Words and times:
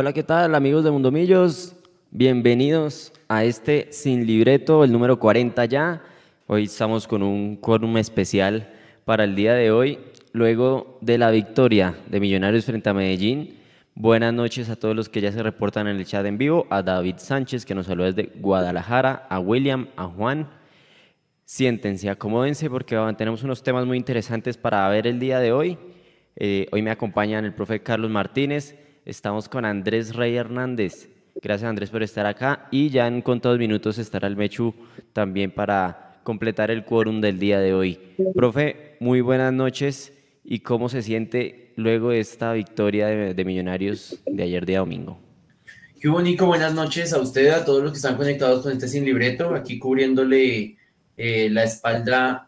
Hola, 0.00 0.14
¿qué 0.14 0.22
tal 0.22 0.54
amigos 0.54 0.82
de 0.82 0.90
Mundomillos? 0.90 1.76
Bienvenidos 2.10 3.12
a 3.28 3.44
este 3.44 3.92
Sin 3.92 4.26
Libreto, 4.26 4.82
el 4.82 4.92
número 4.92 5.18
40 5.18 5.62
ya. 5.66 6.02
Hoy 6.46 6.64
estamos 6.64 7.06
con 7.06 7.22
un 7.22 7.56
quórum 7.56 7.98
especial 7.98 8.72
para 9.04 9.24
el 9.24 9.36
día 9.36 9.52
de 9.52 9.70
hoy, 9.70 9.98
luego 10.32 10.96
de 11.02 11.18
la 11.18 11.30
victoria 11.30 11.98
de 12.08 12.18
Millonarios 12.18 12.64
frente 12.64 12.88
a 12.88 12.94
Medellín. 12.94 13.58
Buenas 13.94 14.32
noches 14.32 14.70
a 14.70 14.76
todos 14.76 14.96
los 14.96 15.10
que 15.10 15.20
ya 15.20 15.32
se 15.32 15.42
reportan 15.42 15.86
en 15.86 15.98
el 15.98 16.06
chat 16.06 16.24
en 16.24 16.38
vivo, 16.38 16.66
a 16.70 16.80
David 16.80 17.16
Sánchez 17.18 17.66
que 17.66 17.74
nos 17.74 17.84
saluda 17.84 18.10
desde 18.10 18.32
Guadalajara, 18.40 19.26
a 19.28 19.38
William, 19.38 19.88
a 19.96 20.06
Juan. 20.06 20.48
Siéntense, 21.44 22.08
acomódense 22.08 22.70
porque 22.70 22.96
tenemos 23.18 23.42
unos 23.42 23.62
temas 23.62 23.84
muy 23.84 23.98
interesantes 23.98 24.56
para 24.56 24.88
ver 24.88 25.06
el 25.06 25.18
día 25.18 25.40
de 25.40 25.52
hoy. 25.52 25.76
Eh, 26.36 26.68
hoy 26.72 26.80
me 26.80 26.90
acompañan 26.90 27.44
el 27.44 27.52
profe 27.52 27.82
Carlos 27.82 28.10
Martínez, 28.10 28.78
Estamos 29.06 29.48
con 29.48 29.64
Andrés 29.64 30.14
Rey 30.14 30.36
Hernández. 30.36 31.08
Gracias 31.42 31.68
Andrés 31.68 31.90
por 31.90 32.02
estar 32.02 32.26
acá 32.26 32.68
y 32.70 32.90
ya 32.90 33.06
en 33.06 33.22
contados 33.22 33.58
minutos 33.58 33.96
estará 33.98 34.28
el 34.28 34.36
Mechu 34.36 34.74
también 35.14 35.50
para 35.50 36.20
completar 36.22 36.70
el 36.70 36.84
quórum 36.84 37.20
del 37.20 37.38
día 37.38 37.60
de 37.60 37.72
hoy. 37.72 37.98
Profe, 38.34 38.96
muy 39.00 39.22
buenas 39.22 39.52
noches 39.52 40.12
y 40.44 40.60
cómo 40.60 40.90
se 40.90 41.02
siente 41.02 41.72
luego 41.76 42.12
esta 42.12 42.52
victoria 42.52 43.06
de, 43.06 43.44
Millonarios 43.44 44.20
de 44.26 44.42
ayer 44.42 44.66
día 44.66 44.80
domingo. 44.80 45.18
Qué 45.98 46.08
bonito, 46.08 46.46
buenas 46.46 46.74
noches 46.74 47.12
a 47.14 47.20
usted, 47.20 47.48
a 47.50 47.64
todos 47.64 47.82
los 47.82 47.92
que 47.92 47.96
están 47.96 48.16
conectados 48.16 48.62
con 48.62 48.72
este 48.72 48.88
sin 48.88 49.04
libreto, 49.04 49.54
aquí 49.54 49.78
cubriéndole 49.78 50.76
eh, 51.16 51.48
la 51.50 51.64
espalda 51.64 52.44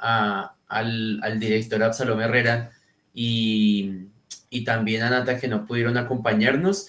al, 0.68 1.22
al 1.22 1.40
director 1.40 1.82
Absalom 1.82 2.20
Herrera 2.20 2.70
y 3.14 4.11
y 4.52 4.64
también 4.64 5.02
a 5.02 5.10
Nata 5.10 5.40
que 5.40 5.48
no 5.48 5.64
pudieron 5.64 5.96
acompañarnos. 5.96 6.88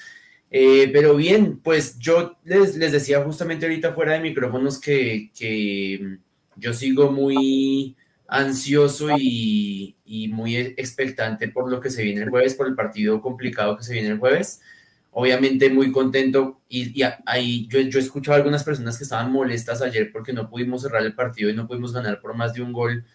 Eh, 0.51 0.89
pero 0.93 1.15
bien, 1.15 1.59
pues 1.59 1.97
yo 1.97 2.37
les, 2.43 2.75
les, 2.75 2.91
decía 2.91 3.23
justamente 3.23 3.65
ahorita 3.65 3.93
fuera 3.93 4.13
de 4.13 4.19
micrófonos 4.19 4.79
que, 4.79 5.31
que 5.35 6.19
yo 6.57 6.73
sigo 6.73 7.11
muy 7.11 7.95
ansioso 8.27 9.07
y, 9.17 9.95
y, 10.05 10.27
muy 10.27 10.57
expectante 10.57 11.47
por 11.47 11.71
lo 11.71 11.79
que 11.79 11.89
se 11.89 12.03
viene 12.03 12.23
el 12.23 12.29
jueves, 12.29 12.53
por 12.55 12.67
el 12.67 12.75
partido 12.75 13.21
complicado 13.21 13.77
que 13.77 13.83
se 13.83 13.93
viene 13.93 14.09
el 14.09 14.19
jueves. 14.19 14.61
Obviamente 15.11 15.69
muy 15.69 15.91
contento 15.91 16.61
y, 16.67 17.01
y 17.01 17.07
ahí 17.25 17.67
yo, 17.67 17.79
yo 17.79 17.99
he 17.99 18.01
escuchado 18.01 18.33
a 18.33 18.37
algunas 18.37 18.63
personas 18.63 18.97
que 18.97 19.05
estaban 19.05 19.31
molestas 19.31 19.81
ayer 19.81 20.11
porque 20.11 20.33
no 20.33 20.49
pudimos 20.49 20.81
cerrar 20.81 21.03
el 21.03 21.15
partido 21.15 21.49
y 21.49 21.53
no 21.55 21.67
pudimos 21.67 21.93
ganar 21.93 22.19
por 22.19 22.35
más 22.35 22.53
de 22.53 22.61
un 22.61 22.73
gol 22.73 23.05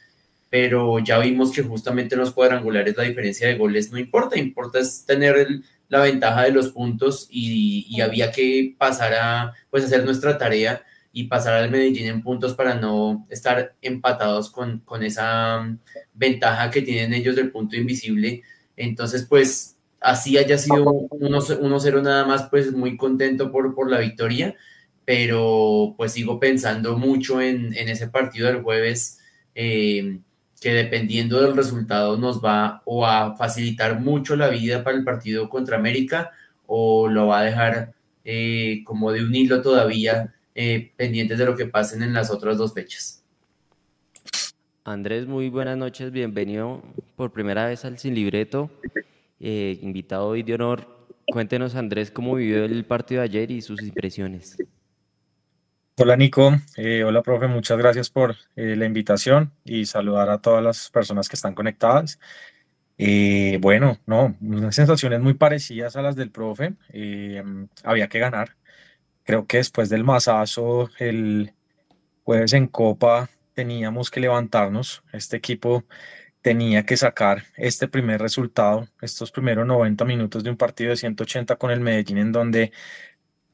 pero 0.50 0.98
ya 0.98 1.18
vimos 1.18 1.52
que 1.52 1.62
justamente 1.62 2.14
en 2.14 2.20
los 2.20 2.32
cuadrangulares 2.32 2.96
la 2.96 3.04
diferencia 3.04 3.48
de 3.48 3.56
goles 3.56 3.92
no 3.92 3.98
importa, 3.98 4.38
importa 4.38 4.78
es 4.78 5.04
tener 5.04 5.62
la 5.88 6.00
ventaja 6.00 6.44
de 6.44 6.52
los 6.52 6.68
puntos 6.68 7.26
y, 7.30 8.00
había 8.00 8.30
que 8.30 8.74
pasar 8.78 9.14
a 9.14 9.52
pues 9.70 9.84
hacer 9.84 10.04
nuestra 10.04 10.38
tarea 10.38 10.84
y 11.12 11.24
pasar 11.24 11.54
al 11.54 11.70
Medellín 11.70 12.06
en 12.06 12.22
puntos 12.22 12.54
para 12.54 12.74
no 12.74 13.26
estar 13.28 13.74
empatados 13.82 14.50
con, 14.50 14.80
con 14.80 15.02
esa 15.02 15.60
mm, 15.60 15.78
ventaja 16.14 16.70
que 16.70 16.82
tienen 16.82 17.14
ellos 17.14 17.34
del 17.34 17.50
punto 17.50 17.76
invisible. 17.76 18.42
Entonces, 18.76 19.26
pues 19.28 19.76
así 20.00 20.38
haya 20.38 20.58
sido 20.58 20.84
1-0 20.84 22.02
nada 22.02 22.24
más, 22.24 22.48
pues 22.50 22.72
muy 22.72 22.96
contento 22.96 23.50
por, 23.50 23.74
por 23.74 23.90
la 23.90 23.98
victoria, 23.98 24.54
pero 25.04 25.94
pues 25.96 26.12
sigo 26.12 26.38
pensando 26.38 26.96
mucho 26.96 27.40
en, 27.40 27.74
en 27.74 27.88
ese 27.88 28.08
partido 28.08 28.46
del 28.46 28.62
jueves. 28.62 29.18
Eh, 29.54 30.20
que 30.60 30.72
dependiendo 30.72 31.40
del 31.40 31.56
resultado 31.56 32.16
nos 32.16 32.44
va 32.44 32.82
o 32.84 33.06
a 33.06 33.36
facilitar 33.36 34.00
mucho 34.00 34.36
la 34.36 34.48
vida 34.48 34.82
para 34.82 34.96
el 34.96 35.04
partido 35.04 35.48
contra 35.48 35.76
América 35.76 36.32
o 36.66 37.08
lo 37.08 37.28
va 37.28 37.40
a 37.40 37.44
dejar 37.44 37.94
eh, 38.24 38.82
como 38.84 39.12
de 39.12 39.22
un 39.22 39.34
hilo 39.34 39.62
todavía 39.62 40.34
eh, 40.54 40.92
pendientes 40.96 41.38
de 41.38 41.46
lo 41.46 41.56
que 41.56 41.66
pasen 41.66 42.02
en 42.02 42.12
las 42.12 42.30
otras 42.30 42.58
dos 42.58 42.74
fechas. 42.74 43.24
Andrés, 44.84 45.26
muy 45.26 45.48
buenas 45.50 45.76
noches, 45.76 46.10
bienvenido 46.10 46.82
por 47.14 47.30
primera 47.30 47.66
vez 47.66 47.84
al 47.84 47.98
Sin 47.98 48.14
Libreto, 48.14 48.70
eh, 49.38 49.78
invitado 49.82 50.28
hoy 50.28 50.42
de 50.42 50.54
honor. 50.54 50.86
Cuéntenos, 51.30 51.74
Andrés, 51.74 52.10
cómo 52.10 52.34
vivió 52.34 52.64
el 52.64 52.84
partido 52.86 53.20
de 53.20 53.26
ayer 53.26 53.50
y 53.50 53.60
sus 53.60 53.82
impresiones. 53.82 54.56
Hola 56.00 56.16
Nico, 56.16 56.52
eh, 56.76 57.02
hola 57.02 57.22
profe, 57.22 57.48
muchas 57.48 57.76
gracias 57.76 58.08
por 58.08 58.36
eh, 58.54 58.76
la 58.76 58.86
invitación 58.86 59.52
y 59.64 59.84
saludar 59.84 60.30
a 60.30 60.40
todas 60.40 60.62
las 60.62 60.90
personas 60.90 61.28
que 61.28 61.34
están 61.34 61.56
conectadas. 61.56 62.20
Eh, 62.98 63.58
bueno, 63.60 63.98
no, 64.06 64.36
unas 64.40 64.76
sensaciones 64.76 65.20
muy 65.20 65.34
parecidas 65.34 65.96
a 65.96 66.02
las 66.02 66.14
del 66.14 66.30
profe, 66.30 66.74
había 67.82 68.08
que 68.08 68.20
ganar. 68.20 68.54
Creo 69.24 69.48
que 69.48 69.56
después 69.56 69.88
del 69.88 70.04
masazo 70.04 70.88
el 71.00 71.54
jueves 72.22 72.52
en 72.52 72.68
Copa 72.68 73.28
teníamos 73.54 74.12
que 74.12 74.20
levantarnos, 74.20 75.02
este 75.12 75.36
equipo 75.36 75.84
tenía 76.42 76.86
que 76.86 76.96
sacar 76.96 77.44
este 77.56 77.88
primer 77.88 78.20
resultado, 78.20 78.88
estos 79.00 79.32
primeros 79.32 79.66
90 79.66 80.04
minutos 80.04 80.44
de 80.44 80.50
un 80.50 80.56
partido 80.56 80.90
de 80.90 80.96
180 80.96 81.56
con 81.56 81.72
el 81.72 81.80
Medellín 81.80 82.18
en 82.18 82.32
donde 82.32 82.72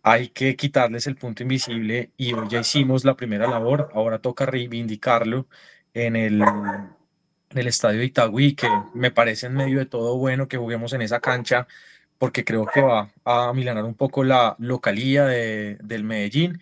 hay 0.04 0.28
que 0.28 0.54
quitarles 0.54 1.06
el 1.06 1.16
punto 1.16 1.42
invisible 1.42 2.12
y 2.18 2.34
hoy 2.34 2.46
ya 2.50 2.60
hicimos 2.60 3.04
la 3.06 3.16
primera 3.16 3.48
labor, 3.48 3.90
ahora 3.94 4.18
toca 4.18 4.44
reivindicarlo 4.44 5.48
en 5.94 6.14
el, 6.14 6.42
en 6.42 7.58
el 7.58 7.66
estadio 7.66 8.00
de 8.00 8.06
Itagüí, 8.06 8.54
que 8.54 8.68
me 8.92 9.10
parece 9.10 9.46
en 9.46 9.54
medio 9.54 9.78
de 9.78 9.86
todo 9.86 10.18
bueno 10.18 10.46
que 10.46 10.58
juguemos 10.58 10.92
en 10.92 11.00
esa 11.00 11.20
cancha, 11.20 11.66
porque 12.18 12.44
creo 12.44 12.66
que 12.66 12.82
va 12.82 13.10
a 13.24 13.52
milanar 13.54 13.84
un 13.84 13.94
poco 13.94 14.24
la 14.24 14.56
localía 14.58 15.24
de, 15.24 15.78
del 15.82 16.04
Medellín. 16.04 16.60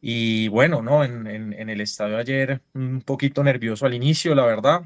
Y 0.00 0.48
bueno, 0.48 0.82
¿no? 0.82 1.04
En, 1.04 1.26
en, 1.28 1.70
el 1.70 1.80
estadio 1.80 2.16
ayer 2.18 2.62
un 2.74 3.02
poquito 3.02 3.44
nervioso 3.44 3.86
al 3.86 3.94
inicio, 3.94 4.34
la 4.34 4.46
verdad. 4.46 4.82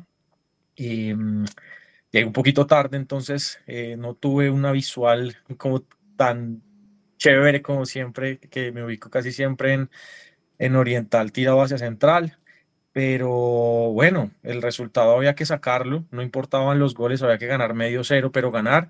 Y 0.77 1.15
mm, 1.15 1.47
llegué 2.13 2.27
un 2.27 2.33
poquito 2.33 2.67
tarde, 2.67 2.97
entonces 2.97 3.61
eh, 3.67 3.97
no 3.97 4.15
tuve 4.15 4.51
una 4.51 4.73
visual 4.73 5.37
como 5.57 5.85
tan 6.17 6.63
chévere 7.17 7.63
como 7.63 7.87
siempre, 7.87 8.39
que 8.39 8.73
me 8.73 8.85
ubico 8.85 9.11
casi 9.11 9.33
siempre 9.33 9.75
en, 9.75 9.91
en 10.59 10.77
oriental 10.77 11.33
tirado 11.33 11.63
hacia 11.63 11.79
central. 11.79 12.39
Pero 12.93 13.31
bueno, 13.93 14.31
el 14.45 14.63
resultado 14.63 15.17
había 15.17 15.35
que 15.35 15.47
sacarlo, 15.47 16.05
no 16.13 16.23
importaban 16.23 16.79
los 16.79 16.95
goles, 16.95 17.23
había 17.23 17.39
que 17.39 17.47
ganar 17.49 17.75
medio 17.75 18.05
cero, 18.05 18.31
pero 18.33 18.53
ganar. 18.53 18.89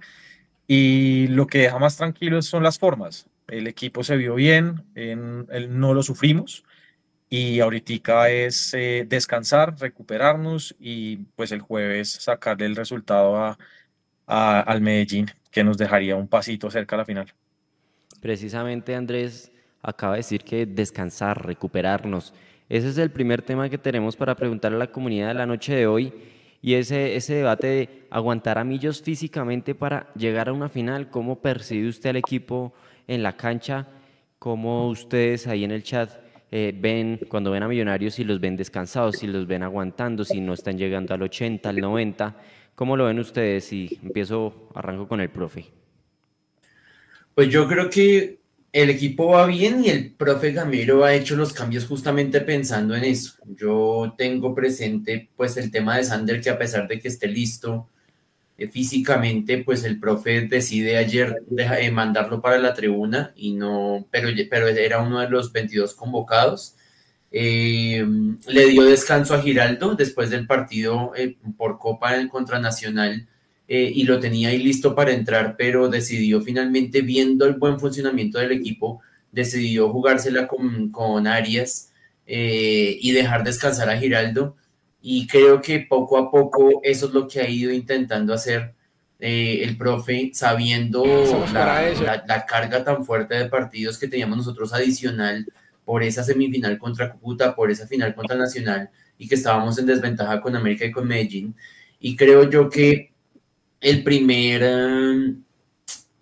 Y 0.66 1.28
lo 1.28 1.46
que 1.46 1.58
deja 1.58 1.78
más 1.78 1.96
tranquilo 1.96 2.42
son 2.42 2.62
las 2.62 2.78
formas. 2.78 3.28
El 3.48 3.66
equipo 3.66 4.04
se 4.04 4.16
vio 4.16 4.34
bien, 4.34 4.84
en, 4.94 5.46
no 5.78 5.94
lo 5.94 6.02
sufrimos 6.02 6.64
y 7.28 7.60
ahorita 7.60 8.30
es 8.30 8.74
eh, 8.74 9.06
descansar, 9.08 9.76
recuperarnos 9.78 10.76
y 10.78 11.18
pues 11.36 11.52
el 11.52 11.60
jueves 11.60 12.10
sacarle 12.12 12.66
el 12.66 12.76
resultado 12.76 13.36
a, 13.36 13.58
al 14.26 14.80
Medellín, 14.80 15.30
que 15.50 15.64
nos 15.64 15.78
dejaría 15.78 16.16
un 16.16 16.28
pasito 16.28 16.70
cerca 16.70 16.96
a 16.96 16.98
la 17.00 17.04
final. 17.04 17.34
Precisamente 18.24 18.94
Andrés 18.94 19.52
acaba 19.82 20.14
de 20.14 20.20
decir 20.20 20.44
que 20.44 20.64
descansar, 20.64 21.44
recuperarnos. 21.44 22.32
Ese 22.70 22.88
es 22.88 22.96
el 22.96 23.10
primer 23.10 23.42
tema 23.42 23.68
que 23.68 23.76
tenemos 23.76 24.16
para 24.16 24.34
preguntarle 24.34 24.76
a 24.76 24.78
la 24.78 24.92
comunidad 24.92 25.28
de 25.28 25.34
la 25.34 25.44
noche 25.44 25.74
de 25.74 25.86
hoy 25.86 26.10
y 26.62 26.72
ese, 26.72 27.16
ese 27.16 27.34
debate 27.34 27.66
de 27.66 27.88
aguantar 28.08 28.56
a 28.56 28.64
Millos 28.64 29.02
físicamente 29.02 29.74
para 29.74 30.10
llegar 30.14 30.48
a 30.48 30.54
una 30.54 30.70
final. 30.70 31.10
¿Cómo 31.10 31.42
percibe 31.42 31.86
usted 31.86 32.08
al 32.08 32.16
equipo 32.16 32.72
en 33.06 33.22
la 33.22 33.36
cancha? 33.36 33.88
¿Cómo 34.38 34.88
ustedes 34.88 35.46
ahí 35.46 35.62
en 35.64 35.72
el 35.72 35.82
chat 35.82 36.10
eh, 36.50 36.74
ven 36.74 37.20
cuando 37.28 37.50
ven 37.50 37.62
a 37.62 37.68
Millonarios 37.68 38.14
si 38.14 38.24
los 38.24 38.40
ven 38.40 38.56
descansados, 38.56 39.16
si 39.16 39.26
los 39.26 39.46
ven 39.46 39.62
aguantando, 39.62 40.24
si 40.24 40.40
no 40.40 40.54
están 40.54 40.78
llegando 40.78 41.12
al 41.12 41.20
80, 41.20 41.68
al 41.68 41.78
90? 41.78 42.36
¿Cómo 42.74 42.96
lo 42.96 43.04
ven 43.04 43.18
ustedes? 43.18 43.70
Y 43.74 43.98
empiezo, 44.02 44.70
arranco 44.74 45.06
con 45.06 45.20
el 45.20 45.28
profe. 45.28 45.83
Pues 47.34 47.48
yo 47.48 47.66
creo 47.68 47.90
que 47.90 48.38
el 48.72 48.90
equipo 48.90 49.28
va 49.28 49.46
bien 49.46 49.84
y 49.84 49.88
el 49.88 50.12
profe 50.12 50.52
Gamero 50.52 51.04
ha 51.04 51.14
hecho 51.14 51.36
los 51.36 51.52
cambios 51.52 51.86
justamente 51.86 52.40
pensando 52.40 52.96
en 52.96 53.04
eso. 53.04 53.34
Yo 53.46 54.14
tengo 54.18 54.54
presente 54.54 55.30
pues 55.36 55.56
el 55.56 55.70
tema 55.70 55.96
de 55.96 56.04
Sander 56.04 56.40
que 56.40 56.50
a 56.50 56.58
pesar 56.58 56.88
de 56.88 56.98
que 56.98 57.08
esté 57.08 57.28
listo 57.28 57.88
eh, 58.58 58.68
físicamente, 58.68 59.58
pues 59.64 59.84
el 59.84 59.98
profe 60.00 60.42
decide 60.42 60.96
ayer 60.96 61.42
de, 61.48 61.90
mandarlo 61.92 62.40
para 62.40 62.58
la 62.58 62.74
tribuna 62.74 63.32
y 63.36 63.54
no, 63.54 64.06
pero, 64.10 64.28
pero 64.50 64.68
era 64.68 65.00
uno 65.02 65.20
de 65.20 65.28
los 65.28 65.52
22 65.52 65.94
convocados. 65.94 66.76
Eh, 67.30 68.04
le 68.46 68.66
dio 68.66 68.84
descanso 68.84 69.34
a 69.34 69.42
Giraldo 69.42 69.96
después 69.96 70.30
del 70.30 70.46
partido 70.46 71.12
eh, 71.16 71.36
por 71.56 71.78
Copa 71.78 72.12
contra 72.28 72.60
Nacional 72.60 73.28
eh, 73.66 73.90
y 73.94 74.04
lo 74.04 74.20
tenía 74.20 74.50
ahí 74.50 74.58
listo 74.62 74.94
para 74.94 75.12
entrar, 75.12 75.56
pero 75.56 75.88
decidió 75.88 76.40
finalmente, 76.42 77.00
viendo 77.00 77.46
el 77.46 77.54
buen 77.54 77.80
funcionamiento 77.80 78.38
del 78.38 78.52
equipo, 78.52 79.00
decidió 79.32 79.90
jugársela 79.90 80.46
con, 80.46 80.90
con 80.90 81.26
Arias 81.26 81.90
eh, 82.26 82.98
y 83.00 83.12
dejar 83.12 83.44
descansar 83.44 83.88
a 83.88 83.98
Giraldo. 83.98 84.56
Y 85.00 85.26
creo 85.26 85.60
que 85.60 85.80
poco 85.80 86.18
a 86.18 86.30
poco 86.30 86.80
eso 86.82 87.06
es 87.08 87.12
lo 87.12 87.28
que 87.28 87.40
ha 87.40 87.48
ido 87.48 87.72
intentando 87.72 88.32
hacer 88.32 88.74
eh, 89.20 89.62
el 89.62 89.76
profe, 89.76 90.30
sabiendo 90.34 91.02
la, 91.52 92.44
carga 92.46 92.84
tan 92.84 93.04
fuerte 93.04 93.34
de 93.34 93.46
partidos 93.46 93.98
que 93.98 94.08
teníamos 94.08 94.36
nosotros 94.38 94.72
adicional 94.74 95.46
por 95.84 96.02
esa 96.02 96.22
semifinal 96.22 96.76
contra 96.78 97.10
Cúcuta, 97.10 97.54
por 97.54 97.70
esa 97.70 97.86
final 97.86 98.14
contra 98.14 98.36
Nacional 98.36 98.90
y 99.16 99.28
que 99.28 99.36
estábamos 99.36 99.78
en 99.78 99.86
desventaja 99.86 100.40
con 100.40 100.56
América 100.56 100.84
y 100.84 100.92
con 100.92 101.06
Medellín. 101.06 101.54
Y 102.00 102.16
creo 102.16 102.50
yo 102.50 102.68
que 102.68 103.13
el 103.84 104.02
primer, 104.02 104.62
eh, 104.64 105.34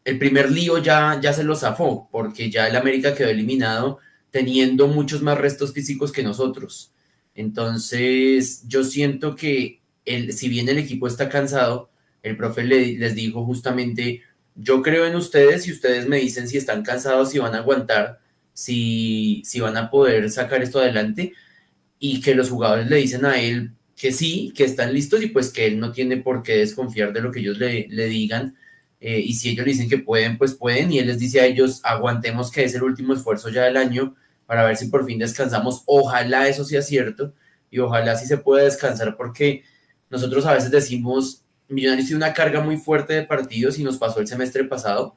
el 0.05 0.19
primer 0.19 0.50
lío 0.50 0.79
ya, 0.79 1.20
ya 1.23 1.32
se 1.32 1.44
lo 1.44 1.55
zafó, 1.55 2.09
porque 2.11 2.50
ya 2.50 2.67
el 2.67 2.75
América 2.75 3.14
quedó 3.14 3.29
eliminado 3.29 4.00
teniendo 4.32 4.88
muchos 4.88 5.23
más 5.23 5.38
restos 5.38 5.73
físicos 5.73 6.11
que 6.11 6.25
nosotros. 6.25 6.93
Entonces, 7.37 8.64
yo 8.67 8.82
siento 8.82 9.37
que 9.37 9.81
el, 10.05 10.32
si 10.32 10.49
bien 10.49 10.69
el 10.69 10.79
equipo 10.79 11.06
está 11.06 11.29
cansado, 11.29 11.91
el 12.25 12.37
profe 12.37 12.64
les 12.64 13.14
dijo 13.14 13.44
justamente, 13.44 14.23
yo 14.56 14.82
creo 14.82 15.06
en 15.06 15.15
ustedes 15.15 15.69
y 15.69 15.73
ustedes 15.73 16.08
me 16.08 16.19
dicen 16.19 16.49
si 16.49 16.56
están 16.56 16.82
cansados, 16.82 17.31
si 17.31 17.38
van 17.38 17.55
a 17.55 17.58
aguantar, 17.58 18.20
si, 18.53 19.43
si 19.44 19.61
van 19.61 19.76
a 19.76 19.88
poder 19.88 20.29
sacar 20.31 20.62
esto 20.62 20.81
adelante 20.81 21.32
y 22.00 22.20
que 22.20 22.35
los 22.35 22.50
jugadores 22.50 22.88
le 22.88 22.97
dicen 22.97 23.25
a 23.25 23.41
él 23.41 23.73
que 24.02 24.10
sí, 24.10 24.52
que 24.56 24.64
están 24.64 24.93
listos 24.93 25.22
y 25.22 25.28
pues 25.28 25.52
que 25.52 25.64
él 25.64 25.78
no 25.78 25.93
tiene 25.93 26.16
por 26.16 26.43
qué 26.43 26.56
desconfiar 26.56 27.12
de 27.12 27.20
lo 27.20 27.31
que 27.31 27.38
ellos 27.38 27.56
le, 27.56 27.87
le 27.88 28.06
digan. 28.06 28.56
Eh, 29.00 29.20
y 29.20 29.34
si 29.34 29.50
ellos 29.50 29.64
le 29.64 29.70
dicen 29.70 29.88
que 29.88 29.99
pueden, 29.99 30.38
pues 30.38 30.54
pueden. 30.54 30.90
Y 30.90 30.99
él 30.99 31.06
les 31.06 31.20
dice 31.20 31.40
a 31.40 31.46
ellos, 31.46 31.81
aguantemos 31.84 32.50
que 32.50 32.64
es 32.64 32.75
el 32.75 32.82
último 32.82 33.14
esfuerzo 33.14 33.49
ya 33.49 33.62
del 33.62 33.76
año 33.76 34.16
para 34.44 34.64
ver 34.64 34.76
si 34.76 34.88
por 34.88 35.06
fin 35.06 35.20
descansamos. 35.20 35.84
Ojalá 35.87 36.49
eso 36.49 36.64
sea 36.64 36.82
cierto 36.82 37.32
y 37.70 37.78
ojalá 37.78 38.16
sí 38.16 38.26
se 38.26 38.38
pueda 38.38 38.64
descansar 38.64 39.16
porque 39.16 39.62
nosotros 40.10 40.46
a 40.46 40.55
veces 40.55 40.72
decimos, 40.72 41.44
Millonarios 41.69 42.08
tiene 42.08 42.25
una 42.25 42.34
carga 42.34 42.60
muy 42.60 42.78
fuerte 42.78 43.12
de 43.12 43.22
partidos 43.22 43.78
y 43.78 43.84
nos 43.84 43.98
pasó 43.98 44.19
el 44.19 44.26
semestre 44.26 44.64
pasado. 44.64 45.14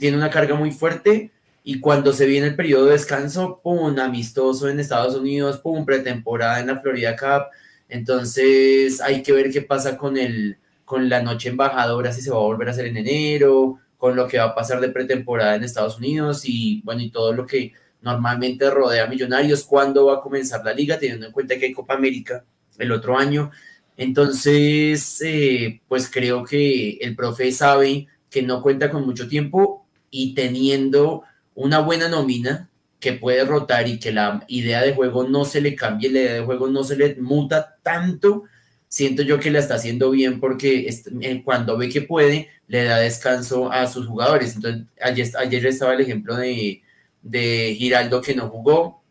tiene 0.00 0.16
una 0.16 0.30
carga 0.30 0.56
muy 0.56 0.72
fuerte 0.72 1.30
y 1.62 1.78
cuando 1.78 2.12
se 2.12 2.26
viene 2.26 2.48
el 2.48 2.56
periodo 2.56 2.86
de 2.86 2.94
descanso, 2.94 3.60
pum, 3.62 3.96
amistoso 3.96 4.68
en 4.68 4.80
Estados 4.80 5.14
Unidos, 5.14 5.58
pum, 5.58 5.84
pretemporada 5.84 6.58
en 6.58 6.66
la 6.66 6.80
Florida 6.80 7.14
Cup. 7.14 7.52
Entonces 7.88 9.00
hay 9.00 9.22
que 9.22 9.32
ver 9.32 9.50
qué 9.50 9.62
pasa 9.62 9.96
con, 9.96 10.16
el, 10.16 10.58
con 10.84 11.08
la 11.08 11.22
noche 11.22 11.48
embajadora, 11.48 12.12
si 12.12 12.22
se 12.22 12.30
va 12.30 12.36
a 12.36 12.40
volver 12.40 12.68
a 12.68 12.70
hacer 12.72 12.86
en 12.86 12.96
enero, 12.98 13.78
con 13.96 14.14
lo 14.14 14.28
que 14.28 14.38
va 14.38 14.44
a 14.44 14.54
pasar 14.54 14.80
de 14.80 14.90
pretemporada 14.90 15.56
en 15.56 15.64
Estados 15.64 15.98
Unidos 15.98 16.42
y 16.44 16.82
bueno, 16.84 17.02
y 17.02 17.10
todo 17.10 17.32
lo 17.32 17.46
que 17.46 17.72
normalmente 18.00 18.70
rodea 18.70 19.04
a 19.04 19.08
Millonarios, 19.08 19.64
cuándo 19.64 20.06
va 20.06 20.16
a 20.16 20.20
comenzar 20.20 20.64
la 20.64 20.72
liga, 20.72 20.98
teniendo 20.98 21.26
en 21.26 21.32
cuenta 21.32 21.58
que 21.58 21.66
hay 21.66 21.72
Copa 21.72 21.94
América 21.94 22.44
el 22.78 22.92
otro 22.92 23.18
año. 23.18 23.50
Entonces, 23.96 25.20
eh, 25.22 25.80
pues 25.88 26.08
creo 26.08 26.44
que 26.44 26.98
el 27.00 27.16
profe 27.16 27.50
sabe 27.50 28.06
que 28.30 28.42
no 28.42 28.62
cuenta 28.62 28.90
con 28.90 29.04
mucho 29.04 29.26
tiempo 29.26 29.86
y 30.10 30.34
teniendo 30.34 31.24
una 31.54 31.80
buena 31.80 32.08
nómina 32.08 32.70
que 33.00 33.12
puede 33.12 33.44
rotar 33.44 33.88
y 33.88 33.98
que 33.98 34.12
la 34.12 34.44
idea 34.48 34.82
de 34.82 34.94
juego 34.94 35.28
no 35.28 35.44
se 35.44 35.60
le 35.60 35.74
cambie, 35.74 36.10
la 36.10 36.20
idea 36.20 36.34
de 36.34 36.44
juego 36.44 36.68
no 36.68 36.84
se 36.84 36.96
le 36.96 37.16
muta 37.16 37.76
tanto, 37.82 38.44
siento 38.88 39.22
yo 39.22 39.38
que 39.38 39.50
la 39.50 39.60
está 39.60 39.74
haciendo 39.74 40.10
bien 40.10 40.40
porque 40.40 40.88
eh, 41.20 41.42
cuando 41.44 41.76
ve 41.78 41.88
que 41.88 42.02
puede, 42.02 42.48
le 42.66 42.84
da 42.84 42.98
descanso 42.98 43.70
a 43.70 43.86
sus 43.86 44.06
jugadores. 44.06 44.56
Entonces, 44.56 44.86
ayer, 45.00 45.28
ayer 45.38 45.66
estaba 45.66 45.94
el 45.94 46.00
ejemplo 46.00 46.36
de, 46.36 46.82
de 47.22 47.74
Giraldo 47.76 48.20
que 48.20 48.34
no 48.34 48.48
jugó. 48.48 49.02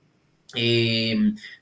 Eh, 0.55 1.15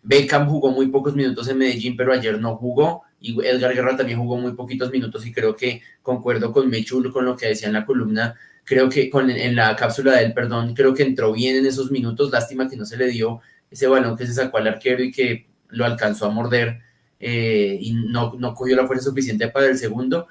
Beckham 0.04 0.48
jugó 0.48 0.72
muy 0.72 0.88
pocos 0.88 1.16
minutos 1.16 1.48
en 1.48 1.58
Medellín, 1.58 1.96
pero 1.96 2.14
ayer 2.14 2.40
no 2.40 2.56
jugó. 2.56 3.04
Y 3.20 3.40
Edgar 3.46 3.74
Guerra 3.74 3.98
también 3.98 4.20
jugó 4.20 4.38
muy 4.38 4.54
poquitos 4.54 4.92
minutos 4.92 5.26
y 5.26 5.32
creo 5.32 5.56
que 5.56 5.82
concuerdo 6.02 6.52
con 6.52 6.70
Mechul 6.70 7.12
con 7.12 7.26
lo 7.26 7.36
que 7.36 7.48
decía 7.48 7.68
en 7.68 7.74
la 7.74 7.86
columna. 7.86 8.36
Creo 8.66 8.90
que 8.90 9.10
con, 9.10 9.30
en 9.30 9.56
la 9.56 9.76
cápsula 9.76 10.18
del 10.18 10.34
perdón, 10.34 10.74
creo 10.74 10.94
que 10.94 11.04
entró 11.04 11.32
bien 11.32 11.56
en 11.56 11.66
esos 11.66 11.92
minutos. 11.92 12.32
Lástima 12.32 12.70
que 12.70 12.76
no 12.76 12.86
se 12.86 12.98
le 12.98 13.08
dio 13.08 13.40
ese 13.72 13.88
balón 13.88 14.18
que 14.18 14.28
se 14.28 14.34
sacó 14.34 14.58
al 14.58 14.68
arquero 14.68 15.04
y 15.04 15.12
que 15.12 15.48
lo 15.70 15.86
alcanzó 15.86 16.26
a 16.26 16.32
morder 16.32 16.82
eh, 17.20 17.78
y 17.80 17.94
no, 17.94 18.34
no 18.38 18.54
cogió 18.54 18.76
la 18.76 18.88
fuerza 18.88 19.06
suficiente 19.06 19.48
para 19.48 19.68
el 19.68 19.78
segundo. 19.78 20.28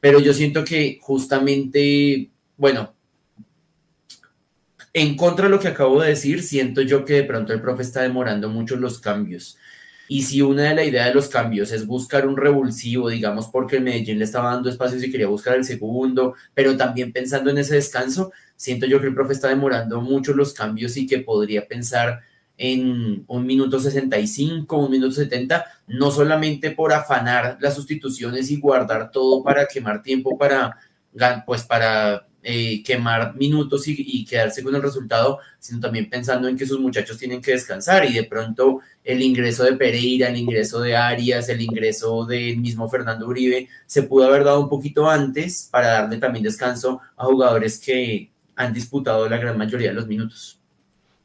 Pero 0.00 0.20
yo 0.20 0.32
siento 0.32 0.64
que 0.64 0.98
justamente, 1.00 2.30
bueno, 2.56 2.94
en 4.92 5.16
contra 5.16 5.46
de 5.46 5.50
lo 5.50 5.60
que 5.60 5.68
acabo 5.68 6.00
de 6.00 6.10
decir, 6.10 6.42
siento 6.42 6.82
yo 6.82 7.04
que 7.04 7.14
de 7.14 7.24
pronto 7.24 7.52
el 7.52 7.60
profe 7.60 7.82
está 7.82 8.02
demorando 8.02 8.48
mucho 8.48 8.76
los 8.76 9.00
cambios. 9.00 9.56
Y 10.14 10.24
si 10.24 10.42
una 10.42 10.64
de 10.64 10.74
las 10.74 10.86
ideas 10.86 11.06
de 11.06 11.14
los 11.14 11.28
cambios 11.28 11.72
es 11.72 11.86
buscar 11.86 12.26
un 12.26 12.36
revulsivo, 12.36 13.08
digamos, 13.08 13.46
porque 13.48 13.76
el 13.76 13.82
Medellín 13.82 14.18
le 14.18 14.26
estaba 14.26 14.52
dando 14.52 14.68
espacios 14.68 15.02
y 15.02 15.10
quería 15.10 15.26
buscar 15.26 15.56
el 15.56 15.64
segundo, 15.64 16.34
pero 16.52 16.76
también 16.76 17.14
pensando 17.14 17.48
en 17.48 17.56
ese 17.56 17.76
descanso, 17.76 18.30
siento 18.54 18.84
yo 18.84 19.00
que 19.00 19.06
el 19.06 19.14
profe 19.14 19.32
está 19.32 19.48
demorando 19.48 20.02
mucho 20.02 20.34
los 20.34 20.52
cambios 20.52 20.98
y 20.98 21.06
que 21.06 21.20
podría 21.20 21.66
pensar 21.66 22.20
en 22.58 23.24
un 23.26 23.46
minuto 23.46 23.80
65, 23.80 24.76
un 24.76 24.90
minuto 24.90 25.12
70, 25.12 25.64
no 25.86 26.10
solamente 26.10 26.72
por 26.72 26.92
afanar 26.92 27.56
las 27.62 27.74
sustituciones 27.74 28.50
y 28.50 28.60
guardar 28.60 29.10
todo 29.10 29.42
para 29.42 29.66
quemar 29.66 30.02
tiempo 30.02 30.36
para, 30.36 30.76
pues 31.46 31.62
para 31.62 32.26
eh, 32.44 32.82
quemar 32.82 33.36
minutos 33.36 33.86
y, 33.86 34.24
quedarse 34.24 34.64
con 34.64 34.74
el 34.74 34.82
resultado, 34.82 35.38
sino 35.60 35.78
también 35.78 36.10
pensando 36.10 36.48
en 36.48 36.56
que 36.56 36.66
sus 36.66 36.80
muchachos 36.80 37.16
tienen 37.16 37.40
que 37.40 37.52
descansar 37.52 38.04
y 38.04 38.14
de 38.14 38.24
pronto 38.24 38.80
el 39.04 39.22
ingreso 39.22 39.62
de 39.62 39.74
Pereira, 39.74 40.28
el 40.28 40.36
ingreso 40.36 40.80
de 40.80 40.96
Arias, 40.96 41.48
el 41.48 41.60
ingreso 41.60 42.24
del 42.26 42.56
mismo 42.56 42.88
Fernando 42.88 43.28
Uribe, 43.28 43.68
se 43.86 44.02
pudo 44.02 44.26
haber 44.26 44.42
dado 44.42 44.60
un 44.60 44.68
poquito 44.68 45.08
antes 45.08 45.68
para 45.70 45.88
darle 45.88 46.18
también 46.18 46.42
descanso 46.42 47.00
a 47.16 47.26
jugadores 47.26 47.78
que 47.78 48.32
han 48.56 48.72
disputado 48.72 49.28
la 49.28 49.36
gran 49.36 49.56
mayoría 49.56 49.90
de 49.90 49.94
los 49.94 50.08
minutos. 50.08 50.58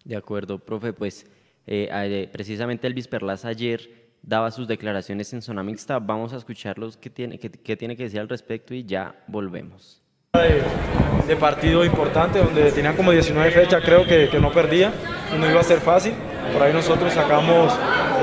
De 0.06 0.16
acuerdo, 0.16 0.60
profe, 0.60 0.94
pues 0.94 1.25
eh, 1.66 1.90
eh, 1.92 2.30
precisamente 2.31 2.86
Elvis 2.86 3.08
Perlas 3.08 3.44
ayer 3.44 3.90
daba 4.22 4.52
sus 4.52 4.68
declaraciones 4.68 5.34
en 5.34 5.42
zona 5.42 5.64
mixta. 5.64 5.98
Vamos 5.98 6.31
a 6.34 6.38
escucharlos 6.38 6.96
qué 6.96 7.10
tiene, 7.10 7.40
qué 7.40 7.75
tiene 7.75 7.98
que 7.98 8.04
decir 8.04 8.19
al 8.19 8.30
respecto 8.30 8.75
y 8.75 8.84
ya 8.84 9.24
volvemos. 9.28 10.04
De, 11.28 11.36
partido 11.36 11.84
importante 11.84 12.40
donde 12.40 12.72
tenían 12.72 12.96
como 12.96 13.12
19 13.12 13.52
fechas, 13.52 13.82
creo 13.84 14.06
que, 14.06 14.30
no 14.40 14.52
perdía 14.52 14.92
y 15.36 15.40
no 15.40 15.50
iba 15.50 15.60
a 15.60 15.64
ser 15.64 15.80
fácil. 15.80 16.14
Por 16.54 16.62
ahí 16.62 16.72
nosotros 16.72 17.12
sacamos 17.14 17.74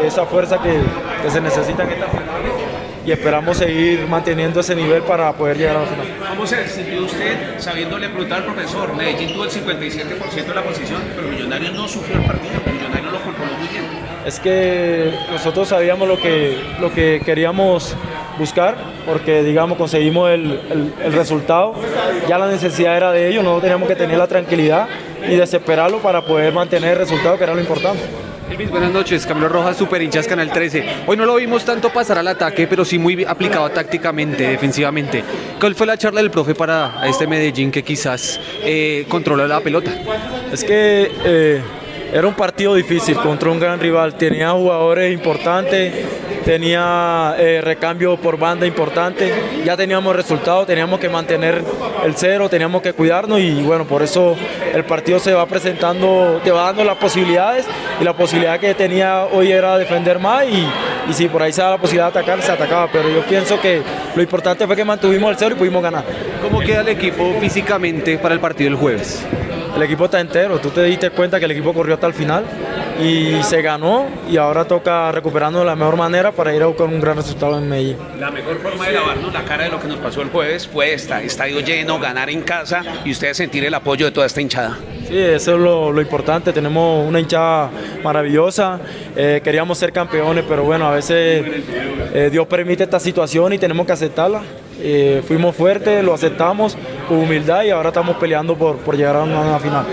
esa 0.05 0.25
fuerza 0.25 0.61
que, 0.63 0.81
se 1.31 1.41
necesita 1.41 1.85
en 1.85 1.91
esta 1.91 2.07
final 2.07 2.43
y 3.07 3.13
esperamos 3.13 3.57
seguir 3.57 4.07
manteniendo 4.09 4.61
ese 4.61 4.75
nivel 4.75 5.03
para 5.03 5.33
poder 5.33 5.57
llegar 5.57 5.77
a 5.77 5.81
la 5.81 5.87
final. 5.87 6.07
¿Cómo 6.31 6.47
se 6.47 6.69
sintió 6.69 7.05
usted 7.05 7.59
sabiéndole 7.59 8.09
preguntar 8.09 8.39
al 8.39 8.45
profesor? 8.45 8.95
Medellín 8.95 9.33
tuvo 9.33 9.45
el 9.45 9.51
57% 9.51 10.45
de 10.45 10.55
la 10.55 10.63
posición, 10.63 11.03
pero 11.15 11.29
Millonarios 11.29 11.75
no 11.75 11.89
sufrió 11.89 12.19
el 12.19 12.25
partido, 12.25 12.55
Millonarios 12.67 13.13
lo 13.13 13.21
controló 13.21 13.53
muy 13.59 13.69
bien. 13.69 13.85
Es 14.27 14.39
que 14.39 15.15
nosotros 15.31 15.69
sabíamos 15.69 16.09
lo 16.09 16.19
que, 16.19 16.59
lo 16.81 16.93
que 16.93 17.21
queríamos 17.25 17.97
buscar, 18.39 18.77
porque 19.07 19.43
digamos 19.43 19.79
conseguimos 19.79 20.31
el, 20.31 20.93
el, 21.05 21.13
resultado, 21.13 21.75
ya 22.29 22.39
la 22.39 22.49
necesidad 22.49 22.97
era 22.97 23.13
de 23.13 23.29
ellos, 23.29 23.45
no 23.45 23.61
teníamos 23.61 23.89
que 23.89 23.97
tener 23.97 24.19
la 24.19 24.27
tranquilidad 24.27 24.89
y 25.29 25.37
desesperarlo 25.37 25.99
para 25.99 26.25
poder 26.25 26.53
mantener 26.53 26.93
el 26.93 26.99
resultado, 26.99 27.37
que 27.39 27.45
era 27.45 27.55
lo 27.55 27.61
importante. 27.61 28.03
Elvis, 28.51 28.71
buenas 28.71 28.93
noches, 28.93 29.25
Camilo 29.25 29.49
Rojas, 29.49 29.77
Super 29.77 30.03
Hinchas, 30.03 30.29
Canal 30.29 30.51
13. 30.51 30.85
Hoy 31.07 31.17
no 31.17 31.25
lo 31.25 31.37
vimos 31.37 31.65
tanto 31.65 31.91
pasar 31.91 32.19
al 32.19 32.29
ataque, 32.29 32.67
pero 32.67 32.85
sí 32.85 32.99
muy 32.99 33.25
aplicado 33.25 33.71
tácticamente, 33.71 34.47
defensivamente. 34.49 35.25
¿Cuál 35.59 35.75
fue 35.75 35.87
la 35.87 35.97
charla 35.97 36.21
del 36.21 36.31
profe 36.31 36.55
para 36.55 37.07
este 37.09 37.27
Medellín 37.27 37.71
que 37.71 37.83
quizás 37.83 38.39
eh, 38.63 39.07
controla 39.09 39.47
la 39.49 39.61
pelota? 39.61 39.91
Es 40.53 40.63
que 40.63 41.11
eh, 41.25 41.63
era 42.15 42.29
un 42.29 42.35
partido 42.35 42.77
difícil 42.77 43.17
contra 43.17 43.51
un 43.51 43.59
gran 43.59 43.81
rival, 43.81 44.15
tenía 44.15 44.53
jugadores 44.53 45.13
importantes, 45.13 45.93
tenía 46.45 47.35
eh, 47.37 47.61
recambio 47.61 48.17
por 48.17 48.39
banda 48.39 48.69
importante, 48.69 49.33
ya 49.65 49.77
teníamos 49.77 50.15
resultados, 50.15 50.65
teníamos 50.65 51.01
que 51.01 51.09
mantener 51.09 51.65
el 52.05 52.15
cero, 52.15 52.49
teníamos 52.49 52.83
que 52.83 52.93
cuidarnos 52.93 53.41
y 53.41 53.61
bueno, 53.63 53.85
por 53.85 54.01
eso 54.01 54.37
el 54.73 54.85
partido 54.85 55.19
se 55.19 55.35
va 55.35 55.45
presentando, 55.47 56.41
te 56.45 56.53
va 56.53 56.67
dando 56.67 56.85
las 56.85 56.99
posibilidades 56.99 57.67
y 58.01 58.05
la 58.05 58.13
posibilidad 58.17 58.61
que 58.61 58.75
tenía 58.75 59.25
hoy 59.33 59.51
era 59.51 59.77
defender 59.77 60.21
más 60.21 60.45
y, 60.45 60.65
y 61.11 61.13
si 61.15 61.27
por 61.27 61.43
ahí 61.43 61.53
se 61.53 61.63
da 61.63 61.71
la 61.71 61.79
posibilidad 61.79 62.13
de 62.13 62.21
atacar, 62.21 62.41
se 62.43 62.53
atacaba, 62.53 62.89
pero 62.93 63.09
yo 63.09 63.23
pienso 63.23 63.61
que 63.61 63.83
lo 64.15 64.23
importante 64.23 64.69
fue 64.69 64.77
que 64.77 64.85
mantuvimos 64.85 65.33
el 65.33 65.37
cero 65.37 65.57
y 65.57 65.59
pudimos 65.59 65.83
ganar. 65.83 66.05
¿Cómo 66.41 66.61
queda 66.61 66.83
el 66.83 66.89
equipo 66.91 67.35
físicamente 67.41 68.19
para 68.19 68.35
el 68.35 68.41
partido 68.41 68.71
del 68.71 68.79
jueves? 68.79 69.27
El 69.77 69.83
equipo 69.83 70.05
está 70.05 70.21
entero, 70.21 70.61
tú 70.61 70.71
te 70.71 70.85
diste 70.85 71.11
cuenta 71.11 71.39
que 71.41 71.47
el 71.47 71.51
equipo 71.51 71.75
corrió 71.75 71.95
hasta 71.95 72.07
el 72.07 72.15
final 72.15 72.45
y 73.03 73.43
se 73.43 73.61
ganó 73.61 74.07
y 74.31 74.37
ahora 74.37 74.65
toca 74.65 75.11
recuperando 75.11 75.59
de 75.59 75.65
la 75.65 75.75
mejor 75.75 75.97
manera 75.97 76.31
para 76.31 76.55
ir 76.55 76.63
a 76.63 76.67
buscar 76.67 76.87
un 76.87 77.01
gran 77.01 77.17
resultado 77.17 77.59
en 77.59 77.69
Medellín. 77.69 77.97
La 78.21 78.31
mejor 78.31 78.59
forma 78.61 78.87
de 78.87 78.93
lavarnos 78.93 79.33
la 79.33 79.45
cara 79.45 79.65
de 79.65 79.71
lo 79.71 79.81
que 79.81 79.89
nos 79.89 79.99
pasó 79.99 80.23
el 80.23 80.29
jueves 80.29 80.69
fue 80.69 80.95
esta, 80.95 81.21
estadio 81.23 81.59
lleno, 81.59 81.99
ganar 81.99 82.31
en 82.31 82.43
casa 82.43 82.83
y 83.05 83.11
ustedes 83.11 83.37
sentir 83.37 83.65
el 83.65 83.75
apoyo 83.75 84.07
de 84.07 84.13
toda 84.13 84.27
esta 84.27 84.41
hinchada. 84.41 84.79
Sí, 85.09 85.19
eso 85.19 85.55
es 85.55 85.61
lo, 85.61 86.01
importante, 86.01 86.53
tenemos 86.53 87.07
una 87.07 87.19
hinchada 87.19 87.71
maravillosa, 88.03 88.79
eh, 89.17 89.41
queríamos 89.43 89.77
ser 89.77 89.93
campeones, 89.93 90.45
pero 90.49 90.63
bueno, 90.63 90.87
a 90.87 90.95
veces 90.95 91.45
eh, 92.15 92.29
Dios 92.31 92.47
permite 92.47 92.85
esta 92.85 93.01
situación 93.01 93.53
y 93.53 93.59
tenemos 93.59 93.87
que 93.87 93.93
aceptarla 93.93 94.43
eh, 94.79 95.23
fuimos 95.27 95.55
fuertes, 95.55 96.05
lo 96.05 96.15
aceptamos, 96.15 96.77
con 97.09 97.19
humildad 97.19 97.65
y 97.65 97.71
ahora 97.71 97.89
estamos 97.89 98.17
peleando 98.17 98.57
por, 98.57 98.79
por 98.79 98.97
llegar 98.97 99.17
a 99.17 99.23
una, 99.23 99.59
final. 99.59 99.87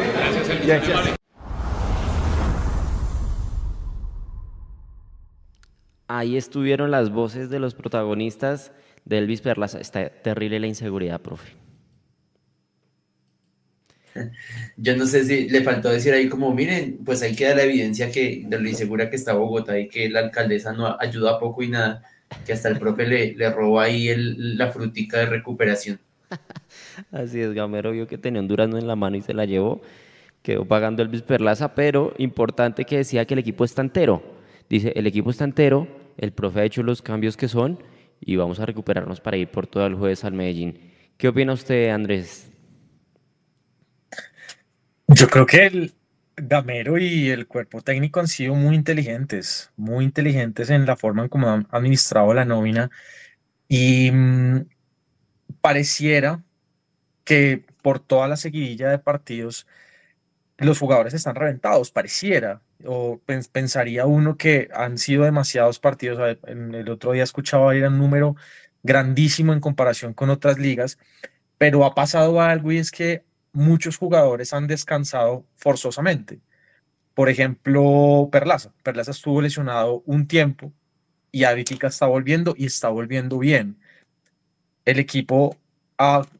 Ahí 6.08 6.38
estuvieron 6.38 6.92
las 6.92 7.10
voces 7.10 7.50
de 7.50 7.60
los 7.60 7.74
protagonistas 7.74 8.72
de 9.06 9.18
Elvis 9.20 9.42
Perlas. 9.42 9.76
Está 9.76 10.10
terrible 10.10 10.60
la 10.60 10.68
inseguridad, 10.68 11.22
profe. 11.22 11.54
Yo 14.78 14.96
no 14.98 15.06
sé 15.06 15.24
si 15.24 15.50
le 15.50 15.64
faltó 15.64 15.90
decir 15.90 16.14
ahí 16.14 16.28
como, 16.28 16.54
miren, 16.54 17.00
pues 17.06 17.22
ahí 17.22 17.36
queda 17.36 17.56
la 17.56 17.64
evidencia 17.64 18.12
que 18.12 18.44
de 18.46 18.60
lo 18.60 18.68
insegura 18.68 19.10
que 19.10 19.16
está 19.16 19.34
Bogotá 19.34 19.80
y 19.80 19.88
que 19.88 20.10
la 20.10 20.20
alcaldesa 20.20 20.74
no 20.74 20.98
ayuda 21.00 21.40
poco 21.40 21.64
y 21.64 21.70
nada, 21.70 22.04
que 22.46 22.54
hasta 22.54 22.70
el 22.70 22.80
profe 22.80 23.06
le, 23.06 23.34
le 23.36 23.50
robó 23.52 23.80
ahí 23.80 24.10
el, 24.10 24.58
la 24.58 24.72
frutica 24.72 25.20
de 25.20 25.26
recuperación. 25.26 26.00
Así 27.12 27.42
es, 27.42 27.54
Gamero 27.54 27.92
vio 27.92 28.08
que 28.08 28.18
tenía 28.18 28.42
un 28.42 28.48
durazno 28.48 28.78
en 28.78 28.88
la 28.88 28.96
mano 28.96 29.18
y 29.18 29.22
se 29.22 29.34
la 29.34 29.46
llevó, 29.46 29.82
quedó 30.42 30.66
pagando 30.66 31.04
el 31.04 31.24
Perlaza, 31.24 31.76
pero 31.76 32.14
importante 32.18 32.86
que 32.86 32.98
decía 32.98 33.26
que 33.26 33.34
el 33.34 33.40
equipo 33.40 33.66
está 33.66 33.82
entero. 33.82 34.24
Dice, 34.70 34.94
el 34.96 35.08
equipo 35.08 35.32
está 35.32 35.44
entero, 35.44 35.88
el 36.18 36.32
profe 36.32 36.62
ha 36.62 36.64
hecho 36.64 36.84
los 36.84 37.02
cambios 37.02 37.36
que 37.36 37.48
son 37.48 37.80
y 38.20 38.36
vamos 38.36 38.60
a 38.60 38.66
recuperarnos 38.66 39.20
para 39.20 39.38
ir 39.38 39.50
por 39.50 39.68
todo 39.68 39.86
el 39.86 39.96
jueves 39.96 40.24
al 40.24 40.34
Medellín. 40.34 40.80
¿Qué 41.18 41.28
opina 41.28 41.54
usted, 41.54 41.90
Andrés? 41.90 42.50
Yo 45.08 45.28
creo 45.28 45.46
que 45.46 45.66
el 45.66 45.94
Gamero 46.42 46.98
y 46.98 47.30
el 47.30 47.48
cuerpo 47.48 47.82
técnico 47.82 48.20
han 48.20 48.28
sido 48.28 48.56
muy 48.56 48.76
inteligentes, 48.76 49.72
muy 49.78 50.06
inteligentes 50.06 50.70
en 50.70 50.86
la 50.86 50.96
forma 50.98 51.24
en 51.24 51.30
cómo 51.30 51.50
han 51.50 51.68
administrado 51.72 52.34
la 52.34 52.46
nómina 52.46 52.90
y 53.68 54.12
mm, 54.12 54.66
pareciera 55.62 56.44
que 57.24 57.66
por 57.82 58.00
toda 58.00 58.28
la 58.28 58.38
seguidilla 58.38 58.90
de 58.90 59.00
partidos 59.00 59.68
los 60.58 60.80
jugadores 60.80 61.14
están 61.14 61.36
reventados, 61.36 61.92
pareciera, 61.92 62.62
o 62.86 63.20
pensaría 63.52 64.06
uno 64.06 64.38
que 64.38 64.70
han 64.74 64.98
sido 64.98 65.24
demasiados 65.24 65.80
partidos. 65.80 66.38
El 66.46 66.90
otro 66.90 67.14
día 67.14 67.24
escuchaba 67.24 67.76
ir 67.76 67.86
un 67.88 67.98
número 67.98 68.36
grandísimo 68.84 69.54
en 69.54 69.60
comparación 69.60 70.14
con 70.14 70.30
otras 70.30 70.60
ligas, 70.60 71.00
pero 71.58 71.86
ha 71.86 71.96
pasado 71.96 72.42
algo 72.42 72.72
y 72.72 72.78
es 72.78 72.92
que 72.92 73.24
muchos 73.54 73.98
jugadores 73.98 74.54
han 74.54 74.68
descansado 74.68 75.46
forzosamente. 75.56 76.42
Por 77.14 77.30
ejemplo, 77.30 78.30
Perlaza. 78.32 78.74
Perlaza 78.84 79.12
estuvo 79.12 79.42
lesionado 79.42 80.04
un 80.06 80.28
tiempo 80.28 80.74
y 81.32 81.44
Avitica 81.44 81.88
está 81.88 82.08
volviendo 82.08 82.54
y 82.58 82.66
está 82.66 82.90
volviendo 82.90 83.40
bien. 83.40 83.78
El 84.86 85.00
equipo 85.00 85.58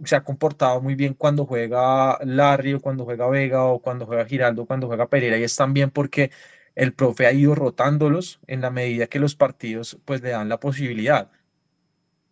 se 0.06 0.16
ha 0.16 0.24
comportado 0.24 0.82
muy 0.82 0.96
bien 0.96 1.14
cuando 1.14 1.46
juega 1.46 2.18
Larry 2.24 2.74
o 2.74 2.80
cuando 2.80 3.06
juega 3.06 3.28
Vega 3.28 3.66
o 3.66 3.80
cuando 3.80 4.06
juega 4.06 4.26
Giraldo, 4.26 4.66
cuando 4.66 4.88
juega 4.88 5.08
Pereira 5.08 5.38
y 5.38 5.44
están 5.44 5.74
bien 5.74 5.92
porque 5.92 6.32
el 6.76 6.94
profe 6.94 7.28
ha 7.28 7.34
ido 7.34 7.54
rotándolos 7.56 8.40
en 8.48 8.62
la 8.62 8.72
medida 8.72 9.08
que 9.08 9.20
los 9.20 9.36
partidos 9.36 10.00
pues 10.06 10.22
le 10.22 10.30
dan 10.30 10.50
la 10.50 10.60
posibilidad. 10.60 11.30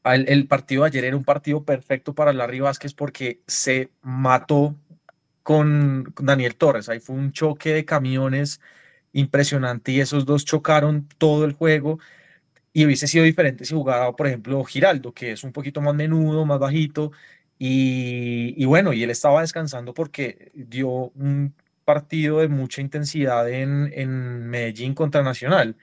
El, 0.03 0.47
partido 0.47 0.83
de 0.83 0.87
ayer 0.87 1.05
era 1.05 1.17
un 1.17 1.23
partido 1.23 1.63
perfecto 1.63 2.15
para 2.15 2.33
Larry 2.33 2.61
Vázquez 2.61 2.93
porque 2.93 3.41
se 3.47 3.91
mató 4.01 4.75
con, 5.43 6.13
Daniel 6.21 6.55
Torres. 6.55 6.89
Ahí 6.89 6.99
fue 6.99 7.15
un 7.15 7.31
choque 7.31 7.73
de 7.73 7.85
camiones 7.85 8.61
impresionante 9.13 9.91
y 9.91 10.01
esos 10.01 10.25
dos 10.25 10.45
chocaron 10.45 11.07
todo 11.17 11.45
el 11.45 11.53
juego 11.53 11.99
y 12.73 12.85
hubiese 12.85 13.07
sido 13.07 13.25
diferente 13.25 13.65
si 13.65 13.73
jugaba, 13.75 14.15
por 14.15 14.27
ejemplo, 14.27 14.63
Giraldo, 14.63 15.13
que 15.13 15.31
es 15.33 15.43
un 15.43 15.51
poquito 15.53 15.81
más 15.81 15.95
menudo, 15.95 16.45
más 16.45 16.59
bajito, 16.59 17.11
y, 17.57 18.53
y, 18.61 18.65
bueno, 18.65 18.93
y 18.93 19.03
él 19.03 19.09
estaba 19.09 19.41
descansando 19.41 19.93
porque 19.93 20.51
dio 20.55 20.89
un 20.89 21.55
partido 21.83 22.39
de 22.39 22.47
mucha 22.47 22.81
intensidad 22.81 23.49
en, 23.49 23.91
en 23.95 24.47
Medellín 24.47 24.93
contra 24.93 25.23
Nacional. 25.23 25.75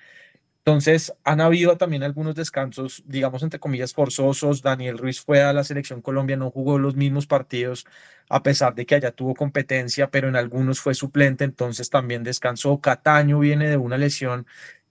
Entonces, 0.66 1.14
han 1.22 1.40
habido 1.40 1.76
también 1.76 2.02
algunos 2.02 2.34
descansos, 2.34 3.04
digamos, 3.06 3.44
entre 3.44 3.60
comillas, 3.60 3.94
forzosos. 3.94 4.62
Daniel 4.62 4.98
Ruiz 4.98 5.20
fue 5.20 5.40
a 5.40 5.52
la 5.52 5.62
selección 5.62 6.02
Colombia, 6.02 6.36
no 6.36 6.50
jugó 6.50 6.76
los 6.80 6.96
mismos 6.96 7.28
partidos, 7.28 7.86
a 8.28 8.42
pesar 8.42 8.74
de 8.74 8.84
que 8.84 8.96
allá 8.96 9.12
tuvo 9.12 9.34
competencia, 9.36 10.10
pero 10.10 10.28
en 10.28 10.34
algunos 10.34 10.80
fue 10.80 10.94
suplente, 10.94 11.44
entonces 11.44 11.88
también 11.88 12.24
descansó. 12.24 12.80
Cataño 12.80 13.38
viene 13.38 13.68
de 13.68 13.76
una 13.76 13.96
lesión 13.96 14.44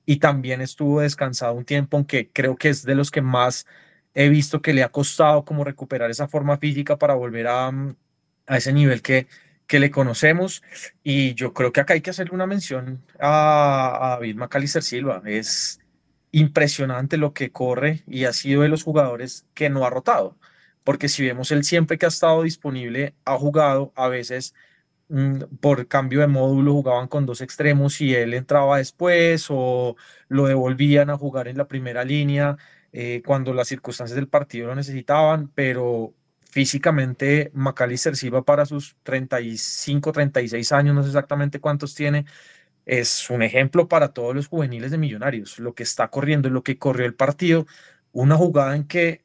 y 0.05 0.19
también 0.19 0.61
estuvo 0.61 1.01
descansado 1.01 1.53
un 1.55 1.65
tiempo, 1.65 1.97
aunque 1.97 2.29
creo 2.31 2.55
que 2.55 2.69
es 2.69 2.83
de 2.83 2.95
los 2.95 3.11
que 3.11 3.21
más 3.21 3.67
he 4.13 4.29
visto 4.29 4.61
que 4.61 4.73
le 4.73 4.81
ha 4.83 4.89
costado 4.89 5.43
como 5.43 5.65
recuperar 5.65 6.09
esa 6.09 6.29
forma 6.29 6.57
física 6.57 6.97
para 6.97 7.15
volver 7.15 7.47
a, 7.47 7.67
a 8.47 8.57
ese 8.57 8.71
nivel 8.71 9.01
que, 9.01 9.27
que 9.67 9.79
le 9.79 9.91
conocemos. 9.91 10.63
Y 11.03 11.33
yo 11.35 11.53
creo 11.53 11.71
que 11.71 11.81
acá 11.81 11.93
hay 11.93 12.01
que 12.01 12.11
hacerle 12.11 12.35
una 12.35 12.47
mención 12.47 13.03
a, 13.19 13.97
a 14.01 14.09
David 14.15 14.35
Macalister 14.35 14.83
Silva. 14.83 15.21
Es 15.25 15.79
impresionante 16.31 17.17
lo 17.17 17.33
que 17.33 17.51
corre 17.51 18.03
y 18.07 18.25
ha 18.25 18.33
sido 18.33 18.61
de 18.63 18.69
los 18.69 18.83
jugadores 18.83 19.45
que 19.53 19.69
no 19.69 19.85
ha 19.85 19.89
rotado. 19.89 20.37
Porque 20.83 21.09
si 21.09 21.25
vemos, 21.25 21.51
él 21.51 21.63
siempre 21.63 21.97
que 21.97 22.05
ha 22.05 22.09
estado 22.09 22.43
disponible 22.43 23.15
ha 23.25 23.37
jugado, 23.37 23.93
a 23.95 24.09
veces 24.09 24.53
mm, 25.09 25.43
por 25.61 25.87
cambio 25.87 26.19
de 26.21 26.27
módulo 26.27 26.73
jugaban 26.73 27.07
con 27.07 27.25
dos 27.25 27.41
extremos 27.41 28.01
y 28.01 28.15
él 28.15 28.33
entraba 28.33 28.77
después 28.79 29.47
o 29.49 29.95
lo 30.27 30.47
devolvían 30.47 31.09
a 31.09 31.17
jugar 31.17 31.47
en 31.47 31.57
la 31.57 31.67
primera 31.67 32.03
línea 32.03 32.57
eh, 32.91 33.21
cuando 33.25 33.53
las 33.53 33.67
circunstancias 33.69 34.15
del 34.15 34.27
partido 34.27 34.67
lo 34.67 34.75
necesitaban, 34.75 35.49
pero 35.55 36.13
físicamente 36.55 37.51
McAllister 37.53 38.15
Silva 38.15 38.41
para 38.41 38.65
sus 38.65 38.95
35, 39.03 40.13
36 40.13 40.71
años, 40.71 40.95
no 40.95 41.03
sé 41.03 41.09
exactamente 41.09 41.59
cuántos 41.59 41.93
tiene, 41.93 42.25
es 42.85 43.29
un 43.29 43.41
ejemplo 43.41 43.89
para 43.89 44.13
todos 44.13 44.33
los 44.33 44.47
juveniles 44.47 44.89
de 44.91 44.97
Millonarios. 44.97 45.59
Lo 45.59 45.75
que 45.75 45.83
está 45.83 46.07
corriendo, 46.07 46.49
lo 46.49 46.63
que 46.63 46.77
corrió 46.77 47.05
el 47.05 47.13
partido, 47.13 47.67
una 48.13 48.37
jugada 48.37 48.73
en 48.73 48.85
que 48.85 49.21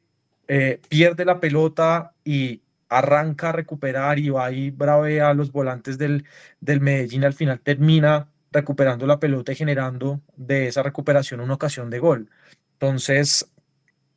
eh, 0.49 0.81
pierde 0.89 1.23
la 1.23 1.39
pelota 1.39 2.13
y 2.25 2.63
arranca 2.89 3.49
a 3.49 3.53
recuperar 3.53 4.19
y 4.19 4.29
va 4.29 4.51
y 4.51 4.69
bravea 4.69 5.29
a 5.29 5.33
los 5.33 5.53
volantes 5.53 5.97
del, 5.97 6.25
del 6.59 6.81
Medellín, 6.81 7.23
al 7.23 7.33
final 7.33 7.61
termina 7.61 8.27
recuperando 8.51 9.07
la 9.07 9.21
pelota 9.21 9.53
y 9.53 9.55
generando 9.55 10.19
de 10.35 10.67
esa 10.67 10.83
recuperación 10.83 11.39
una 11.39 11.53
ocasión 11.53 11.89
de 11.89 11.99
gol. 11.99 12.29
Entonces, 12.73 13.49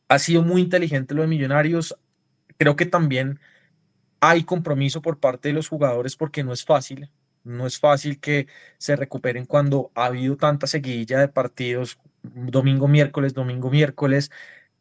ha 0.09 0.19
sido 0.19 0.43
muy 0.43 0.63
inteligente 0.63 1.15
lo 1.15 1.23
de 1.23 1.29
Millonarios, 1.29 1.97
creo 2.65 2.77
que 2.77 2.87
también 2.87 3.41
hay 4.21 4.45
compromiso 4.45 5.03
por 5.03 5.21
parte 5.21 5.49
de 5.49 5.55
los 5.55 5.69
jugadores 5.69 6.17
porque 6.17 6.43
no 6.43 6.53
es 6.55 6.65
fácil, 6.65 7.11
no 7.45 7.67
es 7.67 7.79
fácil 7.79 8.21
que 8.21 8.47
se 8.79 8.97
recuperen 8.97 9.45
cuando 9.45 9.93
ha 9.95 10.07
habido 10.07 10.37
tanta 10.39 10.67
seguidilla 10.67 11.19
de 11.19 11.29
partidos 11.29 11.99
domingo, 12.23 12.89
miércoles, 12.89 13.35
domingo, 13.35 13.71
miércoles. 13.71 14.31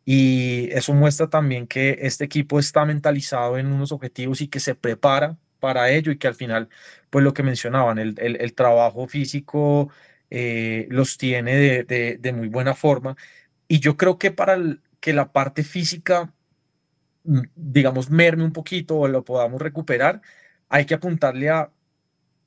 Y 0.06 0.70
eso 0.72 0.94
muestra 0.94 1.30
también 1.30 1.68
que 1.68 2.00
este 2.02 2.24
equipo 2.24 2.58
está 2.60 2.86
mentalizado 2.86 3.58
en 3.58 3.68
unos 3.68 3.92
objetivos 3.92 4.40
y 4.42 4.48
que 4.48 4.62
se 4.62 4.75
prepara 4.75 5.38
para 5.60 5.90
ello 5.92 6.12
y 6.12 6.18
que 6.18 6.28
al 6.28 6.36
final, 6.36 6.70
pues 7.10 7.24
lo 7.24 7.34
que 7.34 7.44
mencionaban, 7.44 8.00
el, 8.00 8.16
el, 8.18 8.54
trabajo 8.54 9.08
físico 9.08 9.90
eh, 10.30 10.88
los 10.90 11.18
tiene 11.18 11.84
de, 11.84 12.18
de, 12.20 12.34
muy 12.34 12.48
buena 12.48 12.75
forma. 12.75 13.18
Y 13.68 13.80
yo 13.82 13.98
creo 13.98 14.18
que 14.18 14.32
para 14.32 14.58
que 15.02 15.13
la 15.13 15.34
parte 15.34 15.63
física 15.63 16.34
digamos, 17.24 18.10
merme 18.10 18.44
un 18.44 18.53
poquito 18.53 18.98
o 18.98 19.08
lo 19.08 19.24
podamos 19.24 19.62
recuperar, 19.62 20.22
hay 20.70 20.86
que 20.86 20.96
apuntarle 20.96 21.50
a 21.50 21.72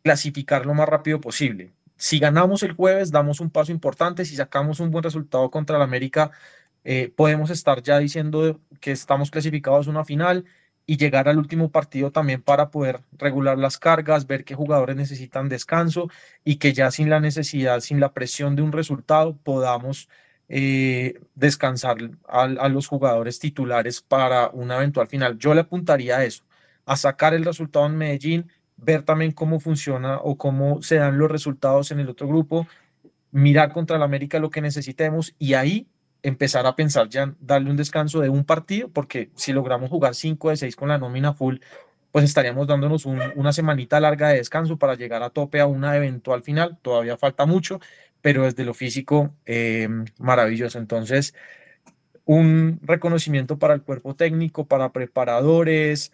clasificar 0.02 0.66
lo 0.66 0.74
más 0.74 0.88
rápido 0.88 1.20
posible. 1.20 1.72
Si 1.96 2.18
ganamos 2.18 2.62
el 2.62 2.72
jueves, 2.72 3.10
damos 3.10 3.40
un 3.40 3.50
paso 3.50 3.72
importante. 3.72 4.24
Si 4.24 4.36
sacamos 4.36 4.80
un 4.80 4.90
buen 4.90 5.02
resultado 5.02 5.50
contra 5.50 5.76
el 5.76 5.82
América, 5.82 6.30
eh, 6.84 7.12
podemos 7.16 7.50
estar 7.50 7.82
ya 7.82 7.98
diciendo 7.98 8.60
que 8.80 8.92
estamos 8.92 9.30
clasificados 9.30 9.88
a 9.88 9.90
una 9.90 10.04
final 10.04 10.44
y 10.86 10.96
llegar 10.98 11.28
al 11.28 11.38
último 11.38 11.70
partido 11.70 12.12
también 12.12 12.42
para 12.42 12.70
poder 12.70 13.00
regular 13.12 13.58
las 13.58 13.78
cargas, 13.78 14.26
ver 14.26 14.44
qué 14.44 14.54
jugadores 14.54 14.94
necesitan 14.96 15.48
descanso 15.48 16.08
y 16.44 16.56
que 16.56 16.72
ya 16.72 16.90
sin 16.90 17.10
la 17.10 17.18
necesidad, 17.18 17.80
sin 17.80 17.98
la 17.98 18.12
presión 18.12 18.54
de 18.54 18.62
un 18.62 18.72
resultado, 18.72 19.36
podamos 19.42 20.08
eh, 20.48 21.20
descansar 21.34 21.96
a, 22.28 22.68
los 22.68 22.86
jugadores 22.86 23.38
titulares 23.38 24.00
para 24.00 24.48
una 24.50 24.76
eventual 24.76 25.08
final. 25.08 25.38
Yo 25.38 25.54
le 25.54 25.62
apuntaría 25.62 26.18
a 26.18 26.24
eso, 26.24 26.44
a 26.84 26.96
sacar 26.96 27.34
el 27.34 27.44
resultado 27.44 27.86
en 27.86 27.96
Medellín, 27.96 28.50
ver 28.76 29.02
también 29.02 29.32
cómo 29.32 29.58
funciona 29.58 30.18
o 30.18 30.36
cómo 30.36 30.82
se 30.82 30.96
dan 30.96 31.18
los 31.18 31.30
resultados 31.30 31.90
en 31.90 32.00
el 32.00 32.08
otro 32.08 32.28
grupo, 32.28 32.66
mirar 33.32 33.72
contra 33.72 33.96
el 33.96 34.02
América 34.02 34.38
lo 34.38 34.50
que 34.50 34.60
necesitemos 34.60 35.34
y 35.38 35.54
ahí 35.54 35.88
empezar 36.22 36.66
a 36.66 36.76
pensar 36.76 37.08
ya 37.08 37.34
darle 37.40 37.70
un 37.70 37.76
descanso 37.76 38.20
de 38.20 38.28
un 38.28 38.44
partido, 38.44 38.88
porque 38.88 39.30
si 39.34 39.52
logramos 39.52 39.90
jugar 39.90 40.14
5 40.14 40.50
de 40.50 40.56
6 40.56 40.76
con 40.76 40.88
la 40.88 40.98
nómina 40.98 41.34
full, 41.34 41.58
pues 42.12 42.24
estaríamos 42.24 42.66
dándonos 42.66 43.04
una 43.04 43.52
semanita 43.52 44.00
larga 44.00 44.28
de 44.28 44.38
descanso 44.38 44.78
para 44.78 44.94
llegar 44.94 45.22
a 45.22 45.28
tope 45.28 45.60
a 45.60 45.66
una 45.66 45.96
eventual 45.96 46.42
final. 46.42 46.78
Todavía 46.80 47.18
falta 47.18 47.44
mucho, 47.44 47.78
pero 48.26 48.42
desde 48.42 48.64
lo 48.64 48.74
físico, 48.74 49.36
eh, 49.44 49.88
maravilloso. 50.18 50.80
Entonces, 50.80 51.32
un 52.24 52.80
reconocimiento 52.82 53.56
para 53.56 53.72
el 53.72 53.82
cuerpo 53.82 54.16
técnico, 54.16 54.66
para 54.66 54.90
preparadores, 54.90 56.10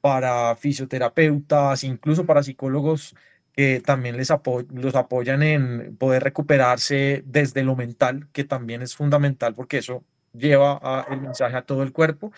para 0.00 0.54
fisioterapeutas, 0.54 1.82
incluso 1.82 2.24
para 2.24 2.44
psicólogos 2.44 3.16
que 3.52 3.80
también 3.84 4.16
les 4.16 4.32
los 4.74 4.94
apoyan 4.94 5.42
en 5.42 5.96
poder 5.96 6.22
recuperarse 6.22 7.24
desde 7.26 7.64
lo 7.64 7.74
mental, 7.74 8.28
que 8.32 8.44
también 8.44 8.80
es 8.80 8.94
fundamental 8.94 9.52
porque 9.54 9.78
eso 9.78 10.04
lleva 10.32 11.04
el 11.10 11.20
mensaje 11.20 11.56
a 11.56 11.62
todo 11.62 11.82
el 11.82 11.90
cuerpo. 11.90 12.30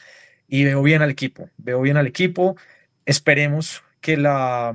Y 0.47 0.65
veo 0.65 0.83
bien 0.83 1.03
al 1.03 1.11
equipo, 1.11 1.51
veo 1.59 1.83
bien 1.83 1.99
al 1.99 2.07
equipo. 2.07 2.57
Esperemos 3.05 3.85
que 4.01 4.17
la, 4.17 4.75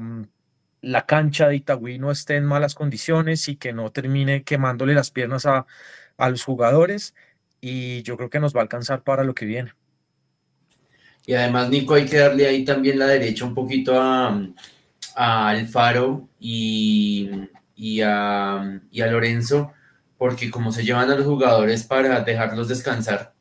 la 0.83 1.05
cancha 1.05 1.47
de 1.47 1.55
Itagüí 1.55 1.97
no 1.97 2.11
esté 2.11 2.35
en 2.35 2.43
malas 2.43 2.75
condiciones 2.75 3.47
y 3.47 3.55
que 3.55 3.73
no 3.73 3.91
termine 3.91 4.43
quemándole 4.43 4.93
las 4.93 5.11
piernas 5.11 5.45
a, 5.45 5.65
a 6.17 6.29
los 6.29 6.43
jugadores. 6.43 7.15
Y 7.61 8.03
yo 8.03 8.17
creo 8.17 8.29
que 8.29 8.41
nos 8.41 8.53
va 8.53 8.59
a 8.59 8.63
alcanzar 8.63 9.01
para 9.01 9.23
lo 9.23 9.33
que 9.33 9.45
viene. 9.45 9.73
Y 11.25 11.33
además, 11.33 11.69
Nico, 11.69 11.93
hay 11.93 12.05
que 12.05 12.17
darle 12.17 12.45
ahí 12.47 12.65
también 12.65 12.99
la 12.99 13.07
derecha 13.07 13.45
un 13.45 13.55
poquito 13.55 13.99
a, 13.99 14.45
a 15.15 15.49
Alfaro 15.49 16.27
y, 16.37 17.29
y, 17.75 18.01
a, 18.01 18.81
y 18.91 19.01
a 19.01 19.07
Lorenzo, 19.07 19.71
porque 20.17 20.51
como 20.51 20.73
se 20.73 20.83
llevan 20.83 21.09
a 21.09 21.15
los 21.15 21.25
jugadores 21.25 21.83
para 21.83 22.19
dejarlos 22.19 22.67
descansar. 22.67 23.32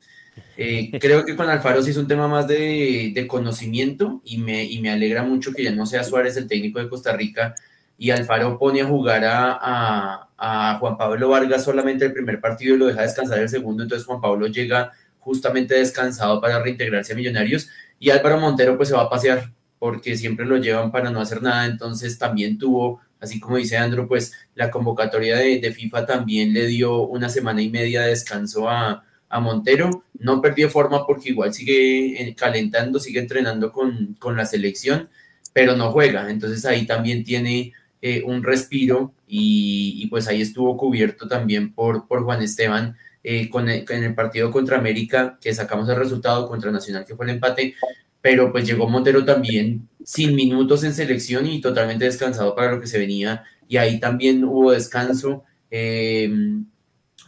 Eh, 0.57 0.91
creo 1.01 1.25
que 1.25 1.37
con 1.37 1.49
Alfaro 1.49 1.83
sí 1.83 1.91
es 1.91 1.97
un 1.97 2.07
tema 2.07 2.29
más 2.29 2.47
de, 2.47 3.13
de 3.15 3.27
conocimiento 3.27 4.21
y 4.25 4.39
me, 4.39 4.65
y 4.65 4.81
me, 4.81 4.91
alegra 4.91 5.23
mucho 5.23 5.53
que 5.53 5.65
ya 5.65 5.73
no 5.73 5.87
sea 5.87 6.05
Suárez 6.05 6.37
el 6.37 6.49
técnico 6.49 6.79
de 6.79 6.89
Costa 6.89 7.17
Rica 7.17 7.55
y 7.97 8.11
Alfaro 8.11 8.59
pone 8.59 8.81
a 8.83 8.87
jugar 8.87 9.25
a, 9.25 9.59
a, 9.61 10.29
a, 10.37 10.79
Juan 10.79 10.99
Pablo 10.99 11.29
Vargas 11.29 11.65
solamente 11.65 12.05
el 12.05 12.13
primer 12.13 12.41
partido 12.41 12.75
y 12.75 12.79
lo 12.79 12.87
deja 12.87 13.03
descansar 13.03 13.39
el 13.39 13.49
segundo, 13.49 13.83
entonces 13.83 14.07
Juan 14.07 14.21
Pablo 14.21 14.47
llega 14.47 14.93
justamente 15.19 15.75
descansado 15.75 16.41
para 16.41 16.61
reintegrarse 16.61 17.13
a 17.13 17.17
Millonarios 17.17 17.69
y 17.99 18.11
Álvaro 18.11 18.39
Montero 18.39 18.77
pues 18.77 18.89
se 18.89 18.95
va 18.95 19.03
a 19.03 19.11
pasear 19.11 19.53
porque 19.79 20.17
siempre 20.17 20.45
lo 20.45 20.57
llevan 20.59 20.93
para 20.93 21.11
no 21.11 21.21
hacer 21.21 21.43
nada, 21.43 21.67
entonces 21.67 22.19
también 22.19 22.59
tuvo, 22.59 23.01
así 23.21 23.41
como 23.41 23.57
dice 23.57 23.77
Andro, 23.77 24.07
pues 24.07 24.33
la 24.55 24.71
convocatoria 24.71 25.37
de, 25.37 25.61
de 25.61 25.73
FIFA 25.73 26.07
también 26.07 26.53
le 26.53 26.67
dio 26.67 27.03
una 27.03 27.29
semana 27.29 27.63
y 27.63 27.71
media 27.71 28.03
de 28.03 28.09
descanso 28.11 28.69
a, 28.69 29.05
a 29.33 29.41
Montero, 29.41 30.05
no 30.19 30.43
perdió 30.43 30.69
forma 30.69 31.07
porque 31.07 31.31
igual 31.31 31.55
sigue 31.55 32.23
eh, 32.23 32.35
calentando, 32.35 33.01
sigue 33.01 33.19
entrenando 33.19 33.73
con, 33.73 34.15
con 34.19 34.37
la 34.37 34.45
selección, 34.45 35.09
pero 35.55 35.75
no 35.75 35.91
juega, 35.91 36.31
entonces 36.31 36.67
ahí 36.67 36.85
también 36.85 37.25
tiene 37.25 37.73
eh, 38.03 38.23
un 38.27 38.43
respiro 38.43 39.15
y, 39.27 40.07
pues 40.09 40.29
ahí 40.29 40.43
estuvo 40.43 40.77
cubierto 40.77 41.29
también 41.29 41.73
por, 41.73 42.07
por 42.07 42.25
Juan 42.25 42.43
Esteban, 42.43 42.95
eh, 43.25 43.49
con 43.49 43.71
en 43.71 44.05
el 44.05 44.15
partido 44.15 44.51
contra 44.51 44.77
América, 44.77 45.39
que 45.41 45.55
sacamos 45.55 45.89
el 45.89 45.97
resultado 45.97 46.47
contra 46.47 46.71
Nacional, 46.71 47.07
que 47.07 47.17
fue 47.17 47.25
el 47.25 47.33
empate, 47.33 47.75
pero 48.21 48.53
pues 48.53 48.67
llegó 48.67 48.87
Montero 48.87 49.25
también 49.25 49.89
sin 50.05 50.35
minutos 50.37 50.85
en 50.85 50.93
selección 50.93 51.47
y 51.47 51.63
totalmente 51.63 52.05
descansado 52.05 52.55
para 52.55 52.73
lo 52.73 52.81
que 52.83 52.87
se 52.87 52.99
venía, 52.99 53.45
y 53.67 53.79
ahí 53.79 53.99
también 53.99 54.45
hubo 54.45 54.73
descanso. 54.73 55.45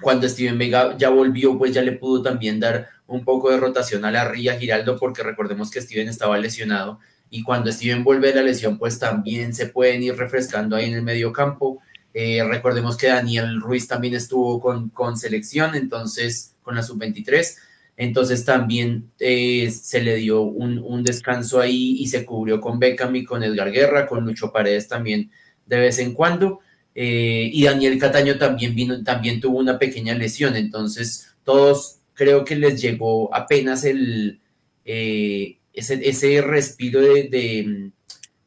Cuando 0.01 0.29
Steven 0.29 0.59
Vega 0.59 0.97
ya 0.97 1.11
volvió, 1.11 1.57
pues 1.57 1.73
ya 1.73 1.83
le 1.83 1.93
pudo 1.93 2.23
también 2.23 2.61
dar 2.61 2.89
un 3.07 3.25
poco 3.25 3.51
de 3.51 3.59
rotación 3.59 4.05
a 4.05 4.11
la 4.11 4.29
Ría 4.29 4.59
Giraldo, 4.59 4.99
porque 4.99 5.23
recordemos 5.23 5.71
que 5.71 5.81
Steven 5.81 6.09
estaba 6.09 6.39
lesionado, 6.39 7.01
y 7.31 7.43
cuando 7.43 7.73
Steven 7.73 8.05
vuelve 8.05 8.29
de 8.29 8.37
la 8.37 8.43
lesión, 8.43 8.79
pues 8.79 8.99
también 8.99 9.55
se 9.55 9.67
pueden 9.67 10.03
ir 10.03 10.17
refrescando 10.17 10.77
ahí 10.77 10.87
en 10.87 10.95
el 10.95 11.03
medio 11.03 11.33
campo. 11.33 11.81
Eh, 12.13 12.45
recordemos 12.45 12.97
que 12.97 13.09
Daniel 13.09 13.61
Ruiz 13.61 13.89
también 13.89 14.15
estuvo 14.15 14.61
con, 14.61 14.91
con 14.91 15.17
selección, 15.17 15.75
entonces 15.75 16.55
con 16.63 16.77
la 16.77 16.83
sub-23, 16.83 17.57
entonces 17.97 18.45
también 18.45 19.11
eh, 19.19 19.71
se 19.71 20.01
le 20.01 20.17
dio 20.17 20.43
un, 20.43 20.79
un, 20.79 21.03
descanso 21.03 21.61
ahí 21.61 21.97
y 21.99 22.07
se 22.07 22.25
cubrió 22.25 22.61
con 22.61 22.79
Beckham 22.79 23.15
y 23.17 23.25
con 23.25 23.43
Edgar 23.43 23.71
Guerra, 23.71 24.07
con 24.07 24.25
Lucho 24.25 24.53
Paredes 24.53 24.89
también 24.89 25.31
de 25.67 25.79
vez 25.79 25.99
en 25.99 26.13
cuando. 26.13 26.61
Eh, 26.95 27.51
y 27.53 27.65
Daniel 27.65 27.99
Cataño 27.99 28.39
también 28.39 28.75
vino, 28.75 29.03
también 29.03 29.41
tuvo 29.41 29.59
una 29.59 29.79
pequeña 29.79 30.15
lesión, 30.15 30.55
entonces 30.55 31.35
todos 31.43 31.99
creo 32.15 32.45
que 32.45 32.55
les 32.55 32.81
llegó 32.81 33.35
apenas 33.35 33.85
eh, 33.85 35.59
ese, 35.73 36.41
respiro 36.41 37.01
de 37.01 37.93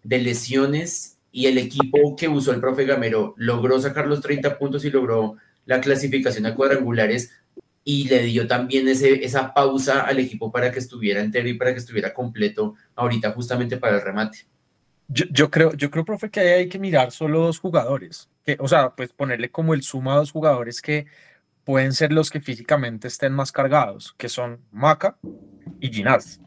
lesiones 0.04 1.18
y 1.32 1.46
el 1.46 1.58
equipo 1.58 2.16
que 2.16 2.28
usó 2.28 2.52
el 2.52 2.60
profe 2.60 2.86
Gamero 2.86 3.36
logró 3.38 3.80
sacar 3.80 4.08
los 4.08 4.22
30 4.22 4.58
puntos 4.58 4.86
y 4.86 4.90
logró 4.90 5.36
la 5.66 5.82
clasificación 5.82 6.46
a 6.46 6.56
cuadrangulares 6.56 7.32
y 7.84 8.08
le 8.08 8.24
dio 8.24 8.48
también 8.48 8.88
ese, 8.88 9.24
esa 9.24 9.54
pausa 9.54 10.02
al 10.02 10.20
equipo 10.20 10.52
para 10.52 10.72
que 10.72 10.80
estuviera 10.80 11.22
entero 11.22 11.48
y 11.48 11.54
para 11.54 11.74
que 11.74 11.80
estuviera 11.80 12.14
completo 12.14 12.76
ahorita 12.96 13.32
justamente 13.32 13.78
para 13.78 13.98
el 13.98 14.02
remate. 14.02 14.40
Yo, 15.08 15.26
yo 15.30 15.50
creo, 15.50 15.74
yo 15.74 15.90
creo, 15.90 16.04
profe, 16.04 16.30
que 16.30 16.40
hay 16.40 16.68
que 16.68 16.80
mirar 16.80 17.12
solo 17.12 17.42
dos 17.42 17.60
jugadores, 17.60 18.28
que, 18.48 18.58
o 18.62 18.68
sea, 18.70 18.96
pues 18.96 19.12
ponerle 19.12 19.52
como 19.52 19.74
el 19.74 19.84
suma 19.84 20.14
a 20.14 20.18
dos 20.18 20.32
jugadores 20.32 20.82
que 20.82 21.06
pueden 21.66 21.92
ser 21.92 22.14
los 22.14 22.30
que 22.30 22.40
físicamente 22.40 23.10
estén 23.10 23.34
más 23.34 23.52
cargados, 23.52 24.16
que 24.18 24.30
son 24.30 24.62
Maca 24.72 25.18
y 25.82 25.90
Ginás, 25.90 26.40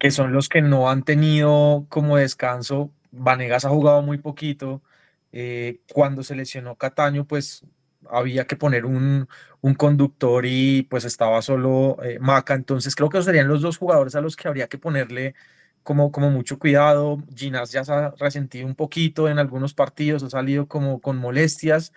que 0.00 0.10
son 0.10 0.32
los 0.32 0.48
que 0.48 0.60
no 0.60 0.90
han 0.90 1.04
tenido 1.04 1.86
como 1.88 2.16
descanso 2.16 2.92
Vanegas 3.12 3.64
ha 3.64 3.68
jugado 3.68 4.02
muy 4.02 4.18
poquito. 4.18 4.82
Eh, 5.30 5.80
cuando 5.92 6.22
se 6.24 6.34
lesionó 6.34 6.76
Cataño, 6.76 7.26
pues 7.26 7.64
había 8.10 8.46
que 8.46 8.56
poner 8.56 8.84
un, 8.84 9.28
un 9.60 9.74
conductor 9.74 10.44
y 10.46 10.82
pues 10.84 11.04
estaba 11.04 11.40
solo 11.42 11.98
eh, 12.02 12.18
Maca. 12.18 12.54
Entonces 12.54 12.96
creo 12.96 13.08
que 13.08 13.22
serían 13.22 13.48
los 13.48 13.62
dos 13.62 13.78
jugadores 13.78 14.16
a 14.16 14.20
los 14.20 14.34
que 14.34 14.48
habría 14.48 14.68
que 14.68 14.78
ponerle 14.78 15.34
como, 15.82 16.12
como 16.12 16.30
mucho 16.30 16.58
cuidado. 16.58 17.22
Ginás 17.36 17.72
ya 17.72 17.84
se 17.84 17.92
ha 17.92 18.10
resentido 18.18 18.66
un 18.66 18.74
poquito 18.74 19.28
en 19.28 19.38
algunos 19.38 19.74
partidos, 19.74 20.22
ha 20.22 20.30
salido 20.30 20.68
como 20.68 21.00
con 21.00 21.18
molestias. 21.18 21.92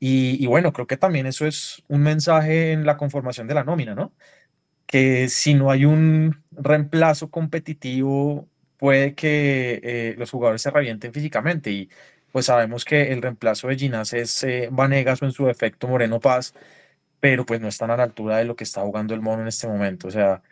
Y, 0.00 0.42
y, 0.42 0.46
bueno, 0.46 0.72
creo 0.72 0.86
que 0.86 0.96
también 0.96 1.26
eso 1.26 1.46
es 1.46 1.82
un 1.88 2.02
mensaje 2.02 2.72
en 2.72 2.86
la 2.86 2.96
conformación 2.96 3.46
de 3.48 3.54
la 3.54 3.64
nómina, 3.64 3.94
¿no? 3.94 4.12
Que 4.86 5.28
si 5.28 5.54
no 5.54 5.70
hay 5.70 5.84
un 5.86 6.44
reemplazo 6.52 7.30
competitivo 7.30 8.48
puede 8.84 9.14
que 9.14 9.80
eh, 9.82 10.14
los 10.18 10.30
jugadores 10.30 10.62
se 10.62 10.70
revienten 10.70 11.12
físicamente 11.12 11.70
y 11.70 11.88
pues 12.32 12.46
sabemos 12.46 12.84
que 12.84 13.12
el 13.12 13.22
reemplazo 13.22 13.68
de 13.68 13.76
Ginás 13.76 14.12
es 14.12 14.44
eh, 14.44 14.68
Vanegas 14.70 15.22
o 15.22 15.24
en 15.24 15.32
su 15.32 15.46
defecto 15.46 15.88
Moreno 15.88 16.20
Paz, 16.20 16.54
pero 17.20 17.46
pues 17.46 17.60
no 17.60 17.68
están 17.68 17.90
a 17.90 17.96
la 17.96 18.02
altura 18.04 18.38
de 18.38 18.44
lo 18.44 18.56
que 18.56 18.64
está 18.64 18.82
jugando 18.82 19.14
el 19.14 19.22
mono 19.22 19.42
en 19.42 19.48
este 19.48 19.68
momento, 19.68 20.08
o 20.08 20.10
sea, 20.10 20.42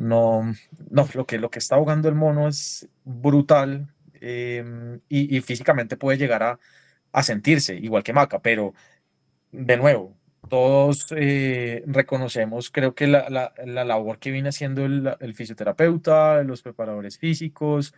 no, 0.00 0.54
no, 0.90 1.06
lo 1.12 1.26
que, 1.26 1.38
lo 1.38 1.50
que 1.50 1.58
está 1.58 1.76
jugando 1.76 2.08
el 2.08 2.14
mono 2.14 2.48
es 2.48 2.88
brutal 3.04 3.86
em, 4.14 5.00
y, 5.10 5.40
físicamente 5.42 5.98
puede 5.98 6.16
llegar 6.16 6.42
a, 6.42 6.58
a 7.12 7.22
sentirse, 7.22 7.74
igual 7.76 8.02
que 8.02 8.14
Maca, 8.14 8.40
pero 8.40 8.72
de 9.52 9.76
nuevo, 9.76 10.16
todos 10.48 11.06
eh, 11.16 11.84
reconocemos, 11.86 12.70
creo 12.70 12.94
que 12.94 13.06
la, 13.08 13.28
la, 13.28 13.52
la, 13.66 13.84
labor 13.84 14.18
que 14.18 14.30
viene 14.30 14.48
haciendo 14.48 14.86
el, 14.86 15.14
el 15.20 15.34
fisioterapeuta, 15.34 16.42
los 16.44 16.62
preparadores 16.62 17.18
físicos 17.18 17.94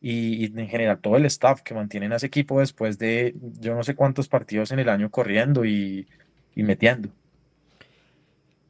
y, 0.00 0.44
y, 0.44 0.60
en 0.60 0.68
general 0.68 1.00
todo 1.00 1.16
el 1.16 1.24
staff 1.24 1.62
que 1.62 1.72
mantienen 1.74 2.12
a 2.12 2.16
ese 2.16 2.26
equipo 2.26 2.60
después 2.60 2.98
de 2.98 3.34
yo 3.60 3.74
no 3.74 3.82
sé 3.82 3.94
cuántos 3.94 4.28
partidos 4.28 4.72
en 4.72 4.80
el 4.80 4.90
año 4.90 5.10
corriendo 5.10 5.64
y, 5.64 6.06
y 6.54 6.62
metiendo. 6.64 7.08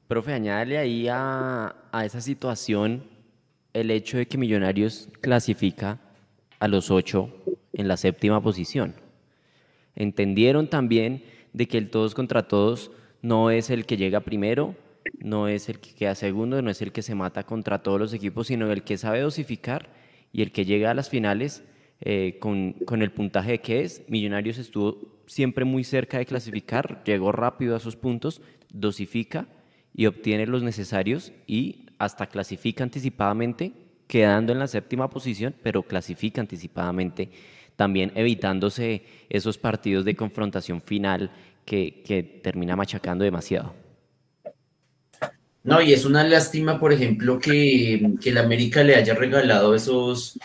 Profe, 0.09 0.33
añádale 0.33 0.79
ahí 0.79 1.09
a, 1.09 1.75
a 1.90 2.05
esa 2.05 2.21
situación 2.21 3.03
el 3.73 3.90
hecho 3.90 4.19
de 4.19 4.27
que 4.27 4.38
Millonarios 4.38 5.09
clasifica 5.21 5.99
a 6.61 6.69
los 6.69 6.92
ocho 6.92 7.35
en 7.73 7.88
la 7.88 7.97
séptima 7.97 8.40
posición. 8.40 8.95
Entendieron 9.97 10.71
también 10.71 11.25
de 11.53 11.66
que 11.66 11.77
el 11.79 11.90
todos 11.90 12.14
contra 12.14 12.47
todos 12.47 12.92
no 13.21 13.51
es 13.51 13.69
el 13.69 13.85
que 13.85 13.97
llega 13.97 14.21
primero, 14.21 14.77
no 15.19 15.49
es 15.49 15.69
el 15.69 15.81
que 15.81 15.92
queda 15.92 16.14
segundo, 16.14 16.62
no 16.62 16.71
es 16.71 16.81
el 16.83 16.92
que 16.92 17.03
se 17.03 17.16
mata 17.16 17.42
contra 17.42 17.83
todos 17.83 17.99
los 17.99 18.14
equipos, 18.14 18.47
sino 18.47 18.71
el 18.71 18.85
que 18.85 18.99
sabe 18.99 19.21
dosificar 19.21 19.88
y 20.33 20.42
el 20.42 20.53
que 20.53 20.64
llega 20.64 20.92
a 20.92 20.95
las 20.95 21.11
finales 21.11 21.64
eh, 22.01 22.38
con, 22.38 22.75
con, 22.85 23.03
el 23.03 23.11
puntaje 23.11 23.59
que 23.59 23.81
es. 23.81 24.05
Millonarios 24.09 24.59
estuvo 24.59 25.21
siempre 25.27 25.64
muy 25.64 25.83
cerca 25.83 26.19
de 26.19 26.27
clasificar, 26.27 27.03
llegó 27.05 27.33
rápido 27.33 27.75
a 27.75 27.81
sus 27.81 27.97
puntos, 27.97 28.40
dosifica 28.73 29.49
y 29.96 30.06
obtiene 30.06 30.46
los 30.46 30.62
necesarios 30.62 31.32
y 31.46 31.87
hasta 31.98 32.26
clasifica 32.26 32.85
anticipadamente, 32.85 33.72
quedando 34.06 34.52
en 34.52 34.59
la 34.59 34.66
séptima 34.66 35.09
posición, 35.09 35.54
pero 35.62 35.82
clasifica 35.82 36.42
anticipadamente, 36.42 37.30
también 37.76 38.12
evitándose 38.14 39.02
esos 39.30 39.56
partidos 39.56 40.04
de 40.04 40.14
confrontación 40.14 40.82
final 40.82 41.30
que, 41.64 42.02
que 42.04 42.22
termina 42.22 42.76
machacando 42.76 43.24
demasiado. 43.24 43.74
No, 45.64 45.80
y 45.80 45.94
es 45.94 46.04
una 46.04 46.22
lástima, 46.22 46.78
por 46.78 46.92
ejemplo, 46.92 47.40
que, 47.40 48.14
que 48.20 48.30
el 48.30 48.38
América 48.38 48.85
le 48.85 48.94
haya 48.94 49.14
regalado 49.14 49.74
esos, 49.74 50.38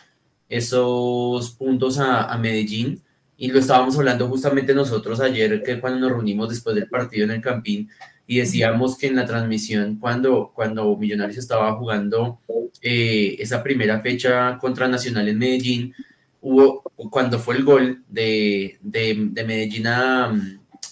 esos 0.49 1.51
puntos 1.51 1.99
a, 1.99 2.23
a, 2.23 2.37
Medellín. 2.37 3.03
Y 3.37 3.51
lo 3.51 3.59
estábamos 3.59 3.97
hablando 3.97 4.27
justamente 4.27 4.73
nosotros 4.73 5.19
ayer, 5.19 5.61
que 5.61 5.79
cuando 5.79 5.99
nos 5.99 6.11
reunimos 6.11 6.49
después 6.49 6.75
del 6.75 6.87
partido 6.87 7.25
en 7.25 7.31
el 7.31 7.41
Campín, 7.41 7.89
y 8.31 8.37
decíamos 8.37 8.97
que 8.97 9.07
en 9.07 9.17
la 9.17 9.25
transmisión 9.25 9.97
cuando, 9.97 10.53
cuando 10.55 10.95
Millonarios 10.95 11.37
estaba 11.37 11.73
jugando 11.73 12.39
eh, 12.81 13.35
esa 13.39 13.61
primera 13.61 13.99
fecha 13.99 14.57
contra 14.57 14.87
Nacional 14.87 15.27
en 15.27 15.37
Medellín, 15.37 15.93
hubo, 16.39 16.81
cuando 17.09 17.39
fue 17.39 17.57
el 17.57 17.65
gol 17.65 18.03
de, 18.07 18.77
de, 18.79 19.43
Medellín 19.45 19.85
a, 19.85 20.33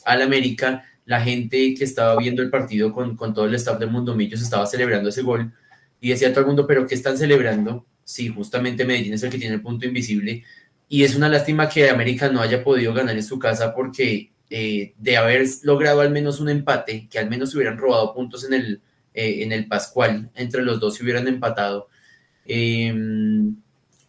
al 0.03 0.21
América, 0.21 0.83
la 1.05 1.21
gente 1.21 1.75
que 1.75 1.85
estaba 1.85 2.17
viendo 2.17 2.41
el 2.41 2.49
partido 2.49 2.91
con, 2.91 3.15
con 3.15 3.33
todo 3.33 3.45
el 3.45 3.55
staff 3.55 3.79
de 3.79 3.85
Mundo 3.85 4.15
Millos 4.15 4.41
estaba 4.41 4.65
celebrando 4.65 5.07
ese 5.07 5.21
gol 5.21 5.49
y 6.01 6.09
decía 6.09 6.31
todo 6.31 6.41
el 6.41 6.47
mundo, 6.47 6.67
pero 6.67 6.85
¿qué 6.85 6.95
están 6.95 7.17
celebrando? 7.17 7.85
Sí, 8.03 8.27
justamente 8.27 8.83
Medellín 8.83 9.13
es 9.13 9.23
el 9.23 9.29
que 9.29 9.37
tiene 9.37 9.55
el 9.55 9.61
punto 9.61 9.85
invisible 9.85 10.43
y 10.89 11.03
es 11.05 11.15
una 11.15 11.29
lástima 11.29 11.69
que 11.69 11.89
América 11.89 12.27
no 12.27 12.41
haya 12.41 12.61
podido 12.65 12.93
ganar 12.93 13.15
en 13.15 13.23
su 13.23 13.39
casa 13.39 13.73
porque 13.73 14.29
eh, 14.49 14.93
de 14.97 15.17
haber 15.17 15.45
logrado 15.63 16.01
al 16.01 16.11
menos 16.11 16.39
un 16.39 16.49
empate, 16.49 17.07
que 17.09 17.19
al 17.19 17.29
menos 17.29 17.53
hubieran 17.53 17.77
robado 17.77 18.13
puntos 18.13 18.43
en 18.45 18.53
el, 18.53 18.81
eh, 19.13 19.43
en 19.43 19.51
el 19.51 19.67
Pascual, 19.67 20.31
entre 20.35 20.63
los 20.63 20.79
dos 20.79 20.95
se 20.95 21.03
hubieran 21.03 21.27
empatado. 21.27 21.87
Em, 22.45 23.55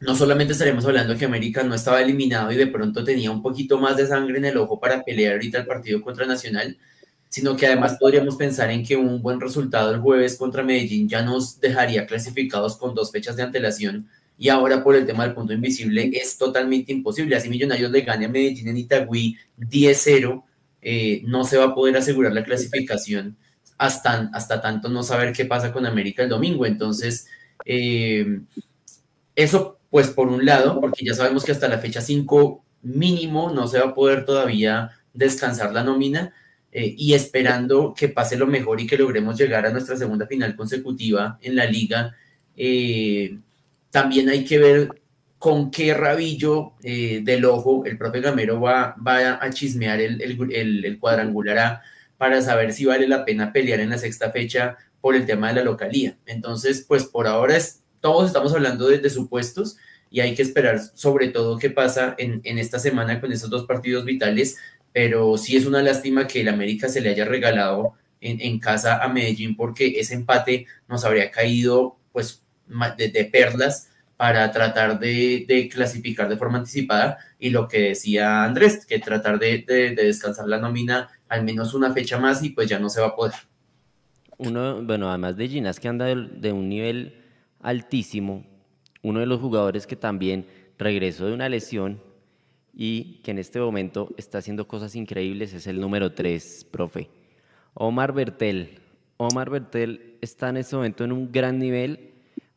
no 0.01 0.15
solamente 0.15 0.53
estaremos 0.55 0.85
hablando 0.87 1.17
que 1.17 1.27
América 1.27 1.63
no 1.63 1.75
estaba 1.75 2.01
eliminado 2.01 2.51
y 2.53 2.57
de 2.57 2.67
pronto 2.69 3.05
tenía 3.05 3.31
un 3.31 3.43
poquito 3.43 3.79
más 3.79 3.97
de 3.99 4.07
sangre 4.07 4.39
en 4.39 4.47
el 4.47 4.57
ojo 4.57 4.81
para 4.81 5.03
pelear 5.05 5.35
ahorita 5.35 5.59
el 5.59 5.67
partido 5.67 6.01
contra 6.01 6.27
Nacional, 6.27 6.79
sino 7.29 7.57
que 7.57 7.67
además 7.67 7.97
podríamos 8.01 8.37
pensar 8.37 8.71
en 8.71 8.85
que 8.85 8.97
un 8.97 9.23
buen 9.23 9.41
resultado 9.41 9.93
el 9.93 10.01
jueves 10.01 10.37
contra 10.37 10.63
Medellín 10.63 11.09
ya 11.09 11.23
nos 11.23 11.61
dejaría 11.61 12.07
clasificados 12.07 12.77
con 12.79 12.95
dos 12.95 13.13
fechas 13.13 13.37
de 13.37 13.43
antelación 13.43 14.09
y 14.41 14.49
ahora 14.49 14.83
por 14.83 14.97
el 14.97 15.05
tema 15.05 15.25
del 15.25 15.35
punto 15.35 15.53
invisible 15.53 16.11
es 16.15 16.39
totalmente 16.39 16.91
imposible. 16.91 17.37
Así 17.37 17.51
Millonarios 17.51 17.91
le 17.91 18.01
gane 18.01 18.25
a 18.25 18.29
Medellín 18.31 18.69
en 18.69 18.79
Itagüí 18.79 19.37
10-0, 19.59 20.43
eh, 20.81 21.21
no 21.27 21.45
se 21.45 21.59
va 21.59 21.67
a 21.67 21.75
poder 21.75 21.99
asegurar 21.99 22.33
la 22.33 22.43
clasificación 22.43 23.37
hasta, 23.77 24.31
hasta 24.33 24.63
tanto 24.63 24.89
no 24.89 25.03
saber 25.03 25.35
qué 25.35 25.45
pasa 25.45 25.71
con 25.71 25.85
América 25.85 26.23
el 26.23 26.31
domingo. 26.31 26.65
Entonces, 26.65 27.29
eh, 27.67 28.41
eso 29.37 29.79
pues 29.91 30.09
por 30.09 30.29
un 30.29 30.47
lado, 30.47 30.81
porque 30.81 31.05
ya 31.05 31.13
sabemos 31.13 31.45
que 31.45 31.53
hasta 31.53 31.69
la 31.69 31.79
fecha 31.79 32.01
5 32.01 32.65
mínimo 32.81 33.53
no 33.53 33.67
se 33.67 33.79
va 33.79 33.89
a 33.89 33.95
poder 33.95 34.25
todavía 34.25 34.93
descansar 35.13 35.75
la 35.75 35.85
nómina. 35.85 36.33
Eh, 36.73 36.95
y 36.97 37.13
esperando 37.13 37.93
que 37.95 38.09
pase 38.09 38.37
lo 38.37 38.47
mejor 38.47 38.81
y 38.81 38.87
que 38.87 38.97
logremos 38.97 39.37
llegar 39.37 39.67
a 39.67 39.71
nuestra 39.71 39.97
segunda 39.97 40.27
final 40.27 40.57
consecutiva 40.57 41.37
en 41.43 41.57
la 41.57 41.67
liga, 41.67 42.15
también 43.91 44.29
hay 44.29 44.45
que 44.45 44.59
ver 44.59 45.01
con 45.41 45.71
qué 45.71 45.95
rabillo 45.95 46.75
eh, 46.83 47.23
del 47.25 47.47
ojo 47.47 47.85
el 47.87 47.97
profe 47.97 48.21
Gamero 48.21 48.61
va, 48.61 48.95
va 48.97 49.43
a 49.43 49.51
chismear 49.51 49.99
el, 50.01 50.21
el, 50.21 50.99
cuadrangular 50.99 51.59
A 51.59 51.83
para 52.19 52.43
saber 52.43 52.75
si 52.75 52.85
vale 52.85 53.09
la 53.09 53.25
pena 53.25 53.51
pelear 53.51 53.81
en 53.81 53.89
la 53.89 53.97
sexta 53.97 54.31
fecha 54.31 54.77
por 55.01 55.17
el 55.17 55.25
tema 55.25 55.49
de 55.49 55.55
la 55.55 55.65
localía. 55.65 56.19
Entonces, 56.27 56.85
pues 56.87 57.05
por 57.05 57.27
ahora 57.27 57.57
es, 57.57 57.81
todos 58.03 58.27
estamos 58.27 58.53
hablando 58.53 58.87
de, 58.87 59.09
supuestos 59.09 59.79
y 60.11 60.21
hay 60.21 60.35
que 60.35 60.43
esperar 60.43 60.79
sobre 60.95 61.29
todo 61.29 61.59
qué 61.59 61.71
pasa 61.71 62.15
en, 62.19 62.43
en, 62.45 62.59
esta 62.59 62.79
semana 62.79 63.19
con 63.19 63.33
esos 63.33 63.49
dos 63.49 63.67
partidos 63.67 64.05
vitales, 64.05 64.59
pero 64.93 65.39
sí 65.39 65.57
es 65.57 65.65
una 65.65 65.83
lástima 65.83 66.27
que 66.27 66.43
el 66.43 66.49
América 66.49 66.91
se 66.91 67.01
le 67.01 67.09
haya 67.09 67.25
regalado 67.25 67.95
en, 68.21 68.43
en 68.43 68.59
casa 68.59 69.03
a 69.03 69.09
Medellín 69.09 69.57
porque 69.57 69.99
ese 69.99 70.13
empate 70.13 70.67
nos 70.87 71.07
habría 71.07 71.31
caído 71.31 71.97
pues 72.13 72.40
de, 72.97 73.25
perlas 73.31 73.91
para 74.17 74.51
tratar 74.53 74.99
de, 74.99 75.69
clasificar 75.73 76.29
de 76.29 76.37
forma 76.37 76.59
anticipada 76.59 77.19
y 77.39 77.51
lo 77.51 77.67
que 77.67 77.81
decía 77.81 78.45
Andrés, 78.45 78.85
que 78.87 78.99
tratar 78.99 79.39
de, 79.39 79.65
descansar 79.97 80.47
la 80.47 80.59
nómina 80.59 81.09
al 81.29 81.45
menos 81.45 81.75
una 81.75 81.93
fecha 81.93 82.19
más 82.19 82.43
y 82.43 82.51
pues 82.51 82.69
ya 82.69 82.79
no 82.79 82.89
se 82.89 83.01
va 83.01 83.09
a 83.09 83.17
poder. 83.17 83.35
Uno, 84.39 84.83
bueno, 84.83 85.09
además 85.09 85.37
de 85.37 85.49
Ginas 85.49 85.79
que 85.79 85.89
anda 85.89 86.07
de, 86.07 86.53
un 86.53 86.69
nivel 86.69 87.15
altísimo, 87.61 88.45
uno 89.03 89.21
de 89.21 89.27
los 89.27 89.41
jugadores 89.41 89.87
que 89.87 89.97
también 89.97 90.47
regresó 90.79 91.27
de 91.27 91.35
una 91.35 91.49
lesión 91.49 92.03
y 92.73 93.21
que 93.23 93.31
en 93.33 93.39
este 93.39 93.61
momento 93.61 94.15
está 94.17 94.39
haciendo 94.39 94.67
cosas 94.67 94.95
increíbles 94.95 95.53
es 95.53 95.67
el 95.67 95.81
número 95.81 96.13
3, 96.13 96.67
profe. 96.71 97.11
Omar 97.75 98.13
Bertel. 98.13 98.81
Omar 99.17 99.51
Bertel 99.51 100.19
está 100.21 100.49
en 100.49 100.59
este 100.59 100.77
momento 100.77 101.05
en 101.05 101.13
un 101.13 101.31
gran 101.31 101.59
nivel 101.59 102.10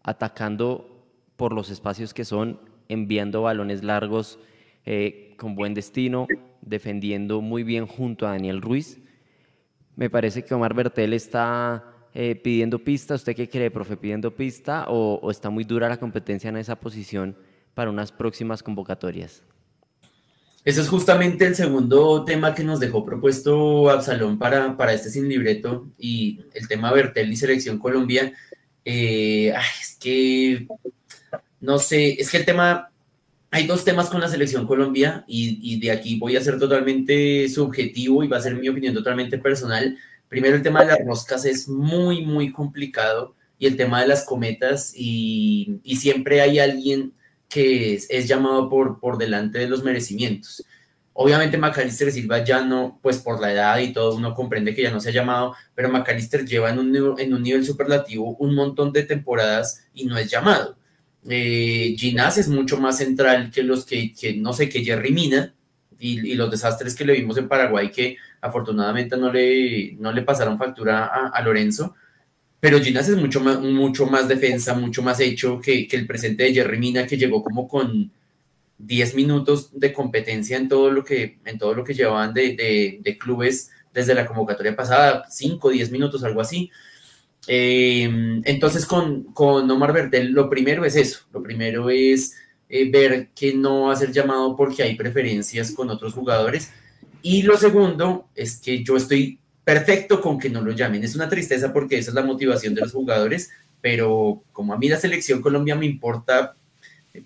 atacando 0.03 1.07
por 1.35 1.53
los 1.53 1.69
espacios 1.69 2.13
que 2.13 2.25
son, 2.25 2.59
enviando 2.89 3.41
balones 3.41 3.83
largos 3.83 4.39
eh, 4.85 5.33
con 5.37 5.55
buen 5.55 5.73
destino, 5.73 6.27
defendiendo 6.61 7.41
muy 7.41 7.63
bien 7.63 7.87
junto 7.87 8.27
a 8.27 8.31
Daniel 8.31 8.61
Ruiz. 8.61 8.99
Me 9.95 10.09
parece 10.09 10.43
que 10.43 10.53
Omar 10.53 10.73
Bertel 10.73 11.13
está 11.13 11.83
eh, 12.13 12.35
pidiendo 12.35 12.79
pista. 12.79 13.15
¿Usted 13.15 13.35
qué 13.35 13.49
cree, 13.49 13.71
profe? 13.71 13.97
¿Pidiendo 13.97 14.35
pista 14.35 14.85
o, 14.87 15.31
está 15.31 15.49
muy 15.49 15.63
dura 15.63 15.89
la 15.89 15.97
competencia 15.97 16.49
en 16.49 16.57
esa 16.57 16.75
posición 16.75 17.35
para 17.73 17.89
unas 17.89 18.11
próximas 18.11 18.61
convocatorias? 18.61 19.43
Ese 20.65 20.81
es 20.81 20.87
justamente 20.87 21.45
el 21.45 21.55
segundo 21.55 22.23
tema 22.23 22.55
que 22.55 22.63
nos 22.63 22.79
dejó 22.79 23.03
propuesto 23.03 23.89
Absalón 23.89 24.37
para, 24.37 24.77
para 24.77 24.93
este 24.93 25.09
sin 25.09 25.27
libreto 25.27 25.87
y 25.97 26.39
el 26.53 26.67
tema 26.67 26.93
Bertel 26.93 27.31
y 27.31 27.35
Selección 27.35 27.79
Colombia. 27.79 28.31
Eh, 28.85 29.53
es 29.81 29.97
que, 29.99 30.67
no 31.61 31.79
sé, 31.79 32.13
es 32.19 32.29
que 32.29 32.37
el 32.37 32.45
tema, 32.45 32.91
hay 33.51 33.67
dos 33.67 33.85
temas 33.85 34.09
con 34.09 34.21
la 34.21 34.27
selección 34.27 34.67
Colombia 34.67 35.23
y, 35.27 35.79
de 35.79 35.91
aquí 35.91 36.17
voy 36.17 36.35
a 36.35 36.41
ser 36.41 36.59
totalmente 36.59 37.47
subjetivo 37.49 38.23
y 38.23 38.27
va 38.27 38.37
a 38.37 38.41
ser 38.41 38.55
mi 38.55 38.69
opinión 38.69 38.93
totalmente 38.93 39.37
personal. 39.37 39.97
Primero, 40.27 40.55
el 40.55 40.63
tema 40.63 40.81
de 40.81 40.87
las 40.87 41.05
roscas 41.05 41.45
es 41.45 41.67
muy, 41.67 42.25
muy 42.25 42.51
complicado 42.51 43.35
y 43.59 43.67
el 43.67 43.77
tema 43.77 44.01
de 44.01 44.07
las 44.07 44.25
cometas 44.25 44.93
y, 44.95 45.79
siempre 45.97 46.41
hay 46.41 46.59
alguien 46.59 47.13
que 47.47 47.93
es, 47.93 48.07
es, 48.09 48.27
llamado 48.27 48.67
por, 48.67 48.99
por 48.99 49.17
delante 49.17 49.59
de 49.59 49.67
los 49.67 49.83
merecimientos. 49.83 50.65
Obviamente 51.15 51.59
Macalister 51.59 52.11
Silva 52.11 52.43
ya 52.43 52.63
no, 52.63 52.99
pues 53.01 53.19
por 53.19 53.39
la 53.39 53.51
edad 53.51 53.79
y 53.79 53.93
todo, 53.93 54.15
uno 54.15 54.33
comprende 54.33 54.73
que 54.73 54.81
ya 54.81 54.91
no 54.91 54.99
se 54.99 55.09
ha 55.09 55.13
llamado, 55.13 55.55
pero 55.75 55.89
Macalister 55.89 56.43
lleva 56.43 56.71
en 56.71 56.79
un, 56.79 57.19
en 57.19 57.33
un 57.33 57.43
nivel 57.43 57.63
superlativo 57.63 58.35
un 58.39 58.55
montón 58.55 58.91
de 58.91 59.03
temporadas 59.03 59.85
y 59.93 60.05
no 60.05 60.17
es 60.17 60.29
llamado. 60.29 60.75
Eh, 61.29 61.95
Ginás 61.97 62.37
es 62.39 62.47
mucho 62.47 62.77
más 62.77 62.97
central 62.97 63.51
que 63.51 63.63
los 63.63 63.85
que, 63.85 64.13
que 64.13 64.35
no 64.35 64.53
sé, 64.53 64.69
que 64.69 64.83
Jerry 64.83 65.11
Mina 65.11 65.53
y, 65.99 66.33
los 66.35 66.51
desastres 66.51 66.95
que 66.95 67.05
le 67.05 67.13
vimos 67.13 67.37
en 67.37 67.47
Paraguay 67.47 67.89
que 67.91 68.17
afortunadamente 68.41 69.15
no 69.15 69.31
le, 69.31 69.95
no 69.99 70.11
le 70.11 70.23
pasaron 70.23 70.57
factura 70.57 71.05
a, 71.05 71.41
Lorenzo. 71.43 71.95
Pero 72.59 72.79
Ginás 72.79 73.07
es 73.09 73.17
mucho 73.17 73.39
más, 73.39 73.59
mucho 73.59 74.07
más 74.07 74.27
defensa, 74.27 74.73
mucho 74.73 75.03
más 75.03 75.19
hecho 75.19 75.59
que, 75.61 75.87
que 75.87 75.95
el 75.95 76.07
presente 76.07 76.43
de 76.43 76.53
Jerry 76.53 76.79
Mina, 76.79 77.05
que 77.05 77.17
llegó 77.17 77.43
como 77.43 77.67
con 77.67 78.11
10 78.77 79.15
minutos 79.15 79.69
de 79.71 79.93
competencia 79.93 80.57
en 80.57 80.67
todo 80.67 80.91
lo 80.91 81.03
que, 81.03 81.39
en 81.45 81.57
todo 81.57 81.73
lo 81.73 81.83
que 81.83 81.93
llevaban 81.93 82.33
de, 82.33 83.17
clubes 83.19 83.71
desde 83.93 84.15
la 84.15 84.25
convocatoria 84.25 84.75
pasada, 84.75 85.25
5, 85.29 85.69
10 85.69 85.91
minutos, 85.91 86.23
algo 86.23 86.41
así. 86.41 86.71
Eh, 87.47 88.41
entonces, 88.45 88.85
con, 88.85 89.23
con 89.33 89.69
Omar 89.69 89.93
Bertel, 89.93 90.31
lo 90.31 90.49
primero 90.49 90.85
es 90.85 90.95
eso, 90.95 91.21
lo 91.31 91.43
primero 91.43 91.89
es 91.89 92.35
eh, 92.69 92.89
ver 92.89 93.29
que 93.35 93.53
no 93.53 93.83
va 93.83 93.93
a 93.93 93.95
ser 93.95 94.11
llamado 94.11 94.55
porque 94.55 94.81
hay 94.81 94.95
preferencias 94.95 95.71
con 95.71 95.89
otros 95.89 96.13
jugadores. 96.13 96.71
Y 97.21 97.43
lo 97.43 97.55
segundo 97.55 98.29
es 98.35 98.57
que 98.57 98.83
yo 98.83 98.97
estoy 98.97 99.39
perfecto 99.63 100.19
con 100.19 100.39
que 100.39 100.49
no 100.49 100.61
lo 100.61 100.71
llamen. 100.71 101.03
Es 101.03 101.15
una 101.15 101.29
tristeza 101.29 101.71
porque 101.71 101.97
esa 101.97 102.11
es 102.11 102.15
la 102.15 102.23
motivación 102.23 102.73
de 102.73 102.81
los 102.81 102.91
jugadores, 102.91 103.51
pero 103.79 104.43
como 104.51 104.73
a 104.73 104.77
mí 104.77 104.89
la 104.89 104.97
selección 104.97 105.41
Colombia 105.41 105.75
me 105.75 105.85
importa 105.85 106.55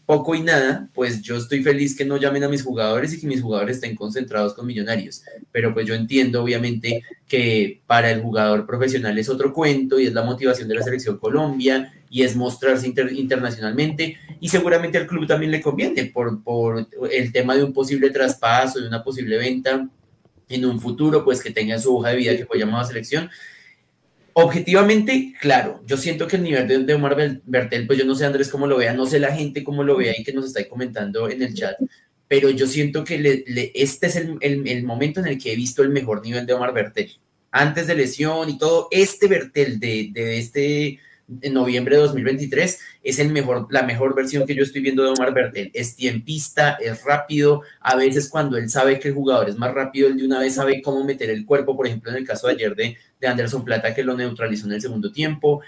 poco 0.05 0.35
y 0.35 0.41
nada, 0.41 0.89
pues 0.93 1.21
yo 1.21 1.37
estoy 1.37 1.63
feliz 1.63 1.95
que 1.95 2.03
no 2.03 2.17
llamen 2.17 2.43
a 2.43 2.49
mis 2.49 2.61
jugadores 2.61 3.13
y 3.13 3.21
que 3.21 3.27
mis 3.27 3.41
jugadores 3.41 3.77
estén 3.77 3.95
concentrados 3.95 4.53
con 4.53 4.65
millonarios. 4.65 5.23
Pero 5.51 5.73
pues 5.73 5.85
yo 5.85 5.95
entiendo 5.95 6.43
obviamente 6.43 7.03
que 7.27 7.81
para 7.87 8.11
el 8.11 8.21
jugador 8.21 8.65
profesional 8.65 9.17
es 9.17 9.29
otro 9.29 9.53
cuento 9.53 9.99
y 9.99 10.07
es 10.07 10.13
la 10.13 10.23
motivación 10.23 10.67
de 10.67 10.75
la 10.75 10.81
selección 10.81 11.17
Colombia 11.17 11.93
y 12.09 12.23
es 12.23 12.35
mostrarse 12.35 12.87
internacionalmente 12.87 14.17
y 14.39 14.49
seguramente 14.49 14.97
al 14.97 15.07
club 15.07 15.25
también 15.25 15.51
le 15.51 15.61
conviene 15.61 16.05
por, 16.05 16.43
por 16.43 16.87
el 17.09 17.31
tema 17.31 17.55
de 17.55 17.63
un 17.63 17.73
posible 17.73 18.09
traspaso, 18.09 18.79
de 18.79 18.87
una 18.87 19.03
posible 19.03 19.37
venta 19.37 19.87
en 20.49 20.65
un 20.65 20.79
futuro, 20.79 21.23
pues 21.23 21.41
que 21.41 21.51
tenga 21.51 21.79
su 21.79 21.95
hoja 21.95 22.09
de 22.09 22.17
vida 22.17 22.37
que 22.37 22.45
fue 22.45 22.59
llamada 22.59 22.85
selección 22.85 23.29
Objetivamente, 24.39 25.33
claro, 25.41 25.81
yo 25.87 25.97
siento 25.97 26.27
que 26.27 26.35
el 26.35 26.43
nivel 26.43 26.85
de, 26.85 26.93
Omar 26.93 27.41
Bertel, 27.43 27.87
pues 27.87 27.97
yo 27.97 28.05
no 28.05 28.13
sé 28.13 28.23
Andrés 28.23 28.49
cómo 28.49 28.67
lo 28.67 28.77
vea, 28.77 28.93
no 28.93 29.07
sé 29.07 29.17
la 29.17 29.35
gente 29.35 29.63
cómo 29.63 29.83
lo 29.83 29.97
vea 29.97 30.13
y 30.15 30.23
que 30.23 30.31
nos 30.31 30.45
está 30.45 30.63
comentando 30.69 31.27
en 31.27 31.41
el 31.41 31.55
chat, 31.55 31.75
pero 32.27 32.51
yo 32.51 32.67
siento 32.67 33.03
que 33.03 33.43
este 33.73 34.05
es 34.05 34.15
el, 34.15 34.83
momento 34.83 35.21
en 35.21 35.25
el 35.25 35.39
que 35.39 35.53
he 35.53 35.55
visto 35.55 35.81
el 35.81 35.89
mejor 35.89 36.23
nivel 36.23 36.45
de 36.45 36.53
Omar 36.53 36.71
Bertel. 36.71 37.11
Antes 37.49 37.87
de 37.87 37.95
lesión 37.95 38.47
y 38.47 38.59
todo, 38.59 38.89
este 38.91 39.25
Bertel 39.25 39.79
de, 39.79 40.37
este 40.37 40.99
en 41.41 41.53
noviembre 41.53 41.95
de 41.95 42.01
2023, 42.03 42.79
es 43.03 43.19
el 43.19 43.29
mejor, 43.31 43.67
la 43.69 43.83
mejor 43.83 44.15
versión 44.15 44.45
que 44.45 44.55
yo 44.55 44.63
estoy 44.63 44.81
viendo 44.81 45.03
de 45.03 45.09
Omar 45.09 45.33
Bertel. 45.33 45.71
Es 45.73 45.95
tiempista, 45.95 46.77
es 46.81 47.03
rápido, 47.03 47.63
a 47.81 47.95
veces 47.95 48.29
cuando 48.29 48.57
él 48.57 48.69
sabe 48.69 48.99
que 48.99 49.09
el 49.09 49.13
jugador 49.13 49.49
es 49.49 49.57
más 49.57 49.73
rápido, 49.73 50.07
él 50.07 50.17
de 50.17 50.25
una 50.25 50.39
vez 50.39 50.55
sabe 50.55 50.81
cómo 50.81 51.03
meter 51.03 51.29
el 51.29 51.45
cuerpo, 51.45 51.75
por 51.75 51.87
ejemplo, 51.87 52.11
en 52.11 52.17
el 52.17 52.27
caso 52.27 52.47
de 52.47 52.53
ayer 52.53 52.75
de, 52.75 52.97
de 53.19 53.27
Anderson 53.27 53.65
Plata, 53.65 53.93
que 53.93 54.03
lo 54.03 54.15
neutralizó 54.15 54.67
en 54.67 54.73
el 54.73 54.81
segundo 54.81 55.11
tiempo, 55.11 55.61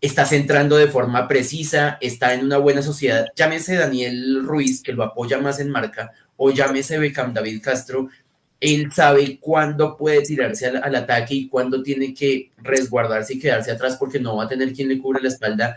está 0.00 0.26
centrando 0.26 0.76
de 0.76 0.88
forma 0.88 1.26
precisa, 1.26 1.98
está 2.00 2.34
en 2.34 2.44
una 2.44 2.58
buena 2.58 2.82
sociedad, 2.82 3.26
llámese 3.34 3.76
Daniel 3.76 4.44
Ruiz, 4.44 4.82
que 4.82 4.92
lo 4.92 5.02
apoya 5.02 5.38
más 5.38 5.58
en 5.60 5.70
marca, 5.70 6.12
o 6.36 6.50
llámese 6.50 6.98
Beckham 6.98 7.32
David 7.32 7.62
Castro, 7.62 8.08
él 8.60 8.90
sabe 8.92 9.38
cuándo 9.38 9.96
puede 9.96 10.22
tirarse 10.22 10.66
al, 10.66 10.94
ataque 10.94 11.34
y 11.34 11.48
cuándo 11.48 11.82
tiene 11.82 12.14
que 12.14 12.50
resguardarse 12.58 13.34
y 13.34 13.38
quedarse 13.38 13.70
atrás 13.70 13.96
porque 13.98 14.18
no 14.18 14.36
va 14.36 14.44
a 14.44 14.48
tener 14.48 14.72
quien 14.72 14.88
le 14.88 14.98
cubre 14.98 15.22
la 15.22 15.28
espalda. 15.28 15.76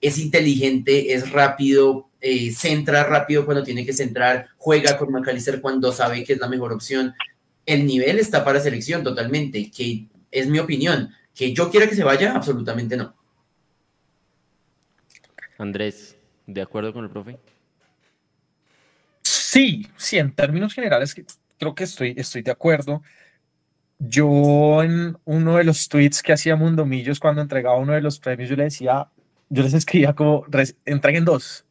Es 0.00 0.18
inteligente, 0.18 1.12
es 1.12 1.30
rápido, 1.30 2.08
eh, 2.20 2.52
centra 2.52 3.04
rápido 3.04 3.44
cuando 3.44 3.64
tiene 3.64 3.84
que 3.84 3.92
centrar, 3.92 4.48
juega 4.56 4.96
con 4.96 5.12
McAllister 5.12 5.60
cuando 5.60 5.92
sabe 5.92 6.24
que 6.24 6.34
es 6.34 6.38
la 6.38 6.48
mejor 6.48 6.72
opción. 6.72 7.14
El 7.66 7.84
nivel 7.84 8.18
está 8.18 8.44
para 8.44 8.60
selección 8.60 9.02
totalmente, 9.02 9.70
que 9.70 10.06
es 10.30 10.46
mi 10.46 10.58
opinión. 10.58 11.10
Que 11.34 11.52
yo 11.52 11.70
quiera 11.70 11.88
que 11.88 11.94
se 11.94 12.04
vaya, 12.04 12.34
absolutamente 12.34 12.96
no. 12.96 13.14
Andrés, 15.58 16.16
¿de 16.46 16.62
acuerdo 16.62 16.92
con 16.92 17.04
el 17.04 17.10
profe? 17.10 17.38
Sí, 19.22 19.86
sí, 19.96 20.16
en 20.16 20.32
términos 20.32 20.72
generales 20.72 21.14
creo 21.60 21.74
que 21.74 21.84
estoy, 21.84 22.14
estoy 22.16 22.42
de 22.42 22.50
acuerdo. 22.50 23.02
Yo 23.98 24.82
en 24.82 25.18
uno 25.26 25.56
de 25.58 25.64
los 25.64 25.88
tweets 25.88 26.22
que 26.22 26.32
hacía 26.32 26.56
Mundomillos 26.56 27.20
cuando 27.20 27.42
entregaba 27.42 27.76
uno 27.76 27.92
de 27.92 28.00
los 28.00 28.18
premios, 28.18 28.48
yo 28.50 28.56
le 28.56 28.64
decía, 28.64 29.08
yo 29.50 29.62
les 29.62 29.74
escribía 29.74 30.14
como, 30.14 30.46
entreguen 30.86 31.24
dos, 31.26 31.66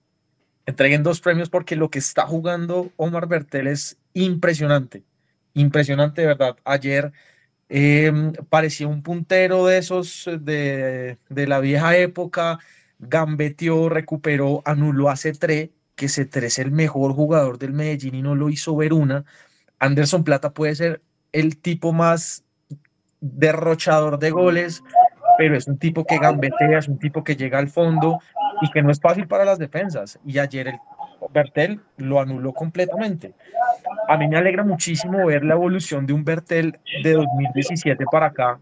entreguen 0.66 1.04
dos 1.04 1.22
premios 1.22 1.50
porque 1.50 1.76
lo 1.76 1.90
que 1.90 2.00
está 2.00 2.28
jugando 2.28 2.92
Omar 2.98 3.28
Bertel 3.28 3.68
es 3.68 3.98
impresionante, 4.14 5.04
impresionante 5.56 6.22
de 6.22 6.28
verdad. 6.28 6.58
Ayer 6.66 7.12
em, 7.70 8.34
parecía 8.50 8.88
un 8.88 9.02
puntero 9.02 9.66
de 9.66 9.80
esos 9.80 10.30
de, 10.40 11.18
de 11.30 11.48
la 11.48 11.60
vieja 11.60 11.98
época, 11.98 12.60
gambeteó, 13.00 13.90
recuperó, 13.90 14.62
anuló 14.66 15.10
a 15.10 15.16
C3, 15.16 15.72
que 15.96 16.06
C3 16.08 16.44
es 16.44 16.60
el 16.60 16.72
mejor 16.72 17.14
jugador 17.14 17.58
del 17.58 17.74
Medellín 17.74 18.16
y 18.16 18.22
no 18.22 18.36
lo 18.36 18.50
hizo 18.50 18.76
ver 18.76 18.94
una. 18.94 19.26
Anderson 19.80 20.24
Plata 20.24 20.52
puede 20.52 20.76
ser 20.76 21.02
el 21.32 21.58
tipo 21.58 21.94
más 21.94 22.44
derrochador 23.22 24.20
de 24.20 24.32
goles, 24.32 24.84
pero 25.38 25.56
es 25.56 25.68
un 25.68 25.78
tipo 25.78 26.06
que 26.06 26.18
gambetea, 26.18 26.80
es 26.80 26.88
un 26.88 27.00
tipo 27.00 27.24
que 27.24 27.36
llega 27.36 27.60
al 27.60 27.70
fondo 27.70 28.20
y 28.62 28.70
que 28.72 28.82
no 28.82 28.92
es 28.92 29.00
fácil 29.00 29.28
para 29.28 29.46
las 29.46 29.60
defensas. 29.60 30.20
Y 30.26 30.40
ayer 30.40 30.68
el 30.68 30.80
Bertel 31.32 31.80
lo 31.98 32.20
anuló 32.20 32.54
completamente. 32.54 33.34
A 34.08 34.18
mí 34.18 34.28
me 34.28 34.38
alegra 34.38 34.64
muchísimo 34.64 35.26
ver 35.26 35.44
la 35.44 35.54
evolución 35.54 36.06
de 36.06 36.14
un 36.14 36.24
Bertel 36.24 36.80
de 37.04 37.14
2017 37.14 38.04
para 38.12 38.28
acá, 38.28 38.60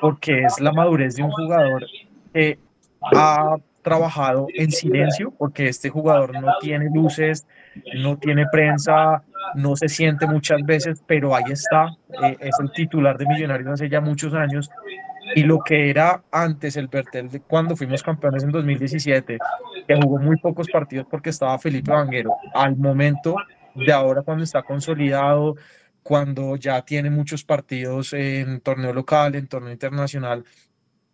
porque 0.00 0.42
es 0.42 0.60
la 0.60 0.72
madurez 0.72 1.16
de 1.16 1.22
un 1.22 1.30
jugador 1.30 1.86
que 2.32 2.58
ha 3.14 3.56
trabajado 3.82 4.46
en 4.54 4.70
silencio, 4.70 5.32
porque 5.36 5.68
este 5.68 5.90
jugador 5.90 6.40
no 6.40 6.54
tiene 6.60 6.88
luces, 6.92 7.46
no 7.96 8.16
tiene 8.16 8.46
prensa, 8.50 9.22
no 9.54 9.76
se 9.76 9.88
siente 9.88 10.26
muchas 10.26 10.62
veces, 10.64 11.02
pero 11.06 11.34
ahí 11.34 11.44
está, 11.50 11.88
eh, 12.22 12.36
es 12.40 12.56
el 12.60 12.72
titular 12.72 13.16
de 13.18 13.26
Millonarios 13.26 13.68
hace 13.68 13.88
ya 13.88 14.00
muchos 14.00 14.34
años. 14.34 14.70
Y 15.34 15.42
lo 15.42 15.60
que 15.60 15.90
era 15.90 16.22
antes 16.30 16.76
el 16.76 16.88
Bertel 16.88 17.28
cuando 17.46 17.76
fuimos 17.76 18.02
campeones 18.02 18.42
en 18.42 18.50
2017, 18.50 19.38
que 19.88 19.94
jugó 19.96 20.18
muy 20.18 20.36
pocos 20.36 20.68
partidos 20.68 21.06
porque 21.10 21.30
estaba 21.30 21.58
Felipe 21.58 21.90
Vanguero, 21.90 22.36
al 22.54 22.76
momento 22.76 23.36
de 23.74 23.92
ahora 23.92 24.22
cuando 24.22 24.44
está 24.44 24.62
consolidado, 24.62 25.56
cuando 26.02 26.56
ya 26.56 26.82
tiene 26.82 27.10
muchos 27.10 27.42
partidos 27.44 28.12
en 28.12 28.60
torneo 28.60 28.92
local, 28.92 29.34
en 29.34 29.48
torneo 29.48 29.72
internacional, 29.72 30.44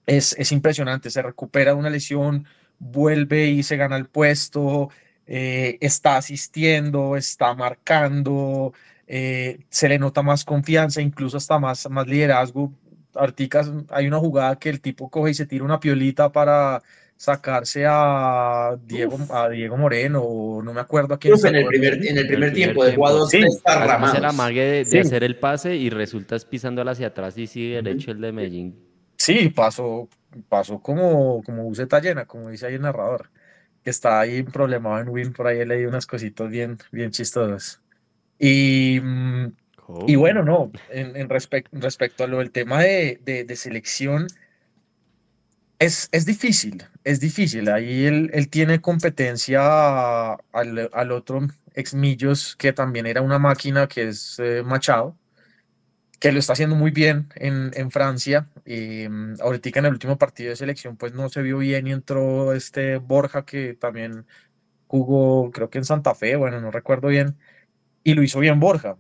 es, 0.07 0.35
es 0.38 0.51
impresionante, 0.51 1.11
se 1.11 1.23
recupera 1.23 1.73
de 1.73 1.79
una 1.79 1.90
lesión, 1.90 2.47
vuelve 2.79 3.47
y 3.47 3.62
se 3.62 3.77
gana 3.77 3.97
el 3.97 4.07
puesto, 4.07 4.90
eh, 5.33 5.79
está 5.81 6.16
asistiendo, 6.16 7.16
está 7.16 7.55
marcando, 7.55 8.75
eh, 9.07 9.61
se 9.69 9.88
le 9.88 9.97
nota 9.97 10.23
más 10.23 10.45
confianza, 10.45 11.01
incluso 11.01 11.37
hasta 11.37 11.57
más, 11.61 11.88
más 11.88 12.09
liderazgo. 12.09 12.73
Articas, 13.14 13.71
hay 13.90 14.09
una 14.09 14.19
jugada 14.19 14.59
que 14.59 14.71
el 14.71 14.81
tipo 14.81 15.09
coge 15.09 15.31
y 15.31 15.35
se 15.35 15.47
tira 15.47 15.62
una 15.62 15.79
piolita 15.79 16.33
para 16.33 16.83
sacarse 17.16 17.85
a 17.87 18.77
Diego, 18.85 19.19
a 19.31 19.49
Diego 19.51 19.77
Moreno, 19.77 20.62
no 20.64 20.75
me 20.75 20.81
acuerdo 20.81 21.14
a 21.14 21.19
quién. 21.21 21.35
en, 21.47 21.55
el 21.55 21.66
primer, 21.66 22.05
en 22.05 22.19
el 22.19 22.27
primer 22.27 22.53
tiempo, 22.53 22.85
de 22.85 22.97
dos 22.97 23.31
sí. 23.31 23.45
Hace 23.64 24.21
la 24.21 24.33
mague 24.33 24.85
de, 24.85 25.01
hacer 25.01 25.23
el 25.23 25.37
pase 25.37 25.77
y 25.77 25.90
resultas 25.90 26.45
pisándola 26.45 26.90
hacia 26.90 27.07
atrás 27.07 27.38
y 27.38 27.47
sigue 27.47 27.81
derecho 27.81 28.11
el 28.11 28.21
de 28.21 28.33
Medellín. 28.33 28.75
Sí, 29.16 29.49
pasó, 29.51 30.09
pasó 30.49 30.81
como, 30.81 31.40
como 31.45 31.62
buceta 31.62 32.01
llena, 32.01 32.25
como 32.25 32.51
dice 32.51 32.66
ahí 32.66 32.75
el 32.75 32.83
narrador 32.83 33.31
que 33.85 33.90
está 33.90 34.21
ahí 34.21 34.43
problemado 34.43 35.01
en 35.01 35.09
Win, 35.09 35.33
por 35.33 35.47
ahí 35.47 35.64
leído 35.64 35.88
unas 35.88 36.07
cositas 36.07 36.49
bien, 36.51 36.79
bien 36.93 37.11
chistosas. 37.11 37.81
Y, 38.38 39.01
mm, 39.03 39.53
y 40.07 40.16
bueno, 40.16 40.43
no, 40.45 40.71
en, 40.90 41.16
en 41.16 41.29
respecto 41.29 42.25
a 42.25 42.27
lo 42.27 42.38
del 42.38 42.51
tema 42.51 42.83
de, 42.83 43.21
de, 43.25 43.57
selección, 43.57 44.27
es, 45.79 46.09
es, 46.12 46.27
difícil, 46.27 46.85
es 47.05 47.21
difícil. 47.21 47.69
Ahí 47.71 48.05
él, 48.07 48.31
él 48.33 48.49
tiene 48.49 48.81
competencia 48.81 50.33
al, 50.53 50.90
al, 50.93 51.12
otro 51.12 51.40
ex 51.75 51.95
Millos, 51.95 52.57
que 52.57 52.73
también 52.73 53.07
era 53.07 53.23
una 53.23 53.38
máquina, 53.38 53.88
que 53.88 54.09
es 54.09 54.38
eh, 54.38 54.62
Machado 54.64 55.16
que 56.21 56.33
lo 56.33 56.39
está 56.39 56.53
haciendo 56.53 56.77
muy 56.77 56.91
bien 56.93 57.29
en, 57.35 57.71
en 57.75 57.91
Francia. 57.91 58.49
Mm, 58.67 59.41
ahorita 59.41 59.79
en 59.81 59.87
el 59.87 59.93
último 59.93 60.19
partido 60.19 60.51
de 60.51 60.57
selección, 60.57 60.97
pues 60.97 61.15
no 61.15 61.29
se 61.31 61.43
vio 61.43 61.59
bien 61.59 61.87
y 61.87 61.93
entró 61.93 62.53
este 62.53 62.99
Borja, 62.99 63.45
que 63.45 63.75
también 63.75 64.27
jugó, 64.87 65.51
creo 65.51 65.71
que 65.71 65.79
en 65.79 65.85
Santa 65.85 66.15
Fe, 66.15 66.37
bueno, 66.37 66.61
no 66.61 66.71
recuerdo 66.71 67.09
bien, 67.09 67.37
y 68.05 68.15
lo 68.15 68.23
hizo 68.23 68.41
bien 68.41 68.61
Borja. 68.61 68.99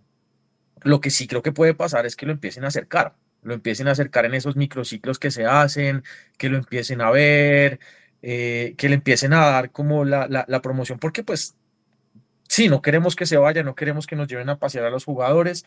Lo 0.82 1.00
que 1.00 1.10
sí 1.10 1.26
creo 1.26 1.42
que 1.42 1.52
puede 1.52 1.74
pasar 1.74 2.06
es 2.06 2.16
que 2.16 2.26
lo 2.26 2.32
empiecen 2.32 2.64
a 2.64 2.68
acercar, 2.68 3.14
lo 3.42 3.54
empiecen 3.54 3.88
a 3.88 3.92
acercar 3.92 4.24
en 4.24 4.34
esos 4.34 4.56
microciclos 4.56 5.18
que 5.18 5.30
se 5.30 5.44
hacen, 5.46 6.04
que 6.38 6.48
lo 6.48 6.56
empiecen 6.58 7.02
a 7.02 7.10
ver, 7.10 7.80
eh, 8.22 8.74
que 8.78 8.88
le 8.88 8.94
empiecen 8.96 9.34
a 9.34 9.40
dar 9.46 9.72
como 9.72 10.04
la, 10.06 10.26
la, 10.28 10.46
la 10.48 10.62
promoción, 10.62 10.98
porque 10.98 11.22
pues 11.22 11.56
sí, 12.48 12.68
no 12.68 12.82
queremos 12.82 13.16
que 13.16 13.26
se 13.26 13.36
vaya, 13.36 13.62
no 13.62 13.74
queremos 13.74 14.06
que 14.06 14.16
nos 14.16 14.28
lleven 14.28 14.48
a 14.48 14.58
pasear 14.58 14.86
a 14.86 14.90
los 14.90 15.04
jugadores, 15.04 15.66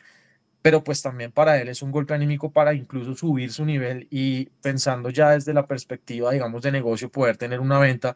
pero 0.64 0.84
pues 0.84 1.02
también 1.04 1.32
para 1.34 1.62
él 1.62 1.70
es 1.70 1.82
un 1.84 1.92
golpe 1.92 2.14
anímico 2.16 2.52
para 2.52 2.74
incluso 2.74 3.16
subir 3.16 3.52
su 3.54 3.66
nivel 3.66 4.08
y 4.12 4.48
pensando 4.62 5.10
ya 5.12 5.32
desde 5.32 5.54
la 5.54 5.68
perspectiva, 5.68 6.32
digamos, 6.32 6.64
de 6.64 6.72
negocio, 6.72 7.12
poder 7.12 7.38
tener 7.38 7.60
una 7.62 7.80
venta. 7.80 8.16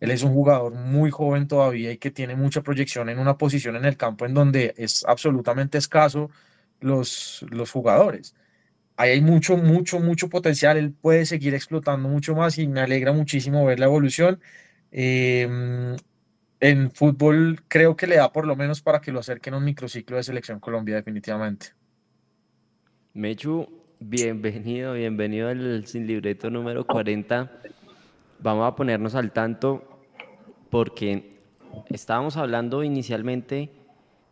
Él 0.00 0.12
es 0.12 0.22
un 0.22 0.32
jugador 0.32 0.74
muy 0.74 1.10
joven 1.10 1.48
todavía 1.48 1.92
y 1.92 1.98
que 1.98 2.12
tiene 2.12 2.36
mucha 2.36 2.62
proyección 2.62 3.08
en 3.10 3.18
una 3.18 3.36
posición 3.38 3.76
en 3.76 3.84
el 3.84 3.96
campo 3.96 4.26
en 4.26 4.34
donde 4.34 4.74
es 4.78 5.04
absolutamente 5.06 5.78
escaso 5.78 6.30
los, 6.80 7.44
los 7.50 7.70
jugadores. 7.72 8.34
Ahí 8.96 9.10
hay 9.12 9.20
mucho, 9.20 9.56
mucho, 9.56 10.00
mucho 10.00 10.28
potencial. 10.28 10.76
Él 10.76 10.92
puede 10.92 11.26
seguir 11.26 11.54
explotando 11.54 12.08
mucho 12.08 12.34
más 12.34 12.58
y 12.58 12.68
me 12.68 12.80
alegra 12.80 13.12
muchísimo 13.12 13.64
ver 13.64 13.80
la 13.80 13.86
evolución. 13.86 14.40
Em, 14.90 15.96
en 16.60 16.90
fútbol 16.92 17.64
creo 17.68 17.96
que 17.96 18.06
le 18.08 18.16
da 18.16 18.32
por 18.32 18.46
lo 18.46 18.56
menos 18.56 18.82
para 18.82 19.00
que 19.00 19.12
lo 19.12 19.20
acerquen 19.20 19.54
a 19.54 19.58
un 19.58 19.64
microciclo 19.64 20.16
de 20.18 20.24
selección 20.24 20.60
Colombia 20.60 20.96
definitivamente. 20.96 21.77
Mechu, 23.18 23.66
bienvenido, 23.98 24.92
bienvenido 24.92 25.48
al 25.48 25.84
Sin 25.86 26.06
Libreto 26.06 26.50
número 26.50 26.86
40. 26.86 27.50
Vamos 28.38 28.68
a 28.68 28.76
ponernos 28.76 29.16
al 29.16 29.32
tanto 29.32 29.82
porque 30.70 31.36
estábamos 31.90 32.36
hablando 32.36 32.84
inicialmente 32.84 33.72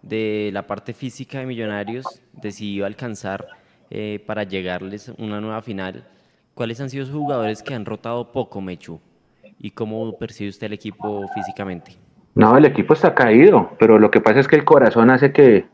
de 0.02 0.50
la 0.52 0.68
parte 0.68 0.92
física 0.92 1.40
de 1.40 1.46
Millonarios, 1.46 2.22
de 2.32 2.84
alcanzar 2.84 3.48
eh, 3.90 4.22
para 4.24 4.44
llegarles 4.44 5.08
una 5.18 5.40
nueva 5.40 5.62
final. 5.62 6.04
¿Cuáles 6.54 6.80
han 6.80 6.88
sido 6.88 7.06
sus 7.06 7.16
jugadores 7.16 7.64
que 7.64 7.74
han 7.74 7.86
rotado 7.86 8.30
poco, 8.30 8.60
Mechu? 8.60 9.00
¿Y 9.58 9.72
cómo 9.72 10.16
percibe 10.16 10.50
usted 10.50 10.68
el 10.68 10.74
equipo 10.74 11.26
físicamente? 11.34 11.96
No, 12.36 12.56
el 12.56 12.64
equipo 12.64 12.94
está 12.94 13.16
caído, 13.16 13.72
pero 13.80 13.98
lo 13.98 14.12
que 14.12 14.20
pasa 14.20 14.38
es 14.38 14.46
que 14.46 14.54
el 14.54 14.64
corazón 14.64 15.10
hace 15.10 15.32
que, 15.32 15.66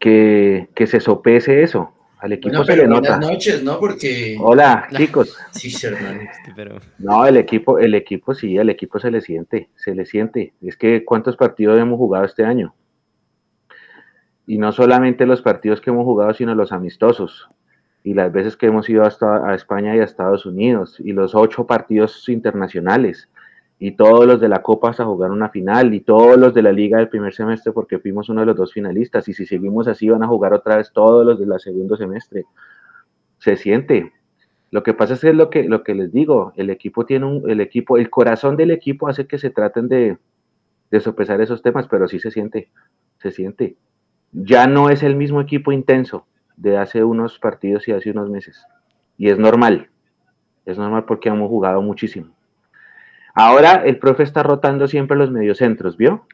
que, 0.00 0.70
que 0.74 0.86
se 0.86 1.00
sopese 1.00 1.62
eso. 1.62 1.92
Al 2.18 2.32
equipo 2.32 2.64
se 2.64 2.76
le 2.76 2.86
nota. 2.86 3.16
Buenas 3.16 3.30
noches, 3.30 3.62
¿no? 3.62 3.78
Porque. 3.78 4.36
Hola, 4.40 4.88
chicos. 4.96 5.36
Sí, 5.50 5.74
hermano. 5.86 6.80
No, 6.98 7.26
el 7.26 7.36
equipo, 7.36 7.78
el 7.78 7.94
equipo 7.94 8.34
sí, 8.34 8.56
el 8.56 8.70
equipo 8.70 8.98
se 8.98 9.10
le 9.10 9.20
siente, 9.20 9.68
se 9.76 9.94
le 9.94 10.06
siente. 10.06 10.54
Es 10.62 10.76
que 10.76 11.04
cuántos 11.04 11.36
partidos 11.36 11.78
hemos 11.78 11.98
jugado 11.98 12.24
este 12.24 12.44
año. 12.44 12.74
Y 14.46 14.58
no 14.58 14.72
solamente 14.72 15.26
los 15.26 15.42
partidos 15.42 15.80
que 15.80 15.90
hemos 15.90 16.04
jugado, 16.04 16.32
sino 16.32 16.54
los 16.54 16.72
amistosos. 16.72 17.48
y 18.06 18.14
las 18.14 18.30
veces 18.30 18.56
que 18.56 18.66
hemos 18.66 18.88
ido 18.88 19.02
hasta 19.02 19.50
a 19.50 19.56
España 19.56 19.96
y 19.96 19.98
a 19.98 20.04
Estados 20.04 20.46
Unidos, 20.46 20.94
y 21.00 21.10
los 21.10 21.34
ocho 21.34 21.66
partidos 21.66 22.28
internacionales, 22.28 23.28
y 23.78 23.92
todos 23.92 24.26
los 24.26 24.40
de 24.40 24.48
la 24.48 24.62
Copa 24.62 24.90
hasta 24.90 25.04
jugar 25.04 25.30
una 25.30 25.50
final, 25.50 25.92
y 25.92 26.00
todos 26.00 26.38
los 26.38 26.54
de 26.54 26.62
la 26.62 26.72
Liga 26.72 26.98
del 26.98 27.08
primer 27.08 27.34
semestre, 27.34 27.72
porque 27.72 27.98
fuimos 27.98 28.28
uno 28.28 28.40
de 28.40 28.46
los 28.46 28.56
dos 28.56 28.72
finalistas, 28.72 29.28
y 29.28 29.34
si 29.34 29.44
seguimos 29.44 29.86
así 29.88 30.08
van 30.08 30.22
a 30.22 30.28
jugar 30.28 30.54
otra 30.54 30.76
vez 30.76 30.90
todos 30.92 31.26
los 31.26 31.38
de 31.38 31.46
la 31.46 31.58
segundo 31.58 31.96
semestre. 31.96 32.44
Se 33.38 33.56
siente. 33.56 34.12
Lo 34.70 34.82
que 34.82 34.94
pasa 34.94 35.14
es 35.14 35.20
que 35.20 35.32
lo 35.32 35.50
que, 35.50 35.64
lo 35.64 35.84
que 35.84 35.94
les 35.94 36.12
digo, 36.12 36.52
el 36.56 36.70
equipo 36.70 37.04
tiene 37.04 37.26
un, 37.26 37.50
el 37.50 37.60
equipo, 37.60 37.98
el 37.98 38.10
corazón 38.10 38.56
del 38.56 38.70
equipo 38.70 39.08
hace 39.08 39.26
que 39.26 39.38
se 39.38 39.50
traten 39.50 39.88
de, 39.88 40.18
de 40.90 41.00
sopesar 41.00 41.40
esos 41.40 41.62
temas, 41.62 41.86
pero 41.86 42.08
sí 42.08 42.18
se 42.18 42.30
siente, 42.30 42.70
se 43.18 43.30
siente. 43.30 43.76
Ya 44.32 44.66
no 44.66 44.90
es 44.90 45.02
el 45.02 45.16
mismo 45.16 45.40
equipo 45.40 45.70
intenso, 45.70 46.26
de 46.56 46.78
hace 46.78 47.04
unos 47.04 47.38
partidos 47.38 47.86
y 47.88 47.92
hace 47.92 48.10
unos 48.10 48.30
meses. 48.30 48.64
Y 49.18 49.28
es 49.28 49.38
normal, 49.38 49.90
es 50.64 50.78
normal 50.78 51.04
porque 51.04 51.28
hemos 51.28 51.48
jugado 51.48 51.80
muchísimo. 51.82 52.35
Ahora 53.36 53.82
el 53.84 53.98
profe 53.98 54.24
está 54.24 54.42
rotando 54.42 54.88
siempre 54.88 55.16
los 55.16 55.30
mediocentros, 55.30 55.96
¿vio? 55.96 56.26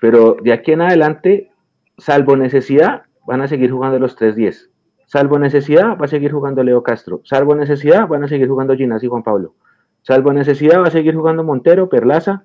Pero 0.00 0.36
de 0.42 0.52
aquí 0.52 0.72
en 0.72 0.80
adelante, 0.80 1.52
salvo 1.98 2.36
necesidad, 2.36 3.02
van 3.24 3.42
a 3.42 3.46
seguir 3.46 3.70
jugando 3.70 4.00
los 4.00 4.18
3-10. 4.18 4.70
Salvo 5.06 5.38
necesidad, 5.38 5.96
va 5.96 6.06
a 6.06 6.08
seguir 6.08 6.32
jugando 6.32 6.64
Leo 6.64 6.82
Castro. 6.82 7.20
Salvo 7.22 7.54
necesidad, 7.54 8.08
van 8.08 8.24
a 8.24 8.28
seguir 8.28 8.48
jugando 8.48 8.74
Ginás 8.74 9.04
y 9.04 9.06
Juan 9.06 9.22
Pablo. 9.22 9.54
Salvo 10.02 10.32
necesidad, 10.32 10.80
va 10.80 10.88
a 10.88 10.90
seguir 10.90 11.14
jugando 11.14 11.44
Montero, 11.44 11.88
Perlaza 11.88 12.42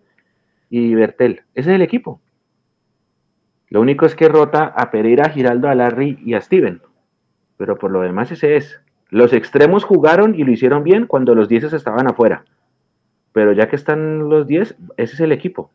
y 0.69 0.93
Bertel. 0.93 1.41
Ese 1.55 1.71
es 1.71 1.75
el 1.75 1.81
equipo. 1.81 2.21
Lo 3.69 3.81
único 3.81 4.05
es 4.05 4.13
que 4.13 4.29
rota 4.29 4.65
a 4.65 4.91
Pereira, 4.91 5.25
a 5.25 5.29
Giraldo, 5.29 5.67
a 5.67 5.73
Larry 5.73 6.19
y 6.23 6.35
a 6.35 6.41
Steven 6.41 6.81
pero 7.59 7.77
por 7.77 7.91
lo 7.91 7.99
demás 7.99 8.31
ese 8.31 8.55
es. 8.55 8.79
Los 9.09 9.33
extremos 9.33 9.83
jugaron 9.83 10.33
y 10.33 10.45
lo 10.45 10.51
hicieron 10.53 10.81
bien 10.81 11.07
cuando 11.07 11.35
los 11.35 11.49
10 11.49 11.73
estaban 11.73 12.07
afuera. 12.07 12.45
Pero 13.31 13.53
ya 13.53 13.69
que 13.69 13.75
están 13.75 14.29
los 14.29 14.47
10, 14.47 14.75
ese 14.97 15.13
es 15.13 15.19
el 15.19 15.31
equipo. 15.31 15.71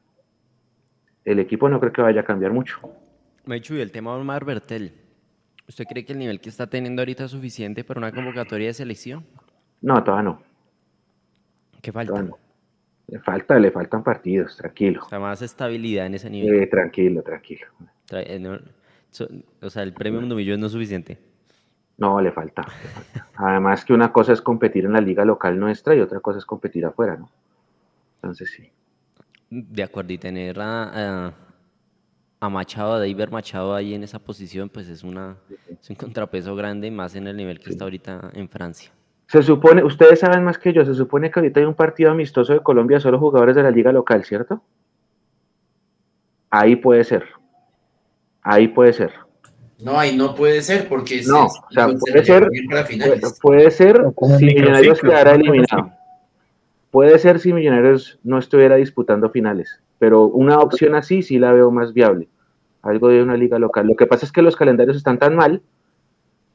El 1.24 1.38
equipo 1.38 1.68
no 1.68 1.80
creo 1.80 1.92
que 1.92 2.02
vaya 2.02 2.20
a 2.20 2.24
cambiar 2.24 2.52
mucho. 2.52 2.78
Mechu, 3.46 3.74
y 3.74 3.80
el 3.80 3.92
tema 3.92 4.14
de 4.14 4.20
Omar 4.20 4.44
Bertel. 4.44 4.92
¿Usted 5.66 5.84
cree 5.84 6.04
que 6.04 6.12
el 6.12 6.18
nivel 6.18 6.40
que 6.40 6.50
está 6.50 6.66
teniendo 6.66 7.00
ahorita 7.00 7.24
es 7.24 7.30
suficiente 7.30 7.84
para 7.84 7.98
una 7.98 8.12
convocatoria 8.12 8.68
de 8.68 8.74
selección? 8.74 9.24
No, 9.80 10.02
todavía 10.02 10.30
no. 10.30 10.42
¿Qué 11.80 11.92
falta? 11.92 12.26
Le 13.06 13.18
falta, 13.18 13.58
le 13.58 13.70
faltan 13.70 14.02
partidos, 14.02 14.56
tranquilo. 14.56 15.02
O 15.04 15.08
sea, 15.08 15.18
más 15.18 15.42
estabilidad 15.42 16.06
en 16.06 16.14
ese 16.14 16.30
nivel. 16.30 16.62
Eh, 16.62 16.66
tranquilo, 16.66 17.22
tranquilo. 17.22 17.66
Eh, 18.12 18.60
o 19.60 19.70
sea, 19.70 19.82
el 19.82 19.92
premio 19.92 20.20
Mundo 20.20 20.34
Millón 20.34 20.60
no 20.60 20.66
es 20.66 20.72
suficiente. 20.72 21.18
No, 21.96 22.20
le 22.20 22.32
falta, 22.32 22.66
Además 23.36 23.84
que 23.84 23.92
una 23.92 24.12
cosa 24.12 24.32
es 24.32 24.42
competir 24.42 24.84
en 24.84 24.94
la 24.94 25.00
liga 25.00 25.24
local 25.24 25.58
nuestra 25.58 25.94
y 25.94 26.00
otra 26.00 26.20
cosa 26.20 26.38
es 26.38 26.44
competir 26.44 26.84
afuera, 26.84 27.16
¿no? 27.16 27.30
Entonces 28.16 28.50
sí. 28.50 28.70
De 29.50 29.82
acuerdo, 29.82 30.12
y 30.12 30.18
tener 30.18 30.58
a, 30.60 31.32
a, 32.40 32.48
Machado, 32.48 32.94
a 32.94 32.98
David 32.98 33.28
Machado 33.30 33.74
ahí 33.74 33.94
en 33.94 34.02
esa 34.02 34.18
posición, 34.18 34.68
pues 34.68 34.88
es, 34.88 35.04
una, 35.04 35.36
es 35.80 35.88
un 35.88 35.96
contrapeso 35.96 36.56
grande, 36.56 36.90
más 36.90 37.14
en 37.14 37.28
el 37.28 37.36
nivel 37.36 37.60
que 37.60 37.70
está 37.70 37.84
ahorita 37.84 38.30
en 38.32 38.48
Francia. 38.48 38.90
Se 39.28 39.42
supone, 39.42 39.82
ustedes 39.84 40.20
saben 40.20 40.44
más 40.44 40.58
que 40.58 40.72
yo, 40.72 40.84
se 40.84 40.94
supone 40.94 41.30
que 41.30 41.38
ahorita 41.38 41.60
hay 41.60 41.66
un 41.66 41.74
partido 41.74 42.10
amistoso 42.10 42.52
de 42.52 42.60
Colombia, 42.60 42.98
solo 42.98 43.18
jugadores 43.18 43.54
de 43.54 43.62
la 43.62 43.70
liga 43.70 43.92
local, 43.92 44.24
¿cierto? 44.24 44.62
Ahí 46.50 46.76
puede 46.76 47.04
ser. 47.04 47.24
Ahí 48.42 48.68
puede 48.68 48.92
ser. 48.92 49.12
No, 49.78 49.98
ahí 49.98 50.16
no 50.16 50.34
puede 50.34 50.62
ser 50.62 50.88
porque 50.88 51.22
no, 51.26 51.46
o 51.46 51.70
sea, 51.70 51.88
puede 51.88 52.24
ser, 52.24 52.48
puede, 53.42 53.70
ser 53.70 54.00
si 54.38 54.44
Millonarios 54.44 55.00
quedara 55.00 55.34
eliminado. 55.34 55.92
Puede 56.90 57.18
ser 57.18 57.40
si 57.40 57.52
Millonarios 57.52 58.18
no 58.22 58.38
estuviera 58.38 58.76
disputando 58.76 59.30
finales, 59.30 59.80
pero 59.98 60.26
una 60.26 60.58
opción 60.60 60.94
así 60.94 61.22
sí 61.22 61.38
la 61.38 61.52
veo 61.52 61.70
más 61.70 61.92
viable. 61.92 62.28
Algo 62.82 63.08
de 63.08 63.22
una 63.22 63.36
liga 63.36 63.58
local. 63.58 63.86
Lo 63.86 63.96
que 63.96 64.06
pasa 64.06 64.26
es 64.26 64.32
que 64.32 64.42
los 64.42 64.56
calendarios 64.56 64.96
están 64.96 65.18
tan 65.18 65.34
mal 65.34 65.62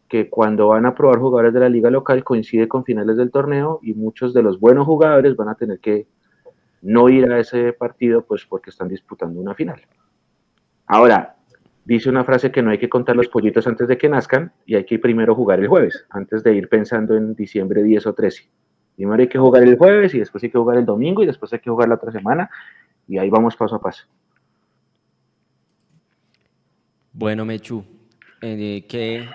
que 0.08 0.30
cuando 0.30 0.68
van 0.70 0.86
a 0.86 0.96
probar 0.96 1.20
jugadores 1.20 1.54
de 1.54 1.60
la 1.60 1.70
liga 1.70 1.90
local 1.90 2.24
coincide 2.24 2.68
con 2.68 2.86
finales 2.86 3.18
del 3.18 3.32
torneo 3.32 3.80
y 3.84 3.94
muchos 3.94 4.34
de 4.34 4.42
los 4.42 4.60
buenos 4.60 4.86
jugadores 4.86 5.36
van 5.36 5.50
a 5.50 5.56
tener 5.56 5.80
que 5.80 6.08
no 6.82 7.10
ir 7.10 7.32
a 7.32 7.40
ese 7.40 7.74
partido 7.74 8.24
pues 8.24 8.46
porque 8.46 8.70
están 8.70 8.88
disputando 8.88 9.40
una 9.40 9.54
final. 9.54 9.82
Ahora, 10.88 11.36
dice 11.86 12.10
una 12.10 12.24
frase 12.24 12.52
que 12.52 12.62
no 12.62 12.72
hay 12.72 12.78
que 12.78 12.90
contar 12.90 13.16
los 13.16 13.28
pollitos 13.28 13.66
antes 13.68 13.88
de 13.88 13.98
que 13.98 14.10
nazcan 14.10 14.52
y 14.66 14.76
hay 14.76 14.86
que 14.86 15.00
primero 15.00 15.36
jugar 15.36 15.60
el 15.60 15.68
jueves, 15.68 16.06
antes 16.10 16.44
de 16.44 16.54
ir 16.54 16.70
pensando 16.70 17.16
en 17.16 17.36
diciembre 17.36 17.84
10 17.84 18.08
o 18.08 18.14
13. 18.14 18.50
Primero 18.96 19.22
hay 19.22 19.30
que 19.30 19.40
jugar 19.40 19.64
el 19.64 19.78
jueves 19.78 20.14
y 20.14 20.20
después 20.20 20.44
hay 20.44 20.50
que 20.50 20.58
jugar 20.58 20.78
el 20.78 20.86
domingo 20.86 21.24
y 21.24 21.26
después 21.26 21.52
hay 21.54 21.60
que 21.60 21.70
jugar 21.70 21.88
la 21.90 21.96
otra 21.96 22.12
semana 22.12 22.50
y 23.08 23.18
ahí 23.18 23.30
vamos 23.30 23.56
paso 23.56 23.76
a 23.76 23.82
paso. 23.82 24.06
Bueno, 27.14 27.44
Mechu, 27.44 27.84
eh, 28.42 28.86
¿qué, 28.88 29.28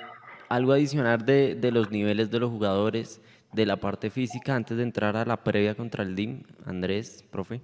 algo 0.48 0.72
adicional 0.72 1.24
de, 1.24 1.54
de, 1.54 1.72
los 1.72 1.90
niveles 1.90 2.30
de 2.30 2.40
los 2.40 2.50
jugadores, 2.50 3.20
de 3.52 3.66
la 3.66 3.76
parte 3.76 4.10
física 4.10 4.54
antes 4.54 4.76
de 4.76 4.82
entrar 4.82 5.16
a 5.16 5.24
la 5.24 5.42
previa 5.42 5.74
contra 5.74 6.04
el 6.04 6.14
DIM? 6.14 6.42
Andrés, 6.64 7.24
profe. 7.30 7.60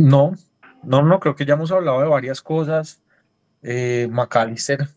No, 0.00 0.32
no, 0.82 1.02
no, 1.02 1.20
creo 1.20 1.36
que 1.36 1.44
ya 1.44 1.54
hemos 1.54 1.70
hablado 1.72 2.00
de 2.00 2.08
varias 2.08 2.40
cosas. 2.40 3.02
Eh, 3.62 4.08
McAllister 4.10 4.88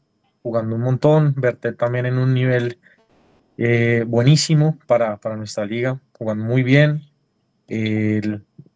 jugando 0.41 0.75
un 0.75 0.81
montón, 0.81 1.33
Bertel 1.35 1.75
también 1.75 2.05
en 2.05 2.17
un 2.17 2.33
nivel 2.33 2.79
eh, 3.57 4.05
buenísimo 4.07 4.79
para, 4.87 5.17
para, 5.17 5.35
nuestra 5.35 5.65
liga, 5.65 5.99
jugando 6.17 6.45
muy 6.45 6.63
bien. 6.63 7.01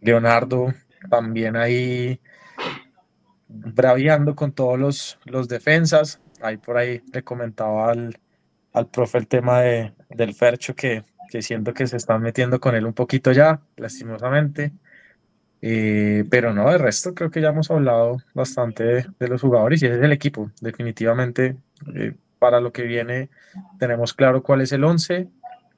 Leonardo 0.01 0.73
también 1.09 1.55
ahí 1.55 2.19
braviando 3.47 4.35
con 4.35 4.51
todos 4.51 4.77
los, 4.77 5.19
los 5.25 5.47
defensas. 5.47 6.19
Ahí 6.41 6.57
por 6.57 6.77
ahí 6.77 7.01
le 7.13 7.23
comentaba 7.23 7.91
al, 7.91 8.19
al 8.73 8.87
profe 8.87 9.17
el 9.17 9.27
tema 9.27 9.61
de, 9.61 9.93
del 10.09 10.33
Fercho 10.33 10.75
que, 10.75 11.03
que 11.29 11.41
siento 11.41 11.73
que 11.73 11.87
se 11.87 11.97
están 11.97 12.21
metiendo 12.21 12.59
con 12.59 12.75
él 12.75 12.85
un 12.85 12.93
poquito 12.93 13.31
ya, 13.31 13.61
lastimosamente. 13.77 14.73
Eh, 15.61 16.23
pero 16.29 16.53
no, 16.53 16.69
de 16.69 16.77
resto 16.77 17.15
creo 17.15 17.31
que 17.31 17.41
ya 17.41 17.49
hemos 17.49 17.71
hablado 17.71 18.17
bastante 18.33 18.83
de, 18.83 19.27
los 19.27 19.41
jugadores 19.41 19.81
y 19.81 19.87
es 19.87 19.93
el 19.93 20.11
equipo. 20.11 20.51
Definitivamente, 20.61 21.55
eh, 21.95 22.13
para 22.39 22.61
lo 22.61 22.71
que 22.71 22.83
viene, 22.83 23.29
tenemos 23.79 24.13
claro 24.13 24.43
cuál 24.43 24.61
es 24.61 24.71
el 24.71 24.83
11, 24.83 25.27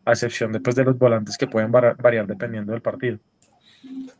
a 0.05 0.11
excepción 0.11 0.51
después 0.51 0.75
de 0.75 0.83
los 0.83 0.97
volantes 0.97 1.37
que 1.37 1.47
pueden 1.47 1.71
variar 1.71 2.27
dependiendo 2.27 2.73
del 2.73 2.81
partido. 2.81 3.19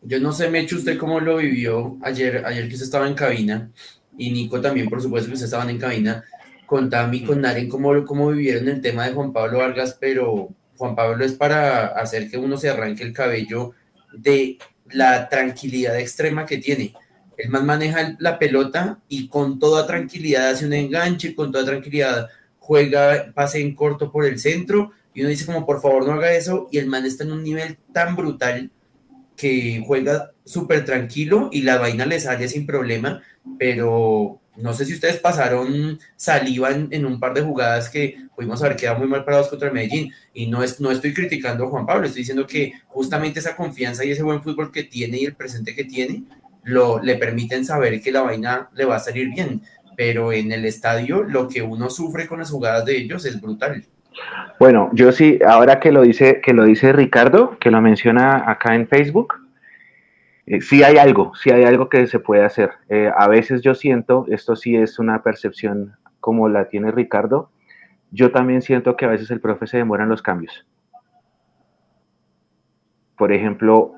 Yo 0.02 0.20
no 0.20 0.32
sé, 0.32 0.50
Mecho, 0.50 0.78
usted 0.78 0.98
cómo 0.98 1.20
lo 1.20 1.38
vivió 1.38 1.98
ayer, 2.02 2.46
ayer 2.46 2.68
que 2.68 2.76
usted 2.76 2.86
estaba 2.86 3.08
en 3.08 3.16
cabina, 3.16 3.70
y 4.18 4.32
Nico 4.32 4.62
también, 4.62 4.90
por 4.90 5.02
supuesto, 5.02 5.28
que 5.28 5.34
usted 5.34 5.46
estaban 5.46 5.70
en 5.70 5.78
cabina, 5.78 6.24
con 6.66 6.90
Tami, 6.90 7.24
con 7.24 7.42
Naren, 7.42 7.68
cómo, 7.68 8.06
cómo 8.06 8.30
vivieron 8.30 8.68
el 8.68 8.82
tema 8.82 9.06
de 9.06 9.14
Juan 9.14 9.34
Pablo 9.34 9.58
Vargas, 9.58 9.98
pero 10.00 10.50
Juan 10.78 10.96
Pablo 10.96 11.26
es 11.26 11.34
para 11.34 11.88
hacer 11.88 12.30
que 12.30 12.38
uno 12.38 12.58
se 12.58 12.70
arranque 12.70 13.04
el 13.04 13.12
cabello 13.12 13.72
de 14.14 14.58
la 14.92 15.30
tranquilidad 15.30 16.00
extrema 16.00 16.46
que 16.46 16.58
tiene. 16.58 16.94
El 17.38 17.50
man 17.50 17.66
maneja 17.66 18.16
la 18.20 18.38
pelota 18.38 19.00
y 19.08 19.28
con 19.28 19.60
toda 19.60 19.88
tranquilidad 19.88 20.50
hace 20.50 20.66
un 20.66 20.74
enganche, 20.74 21.36
con 21.36 21.52
toda 21.52 21.66
tranquilidad 21.66 22.28
juega 22.58 23.32
pase 23.34 23.62
en 23.62 23.74
corto 23.74 24.12
por 24.12 24.26
el 24.26 24.40
centro 24.40 24.92
y 25.14 25.22
uno 25.22 25.30
dice 25.30 25.46
como 25.46 25.66
por 25.66 25.82
favor 25.82 26.06
no 26.06 26.14
haga 26.14 26.34
eso 26.34 26.68
y 26.72 26.78
el 26.78 26.86
man 26.86 27.06
está 27.06 27.24
en 27.24 27.32
un 27.32 27.44
nivel 27.44 27.78
tan 27.94 28.16
brutal 28.16 28.70
que 29.36 29.82
juega 29.88 30.32
súper 30.44 30.86
tranquilo 30.86 31.50
y 31.52 31.62
la 31.62 31.78
vaina 31.78 32.06
le 32.06 32.20
sale 32.20 32.48
sin 32.50 32.66
problema, 32.66 33.22
pero 33.58 34.39
no 34.62 34.74
sé 34.74 34.86
si 34.86 34.94
ustedes 34.94 35.18
pasaron 35.18 36.00
saliva 36.16 36.70
en, 36.72 37.06
un 37.06 37.20
par 37.20 37.34
de 37.34 37.42
jugadas 37.42 37.90
que 37.90 38.18
pudimos 38.36 38.62
haber 38.62 38.76
quedado 38.76 39.00
muy 39.00 39.08
mal 39.08 39.24
parados 39.24 39.48
contra 39.48 39.68
el 39.68 39.74
Medellín. 39.74 40.12
Y 40.34 40.48
no, 40.48 40.64
es, 40.64 40.80
no 40.80 40.92
estoy 40.92 41.14
criticando 41.14 41.66
a 41.66 41.70
Juan 41.70 41.86
Pablo, 41.86 42.06
estoy 42.06 42.22
diciendo 42.22 42.46
que 42.46 42.74
justamente 42.88 43.40
esa 43.40 43.56
confianza 43.56 44.04
y 44.06 44.12
ese 44.12 44.24
buen 44.24 44.42
fútbol 44.42 44.72
que 44.72 44.84
tiene 44.84 45.18
y 45.18 45.26
el 45.26 45.36
presente 45.36 45.76
que 45.76 45.86
tiene, 45.86 46.24
lo, 46.64 47.02
le 47.02 47.16
permiten 47.16 47.66
saber 47.66 48.02
que 48.02 48.12
la 48.12 48.22
vaina 48.22 48.70
le 48.74 48.86
va 48.86 48.98
a 48.98 49.00
salir 49.00 49.30
bien. 49.30 49.62
Pero 49.96 50.32
en 50.32 50.52
el 50.52 50.66
estadio, 50.66 51.24
lo 51.24 51.48
que 51.48 51.62
uno 51.62 51.90
sufre 51.90 52.28
con 52.28 52.40
las 52.40 52.52
jugadas 52.52 52.86
de 52.86 52.98
ellos 52.98 53.26
es 53.26 53.40
brutal. 53.42 53.84
Bueno, 54.60 54.90
yo 54.94 55.12
sí, 55.12 55.40
ahora 55.46 55.80
que 55.80 55.92
lo 55.92 56.02
dice, 56.02 56.42
que 56.42 56.54
lo 56.54 56.66
dice 56.66 56.92
Ricardo, 56.92 57.58
que 57.60 57.72
lo 57.72 57.82
menciona 57.82 58.50
acá 58.50 58.76
en 58.76 58.88
Facebook, 58.88 59.36
eh, 60.50 60.62
sí 60.62 60.82
hay 60.82 60.98
algo, 60.98 61.34
sí 61.36 61.52
hay 61.52 61.64
algo 61.64 61.90
que 61.90 62.08
se 62.08 62.20
puede 62.20 62.44
hacer. 62.44 62.72
Eh, 62.90 63.12
a 63.16 63.28
veces 63.28 63.62
yo 63.62 63.76
siento, 63.76 64.26
esto 64.30 64.56
sí 64.56 64.76
es 64.76 64.98
una 64.98 65.22
percepción 65.22 65.96
como 66.20 66.50
la 66.50 66.68
tiene 66.70 66.92
Ricardo, 66.92 67.52
yo 68.12 68.32
también 68.32 68.64
siento 68.64 68.98
que 68.98 69.06
a 69.06 69.10
veces 69.10 69.30
el 69.30 69.42
profe 69.42 69.68
se 69.68 69.78
demora 69.78 70.04
en 70.04 70.10
los 70.10 70.24
cambios. 70.24 70.66
Por 73.16 73.32
ejemplo, 73.32 73.94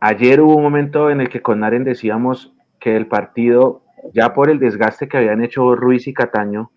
ayer 0.00 0.40
hubo 0.40 0.56
un 0.56 0.62
momento 0.62 1.10
en 1.10 1.20
el 1.20 1.28
que 1.28 1.42
con 1.42 1.60
Naren 1.60 1.84
decíamos 1.84 2.54
que 2.80 2.96
el 2.96 3.06
partido 3.06 3.82
ya 4.14 4.32
por 4.32 4.48
el 4.48 4.58
desgaste 4.58 5.06
que 5.06 5.18
habían 5.18 5.44
hecho 5.44 5.76
Ruiz 5.76 6.08
y 6.08 6.14
Cataño 6.14 6.70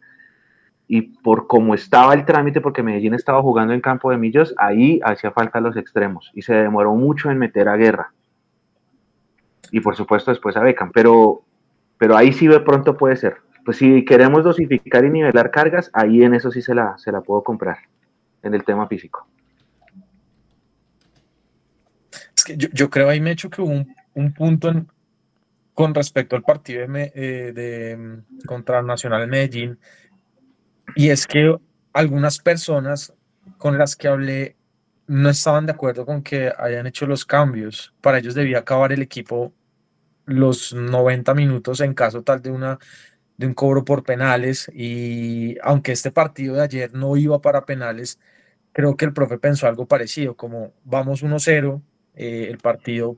y 0.87 1.01
por 1.01 1.47
cómo 1.47 1.73
estaba 1.75 2.13
el 2.13 2.25
trámite, 2.25 2.59
porque 2.59 2.83
Medellín 2.83 3.13
estaba 3.13 3.41
jugando 3.41 3.73
en 3.73 3.79
campo 3.79 4.11
de 4.11 4.17
millos, 4.17 4.53
ahí 4.57 4.99
hacía 5.03 5.31
falta 5.31 5.61
los 5.61 5.77
extremos 5.77 6.29
y 6.33 6.41
se 6.41 6.53
demoró 6.55 6.93
mucho 6.93 7.31
en 7.31 7.37
meter 7.37 7.69
a 7.69 7.77
Guerra. 7.77 8.14
Y 9.71 9.79
por 9.79 9.95
supuesto 9.95 10.31
después 10.31 10.55
a 10.57 10.61
Beckham, 10.61 10.91
pero, 10.91 11.43
pero 11.97 12.15
ahí 12.15 12.33
sí 12.33 12.47
de 12.47 12.59
pronto 12.59 12.97
puede 12.97 13.15
ser. 13.15 13.37
Pues 13.63 13.77
si 13.77 14.05
queremos 14.05 14.43
dosificar 14.43 15.03
y 15.05 15.09
nivelar 15.09 15.51
cargas, 15.51 15.89
ahí 15.93 16.23
en 16.23 16.35
eso 16.35 16.51
sí 16.51 16.61
se 16.61 16.75
la, 16.75 16.97
se 16.97 17.11
la 17.11 17.21
puedo 17.21 17.43
comprar, 17.43 17.77
en 18.43 18.53
el 18.53 18.63
tema 18.63 18.87
físico. 18.87 19.27
Es 22.37 22.43
que 22.43 22.57
yo, 22.57 22.67
yo 22.73 22.89
creo 22.89 23.09
ahí 23.09 23.19
me 23.19 23.31
he 23.31 23.33
hecho 23.33 23.49
que 23.49 23.61
hubo 23.61 23.71
un, 23.71 23.95
un 24.13 24.33
punto 24.33 24.71
con 25.73 25.93
respecto 25.93 26.35
al 26.35 26.41
partido 26.41 26.87
de, 26.87 27.11
eh, 27.13 27.51
de, 27.53 27.97
mm, 27.97 28.45
contra 28.47 28.81
Nacional 28.81 29.27
Medellín, 29.27 29.77
y 30.95 31.09
es 31.09 31.27
que 31.27 31.55
algunas 31.93 32.39
personas 32.39 33.13
con 33.57 33.77
las 33.77 33.95
que 33.95 34.07
hablé 34.07 34.55
no 35.07 35.29
estaban 35.29 35.65
de 35.65 35.73
acuerdo 35.73 36.05
con 36.05 36.23
que 36.23 36.51
hayan 36.57 36.87
hecho 36.87 37.05
los 37.05 37.25
cambios. 37.25 37.93
Para 38.01 38.19
ellos 38.19 38.35
debía 38.35 38.59
acabar 38.59 38.91
el 38.91 39.01
equipo 39.01 39.53
los 40.25 40.73
90 40.73 41.33
minutos 41.35 41.81
en 41.81 41.93
caso 41.93 42.23
tal 42.23 42.41
de 42.41 42.51
una 42.51 42.79
de 43.37 43.47
un 43.47 43.53
cobro 43.53 43.83
por 43.85 44.03
penales 44.03 44.69
y 44.73 45.57
aunque 45.61 45.91
este 45.91 46.11
partido 46.11 46.55
de 46.55 46.61
ayer 46.61 46.93
no 46.93 47.17
iba 47.17 47.41
para 47.41 47.65
penales, 47.65 48.19
creo 48.71 48.95
que 48.97 49.05
el 49.05 49.13
profe 49.13 49.37
pensó 49.37 49.67
algo 49.67 49.87
parecido, 49.87 50.35
como 50.35 50.73
vamos 50.83 51.23
1-0, 51.23 51.81
eh, 52.15 52.47
el 52.49 52.57
partido 52.59 53.17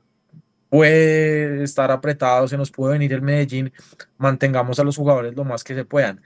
puede 0.70 1.64
estar 1.64 1.92
apretado, 1.92 2.48
se 2.48 2.58
nos 2.58 2.72
puede 2.72 2.94
venir 2.94 3.14
el 3.14 3.22
Medellín, 3.22 3.72
mantengamos 4.18 4.80
a 4.80 4.84
los 4.84 4.98
jugadores 4.98 5.36
lo 5.36 5.46
más 5.46 5.64
que 5.64 5.76
se 5.76 5.86
puedan. 5.86 6.22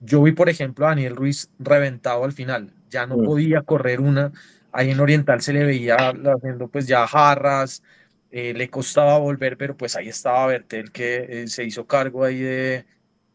Yo 0.00 0.22
vi, 0.22 0.32
por 0.32 0.48
ejemplo, 0.48 0.86
a 0.86 0.90
Daniel 0.90 1.16
Ruiz 1.16 1.50
reventado 1.58 2.24
al 2.24 2.32
final, 2.32 2.72
ya 2.88 3.06
no 3.06 3.16
podía 3.18 3.62
correr 3.62 4.00
una, 4.00 4.32
ahí 4.72 4.90
en 4.90 5.00
Oriental 5.00 5.40
se 5.42 5.52
le 5.52 5.64
veía 5.64 5.96
haciendo 5.96 6.68
pues 6.68 6.86
ya 6.86 7.06
jarras, 7.06 7.82
eh, 8.30 8.54
le 8.54 8.70
costaba 8.70 9.18
volver, 9.18 9.56
pero 9.56 9.76
pues 9.76 9.96
ahí 9.96 10.08
estaba 10.08 10.46
Bertel 10.46 10.92
que 10.92 11.42
eh, 11.42 11.48
se 11.48 11.64
hizo 11.64 11.86
cargo 11.86 12.24
ahí 12.24 12.40
de, 12.40 12.86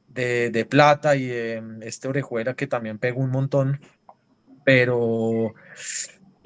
de, 0.08 0.50
de 0.52 0.66
Plata 0.66 1.16
y 1.16 1.26
de 1.28 1.64
este 1.82 2.08
Orejuela 2.08 2.56
que 2.56 2.68
también 2.68 2.98
pegó 3.00 3.22
un 3.22 3.32
montón, 3.32 3.80
pero 4.64 5.54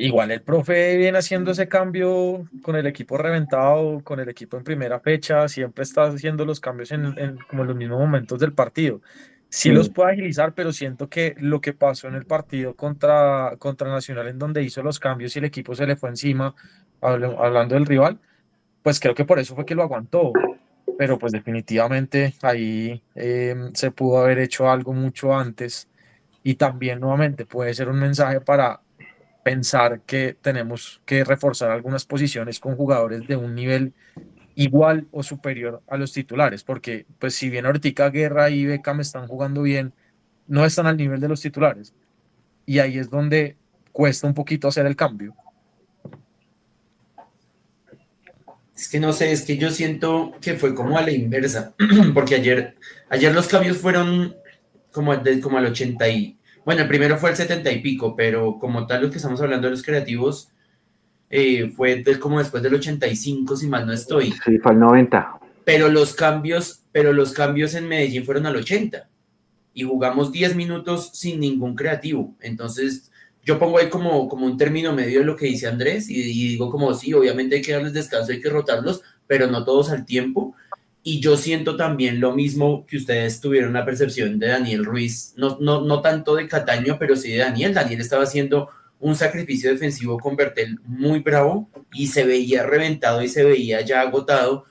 Igual 0.02 0.32
el 0.32 0.42
profe 0.42 0.96
viene 0.96 1.18
haciendo 1.18 1.52
ese 1.52 1.68
cambio 1.68 2.46
con 2.62 2.78
el 2.78 2.88
equipo 2.88 3.18
reventado, 3.18 4.02
con 4.02 4.22
el 4.22 4.30
equipo 4.30 4.56
en 4.56 4.64
primera 4.64 5.02
fecha, 5.02 5.50
siempre 5.50 5.84
está 5.84 6.04
haciendo 6.04 6.46
los 6.46 6.62
cambios 6.62 6.94
en, 6.94 7.38
como 7.50 7.64
en 7.64 7.68
los 7.68 7.76
mismos 7.76 8.00
momentos 8.00 8.40
del 8.40 8.54
partido. 8.54 9.02
Sí, 9.50 9.72
los 9.72 9.90
puede 9.90 10.12
agilizar, 10.12 10.54
pero 10.54 10.72
siento 10.72 11.10
que 11.10 11.36
lo 11.40 11.60
que 11.60 11.74
pasó 11.74 12.08
en 12.08 12.14
el 12.14 12.26
partido 12.26 12.76
contra, 12.76 13.56
contra 13.58 13.90
Nacional, 13.90 14.28
en 14.28 14.38
donde 14.38 14.62
hizo 14.62 14.84
los 14.84 15.00
cambios 15.00 15.36
y 15.36 15.40
el 15.40 15.46
equipo 15.46 15.74
se 15.74 15.88
le 15.88 15.96
fue 15.96 16.10
encima, 16.10 16.54
hablando 17.02 17.74
del 17.74 17.88
rival, 17.88 18.20
pues 18.84 19.00
creo 19.00 19.16
que 19.16 19.26
por 19.26 19.40
eso 19.40 19.56
fue 19.56 19.66
que 19.66 19.74
lo 19.74 19.82
aguantó. 19.82 20.34
Pero 21.00 21.18
pues 21.18 21.32
definitivamente 21.32 22.36
ahí 22.42 23.02
em, 23.16 23.74
se 23.74 23.90
pudo 23.90 24.20
haber 24.20 24.38
hecho 24.40 24.70
algo 24.70 24.94
mucho 24.94 25.36
antes. 25.36 25.88
Y 26.44 26.56
también 26.56 27.00
nuevamente 27.00 27.46
puede 27.46 27.74
ser 27.74 27.90
un 27.90 28.00
mensaje 28.00 28.42
para 28.42 28.82
pensar 29.44 30.02
que 30.02 30.36
tenemos 30.42 31.02
que 31.06 31.24
reforzar 31.24 31.72
algunas 31.72 32.06
posiciones 32.06 32.60
con 32.60 32.76
jugadores 32.76 33.28
de 33.28 33.36
un 33.36 33.56
nivel 33.56 33.94
igual 34.60 35.08
o 35.12 35.24
superior 35.24 35.82
a 35.88 35.96
los 35.96 36.12
titulares, 36.12 36.66
porque 36.66 37.06
pues 37.18 37.34
si 37.34 37.50
bien 37.50 37.66
ahorita 37.66 38.10
Guerra 38.10 38.50
y 38.50 38.66
Beckham 38.66 39.00
están 39.00 39.26
jugando 39.26 39.62
bien, 39.62 39.94
no 40.48 40.66
están 40.66 40.86
al 40.86 40.98
nivel 40.98 41.22
de 41.22 41.30
los 41.30 41.40
titulares. 41.40 41.94
Y 42.66 42.80
ahí 42.80 42.98
es 42.98 43.10
donde 43.10 43.56
cuesta 43.94 44.28
un 44.28 44.34
poquito 44.34 44.68
hacer 44.68 44.86
el 44.86 44.98
cambio. 44.98 45.34
Es 48.76 48.90
que 48.90 49.00
no 49.00 49.14
sé, 49.14 49.32
es 49.32 49.44
que 49.44 49.56
yo 49.58 49.72
siento 49.72 50.34
que 50.42 50.56
fue 50.56 50.76
como 50.76 50.98
a 50.98 51.04
la 51.04 51.12
inversa, 51.12 51.74
porque 52.14 52.36
ayer, 52.36 52.76
ayer 53.08 53.34
los 53.34 53.48
cambios 53.48 53.78
fueron 53.78 54.36
como, 54.92 55.14
como 55.42 55.58
al 55.58 55.68
80 55.68 56.10
y, 56.10 56.38
bueno, 56.66 56.82
el 56.82 56.88
primero 56.90 57.18
fue 57.18 57.30
el 57.30 57.38
70 57.38 57.72
y 57.72 57.80
pico, 57.80 58.14
pero 58.14 58.60
como 58.60 58.86
tal 58.86 59.04
lo 59.04 59.10
que 59.10 59.18
estamos 59.18 59.40
hablando 59.40 59.68
de 59.68 59.72
los 59.72 59.84
creativos 59.84 60.50
eh, 61.30 61.72
fue 61.76 62.04
como 62.20 62.40
después 62.40 62.64
del 62.64 62.76
85, 62.76 63.56
si 63.56 63.68
mal 63.68 63.86
no 63.86 63.94
estoy. 63.94 64.34
Sí, 64.46 64.58
fue 64.58 64.72
el 64.72 64.80
90. 64.80 65.40
Pero 65.64 65.90
los 65.90 66.14
cambios, 66.14 66.82
pero 66.92 67.14
los 67.14 67.34
cambios 67.34 67.76
en 67.76 67.88
Medellín 67.88 68.26
fueron 68.26 68.46
al 68.48 68.56
80 68.56 69.08
y 69.74 69.84
jugamos 69.84 70.32
10 70.32 70.56
minutos 70.56 71.12
sin 71.14 71.40
ningún 71.40 71.76
creativo. 71.76 72.36
Entonces, 72.42 73.12
yo 73.44 73.60
pongo 73.60 73.78
ahí 73.78 73.90
como, 73.90 74.28
como 74.28 74.46
un 74.46 74.58
término 74.58 74.94
medio 74.94 75.20
de 75.20 75.26
lo 75.26 75.36
que 75.36 75.46
dice 75.46 75.68
Andrés 75.68 76.10
y, 76.10 76.16
y 76.16 76.48
digo 76.50 76.72
como 76.72 76.94
sí, 76.94 77.14
obviamente 77.14 77.58
hay 77.58 77.62
que 77.62 77.74
darles 77.74 77.94
descanso, 77.94 78.32
hay 78.32 78.42
que 78.42 78.50
rotarlos, 78.50 79.02
pero 79.28 79.48
no 79.48 79.64
todos 79.64 79.92
al 79.92 80.06
tiempo. 80.06 80.56
Y 81.04 81.22
yo 81.22 81.38
siento 81.38 81.78
también 81.78 82.20
lo 82.20 82.34
mismo 82.34 82.86
que 82.86 82.98
ustedes 82.98 83.40
tuvieron 83.40 83.74
la 83.74 83.86
percepción 83.86 84.38
de 84.38 84.48
Daniel 84.48 84.84
Ruiz, 84.84 85.34
no, 85.38 85.58
no, 85.62 85.82
no 85.82 86.02
tanto 86.02 86.36
de 86.36 86.48
Cataño, 86.48 86.98
pero 87.00 87.16
sí 87.16 87.32
de 87.32 87.38
Daniel. 87.38 87.74
Daniel 87.74 88.02
estaba 88.02 88.24
haciendo 88.24 88.70
un 89.00 89.16
sacrificio 89.16 89.72
defensivo 89.72 90.20
con 90.20 90.36
Bertel 90.36 90.80
muy 90.86 91.20
bravo 91.20 91.70
y 91.94 92.08
se 92.08 92.26
veía 92.26 92.64
reventado 92.64 93.22
y 93.22 93.30
se 93.30 93.44
veía 93.44 93.82
ya 93.82 94.02
agotado. 94.02 94.66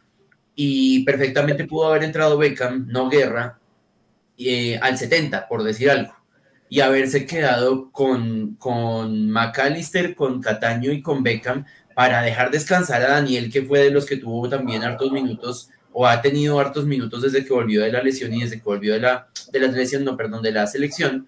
Y 0.54 1.04
perfectamente 1.04 1.64
pudo 1.64 1.86
haber 1.86 2.04
entrado 2.04 2.36
Beckham, 2.36 2.86
no 2.88 3.08
Guerra, 3.08 3.58
eh, 4.36 4.78
al 4.82 4.98
70, 4.98 5.48
por 5.48 5.62
decir 5.62 5.90
algo, 5.90 6.14
y 6.68 6.80
haberse 6.80 7.26
quedado 7.26 7.90
con, 7.90 8.56
con 8.56 9.30
McAllister, 9.30 10.14
con 10.14 10.40
Cataño 10.40 10.92
y 10.92 11.00
con 11.00 11.22
Beckham 11.22 11.64
para 11.94 12.22
dejar 12.22 12.50
descansar 12.50 13.02
a 13.02 13.10
Daniel, 13.10 13.50
que 13.52 13.62
fue 13.62 13.80
de 13.80 13.90
los 13.90 14.06
que 14.06 14.16
tuvo 14.16 14.48
también 14.48 14.84
hartos 14.84 15.10
minutos 15.10 15.70
o 15.92 16.06
ha 16.06 16.22
tenido 16.22 16.60
hartos 16.60 16.84
minutos 16.84 17.22
desde 17.22 17.44
que 17.44 17.52
volvió 17.52 17.82
de 17.82 17.90
la 17.90 18.02
lesión 18.02 18.32
y 18.32 18.42
desde 18.42 18.58
que 18.58 18.64
volvió 18.64 18.94
de 18.94 19.00
la, 19.00 19.26
de 19.50 19.58
la 19.58 19.66
lesión, 19.68 20.04
no, 20.04 20.16
perdón, 20.16 20.42
de 20.42 20.52
la 20.52 20.66
selección, 20.66 21.26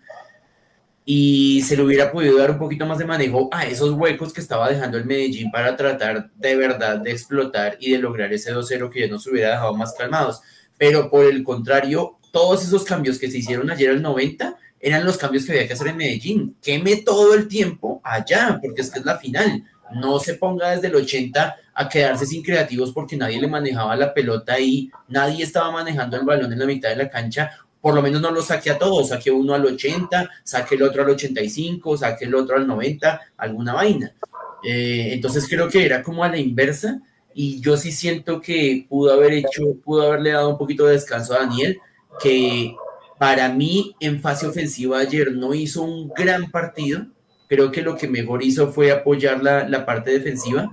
y 1.12 1.62
se 1.62 1.76
le 1.76 1.82
hubiera 1.82 2.12
podido 2.12 2.38
dar 2.38 2.52
un 2.52 2.58
poquito 2.60 2.86
más 2.86 2.98
de 2.98 3.04
manejo 3.04 3.48
a 3.50 3.66
esos 3.66 3.90
huecos 3.90 4.32
que 4.32 4.40
estaba 4.40 4.70
dejando 4.70 4.96
el 4.96 5.06
Medellín 5.06 5.50
para 5.50 5.74
tratar 5.74 6.30
de 6.36 6.54
verdad 6.54 6.98
de 6.98 7.10
explotar 7.10 7.76
y 7.80 7.90
de 7.90 7.98
lograr 7.98 8.32
ese 8.32 8.54
2-0 8.54 8.88
que 8.88 9.00
ya 9.00 9.08
nos 9.08 9.26
hubiera 9.26 9.50
dejado 9.50 9.74
más 9.74 9.92
calmados. 9.92 10.40
Pero 10.78 11.10
por 11.10 11.24
el 11.24 11.42
contrario, 11.42 12.20
todos 12.30 12.62
esos 12.62 12.84
cambios 12.84 13.18
que 13.18 13.28
se 13.28 13.38
hicieron 13.38 13.72
ayer 13.72 13.90
al 13.90 14.02
90 14.02 14.56
eran 14.78 15.04
los 15.04 15.16
cambios 15.16 15.44
que 15.44 15.50
había 15.50 15.66
que 15.66 15.72
hacer 15.72 15.88
en 15.88 15.96
Medellín. 15.96 16.56
Queme 16.62 16.98
todo 16.98 17.34
el 17.34 17.48
tiempo 17.48 18.00
allá, 18.04 18.60
porque 18.62 18.82
es 18.82 18.90
que 18.90 19.00
es 19.00 19.04
la 19.04 19.18
final. 19.18 19.64
No 19.92 20.20
se 20.20 20.34
ponga 20.34 20.70
desde 20.70 20.86
el 20.86 20.94
80 20.94 21.56
a 21.74 21.88
quedarse 21.88 22.24
sin 22.24 22.44
creativos 22.44 22.92
porque 22.92 23.16
nadie 23.16 23.40
le 23.40 23.48
manejaba 23.48 23.96
la 23.96 24.14
pelota 24.14 24.60
y 24.60 24.88
nadie 25.08 25.42
estaba 25.42 25.72
manejando 25.72 26.16
el 26.16 26.24
balón 26.24 26.52
en 26.52 26.58
la 26.60 26.66
mitad 26.66 26.90
de 26.90 26.96
la 27.02 27.10
cancha. 27.10 27.50
Por 27.80 27.94
lo 27.94 28.02
menos 28.02 28.20
no 28.20 28.30
lo 28.30 28.42
saque 28.42 28.70
a 28.70 28.78
todos, 28.78 29.08
saque 29.08 29.30
uno 29.30 29.54
al 29.54 29.64
80, 29.64 30.30
saque 30.44 30.74
el 30.74 30.82
otro 30.82 31.02
al 31.02 31.10
85, 31.10 31.96
saque 31.96 32.26
el 32.26 32.34
otro 32.34 32.56
al 32.56 32.66
90, 32.66 33.20
alguna 33.36 33.74
vaina. 33.74 34.14
Eh, 34.62 35.10
entonces 35.12 35.46
creo 35.48 35.68
que 35.68 35.84
era 35.84 36.02
como 36.02 36.22
a 36.22 36.28
la 36.28 36.36
inversa 36.36 37.00
y 37.34 37.60
yo 37.60 37.76
sí 37.76 37.92
siento 37.92 38.40
que 38.40 38.86
pudo 38.88 39.12
haber 39.12 39.32
hecho, 39.32 39.74
pudo 39.82 40.02
haberle 40.02 40.32
dado 40.32 40.50
un 40.50 40.58
poquito 40.58 40.86
de 40.86 40.92
descanso 40.92 41.34
a 41.34 41.40
Daniel, 41.40 41.78
que 42.22 42.74
para 43.18 43.48
mí 43.48 43.94
en 44.00 44.20
fase 44.20 44.46
ofensiva 44.46 44.98
ayer 44.98 45.32
no 45.32 45.54
hizo 45.54 45.82
un 45.82 46.08
gran 46.08 46.50
partido, 46.50 47.06
creo 47.48 47.70
que 47.70 47.82
lo 47.82 47.96
que 47.96 48.08
mejor 48.08 48.42
hizo 48.42 48.72
fue 48.72 48.90
apoyar 48.90 49.42
la, 49.42 49.84
parte 49.84 50.10
defensiva 50.10 50.70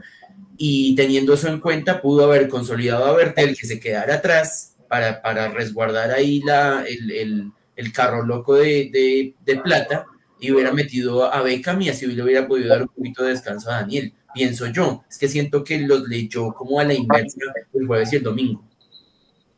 y 0.57 0.95
teniendo 0.95 1.33
eso 1.33 1.47
en 1.47 1.59
cuenta 1.59 2.01
pudo 2.01 2.23
haber 2.23 2.47
consolidado 2.47 3.05
a 3.05 3.13
Bertel 3.13 3.57
que 3.57 3.67
se 3.67 3.79
quedara 3.79 4.15
atrás 4.15 4.76
para, 4.87 5.21
para 5.21 5.49
resguardar 5.49 6.11
ahí 6.11 6.41
la, 6.41 6.83
el, 6.87 7.11
el, 7.11 7.51
el 7.75 7.93
carro 7.93 8.25
loco 8.25 8.55
de, 8.55 8.89
de, 8.91 9.33
de, 9.45 9.59
plata 9.61 10.05
y 10.39 10.51
hubiera 10.51 10.71
metido 10.71 11.31
a 11.31 11.41
Beckham 11.41 11.81
y 11.81 11.89
así 11.89 12.05
le 12.07 12.21
hubiera 12.23 12.47
podido 12.47 12.69
dar 12.69 12.81
un 12.83 12.87
poquito 12.89 13.23
de 13.23 13.31
descanso 13.31 13.69
a 13.69 13.81
Daniel, 13.81 14.13
pienso 14.33 14.67
yo. 14.67 15.03
Es 15.09 15.17
que 15.17 15.27
siento 15.27 15.63
que 15.63 15.79
los 15.79 16.07
leyó 16.07 16.53
como 16.53 16.79
a 16.79 16.83
la 16.83 16.93
inversa 16.93 17.39
el 17.73 17.87
jueves 17.87 18.13
y 18.13 18.17
el 18.17 18.23
domingo. 18.23 18.63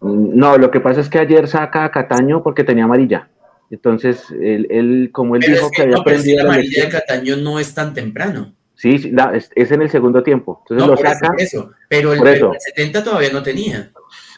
No, 0.01 0.57
lo 0.57 0.71
que 0.71 0.80
pasa 0.80 1.01
es 1.01 1.09
que 1.09 1.19
ayer 1.19 1.47
saca 1.47 1.84
a 1.84 1.91
Cataño 1.91 2.41
porque 2.41 2.63
tenía 2.63 2.86
amarilla. 2.86 3.30
Entonces, 3.69 4.23
él, 4.32 4.65
él 4.69 5.09
como 5.11 5.36
él 5.36 5.41
pero 5.45 5.55
dijo 5.55 5.65
es 5.65 5.71
que, 5.71 5.75
que 5.75 5.82
había 5.84 5.95
no, 5.97 6.03
pero 6.03 6.15
es 6.17 6.23
que 6.23 6.32
aprendido 6.32 6.38
la 6.38 6.43
la 6.43 6.53
amarilla 6.55 6.86
de. 6.86 6.89
Cataño 6.89 7.36
no 7.36 7.59
es 7.59 7.73
tan 7.73 7.93
temprano. 7.93 8.53
Sí, 8.75 8.97
sí, 8.97 9.11
la- 9.11 9.36
es, 9.36 9.51
es 9.55 9.71
en 9.71 9.82
el 9.82 9.89
segundo 9.89 10.23
tiempo. 10.23 10.63
Entonces 10.63 10.88
No, 10.88 10.93
lo 10.93 10.97
saca. 10.97 11.34
eso, 11.38 11.71
pero 11.89 12.13
el, 12.13 12.25
eso. 12.27 12.53
el 12.53 12.61
70 12.61 13.03
todavía 13.03 13.32
no 13.34 13.43
tenía. 13.43 13.91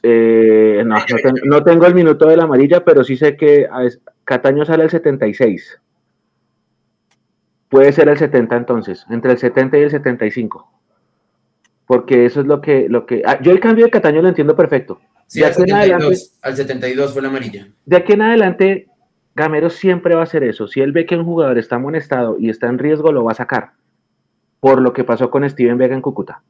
Eh, 0.03 0.83
no, 0.85 0.95
no, 0.95 1.05
ten- 1.05 1.35
no 1.45 1.63
tengo 1.63 1.85
el 1.85 1.95
minuto 1.95 2.27
de 2.27 2.37
la 2.37 2.43
amarilla, 2.43 2.83
pero 2.83 3.03
sí 3.03 3.15
sé 3.17 3.35
que 3.35 3.67
Cataño 4.23 4.65
sale 4.65 4.83
el 4.83 4.89
76. 4.89 5.79
Puede 7.69 7.91
ser 7.93 8.09
el 8.09 8.17
70 8.17 8.57
entonces, 8.57 9.05
entre 9.09 9.31
el 9.31 9.37
70 9.37 9.77
y 9.77 9.81
el 9.83 9.91
75. 9.91 10.69
Porque 11.85 12.25
eso 12.25 12.41
es 12.41 12.47
lo 12.47 12.61
que... 12.61 12.87
Lo 12.89 13.05
que 13.05 13.21
ah, 13.25 13.39
yo 13.41 13.51
el 13.51 13.59
cambio 13.59 13.85
de 13.85 13.91
Cataño 13.91 14.21
lo 14.21 14.29
entiendo 14.29 14.55
perfecto. 14.55 14.99
Sí, 15.27 15.43
al 15.43 15.53
72, 15.53 16.37
al 16.41 16.55
72 16.55 17.13
fue 17.13 17.21
la 17.21 17.29
amarilla. 17.29 17.67
De 17.85 17.95
aquí 17.95 18.13
en 18.13 18.21
adelante, 18.21 18.87
Gamero 19.35 19.69
siempre 19.69 20.13
va 20.15 20.21
a 20.21 20.23
hacer 20.25 20.43
eso. 20.43 20.67
Si 20.67 20.81
él 20.81 20.91
ve 20.91 21.05
que 21.05 21.15
un 21.15 21.23
jugador 21.23 21.57
está 21.57 21.77
amonestado 21.77 22.37
y 22.37 22.49
está 22.49 22.67
en 22.67 22.79
riesgo, 22.79 23.11
lo 23.13 23.23
va 23.23 23.31
a 23.31 23.35
sacar. 23.35 23.71
Por 24.59 24.81
lo 24.81 24.91
que 24.93 25.03
pasó 25.05 25.29
con 25.29 25.49
Steven 25.49 25.77
Vega 25.77 25.95
en 25.95 26.01
Cúcuta. 26.01 26.43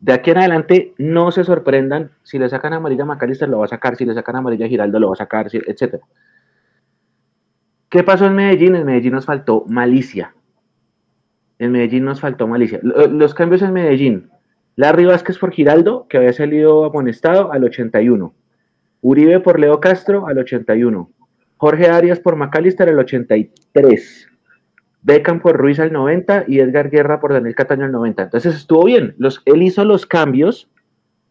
De 0.00 0.12
aquí 0.12 0.30
en 0.30 0.38
adelante, 0.38 0.94
no 0.98 1.30
se 1.30 1.44
sorprendan. 1.44 2.10
Si 2.22 2.38
le 2.38 2.48
sacan 2.48 2.72
amarilla 2.72 3.04
a 3.04 3.06
Macalister, 3.06 3.48
lo 3.48 3.58
va 3.58 3.64
a 3.64 3.68
sacar. 3.68 3.96
Si 3.96 4.04
le 4.04 4.14
sacan 4.14 4.36
amarilla 4.36 4.66
a 4.66 4.68
Giraldo, 4.68 4.98
lo 4.98 5.08
va 5.08 5.14
a 5.14 5.16
sacar, 5.16 5.48
etc. 5.52 5.96
¿Qué 7.88 8.02
pasó 8.02 8.26
en 8.26 8.34
Medellín? 8.34 8.74
En 8.74 8.84
Medellín 8.84 9.12
nos 9.12 9.24
faltó 9.24 9.64
malicia. 9.66 10.34
En 11.58 11.72
Medellín 11.72 12.04
nos 12.04 12.20
faltó 12.20 12.46
malicia. 12.46 12.80
Los 12.82 13.34
cambios 13.34 13.62
en 13.62 13.72
Medellín. 13.72 14.30
Larry 14.76 15.04
Vázquez 15.04 15.38
por 15.38 15.52
Giraldo, 15.52 16.06
que 16.08 16.16
había 16.16 16.32
salido 16.32 16.84
amonestado 16.84 17.52
al 17.52 17.64
81. 17.64 18.34
Uribe 19.00 19.40
por 19.40 19.60
Leo 19.60 19.80
Castro 19.80 20.26
al 20.26 20.38
81. 20.38 21.10
Jorge 21.56 21.88
Arias 21.88 22.20
por 22.20 22.36
Macalister 22.36 22.88
al 22.88 22.98
83. 22.98 24.28
Beckham 25.04 25.40
por 25.40 25.56
Ruiz 25.56 25.78
al 25.78 25.92
90 25.92 26.46
y 26.48 26.60
Edgar 26.60 26.88
Guerra 26.90 27.20
por 27.20 27.34
Daniel 27.34 27.54
Cataño 27.54 27.84
al 27.84 27.92
90. 27.92 28.22
Entonces 28.22 28.56
estuvo 28.56 28.84
bien. 28.84 29.14
Los, 29.18 29.42
él 29.44 29.62
hizo 29.62 29.84
los 29.84 30.06
cambios 30.06 30.68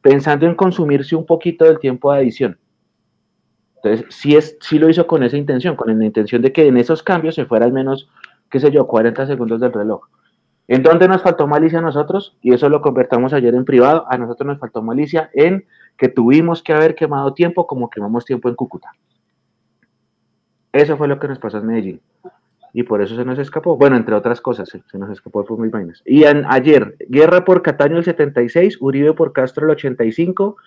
pensando 0.01 0.45
en 0.45 0.53
consumirse 0.53 1.15
un 1.15 1.25
poquito 1.25 1.65
del 1.65 1.79
tiempo 1.79 2.13
de 2.13 2.19
adición. 2.19 2.59
Entonces, 3.77 4.05
sí, 4.15 4.35
es, 4.35 4.57
sí 4.61 4.77
lo 4.77 4.89
hizo 4.89 5.07
con 5.07 5.23
esa 5.23 5.37
intención, 5.37 5.75
con 5.75 5.97
la 5.97 6.05
intención 6.05 6.43
de 6.43 6.53
que 6.53 6.67
en 6.67 6.77
esos 6.77 7.01
cambios 7.01 7.33
se 7.33 7.45
fuera 7.45 7.65
al 7.65 7.73
menos, 7.73 8.07
qué 8.49 8.59
sé 8.59 8.69
yo, 8.69 8.85
40 8.85 9.25
segundos 9.25 9.59
del 9.59 9.73
reloj. 9.73 10.07
¿En 10.67 10.83
dónde 10.83 11.07
nos 11.07 11.23
faltó 11.23 11.47
malicia 11.47 11.79
a 11.79 11.81
nosotros? 11.81 12.37
Y 12.43 12.53
eso 12.53 12.69
lo 12.69 12.79
convertamos 12.81 13.33
ayer 13.33 13.55
en 13.55 13.65
privado. 13.65 14.05
A 14.07 14.17
nosotros 14.19 14.45
nos 14.45 14.59
faltó 14.59 14.83
malicia 14.83 15.31
en 15.33 15.65
que 15.97 16.09
tuvimos 16.09 16.61
que 16.61 16.73
haber 16.73 16.93
quemado 16.93 17.33
tiempo 17.33 17.65
como 17.65 17.89
quemamos 17.89 18.23
tiempo 18.23 18.49
en 18.49 18.55
Cúcuta. 18.55 18.91
Eso 20.71 20.95
fue 20.95 21.07
lo 21.07 21.19
que 21.19 21.27
nos 21.27 21.39
pasó 21.39 21.57
en 21.57 21.65
Medellín. 21.65 22.01
Y 22.73 22.83
por 22.83 23.01
eso 23.01 23.15
se 23.15 23.23
nos 23.23 23.37
escapó. 23.37 23.77
Bueno, 23.77 23.95
entre 23.95 24.15
otras 24.15 24.41
cosas, 24.41 24.69
se 24.69 24.97
nos 24.97 25.11
escapó 25.11 25.45
por 25.45 25.59
muy 25.59 25.69
vainas. 25.69 26.01
Y 26.05 26.25
ayer, 26.25 26.95
Guerra 27.07 27.45
por 27.45 27.61
Cataño 27.61 27.97
el 27.97 28.03
76, 28.03 28.77
Uribe 28.81 29.13
por 29.13 29.31
Castro 29.31 29.65
el 29.65 29.71
85, 29.71 30.57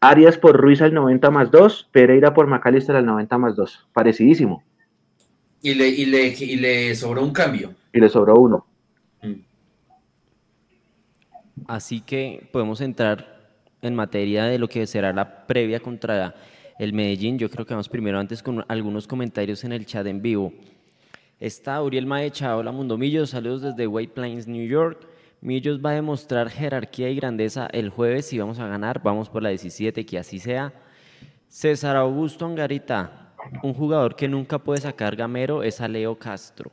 Arias 0.00 0.38
por 0.38 0.56
Ruiz 0.56 0.80
al 0.80 0.94
90 0.94 1.30
más 1.30 1.50
2, 1.50 1.90
Pereira 1.92 2.32
por 2.32 2.46
Macalister 2.46 2.96
al 2.96 3.04
90 3.06 3.38
más 3.38 3.56
2. 3.56 3.88
Parecidísimo. 3.92 4.64
Y 5.60 5.74
le, 5.74 5.88
y 5.88 6.06
le, 6.06 6.28
y 6.28 6.56
le 6.56 6.94
sobró 6.94 7.22
un 7.22 7.32
cambio. 7.32 7.74
Y 7.92 8.00
le 8.00 8.08
sobró 8.08 8.36
uno. 8.36 8.66
Mm. 9.22 9.40
Así 11.66 12.00
que 12.00 12.48
podemos 12.52 12.80
entrar 12.80 13.34
en 13.80 13.94
materia 13.94 14.44
de 14.44 14.58
lo 14.58 14.68
que 14.68 14.86
será 14.86 15.12
la 15.12 15.46
previa 15.46 15.80
contra 15.80 16.34
el 16.78 16.92
Medellín. 16.92 17.38
Yo 17.38 17.50
creo 17.50 17.64
que 17.64 17.74
vamos 17.74 17.88
primero 17.88 18.18
antes 18.18 18.42
con 18.42 18.64
algunos 18.68 19.06
comentarios 19.06 19.64
en 19.64 19.72
el 19.72 19.86
chat 19.86 20.06
en 20.06 20.20
vivo. 20.22 20.52
Está 21.40 21.82
Uriel 21.82 22.06
Maecha, 22.06 22.56
hola 22.56 22.70
Mundo 22.70 22.96
Millos, 22.96 23.30
saludos 23.30 23.62
desde 23.62 23.88
White 23.88 24.12
Plains, 24.14 24.46
New 24.46 24.66
York. 24.68 25.04
Millos 25.40 25.84
va 25.84 25.90
a 25.90 25.94
demostrar 25.94 26.48
jerarquía 26.48 27.10
y 27.10 27.16
grandeza 27.16 27.66
el 27.72 27.90
jueves 27.90 28.32
y 28.32 28.38
vamos 28.38 28.60
a 28.60 28.68
ganar, 28.68 29.02
vamos 29.02 29.28
por 29.28 29.42
la 29.42 29.48
17, 29.48 30.06
que 30.06 30.16
así 30.16 30.38
sea. 30.38 30.72
César 31.48 31.96
Augusto 31.96 32.46
Angarita, 32.46 33.34
un 33.64 33.74
jugador 33.74 34.14
que 34.14 34.28
nunca 34.28 34.60
puede 34.60 34.80
sacar 34.80 35.16
gamero 35.16 35.64
es 35.64 35.80
a 35.80 35.88
Leo 35.88 36.16
Castro, 36.16 36.70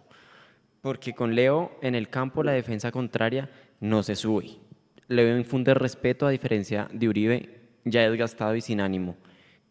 porque 0.82 1.14
con 1.14 1.34
Leo 1.34 1.72
en 1.82 1.95
el 1.95 2.09
campo 2.09 2.43
la 2.43 2.51
defensa 2.51 2.91
contraria 2.91 3.49
no 3.80 4.03
se 4.03 4.16
sube. 4.16 4.59
Leo 5.07 5.38
infunde 5.39 5.74
respeto 5.74 6.28
a 6.28 6.30
diferencia 6.30 6.88
de 6.93 7.09
Uribe, 7.09 7.62
ya 7.84 8.07
desgastado 8.07 8.55
y 8.55 8.62
sin 8.62 8.80
ánimo. 8.80 9.18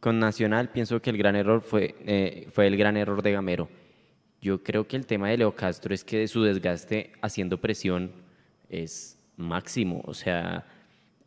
Con 0.00 0.18
Nacional 0.18 0.70
pienso 0.70 1.00
que 1.00 1.10
el 1.10 1.16
gran 1.16 1.36
error 1.36 1.60
fue, 1.60 1.94
eh, 2.04 2.48
fue 2.50 2.66
el 2.66 2.76
gran 2.76 2.96
error 2.96 3.22
de 3.22 3.32
Gamero. 3.32 3.79
Yo 4.40 4.62
creo 4.62 4.86
que 4.86 4.96
el 4.96 5.06
tema 5.06 5.28
de 5.28 5.38
Leo 5.38 5.54
Castro 5.54 5.92
es 5.92 6.02
que 6.02 6.26
su 6.26 6.42
desgaste 6.42 7.12
haciendo 7.20 7.58
presión 7.58 8.12
es 8.68 9.18
máximo. 9.36 10.02
O 10.06 10.14
sea, 10.14 10.64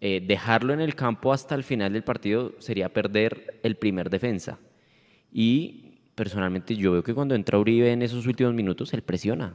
eh, 0.01 0.23
dejarlo 0.25 0.73
en 0.73 0.81
el 0.81 0.95
campo 0.95 1.31
hasta 1.31 1.55
el 1.55 1.63
final 1.63 1.93
del 1.93 2.03
partido 2.03 2.53
sería 2.59 2.89
perder 2.89 3.59
el 3.63 3.75
primer 3.75 4.09
defensa. 4.09 4.57
Y 5.31 5.99
personalmente 6.15 6.75
yo 6.75 6.91
veo 6.91 7.03
que 7.03 7.13
cuando 7.13 7.35
entra 7.35 7.59
Uribe 7.59 7.91
en 7.91 8.01
esos 8.01 8.25
últimos 8.25 8.53
minutos, 8.53 8.93
él 8.93 9.03
presiona. 9.03 9.53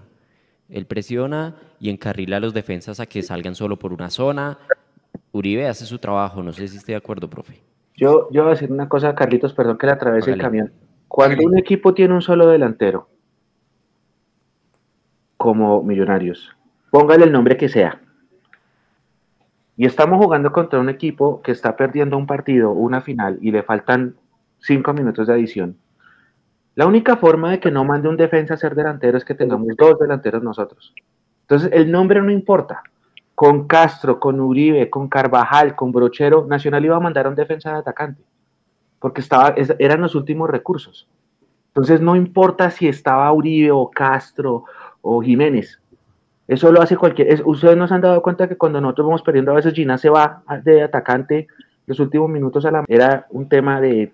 Él 0.69 0.87
presiona 0.87 1.57
y 1.81 1.91
encarrila 1.91 2.37
a 2.37 2.41
los 2.41 2.55
defensas 2.55 3.01
a 3.01 3.07
que 3.07 3.23
salgan 3.23 3.55
solo 3.55 3.79
por 3.79 3.93
una 3.93 4.11
zona. 4.11 4.59
Uribe 5.33 5.67
hace 5.67 5.85
su 5.85 5.99
trabajo, 5.99 6.43
no 6.43 6.53
sé 6.53 6.69
si 6.69 6.77
estoy 6.77 6.93
de 6.93 6.99
acuerdo, 6.99 7.29
profe. 7.29 7.61
Yo, 7.97 8.29
yo 8.31 8.43
voy 8.43 8.53
a 8.53 8.55
decir 8.55 8.71
una 8.71 8.89
cosa, 8.89 9.15
Carlitos, 9.15 9.53
perdón 9.53 9.79
que 9.79 9.87
le 9.87 9.93
atravese 9.93 10.31
el 10.31 10.41
camión. 10.41 10.73
Cuando 11.09 11.43
un 11.45 11.59
equipo 11.59 11.95
tiene 11.95 12.15
un 12.15 12.23
solo 12.23 12.49
delantero, 12.49 13.09
como 15.39 15.83
Millonarios, 15.83 16.55
póngale 16.91 17.25
el 17.25 17.33
nombre 17.33 17.57
que 17.57 17.71
sea, 17.71 18.03
y 19.79 19.87
estamos 19.87 20.23
jugando 20.23 20.53
contra 20.53 20.79
un 20.79 20.91
equipo 20.91 21.41
que 21.41 21.53
está 21.53 21.77
perdiendo 21.77 22.19
un 22.19 22.27
partido, 22.27 22.73
una 22.73 23.01
final, 23.01 23.39
y 23.41 23.51
le 23.51 23.63
faltan 23.63 24.17
cinco 24.59 24.93
minutos 24.93 25.27
de 25.29 25.33
adición, 25.33 25.79
la 26.79 26.87
única 26.87 27.17
forma 27.17 27.51
de 27.51 27.59
que 27.59 27.73
no 27.73 27.83
mande 27.83 28.09
un 28.09 28.17
defensa 28.17 28.55
a 28.55 28.57
ser 28.57 28.77
delantero 28.77 29.19
es 29.19 29.25
que 29.25 29.35
tengamos 29.35 29.67
dos 29.77 29.99
delanteros 29.99 30.45
nosotros. 30.45 30.95
Entonces, 31.41 31.71
el 31.73 31.91
nombre 31.91 32.23
no 32.23 32.31
importa. 32.31 32.85
Con 33.35 33.67
Castro, 33.67 34.21
con 34.21 34.39
Uribe, 34.41 34.89
con 34.89 35.09
Carvajal, 35.09 35.75
con 35.75 35.91
Brochero, 35.91 36.47
Nacional 36.47 36.85
iba 36.85 36.95
a 36.95 37.01
mandar 37.01 37.27
a 37.27 37.31
un 37.31 37.35
defensa 37.35 37.73
de 37.73 37.79
atacante, 37.79 38.23
porque 39.01 39.23
estaba, 39.23 39.57
eran 39.81 40.03
los 40.03 40.15
últimos 40.15 40.49
recursos. 40.49 41.09
Entonces, 41.71 42.01
no 42.01 42.15
importa 42.15 42.71
si 42.71 42.87
estaba 42.87 43.33
Uribe 43.33 43.73
o 43.73 43.91
Castro 43.91 44.63
o 45.03 45.21
Jiménez. 45.23 45.81
Eso 46.47 46.73
lo 46.73 46.81
hace 46.81 46.97
cualquier. 46.97 47.43
ustedes 47.45 47.77
nos 47.77 47.93
han 47.93 48.01
dado 48.01 48.23
cuenta 48.23 48.49
que 48.49 48.57
cuando 48.57 48.81
nosotros 48.81 49.07
vamos 49.07 49.23
perdiendo, 49.23 49.53
a 49.53 49.57
veces 49.57 49.75
Gina 49.75 49.99
se 49.99 50.09
va 50.09 50.43
de 50.65 50.83
atacante 50.83 51.47
los 51.87 52.01
últimos 52.01 52.31
minutos 52.31 52.65
a 52.65 52.71
la. 52.71 52.85
Era 52.89 53.27
un 53.31 53.49
tema 53.49 53.81
de 53.81 54.13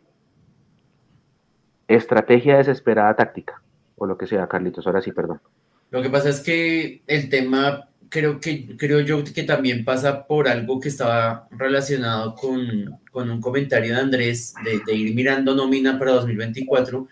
estrategia 1.89 2.57
desesperada 2.57 3.14
táctica, 3.14 3.61
o 3.97 4.07
lo 4.07 4.16
que 4.16 4.26
sea, 4.26 4.49
Carlitos, 4.49 4.87
ahora 4.87 5.03
sí, 5.03 5.12
perdón. 5.12 5.41
Lo 5.91 6.03
que 6.03 6.11
pasa 6.11 6.28
es 6.28 6.41
que 6.41 7.03
el 7.07 7.28
tema, 7.28 7.89
creo 8.09 8.41
que 8.41 8.76
creo 8.76 9.01
yo 9.01 9.22
que 9.22 9.43
también 9.45 9.85
pasa 9.85 10.26
por 10.26 10.49
algo 10.49 10.80
que 10.80 10.89
estaba 10.89 11.47
relacionado 11.53 12.35
con, 12.35 12.99
con 13.11 13.30
un 13.30 13.41
comentario 13.41 13.95
de 13.95 14.01
Andrés 14.01 14.55
de, 14.64 14.95
ir 14.95 15.14
mirando 15.14 15.55
nómina 15.55 15.99
para 15.99 16.12
2024, 16.12 17.07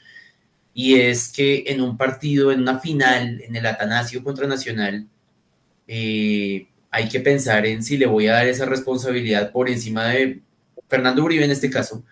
y 0.74 0.94
es 0.94 1.30
que 1.32 1.64
en 1.66 1.80
un 1.80 1.96
partido, 1.96 2.52
en 2.52 2.60
una 2.60 2.78
final, 2.78 3.40
en 3.42 3.54
el 3.54 3.66
Atanasio 3.66 4.22
contra 4.24 4.46
Nacional, 4.46 5.06
eh, 5.86 6.66
hay 6.90 7.08
que 7.08 7.20
pensar 7.20 7.66
en 7.66 7.82
si 7.82 7.96
le 7.96 8.06
voy 8.06 8.28
a 8.28 8.34
dar 8.34 8.46
esa 8.46 8.66
responsabilidad 8.66 9.52
por 9.52 9.68
encima 9.68 10.08
de 10.08 10.40
Fernando 10.88 11.24
Uribe 11.24 11.44
en 11.44 11.50
este 11.50 11.70
caso, 11.70 12.04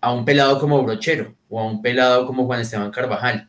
a 0.00 0.12
un 0.12 0.24
pelado 0.24 0.58
como 0.58 0.82
Brochero 0.82 1.34
o 1.48 1.60
a 1.60 1.66
un 1.66 1.80
pelado 1.82 2.26
como 2.26 2.46
Juan 2.46 2.60
Esteban 2.60 2.90
Carvajal. 2.90 3.48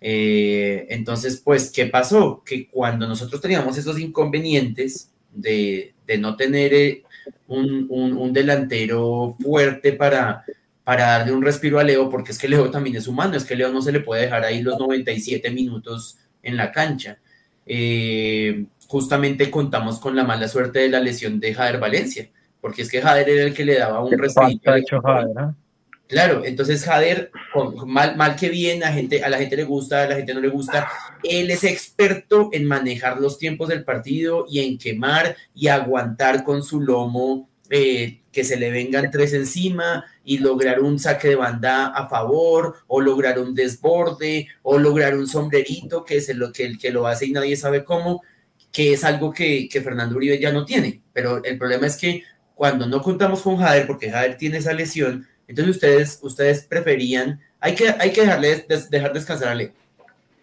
Eh, 0.00 0.86
entonces, 0.88 1.40
pues, 1.44 1.70
¿qué 1.70 1.86
pasó? 1.86 2.42
Que 2.44 2.66
cuando 2.68 3.06
nosotros 3.06 3.40
teníamos 3.40 3.76
esos 3.76 3.98
inconvenientes 3.98 5.10
de, 5.32 5.94
no 6.18 6.36
tener 6.36 6.74
eh, 6.74 7.02
un, 7.48 8.32
delantero 8.32 9.36
fuerte 9.40 9.92
para, 9.92 10.44
para 10.90 11.06
darle 11.06 11.30
un 11.30 11.40
respiro 11.40 11.78
a 11.78 11.84
Leo, 11.84 12.10
porque 12.10 12.32
es 12.32 12.38
que 12.38 12.48
Leo 12.48 12.68
también 12.68 12.96
es 12.96 13.06
humano, 13.06 13.36
es 13.36 13.44
que 13.44 13.54
Leo 13.54 13.72
no 13.72 13.80
se 13.80 13.92
le 13.92 14.00
puede 14.00 14.22
dejar 14.22 14.42
ahí 14.42 14.60
los 14.60 14.76
97 14.76 15.48
minutos 15.52 16.18
en 16.42 16.56
la 16.56 16.72
cancha. 16.72 17.16
Eh, 17.64 18.64
justamente 18.88 19.52
contamos 19.52 20.00
con 20.00 20.16
la 20.16 20.24
mala 20.24 20.48
suerte 20.48 20.80
de 20.80 20.88
la 20.88 20.98
lesión 20.98 21.38
de 21.38 21.54
Jader 21.54 21.78
Valencia, 21.78 22.28
porque 22.60 22.82
es 22.82 22.90
que 22.90 23.00
Jader 23.00 23.28
era 23.28 23.44
el 23.44 23.54
que 23.54 23.64
le 23.64 23.78
daba 23.78 24.02
un 24.02 24.18
respiro. 24.18 24.58
Claro, 26.08 26.44
entonces 26.44 26.84
Jader, 26.84 27.30
mal, 27.86 28.16
mal 28.16 28.34
que 28.34 28.48
bien, 28.48 28.82
a, 28.82 28.88
gente, 28.88 29.22
a 29.22 29.30
la 29.30 29.38
gente 29.38 29.54
le 29.54 29.62
gusta, 29.62 30.02
a 30.02 30.08
la 30.08 30.16
gente 30.16 30.34
no 30.34 30.40
le 30.40 30.48
gusta, 30.48 30.88
él 31.22 31.52
es 31.52 31.62
experto 31.62 32.48
en 32.50 32.64
manejar 32.64 33.20
los 33.20 33.38
tiempos 33.38 33.68
del 33.68 33.84
partido 33.84 34.44
y 34.50 34.58
en 34.58 34.76
quemar 34.76 35.36
y 35.54 35.68
aguantar 35.68 36.42
con 36.42 36.64
su 36.64 36.80
lomo 36.80 37.48
eh, 37.70 38.19
que 38.32 38.44
se 38.44 38.56
le 38.56 38.70
vengan 38.70 39.10
tres 39.10 39.32
encima 39.32 40.04
y 40.24 40.38
lograr 40.38 40.80
un 40.80 40.98
saque 40.98 41.28
de 41.28 41.34
banda 41.36 41.88
a 41.88 42.08
favor 42.08 42.76
o 42.86 43.00
lograr 43.00 43.38
un 43.38 43.54
desborde 43.54 44.48
o 44.62 44.78
lograr 44.78 45.16
un 45.16 45.26
sombrerito 45.26 46.04
que 46.04 46.18
es 46.18 46.34
lo 46.34 46.52
que, 46.52 46.64
el 46.64 46.78
que 46.78 46.90
lo 46.90 47.06
hace 47.06 47.26
y 47.26 47.32
nadie 47.32 47.56
sabe 47.56 47.84
cómo, 47.84 48.22
que 48.72 48.92
es 48.92 49.04
algo 49.04 49.32
que, 49.32 49.68
que 49.68 49.80
Fernando 49.80 50.16
Uribe 50.16 50.38
ya 50.38 50.52
no 50.52 50.64
tiene. 50.64 51.02
Pero 51.12 51.42
el 51.42 51.58
problema 51.58 51.86
es 51.86 51.96
que 51.96 52.22
cuando 52.54 52.86
no 52.86 53.02
contamos 53.02 53.42
con 53.42 53.56
Jader, 53.56 53.86
porque 53.86 54.10
Jader 54.10 54.36
tiene 54.36 54.58
esa 54.58 54.72
lesión, 54.72 55.26
entonces 55.48 55.74
ustedes, 55.74 56.18
ustedes 56.22 56.62
preferían, 56.62 57.40
hay 57.58 57.74
que, 57.74 57.88
hay 57.88 58.12
que 58.12 58.20
dejarle, 58.20 58.66
dejar 58.90 59.12
descansar 59.12 59.48
a 59.48 59.54
Leo. 59.54 59.72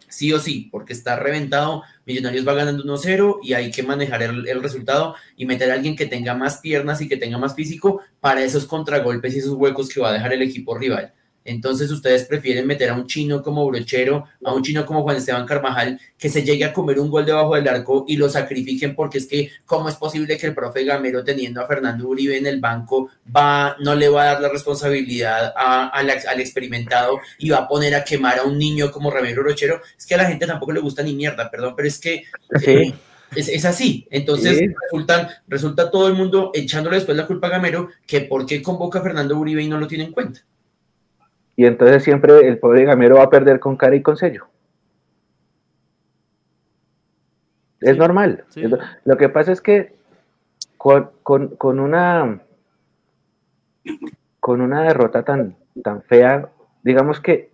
Sí 0.08 0.32
o 0.34 0.40
sí, 0.40 0.70
porque 0.72 0.94
está 0.94 1.18
reventado, 1.18 1.84
Millonarios 2.06 2.48
va 2.48 2.54
ganando 2.54 2.84
1-0 2.84 3.40
y 3.44 3.54
hay 3.54 3.72
que 3.72 3.84
manejar 3.84 4.24
el, 4.24 4.48
el, 4.48 4.64
resultado 4.64 5.16
y 5.36 5.46
meter 5.46 5.72
a 5.72 5.74
alguien 5.74 5.96
que 5.96 6.06
tenga 6.06 6.34
más 6.34 6.58
piernas 6.58 7.02
y 7.02 7.08
que 7.08 7.18
tenga 7.18 7.38
más 7.38 7.56
físico 7.56 8.02
para 8.20 8.44
esos 8.44 8.66
contragolpes 8.66 9.36
y 9.36 9.40
esos 9.40 9.54
huecos 9.54 9.90
que 9.90 10.00
va 10.00 10.10
a 10.10 10.14
dejar 10.14 10.34
el 10.34 10.42
equipo 10.42 10.78
rival. 10.78 11.14
Entonces 11.48 11.90
ustedes 11.92 12.26
prefieren 12.26 12.68
meter 12.68 12.90
a 12.90 12.94
un 12.94 13.08
chino 13.08 13.42
como 13.42 13.66
Brochero, 13.66 14.26
a 14.44 14.54
un 14.54 14.62
chino 14.62 14.86
como 14.86 15.02
Juan 15.04 15.16
Esteban 15.16 15.46
Carvajal, 15.46 16.00
que 16.18 16.30
se 16.30 16.44
llegue 16.44 16.66
a 16.66 16.74
comer 16.74 17.00
un 17.00 17.10
gol 17.10 17.26
debajo 17.26 17.56
del 17.56 17.68
arco 17.68 18.04
y 18.08 18.18
lo 18.18 18.30
sacrifiquen 18.30 18.94
porque 18.96 19.20
es 19.20 19.28
que 19.28 19.52
cómo 19.66 19.88
es 19.88 19.96
posible 19.96 20.38
que 20.38 20.48
el 20.48 20.54
profe 20.54 20.84
Gamero 20.84 21.24
teniendo 21.24 21.62
a 21.62 21.68
Fernando 21.68 22.08
Uribe 22.08 22.38
en 22.38 22.46
el 22.48 22.60
banco 22.60 23.10
va, 23.34 23.78
no 23.80 23.96
le 23.96 24.10
va 24.10 24.24
a 24.24 24.26
dar 24.26 24.42
la 24.42 24.50
responsabilidad 24.50 25.54
a, 25.56 25.88
al 25.88 26.40
experimentado 26.42 27.20
y 27.38 27.50
va 27.50 27.60
a 27.60 27.68
poner 27.68 27.96
a 27.96 28.04
quemar 28.04 28.40
a 28.40 28.44
un 28.44 28.58
niño 28.58 28.92
como 28.92 29.10
Ramiro 29.10 29.42
Brochero. 29.42 29.82
Es 29.98 30.06
que 30.06 30.16
a 30.16 30.18
la 30.18 30.26
gente 30.26 30.46
tampoco 30.46 30.74
le 30.74 30.82
gusta 30.82 31.02
ni 31.02 31.14
mierda, 31.14 31.50
perdón, 31.50 31.74
pero 31.76 31.88
es 31.88 31.98
que... 31.98 32.24
Eh, 32.66 32.94
es, 33.36 33.50
es, 33.50 33.66
así. 33.66 34.08
Entonces 34.10 34.72
resultan, 34.84 35.28
resulta 35.48 35.92
todo 35.92 36.08
el 36.08 36.14
mundo 36.14 36.52
echándole 36.54 36.98
después 36.98 37.18
la 37.18 37.28
culpa 37.28 37.48
a 37.48 37.52
Gamero 37.52 37.90
que 38.06 38.22
por 38.22 38.46
qué 38.46 38.62
convoca 38.62 39.00
a 39.00 39.02
Fernando 39.02 39.38
Uribe 39.38 39.64
y 39.64 39.68
no 39.68 39.78
lo 39.78 39.88
tiene 39.88 40.06
en 40.06 40.12
cuenta. 40.12 40.42
Y 41.58 41.66
entonces 41.66 42.04
siempre 42.04 42.48
el 42.48 42.60
pobre 42.60 42.86
gamero 42.86 43.16
va 43.16 43.24
a 43.24 43.30
perder 43.32 43.60
con 43.60 43.76
cara 43.76 43.96
y 43.96 44.04
con 44.04 44.16
sello. 44.16 44.48
Es 47.82 47.98
normal. 47.98 48.46
Lo 49.04 49.18
que 49.18 49.28
pasa 49.28 49.52
es 49.52 49.60
que 49.60 49.96
con, 50.78 51.10
una 51.80 52.42
con 54.40 54.62
una 54.62 54.84
derrota 54.84 55.24
tan, 55.24 55.56
tan 55.84 56.04
fea, 56.04 56.48
digamos 56.84 57.20
que 57.20 57.52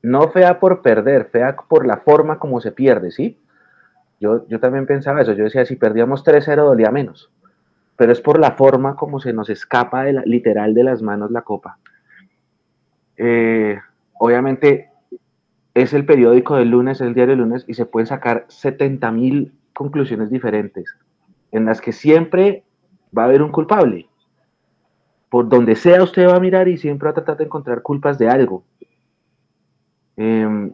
no 0.00 0.28
fea 0.28 0.60
por 0.60 0.80
perder, 0.80 1.26
fea 1.26 1.56
por 1.56 1.86
la 1.86 1.98
forma 1.98 2.38
como 2.38 2.60
se 2.60 2.70
pierde, 2.70 3.10
¿sí? 3.10 3.40
Yo, 4.20 4.46
yo 4.46 4.60
también 4.60 4.86
pensaba 4.86 5.22
eso, 5.22 5.32
yo 5.32 5.44
decía, 5.44 5.66
si 5.66 5.74
perdíamos 5.74 6.24
3-0 6.24 6.54
dolía 6.56 6.92
menos, 6.92 7.32
pero 7.96 8.12
es 8.12 8.20
por 8.20 8.38
la 8.38 8.52
forma 8.52 8.94
como 8.94 9.18
se 9.18 9.32
nos 9.32 9.50
escapa 9.50 10.04
de 10.04 10.22
literal 10.24 10.72
de 10.72 10.84
las 10.84 11.02
manos 11.02 11.32
la 11.32 11.42
copa. 11.42 11.78
Eh, 13.16 13.78
obviamente 14.18 14.90
es 15.74 15.92
el 15.92 16.04
periódico 16.04 16.56
del 16.56 16.70
lunes, 16.70 17.00
el 17.00 17.14
diario 17.14 17.36
del 17.36 17.44
lunes, 17.44 17.64
y 17.66 17.74
se 17.74 17.86
pueden 17.86 18.06
sacar 18.06 18.44
70 18.48 19.10
mil 19.12 19.52
conclusiones 19.72 20.30
diferentes, 20.30 20.96
en 21.50 21.64
las 21.64 21.80
que 21.80 21.92
siempre 21.92 22.64
va 23.16 23.22
a 23.22 23.26
haber 23.26 23.42
un 23.42 23.50
culpable. 23.50 24.06
Por 25.30 25.48
donde 25.48 25.76
sea 25.76 26.02
usted 26.02 26.28
va 26.28 26.36
a 26.36 26.40
mirar 26.40 26.68
y 26.68 26.76
siempre 26.76 27.06
va 27.06 27.12
a 27.12 27.14
tratar 27.14 27.38
de 27.38 27.44
encontrar 27.44 27.82
culpas 27.82 28.18
de 28.18 28.28
algo. 28.28 28.64
Em, 30.16 30.72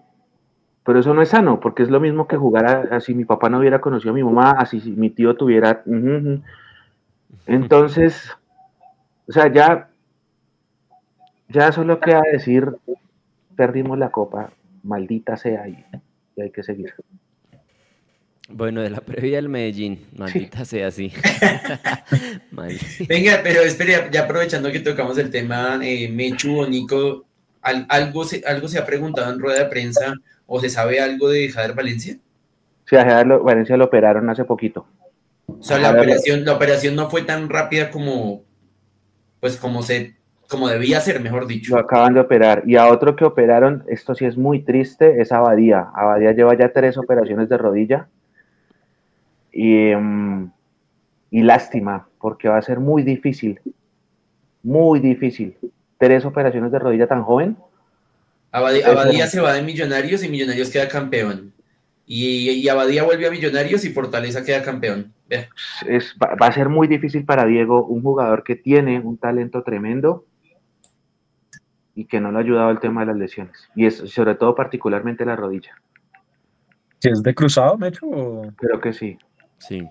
pero 0.84 0.98
eso 0.98 1.14
no 1.14 1.22
es 1.22 1.28
sano, 1.28 1.60
porque 1.60 1.82
es 1.84 1.90
lo 1.90 2.00
mismo 2.00 2.26
que 2.26 2.36
jugar 2.36 2.88
así 2.92 3.14
mi 3.14 3.24
papá 3.24 3.48
no 3.48 3.58
hubiera 3.58 3.80
conocido 3.80 4.10
a 4.10 4.14
mi 4.14 4.24
mamá, 4.24 4.52
así 4.52 4.80
si 4.80 4.90
mi 4.92 5.10
tío 5.10 5.36
tuviera... 5.36 5.82
Entonces, 7.46 8.30
o 9.28 9.32
sea, 9.32 9.52
ya 9.52 9.90
ya 11.48 11.72
solo 11.72 12.00
queda 12.00 12.22
decir, 12.30 12.66
perdimos 13.56 13.98
la 13.98 14.10
copa, 14.10 14.52
maldita 14.82 15.36
sea, 15.36 15.68
y, 15.68 15.84
hay 16.40 16.50
que 16.50 16.62
seguir. 16.62 16.94
Bueno, 18.50 18.80
de 18.80 18.90
la 18.90 19.00
previa 19.00 19.36
del 19.36 19.48
Medellín, 19.48 20.06
maldita 20.16 20.64
sea 20.64 20.88
así. 20.88 21.12
Venga, 23.08 23.40
pero 23.42 23.60
espere, 23.62 24.08
ya 24.10 24.22
aprovechando 24.22 24.72
que 24.72 24.80
tocamos 24.80 25.18
el 25.18 25.30
tema, 25.30 25.78
eh, 25.82 26.08
Mechu 26.08 26.60
o 26.60 26.66
Nico, 26.66 27.26
¿algo 27.60 28.24
se, 28.24 28.42
¿algo 28.46 28.68
se 28.68 28.78
ha 28.78 28.86
preguntado 28.86 29.32
en 29.32 29.38
rueda 29.38 29.64
de 29.64 29.70
prensa 29.70 30.14
o 30.46 30.60
se 30.60 30.70
sabe 30.70 31.00
algo 31.00 31.28
de 31.28 31.50
Jader 31.50 31.74
Valencia? 31.74 32.18
Sí, 32.86 32.96
a 32.96 33.04
Jader 33.04 33.38
Valencia 33.40 33.76
lo 33.76 33.84
operaron 33.84 34.30
hace 34.30 34.44
poquito. 34.44 34.86
O 35.46 35.62
sea, 35.62 35.78
la 35.78 35.90
operación, 35.90 36.44
la 36.44 36.52
operación 36.52 36.94
no 36.94 37.10
fue 37.10 37.22
tan 37.22 37.48
rápida 37.48 37.90
como, 37.90 38.44
pues 39.40 39.56
como 39.56 39.82
se 39.82 40.17
como 40.48 40.68
debía 40.68 41.00
ser, 41.00 41.20
mejor 41.20 41.46
dicho. 41.46 41.74
Lo 41.74 41.80
acaban 41.80 42.14
de 42.14 42.20
operar. 42.20 42.62
Y 42.66 42.76
a 42.76 42.88
otro 42.88 43.14
que 43.14 43.24
operaron, 43.24 43.84
esto 43.86 44.14
sí 44.14 44.24
es 44.24 44.38
muy 44.38 44.62
triste, 44.62 45.20
es 45.20 45.30
Abadía. 45.30 45.88
Abadía 45.94 46.32
lleva 46.32 46.56
ya 46.56 46.72
tres 46.72 46.96
operaciones 46.96 47.50
de 47.50 47.58
rodilla. 47.58 48.08
Y, 49.52 49.94
mm, 49.94 50.50
y 51.30 51.42
lástima, 51.42 52.08
porque 52.18 52.48
va 52.48 52.56
a 52.56 52.62
ser 52.62 52.80
muy 52.80 53.02
difícil. 53.02 53.60
Muy 54.62 55.00
difícil. 55.00 55.54
Tres 55.98 56.24
operaciones 56.24 56.72
de 56.72 56.78
rodilla 56.78 57.06
tan 57.06 57.22
joven. 57.22 57.58
Abadía, 58.50 59.26
se 59.26 59.42
va 59.42 59.52
de 59.52 59.62
Millonarios 59.62 60.24
y 60.24 60.30
Millonarios 60.30 60.70
queda 60.70 60.88
campeón. 60.88 61.52
Y, 62.06 62.48
y 62.52 62.68
Abadía 62.70 63.02
vuelve 63.02 63.26
a 63.26 63.30
Millonarios 63.30 63.84
y 63.84 63.90
Fortaleza 63.90 64.42
queda 64.42 64.62
campeón. 64.62 65.12
Es, 65.86 66.16
va 66.22 66.46
a 66.46 66.52
ser 66.52 66.70
muy 66.70 66.88
difícil 66.88 67.26
para 67.26 67.44
Diego, 67.44 67.84
un 67.84 68.02
jugador 68.02 68.44
que 68.44 68.56
tiene 68.56 68.98
un 68.98 69.18
talento 69.18 69.62
tremendo 69.62 70.24
y 71.98 72.04
que 72.04 72.20
no 72.20 72.30
le 72.30 72.38
ha 72.38 72.42
ayudado 72.42 72.70
el 72.70 72.78
tema 72.78 73.00
de 73.00 73.06
las 73.08 73.16
lesiones. 73.16 73.68
Y 73.74 73.84
es 73.84 73.96
sobre 73.96 74.36
todo 74.36 74.54
particularmente 74.54 75.24
la 75.24 75.34
rodilla. 75.34 75.74
¿Es 77.02 77.24
de 77.24 77.34
cruzado, 77.34 77.76
Mecho? 77.76 78.06
Creo 78.54 78.80
que 78.80 78.92
sí. 78.92 79.18
Sí. 79.58 79.82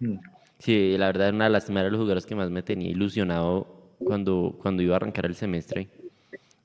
Mm. 0.00 0.16
Sí, 0.58 0.96
la 0.96 1.08
verdad, 1.08 1.34
una 1.34 1.44
de 1.44 1.50
las 1.50 1.66
primeras 1.66 1.92
los 1.92 1.98
jugadores 1.98 2.24
que 2.24 2.34
más 2.34 2.48
me 2.48 2.62
tenía 2.62 2.88
ilusionado 2.88 3.66
cuando, 3.98 4.56
cuando 4.62 4.82
iba 4.82 4.94
a 4.94 4.96
arrancar 4.96 5.26
el 5.26 5.34
semestre. 5.34 5.90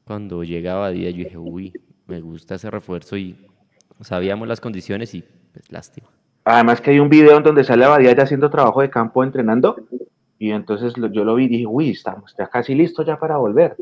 Cuando 0.06 0.46
llegaba 0.46 0.92
día, 0.92 1.10
yo 1.10 1.26
dije, 1.26 1.38
uy, 1.38 1.74
me 2.08 2.22
gusta 2.22 2.56
ese 2.56 2.72
refuerzo 2.72 3.18
y 3.18 3.36
sabíamos 4.00 4.48
las 4.48 4.62
condiciones 4.62 5.14
y 5.14 5.26
pues 5.52 5.70
lástima. 5.70 6.08
Además 6.46 6.80
que 6.80 6.92
hay 6.92 7.00
un 7.02 7.10
video 7.10 7.36
en 7.36 7.44
donde 7.44 7.66
sale 7.66 7.84
Abadía 7.84 8.16
ya 8.16 8.24
haciendo 8.24 8.50
trabajo 8.50 8.80
de 8.80 8.90
campo 8.90 9.26
entrenando 9.26 9.76
y 10.38 10.52
entonces 10.52 10.94
yo 11.12 11.26
lo 11.26 11.36
vi 11.36 11.46
y 11.46 11.50
dije, 11.50 11.66
uy, 11.68 11.90
estamos 11.90 12.34
ya 12.40 12.48
casi 12.48 12.76
listos 12.76 13.06
ya 13.06 13.20
para 13.20 13.36
volver 13.36 13.76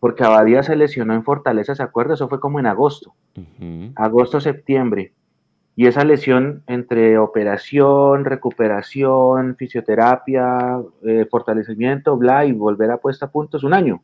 porque 0.00 0.24
Abadía 0.24 0.62
se 0.62 0.76
lesionó 0.76 1.14
en 1.14 1.24
Fortaleza, 1.24 1.74
¿se 1.74 1.82
acuerda? 1.82 2.14
Eso 2.14 2.28
fue 2.28 2.40
como 2.40 2.60
en 2.60 2.66
agosto, 2.66 3.14
agosto, 3.96 4.40
septiembre. 4.40 5.12
Y 5.74 5.86
esa 5.86 6.04
lesión 6.04 6.64
entre 6.66 7.18
operación, 7.18 8.24
recuperación, 8.24 9.54
fisioterapia, 9.56 10.80
eh, 11.04 11.26
fortalecimiento, 11.30 12.16
bla, 12.16 12.44
y 12.44 12.52
volver 12.52 12.90
a 12.90 12.96
puesta 12.96 13.26
a 13.26 13.30
punto 13.30 13.58
es 13.58 13.62
un 13.62 13.74
año. 13.74 14.02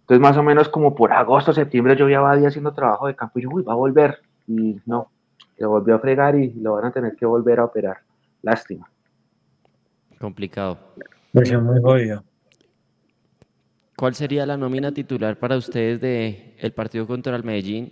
Entonces, 0.00 0.20
más 0.20 0.36
o 0.36 0.42
menos 0.42 0.68
como 0.68 0.94
por 0.94 1.12
agosto, 1.12 1.52
septiembre, 1.52 1.96
yo 1.96 2.06
vi 2.06 2.14
a 2.14 2.18
Abadía 2.18 2.48
haciendo 2.48 2.72
trabajo 2.72 3.06
de 3.06 3.14
campo 3.14 3.38
y 3.38 3.42
yo, 3.42 3.48
uy, 3.52 3.62
va 3.62 3.74
a 3.74 3.76
volver. 3.76 4.18
Y 4.48 4.80
no, 4.86 5.10
le 5.56 5.66
volvió 5.66 5.96
a 5.96 5.98
fregar 6.00 6.36
y 6.36 6.52
lo 6.54 6.74
van 6.74 6.86
a 6.86 6.90
tener 6.92 7.14
que 7.14 7.26
volver 7.26 7.60
a 7.60 7.64
operar. 7.64 7.98
Lástima. 8.42 8.88
Complicado. 10.18 10.78
Muy 11.32 11.80
jodido. 11.80 12.24
¿Cuál 13.96 14.14
sería 14.14 14.44
la 14.44 14.58
nómina 14.58 14.92
titular 14.92 15.38
para 15.38 15.56
ustedes 15.56 16.02
de 16.02 16.54
el 16.58 16.72
partido 16.72 17.06
contra 17.06 17.34
el 17.34 17.42
Medellín? 17.42 17.90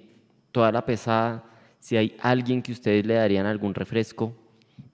Toda 0.52 0.70
la 0.70 0.84
pesada, 0.84 1.44
si 1.78 1.96
hay 1.96 2.14
alguien 2.20 2.60
que 2.60 2.72
ustedes 2.72 3.06
le 3.06 3.14
darían 3.14 3.46
algún 3.46 3.72
refresco, 3.72 4.34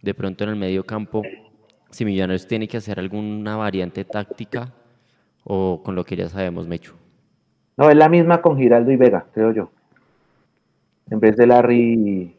de 0.01 0.15
pronto 0.15 0.45
en 0.45 0.51
el 0.51 0.57
medio 0.57 0.85
campo, 0.85 1.23
si 1.91 2.05
Millonarios 2.05 2.47
tiene 2.47 2.69
que 2.69 2.77
hacer 2.77 3.01
alguna 3.01 3.57
variante 3.57 4.05
táctica 4.05 4.73
o 5.43 5.83
con 5.83 5.97
lo 5.97 6.05
que 6.05 6.15
ya 6.15 6.29
sabemos, 6.29 6.69
Mecho. 6.69 6.95
No, 7.77 7.91
es 7.91 7.97
la 7.97 8.09
misma 8.09 8.41
con 8.41 8.57
Giraldo 8.57 8.93
y 8.93 8.97
Vega, 8.97 9.27
creo 9.35 9.53
yo. 9.53 9.73
En 11.11 11.19
vez 11.19 11.37
de 11.37 11.45
Larry, 11.49 12.37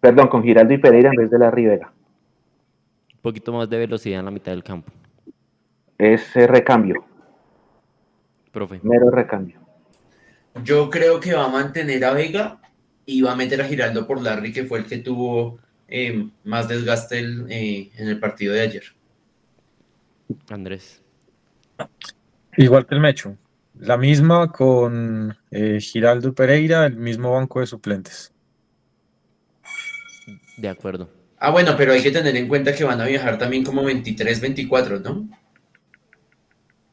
perdón, 0.00 0.26
con 0.26 0.42
Giraldo 0.42 0.74
y 0.74 0.78
Pereira 0.78 1.10
en 1.10 1.16
vez 1.16 1.30
de 1.30 1.38
Larry 1.38 1.62
y 1.62 1.66
Vega. 1.66 1.92
Un 3.14 3.20
poquito 3.22 3.52
más 3.52 3.70
de 3.70 3.78
velocidad 3.78 4.18
en 4.18 4.24
la 4.24 4.32
mitad 4.32 4.50
del 4.50 4.64
campo. 4.64 4.90
Ese 5.96 6.48
recambio. 6.48 7.04
Profe. 8.52 8.80
Mero 8.82 9.10
recambio. 9.10 9.60
Yo 10.64 10.90
creo 10.90 11.20
que 11.20 11.32
va 11.32 11.44
a 11.44 11.48
mantener 11.48 12.04
a 12.04 12.12
Vega 12.12 12.60
y 13.06 13.22
va 13.22 13.32
a 13.32 13.36
meter 13.36 13.60
a 13.60 13.64
Giraldo 13.66 14.06
por 14.06 14.20
Larry, 14.22 14.52
que 14.52 14.64
fue 14.64 14.80
el 14.80 14.86
que 14.86 14.98
tuvo 14.98 15.58
eh, 15.88 16.28
más 16.44 16.68
desgaste 16.68 17.20
eh, 17.20 17.90
en 17.96 18.08
el 18.08 18.18
partido 18.18 18.54
de 18.54 18.60
ayer. 18.60 18.82
Andrés. 20.48 21.02
Igual 22.56 22.86
que 22.86 22.94
el 22.94 23.00
Mecho. 23.00 23.36
La 23.78 23.96
misma 23.96 24.52
con 24.52 25.36
eh, 25.50 25.80
Giraldo 25.80 26.34
Pereira, 26.34 26.86
el 26.86 26.96
mismo 26.96 27.32
banco 27.32 27.60
de 27.60 27.66
suplentes. 27.66 28.32
De 30.58 30.68
acuerdo. 30.68 31.08
Ah, 31.38 31.50
bueno, 31.50 31.74
pero 31.76 31.92
hay 31.92 32.02
que 32.02 32.10
tener 32.10 32.36
en 32.36 32.48
cuenta 32.48 32.74
que 32.74 32.84
van 32.84 33.00
a 33.00 33.06
viajar 33.06 33.38
también 33.38 33.64
como 33.64 33.82
23, 33.82 34.40
24, 34.40 35.00
¿no? 35.00 35.28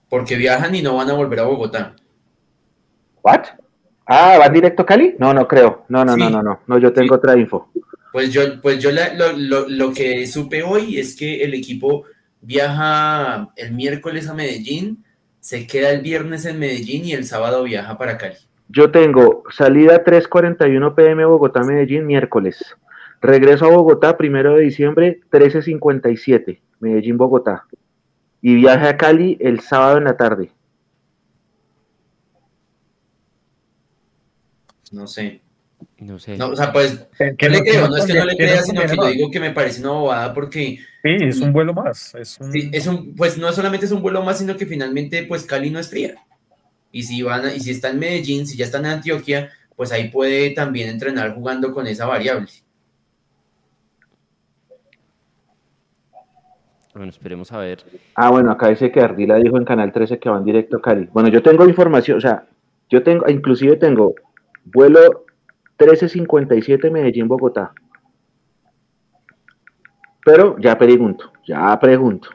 Porque 0.09 0.35
viajan 0.35 0.73
y 0.75 0.81
no 0.81 0.95
van 0.95 1.09
a 1.09 1.13
volver 1.13 1.39
a 1.39 1.43
Bogotá. 1.43 1.95
¿What? 3.23 3.45
Ah, 4.05 4.37
¿van 4.39 4.53
directo 4.53 4.83
a 4.83 4.85
Cali? 4.85 5.15
No, 5.19 5.33
no 5.33 5.47
creo. 5.47 5.85
No, 5.89 6.05
no, 6.05 6.15
no, 6.15 6.29
no, 6.29 6.41
no, 6.41 6.59
no. 6.65 6.77
yo 6.77 6.93
tengo 6.93 7.15
otra 7.15 7.37
info. 7.37 7.69
Pues 8.13 8.31
yo, 8.31 8.61
pues 8.61 8.79
yo 8.79 8.89
lo, 8.91 9.93
que 9.93 10.25
supe 10.27 10.63
hoy 10.63 10.97
es 10.97 11.15
que 11.15 11.43
el 11.43 11.53
equipo 11.53 12.05
viaja 12.41 13.49
el 13.57 13.73
miércoles 13.73 14.29
a 14.29 14.33
Medellín, 14.33 15.03
se 15.39 15.67
queda 15.67 15.91
el 15.91 16.01
viernes 16.01 16.45
en 16.45 16.57
Medellín 16.57 17.05
y 17.05 17.13
el 17.13 17.25
sábado 17.25 17.63
viaja 17.63 17.97
para 17.97 18.17
Cali. 18.17 18.37
Yo 18.69 18.91
tengo 18.91 19.43
salida 19.49 20.03
3.41 20.03 20.95
pm 20.95 21.25
Bogotá-Medellín 21.25 22.05
miércoles. 22.05 22.75
Regreso 23.21 23.65
a 23.65 23.69
Bogotá 23.69 24.17
primero 24.17 24.55
de 24.55 24.63
diciembre 24.63 25.21
13.57 25.31 26.59
Medellín-Bogotá. 26.79 27.65
Y 28.49 28.55
viaje 28.55 28.87
a 28.87 28.95
Cali 28.95 29.37
el 29.41 29.59
sábado 29.59 29.97
en 29.97 30.05
la 30.05 30.15
tarde. 30.15 30.49
No 34.93 35.05
sé. 35.05 35.41
No 35.99 36.17
sé. 36.17 36.37
No, 36.37 36.47
o 36.51 36.55
sea, 36.55 36.71
pues, 36.71 37.07
¿Qué 37.17 37.49
no 37.49 37.49
le 37.49 37.57
no- 37.57 37.63
creo, 37.65 37.83
qué 37.83 37.89
no 37.89 37.97
es 37.97 38.05
que 38.05 38.13
no 38.13 38.25
le 38.25 38.37
crea, 38.37 38.61
sino 38.63 38.81
que 38.83 38.95
yo 38.95 39.07
digo 39.07 39.31
que 39.31 39.39
me 39.41 39.51
parece 39.51 39.81
una 39.81 39.91
bobada 39.91 40.33
porque? 40.33 40.79
Sí, 41.03 41.09
es 41.19 41.41
un 41.41 41.51
vuelo 41.51 41.73
más. 41.73 42.15
Es 42.15 42.37
un... 42.39 42.53
sí, 42.53 42.69
es 42.71 42.87
un, 42.87 43.15
pues 43.15 43.37
no 43.37 43.51
solamente 43.51 43.85
es 43.85 43.91
un 43.91 44.01
vuelo 44.01 44.23
más, 44.23 44.37
sino 44.37 44.55
que 44.55 44.65
finalmente, 44.65 45.23
pues 45.23 45.43
Cali 45.43 45.69
no 45.69 45.79
es 45.79 45.89
fría. 45.89 46.15
Y 46.93 47.03
si 47.03 47.21
van 47.23 47.47
a- 47.47 47.53
y 47.53 47.59
si 47.59 47.71
está 47.71 47.89
en 47.89 47.99
Medellín, 47.99 48.47
si 48.47 48.55
ya 48.55 48.63
está 48.63 48.77
en 48.77 48.85
Antioquia, 48.85 49.51
pues 49.75 49.91
ahí 49.91 50.07
puede 50.07 50.51
también 50.51 50.87
entrenar 50.87 51.33
jugando 51.35 51.73
con 51.73 51.85
esa 51.85 52.05
variable. 52.05 52.47
Bueno, 56.97 57.11
esperemos 57.11 57.51
a 57.51 57.59
ver. 57.59 57.83
Ah, 58.15 58.31
bueno, 58.31 58.51
acá 58.51 58.69
dice 58.69 58.91
que 58.91 58.99
Ardila 58.99 59.35
dijo 59.35 59.55
en 59.57 59.65
Canal 59.65 59.93
13 59.93 60.17
que 60.17 60.29
van 60.29 60.43
directo 60.43 60.77
a 60.77 60.81
Cali. 60.81 61.07
Bueno, 61.13 61.29
yo 61.29 61.43
tengo 61.43 61.63
información, 61.67 62.17
o 62.17 62.21
sea, 62.21 62.47
yo 62.89 63.03
tengo, 63.03 63.29
inclusive 63.29 63.75
tengo 63.75 64.15
vuelo 64.65 65.25
1357 65.79 66.89
Medellín-Bogotá. 66.89 67.71
Pero 70.25 70.57
ya 70.59 70.75
pregunto, 70.75 71.31
ya 71.47 71.79
pregunto. 71.79 72.29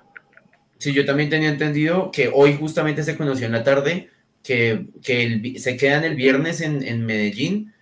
Sí, 0.79 0.93
yo 0.93 1.05
también 1.05 1.29
tenía 1.29 1.49
entendido 1.49 2.13
que 2.13 2.31
hoy 2.33 2.55
justamente 2.55 3.03
se 3.03 3.17
conoció 3.17 3.47
en 3.47 3.53
la 3.53 3.65
tarde 3.65 4.11
que, 4.45 4.87
que 5.03 5.25
el 5.25 5.59
se 5.59 5.77
quedan 5.77 6.05
el 6.05 6.15
viernes 6.15 6.61
en, 6.61 6.85
en 6.85 7.05
Medellín, 7.05 7.73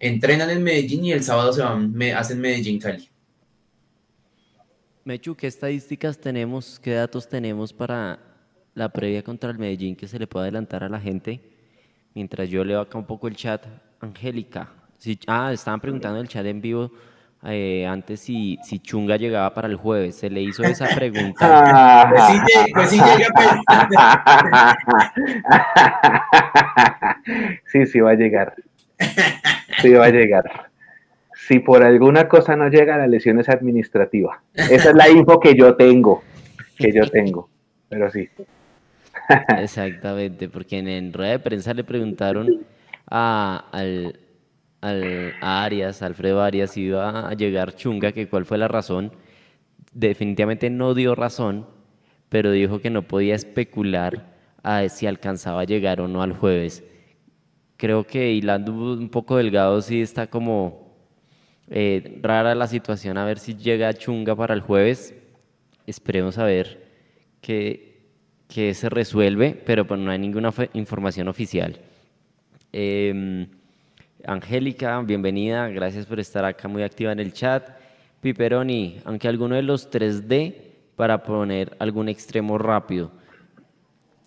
entrenan 0.00 0.48
en 0.48 0.62
Medellín 0.62 1.04
y 1.04 1.12
el 1.12 1.22
sábado 1.22 1.52
se 1.52 1.60
van, 1.60 1.92
me, 1.92 2.14
hacen 2.14 2.40
Medellín-Cali. 2.40 3.11
Mechu, 5.04 5.34
¿qué 5.34 5.46
estadísticas 5.48 6.18
tenemos, 6.18 6.78
qué 6.80 6.94
datos 6.94 7.28
tenemos 7.28 7.72
para 7.72 8.18
la 8.74 8.88
previa 8.88 9.22
contra 9.22 9.50
el 9.50 9.58
Medellín 9.58 9.96
que 9.96 10.06
se 10.06 10.18
le 10.18 10.26
pueda 10.26 10.44
adelantar 10.44 10.84
a 10.84 10.88
la 10.88 11.00
gente? 11.00 11.40
Mientras 12.14 12.48
yo 12.48 12.64
leo 12.64 12.80
acá 12.80 12.98
un 12.98 13.06
poco 13.06 13.26
el 13.26 13.34
chat, 13.36 13.64
Angélica. 14.00 14.68
Si- 14.98 15.18
ah, 15.26 15.52
estaban 15.52 15.80
preguntando 15.80 16.18
en 16.18 16.22
el 16.22 16.28
chat 16.28 16.46
en 16.46 16.60
vivo 16.60 16.92
eh, 17.44 17.84
antes 17.86 18.20
si, 18.20 18.56
si 18.62 18.78
Chunga 18.78 19.16
llegaba 19.16 19.52
para 19.52 19.66
el 19.66 19.74
jueves. 19.74 20.14
Se 20.16 20.30
le 20.30 20.40
hizo 20.42 20.62
esa 20.62 20.86
pregunta. 20.94 22.08
Pues 22.12 22.24
sí, 22.26 22.38
pues 22.74 22.90
sí 22.90 22.96
llega, 23.00 23.28
Sí, 27.66 27.86
sí 27.86 28.00
va 28.00 28.10
a 28.10 28.14
llegar. 28.14 28.54
Sí 29.80 29.92
va 29.94 30.04
a 30.06 30.10
llegar. 30.10 30.70
Si 31.48 31.58
por 31.58 31.82
alguna 31.82 32.28
cosa 32.28 32.56
no 32.56 32.68
llega, 32.68 32.96
la 32.96 33.06
lesión 33.06 33.40
es 33.40 33.48
administrativa. 33.48 34.42
Esa 34.54 34.90
es 34.90 34.94
la 34.94 35.08
info 35.08 35.40
que 35.40 35.54
yo 35.54 35.74
tengo. 35.74 36.22
Que 36.76 36.92
yo 36.92 37.06
tengo. 37.10 37.48
Pero 37.88 38.10
sí. 38.10 38.28
Exactamente, 39.58 40.48
porque 40.48 40.78
en, 40.78 40.88
en 40.88 41.12
rueda 41.12 41.32
de 41.32 41.38
prensa 41.38 41.74
le 41.74 41.84
preguntaron 41.84 42.64
a, 43.10 43.66
al, 43.72 44.18
al- 44.80 45.32
a 45.40 45.64
Arias, 45.64 46.02
Alfredo 46.02 46.42
Arias, 46.42 46.70
si 46.72 46.82
iba 46.82 47.28
a 47.28 47.34
llegar 47.34 47.74
Chunga, 47.74 48.12
que 48.12 48.28
cuál 48.28 48.44
fue 48.46 48.58
la 48.58 48.68
razón. 48.68 49.12
Definitivamente 49.92 50.70
no 50.70 50.94
dio 50.94 51.14
razón, 51.14 51.66
pero 52.28 52.50
dijo 52.50 52.80
que 52.80 52.90
no 52.90 53.02
podía 53.02 53.34
especular 53.34 54.32
si 54.88 55.06
alcanzaba 55.06 55.62
a 55.62 55.64
llegar 55.64 56.00
o 56.00 56.08
no 56.08 56.22
al 56.22 56.32
jueves. 56.32 56.84
Creo 57.76 58.04
que 58.04 58.30
hilando 58.32 58.72
un 58.72 59.08
poco 59.08 59.36
delgado 59.36 59.82
sí 59.82 60.00
está 60.00 60.28
como 60.28 60.81
eh, 61.74 62.18
rara 62.20 62.54
la 62.54 62.66
situación, 62.66 63.16
a 63.16 63.24
ver 63.24 63.38
si 63.38 63.56
llega 63.56 63.94
Chunga 63.94 64.36
para 64.36 64.52
el 64.52 64.60
jueves. 64.60 65.14
Esperemos 65.86 66.36
a 66.36 66.44
ver 66.44 66.86
qué 67.40 67.96
se 68.74 68.90
resuelve, 68.90 69.58
pero 69.64 69.86
pues 69.86 69.98
no 69.98 70.10
hay 70.10 70.18
ninguna 70.18 70.52
información 70.74 71.28
oficial. 71.28 71.80
Em, 72.72 73.48
Angélica, 74.26 75.00
bienvenida, 75.00 75.68
gracias 75.68 76.04
por 76.04 76.20
estar 76.20 76.44
acá 76.44 76.68
muy 76.68 76.82
activa 76.82 77.10
en 77.10 77.20
el 77.20 77.32
chat. 77.32 77.66
Piperoni, 78.20 79.00
aunque 79.06 79.26
alguno 79.26 79.54
de 79.54 79.62
los 79.62 79.90
3D 79.90 80.54
para 80.94 81.22
poner 81.22 81.74
algún 81.78 82.10
extremo 82.10 82.58
rápido. 82.58 83.10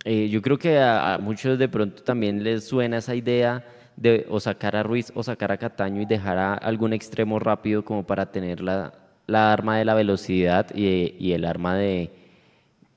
Eh, 0.03 0.29
yo 0.29 0.41
creo 0.41 0.57
que 0.57 0.79
a 0.79 1.19
muchos 1.21 1.59
de 1.59 1.69
pronto 1.69 2.01
también 2.01 2.43
les 2.43 2.67
suena 2.67 2.97
esa 2.97 3.13
idea 3.13 3.63
de 3.95 4.25
o 4.29 4.39
sacar 4.39 4.75
a 4.75 4.83
Ruiz 4.83 5.11
o 5.15 5.23
sacar 5.23 5.51
a 5.51 5.57
Cataño 5.57 6.01
y 6.01 6.05
dejar 6.05 6.37
a 6.37 6.53
algún 6.55 6.93
extremo 6.93 7.39
rápido 7.39 7.83
como 7.83 8.05
para 8.05 8.31
tener 8.31 8.61
la, 8.61 8.93
la 9.27 9.51
arma 9.53 9.77
de 9.77 9.85
la 9.85 9.93
velocidad 9.93 10.67
y, 10.75 11.15
y 11.19 11.31
el 11.33 11.45
arma 11.45 11.75
de, 11.75 12.11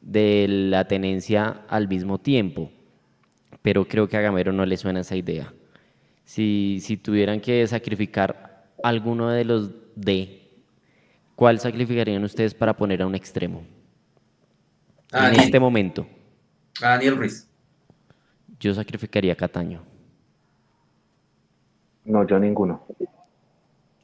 de 0.01 0.47
la 0.49 0.87
tenencia 0.87 1.63
al 1.69 1.89
mismo 1.89 2.19
tiempo. 2.19 2.71
Pero 3.63 3.87
creo 3.87 4.09
que 4.09 4.17
a 4.17 4.21
Gamero 4.21 4.53
no 4.53 4.65
le 4.67 4.77
suena 4.77 5.01
esa 5.01 5.17
idea. 5.17 5.53
Si, 6.25 6.79
si 6.83 6.97
tuvieran 6.97 7.41
que 7.41 7.67
sacrificar 7.67 8.67
alguno 8.83 9.31
de 9.31 9.45
los 9.45 9.71
D, 9.97 10.43
¿cuál 11.35 11.59
sacrificarían 11.59 12.23
ustedes 12.25 12.55
para 12.55 12.77
poner 12.77 13.03
a 13.03 13.07
un 13.07 13.15
extremo? 13.15 13.65
a 15.13 15.19
en 15.19 15.25
Daniel, 15.25 15.45
este 15.45 15.59
momento, 15.61 16.07
a 16.83 16.89
Daniel 16.91 17.17
Ruiz. 17.17 17.49
yo 18.61 18.75
sacrificaría 18.75 19.33
a 19.33 19.37
Cataño. 19.37 19.83
No, 22.09 22.27
yo 22.27 22.39
ninguno. 22.39 22.85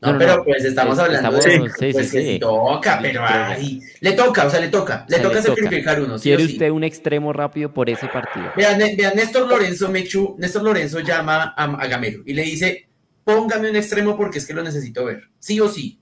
No, 0.00 0.18
pero 0.18 0.36
no. 0.36 0.44
pues 0.44 0.62
estamos 0.64 0.98
Es- 0.98 1.04
hablando 1.04 1.38
estamos- 1.38 1.44
de 1.44 1.70
sí, 1.88 1.92
pues 1.92 2.10
sí, 2.10 2.16
que 2.18 2.32
sí. 2.34 2.38
toca, 2.38 2.98
pero 3.00 3.22
ay, 3.26 3.80
le 4.00 4.12
toca, 4.12 4.46
o 4.46 4.50
sea, 4.50 4.60
le 4.60 4.68
toca, 4.68 5.06
le 5.08 5.16
O 5.16 5.18
sea, 5.18 5.22
toca 5.28 5.34
le 5.40 5.42
toca. 5.46 5.62
sacrificar 5.62 6.02
uno, 6.02 6.18
¿Quiere 6.18 6.46
sí. 6.46 6.52
usted 6.52 6.68
un 6.70 6.84
extremo 6.84 7.32
rápido 7.32 7.72
por 7.72 7.88
ese 7.88 8.06
partido? 8.08 8.52
Vean, 8.54 8.76
Ne- 8.78 8.94
vean, 8.96 9.14
Néstor 9.16 9.48
Lorenzo 9.48 9.88
Mechu, 9.90 10.36
Néstor 10.38 10.62
Lorenzo 10.62 11.00
llama 11.00 11.54
a, 11.56 11.64
a 11.64 11.86
Gamero 11.86 12.22
y 12.26 12.34
le 12.34 12.42
dice, 12.42 12.86
póngame 13.24 13.70
un 13.70 13.76
extremo 13.76 14.14
porque 14.14 14.38
es 14.38 14.46
que 14.46 14.52
lo 14.52 14.62
necesito 14.62 15.06
ver, 15.06 15.22
sí 15.38 15.58
o 15.60 15.68
sí. 15.68 15.98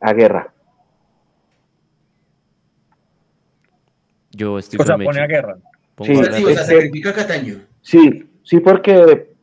A 0.00 0.14
guerra. 0.14 0.54
Yo 4.32 4.58
estoy 4.58 4.78
O 4.80 4.84
sea, 4.86 4.96
pone 4.96 5.20
a 5.20 5.26
guerra. 5.26 5.56
Pongo 5.94 6.12
Sí, 6.12 6.18
O 6.18 6.20
a 6.20 6.24
sea, 6.24 6.32
sí, 6.34 6.42
Rafa. 6.44 6.52
o 6.52 6.54
sea, 6.54 6.64
sacrifica 6.64 7.10
a 7.10 7.14
Cataño. 7.14 7.60
Sí, 7.82 8.26
sí, 8.42 8.60
porque 8.60 9.35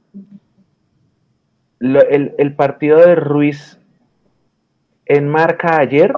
lo- 1.84 2.08
el, 2.08 2.34
el 2.38 2.56
partido 2.56 2.98
de 3.00 3.16
Ruiz 3.16 3.78
en 5.06 5.28
marca 5.28 5.78
ayer, 5.80 6.14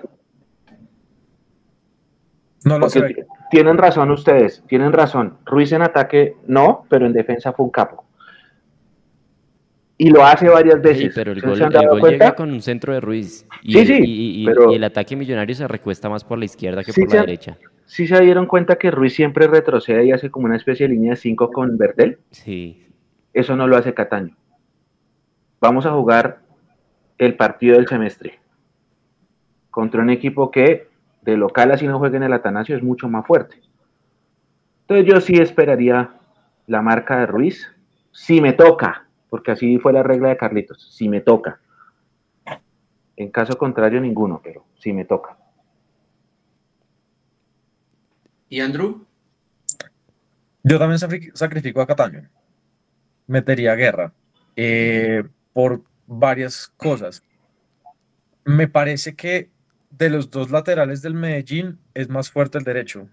No 2.64 2.76
lo 2.80 2.88
porque 2.88 3.00
sé. 3.00 3.26
tienen 3.52 3.78
razón 3.78 4.12
ustedes, 4.12 4.64
tienen 4.68 4.92
razón. 4.94 5.38
Ruiz 5.46 5.72
en 5.72 5.82
ataque 5.82 6.36
no, 6.48 6.86
pero 6.90 7.06
en 7.06 7.14
defensa 7.14 7.52
fue 7.54 7.66
un 7.66 7.72
capo. 7.72 8.04
Y 9.98 10.10
lo 10.10 10.26
hace 10.26 10.50
varias 10.50 10.76
Sí, 10.76 10.82
veces. 10.82 11.14
pero 11.16 11.32
el 11.32 11.38
¿Ustedes 11.38 11.60
gol, 11.60 12.06
el 12.06 12.12
llega 12.12 12.36
con 12.36 12.52
un 12.52 12.62
centro 12.62 12.94
de 12.94 13.00
Ruiz. 13.00 13.48
Y, 13.64 13.74
Sí, 13.74 13.80
el, 13.80 13.88
sí, 13.88 13.94
y- 14.04 14.44
y- 14.44 14.46
pero- 14.46 14.72
y 14.72 14.76
el 14.76 14.84
ataque 14.84 15.16
millonario 15.16 15.56
se 15.56 15.68
recuesta 15.68 16.10
más 16.10 16.24
por 16.24 16.38
la 16.38 16.46
izquierda 16.46 16.84
que 16.84 16.92
Sí, 16.92 17.02
por 17.06 17.14
la 17.14 17.20
ha- 17.22 17.26
derecha. 17.26 17.58
Sí 17.86 18.06
se 18.08 18.20
dieron 18.22 18.46
cuenta 18.46 18.76
que 18.78 18.92
Ruiz 18.92 19.14
siempre 19.16 19.48
retrocede 19.48 20.06
y 20.06 20.12
hace 20.12 20.30
como 20.30 20.48
una 20.48 20.58
especie 20.58 20.88
de 20.88 20.94
línea 20.94 21.12
de 21.12 21.16
5 21.18 21.50
con 21.50 21.78
Bertel. 21.78 22.18
Sí. 22.32 22.86
Eso 23.34 23.56
no 23.56 23.68
lo 23.68 23.78
hace 23.78 23.94
Cataño. 23.94 24.36
Vamos 25.66 25.88
a 25.88 25.94
jugar 25.94 26.42
el 27.18 27.36
partido 27.36 27.76
del 27.76 27.88
semestre 27.88 28.40
contra 29.72 30.04
un 30.04 30.12
equipo 30.12 30.52
que 30.52 30.90
de 31.24 31.38
local 31.38 31.72
así 31.72 31.88
no 31.88 31.98
juegue 31.98 32.18
en 32.18 32.22
el 32.22 32.34
Atanasio 32.34 32.78
es 32.78 32.84
mucho 32.84 33.10
más 33.10 33.26
fuerte. 33.26 33.60
Entonces 34.82 35.08
yo 35.12 35.20
sí 35.20 35.34
esperaría 35.42 36.12
la 36.68 36.84
marca 36.84 37.18
de 37.18 37.26
Ruiz, 37.26 37.68
si 38.12 38.42
me 38.42 38.54
toca, 38.54 39.08
porque 39.28 39.54
así 39.54 39.80
fue 39.80 39.92
la 39.92 40.04
regla 40.04 40.30
de 40.30 40.38
Carlitos, 40.38 40.96
si 40.96 41.10
me 41.10 41.22
toca. 41.22 41.60
En 43.16 43.32
caso 43.32 43.58
contrario, 43.58 44.00
ninguno, 44.00 44.40
pero 44.44 44.66
si 44.78 44.94
me 44.94 45.04
toca. 45.04 45.36
¿Y 48.50 48.60
Andrew? 48.60 49.04
Yo 50.62 50.78
también 50.78 51.00
sacrifico 51.34 51.82
a 51.82 51.88
Cataño. 51.88 52.30
Metería 53.26 53.72
a 53.72 53.76
guerra. 53.76 54.14
eh, 54.56 55.24
por 55.56 55.82
varias 56.06 56.68
cosas. 56.76 57.24
Me 58.44 58.68
parece 58.68 59.16
que 59.16 59.50
de 59.90 60.10
los 60.10 60.30
dos 60.30 60.52
laterales 60.52 61.02
del 61.02 61.14
Medellín 61.14 61.80
es 61.94 62.10
más 62.10 62.30
fuerte 62.30 62.58
el 62.58 62.66
derecho, 62.66 63.08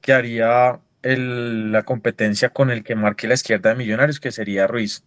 que 0.00 0.12
haría 0.12 0.80
el- 1.02 1.72
la 1.72 1.82
competencia 1.82 2.50
con 2.50 2.70
el 2.70 2.84
que 2.84 2.94
marque 2.94 3.26
la 3.26 3.34
izquierda 3.34 3.70
de 3.70 3.76
Millonarios, 3.76 4.20
que 4.20 4.30
sería 4.30 4.68
Ruiz. 4.68 5.04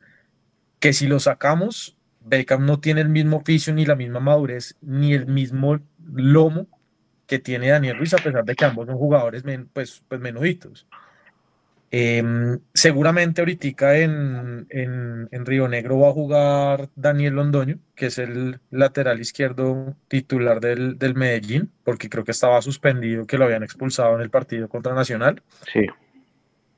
Que 0.79 0.91
si 0.91 1.07
lo 1.07 1.21
sacamos, 1.21 1.97
Beckham 2.19 2.65
no 2.65 2.81
tiene 2.81 2.99
el 2.99 3.09
mismo 3.09 3.37
oficio, 3.37 3.73
ni 3.73 3.85
la 3.85 3.95
misma 3.95 4.19
madurez, 4.19 4.75
ni 4.81 5.13
el 5.13 5.27
mismo 5.27 5.79
lomo 6.13 6.67
que 7.25 7.39
tiene 7.39 7.69
Daniel 7.69 7.97
Ruiz, 7.99 8.13
a 8.13 8.17
pesar 8.17 8.43
de 8.43 8.53
que 8.53 8.65
ambos 8.65 8.87
son 8.87 8.97
jugadores 8.97 9.45
men- 9.45 9.69
pues, 9.71 10.03
pues 10.09 10.19
menuditos. 10.19 10.87
Em, 11.93 12.57
seguramente 12.73 13.41
ahorita 13.41 13.97
en, 13.97 14.65
en, 14.69 15.27
en, 15.29 15.45
Río 15.45 15.67
Negro 15.67 15.99
va 15.99 16.07
a 16.07 16.13
jugar 16.13 16.89
Daniel 16.95 17.33
Londoño, 17.33 17.79
que 17.95 18.05
es 18.05 18.17
el 18.17 18.61
lateral 18.69 19.19
izquierdo 19.19 19.97
titular 20.07 20.61
del, 20.61 20.97
del, 20.97 21.15
Medellín, 21.15 21.69
porque 21.83 22.09
creo 22.09 22.23
que 22.23 22.31
estaba 22.31 22.61
suspendido, 22.61 23.27
que 23.27 23.37
lo 23.37 23.43
habían 23.43 23.63
expulsado 23.63 24.15
en 24.15 24.21
el 24.21 24.29
partido 24.29 24.69
contra 24.69 24.95
Nacional. 24.95 25.43
Sí. 25.73 25.85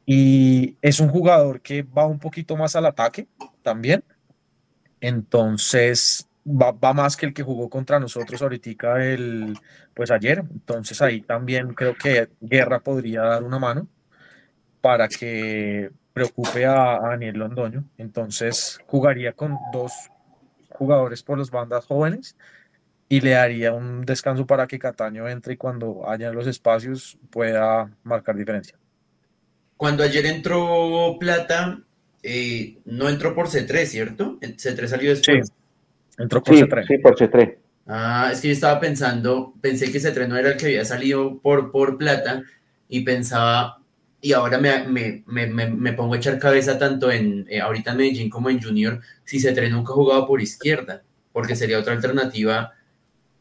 Y 0.07 0.77
es 0.81 0.99
un 0.99 1.09
jugador 1.09 1.61
que 1.61 1.83
va 1.83 2.07
un 2.07 2.17
poquito 2.17 2.57
más 2.57 2.75
al 2.75 2.87
ataque 2.87 3.27
también. 3.61 4.03
Entonces, 4.99 6.27
va, 6.43 6.71
va, 6.71 6.93
más 6.93 7.15
que 7.15 7.27
el 7.27 7.35
que 7.35 7.43
jugó 7.43 7.69
contra 7.69 7.99
nosotros 7.99 8.41
ahorita 8.41 9.05
el, 9.05 9.59
pues 9.93 10.09
ayer. 10.09 10.39
Entonces 10.39 10.99
ahí 11.03 11.21
también 11.21 11.75
creo 11.75 11.95
que 11.95 12.29
Guerra 12.41 12.79
podría 12.79 13.21
dar 13.21 13.43
una 13.43 13.59
mano 13.59 13.87
para 14.83 15.07
que 15.07 15.91
preocupe 16.11 16.65
a, 16.65 16.99
Daniel 16.99 17.37
Londoño. 17.37 17.85
Entonces 17.97 18.81
jugaría 18.85 19.31
con 19.31 19.55
dos 19.71 19.93
jugadores 20.71 21.23
por 21.23 21.39
las 21.39 21.49
bandas 21.49 21.85
jóvenes 21.85 22.35
y 23.07 23.21
le 23.21 23.31
daría 23.31 23.71
un 23.71 24.03
descanso 24.03 24.45
para 24.45 24.67
que 24.67 24.77
Cataño 24.77 25.29
entre 25.29 25.53
y 25.53 25.57
cuando 25.57 26.09
haya 26.09 26.33
los 26.33 26.47
espacios 26.47 27.17
pueda 27.29 27.89
marcar 28.03 28.35
diferencia. 28.35 28.77
Cuando 29.77 30.03
ayer 30.03 30.25
entró 30.25 31.15
Plata, 31.17 31.79
eh, 32.21 32.79
no 32.83 33.07
entró 33.07 33.33
por 33.33 33.47
C3, 33.47 33.85
¿cierto? 33.85 34.37
C3 34.41 34.87
salió 34.87 35.11
después. 35.11 35.47
Sí, 35.47 35.53
entró 36.17 36.43
por 36.43 36.55
C3. 36.55 36.87
Sí, 36.87 36.97
por 36.97 37.15
C3. 37.15 37.55
Ah, 37.87 38.31
es 38.33 38.41
que 38.41 38.49
yo 38.49 38.53
estaba 38.53 38.81
pensando, 38.81 39.53
pensé 39.61 39.89
que 39.93 39.99
C3 39.99 40.27
no 40.27 40.35
era 40.35 40.49
el 40.49 40.57
que 40.57 40.65
había 40.65 40.83
salido 40.83 41.39
por, 41.39 41.71
por 41.71 41.97
Plata 41.97 42.43
y 42.89 43.01
pensaba, 43.05 43.82
y 44.23 44.31
ahora 44.31 44.57
me, 44.57 44.85
me, 44.87 45.21
me, 45.27 45.67
me, 45.67 45.91
pongo 45.91 46.13
a 46.13 46.17
echar 46.17 46.39
cabeza 46.39 46.79
tanto 46.79 47.11
en 47.11 47.45
eh, 47.49 47.59
ahorita 47.59 47.91
en 47.91 47.97
Medellín 47.97 48.29
como 48.29 48.49
en 48.49 48.63
Junior, 48.63 49.01
si 49.25 49.37
C3 49.37 49.69
nunca 49.69 49.91
ha 49.91 49.95
jugado 49.95 50.25
por 50.25 50.41
izquierda, 50.41 51.03
porque 51.33 51.57
sería 51.57 51.77
otra 51.77 51.91
alternativa. 51.91 52.71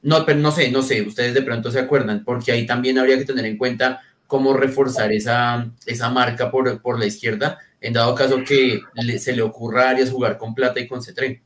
No, 0.02 0.26
pero 0.26 0.40
no 0.40 0.50
sé, 0.50 0.72
no 0.72 0.82
sé, 0.82 1.02
ustedes 1.02 1.34
de 1.34 1.42
pronto 1.42 1.70
se 1.70 1.78
acuerdan, 1.78 2.24
porque 2.24 2.50
ahí 2.50 2.66
también 2.66 2.98
habría 2.98 3.16
que 3.16 3.24
tener 3.24 3.46
en 3.46 3.58
cuenta 3.58 4.00
cómo 4.26 4.54
reforzar 4.54 5.12
esa, 5.12 5.70
esa 5.86 6.10
marca 6.10 6.50
por, 6.50 6.82
por 6.82 6.98
la 6.98 7.06
izquierda, 7.06 7.58
en 7.80 7.92
dado 7.92 8.16
caso 8.16 8.42
que 8.44 8.80
se 9.20 9.36
le 9.36 9.42
ocurra 9.42 9.84
a 9.84 9.90
Arias 9.90 10.10
jugar 10.10 10.36
con 10.36 10.52
Plata 10.52 10.80
y 10.80 10.88
con 10.88 11.00
C3. 11.00 11.40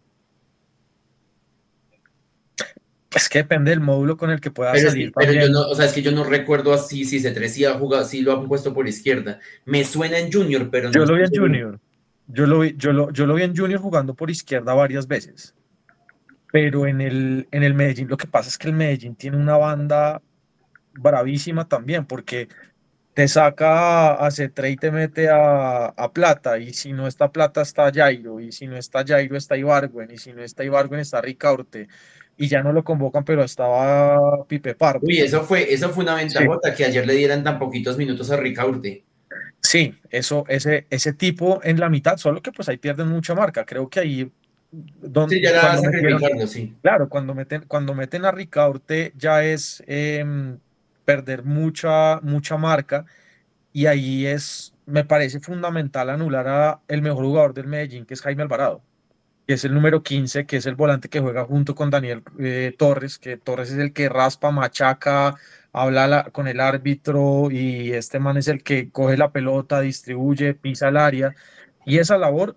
Es 3.16 3.30
que 3.30 3.38
depende 3.38 3.70
del 3.70 3.80
módulo 3.80 4.18
con 4.18 4.30
el 4.30 4.40
que 4.40 4.50
pueda 4.50 4.76
salir. 4.76 5.10
pero 5.16 5.32
yo 5.32 5.48
no, 5.48 5.62
o 5.62 5.74
sea, 5.74 5.86
es 5.86 5.92
que 5.92 6.02
yo 6.02 6.12
no 6.12 6.22
recuerdo 6.22 6.74
así 6.74 7.06
si 7.06 7.18
se 7.18 7.30
trecía 7.30 7.72
jugado, 7.74 8.04
si 8.04 8.20
lo 8.20 8.32
han 8.32 8.46
puesto 8.46 8.74
por 8.74 8.86
izquierda. 8.86 9.40
Me 9.64 9.84
suena 9.84 10.18
en 10.18 10.30
Junior, 10.30 10.68
pero 10.70 10.88
no. 10.88 10.92
Yo 10.92 11.06
lo 11.06 11.14
vi 11.14 11.22
en 11.22 11.34
Junior. 11.34 11.80
Yo 12.28 12.46
lo 12.46 12.60
vi, 12.60 12.74
yo 12.76 12.92
lo, 12.92 13.10
yo 13.12 13.24
lo 13.24 13.34
vi 13.34 13.44
en 13.44 13.56
Junior 13.56 13.80
jugando 13.80 14.12
por 14.14 14.30
izquierda 14.30 14.74
varias 14.74 15.06
veces. 15.06 15.54
Pero 16.52 16.86
en 16.86 17.00
el, 17.00 17.48
en 17.50 17.62
el 17.62 17.72
Medellín, 17.72 18.08
lo 18.08 18.18
que 18.18 18.26
pasa 18.26 18.50
es 18.50 18.58
que 18.58 18.68
el 18.68 18.74
Medellín 18.74 19.14
tiene 19.14 19.38
una 19.38 19.56
banda 19.56 20.20
bravísima 20.92 21.66
también, 21.66 22.04
porque 22.04 22.48
te 23.14 23.28
saca 23.28 24.12
a 24.14 24.28
C3 24.28 24.72
y 24.72 24.76
te 24.76 24.90
mete 24.90 25.30
a, 25.30 25.86
a, 25.86 26.12
Plata, 26.12 26.58
y 26.58 26.74
si 26.74 26.92
no 26.92 27.06
está 27.06 27.32
Plata 27.32 27.62
está 27.62 27.90
Jairo, 27.90 28.40
y 28.40 28.52
si 28.52 28.66
no 28.66 28.76
está 28.76 29.04
Jairo 29.06 29.38
está 29.38 29.56
Ibargüen, 29.56 30.10
y 30.10 30.18
si 30.18 30.34
no 30.34 30.42
está 30.42 30.64
Ibargüen 30.64 31.00
está 31.00 31.22
Ricaurte, 31.22 31.88
y 32.36 32.48
ya 32.48 32.62
no 32.62 32.72
lo 32.72 32.84
convocan, 32.84 33.24
pero 33.24 33.42
estaba 33.42 34.44
Pipe 34.44 34.74
Pardo. 34.74 35.06
Uy, 35.06 35.18
eso 35.18 35.42
fue, 35.42 35.72
eso 35.72 35.90
fue 35.90 36.04
una 36.04 36.14
ventajota 36.14 36.74
que 36.74 36.84
ayer 36.84 37.06
le 37.06 37.14
dieran 37.14 37.42
tan 37.42 37.58
poquitos 37.58 37.96
minutos 37.96 38.30
a 38.30 38.36
Ricaurte. 38.36 39.04
Sí, 39.60 39.94
eso, 40.10 40.44
ese, 40.48 40.86
ese 40.90 41.12
tipo 41.12 41.60
en 41.64 41.80
la 41.80 41.88
mitad, 41.88 42.18
solo 42.18 42.42
que 42.42 42.52
pues 42.52 42.68
ahí 42.68 42.76
pierden 42.76 43.08
mucha 43.08 43.34
marca. 43.34 43.64
Creo 43.64 43.88
que 43.88 44.00
ahí 44.00 44.30
donde, 44.70 45.36
sí, 45.36 45.42
ya 45.42 45.60
cuando 45.60 45.90
metieron, 45.90 46.48
sí. 46.48 46.74
Claro, 46.82 47.08
cuando 47.08 47.34
meten, 47.34 47.64
cuando 47.66 47.94
meten 47.94 48.24
a 48.24 48.32
Ricaurte 48.32 49.12
ya 49.16 49.42
es 49.42 49.82
eh, 49.86 50.24
perder 51.04 51.42
mucha, 51.42 52.20
mucha 52.20 52.56
marca 52.58 53.06
y 53.72 53.86
ahí 53.86 54.26
es, 54.26 54.74
me 54.84 55.04
parece 55.04 55.40
fundamental 55.40 56.10
anular 56.10 56.48
a 56.48 56.80
el 56.88 57.00
mejor 57.00 57.24
jugador 57.24 57.54
del 57.54 57.66
Medellín, 57.66 58.04
que 58.04 58.14
es 58.14 58.20
Jaime 58.20 58.42
Alvarado 58.42 58.82
que 59.46 59.54
es 59.54 59.64
el 59.64 59.74
número 59.74 60.02
15, 60.02 60.44
que 60.46 60.56
es 60.56 60.66
el 60.66 60.74
volante 60.74 61.08
que 61.08 61.20
juega 61.20 61.44
junto 61.44 61.74
con 61.74 61.90
Daniel 61.90 62.22
eh, 62.38 62.74
Torres, 62.76 63.18
que 63.18 63.36
Torres 63.36 63.70
es 63.70 63.78
el 63.78 63.92
que 63.92 64.08
raspa, 64.08 64.50
machaca, 64.50 65.36
habla 65.72 66.30
con 66.32 66.48
el 66.48 66.60
árbitro 66.60 67.50
y 67.50 67.92
este 67.92 68.18
man 68.18 68.36
es 68.38 68.48
el 68.48 68.62
que 68.64 68.90
coge 68.90 69.16
la 69.16 69.30
pelota, 69.30 69.80
distribuye, 69.80 70.54
pisa 70.54 70.88
el 70.88 70.96
área. 70.96 71.34
Y 71.84 71.98
esa 71.98 72.18
labor, 72.18 72.56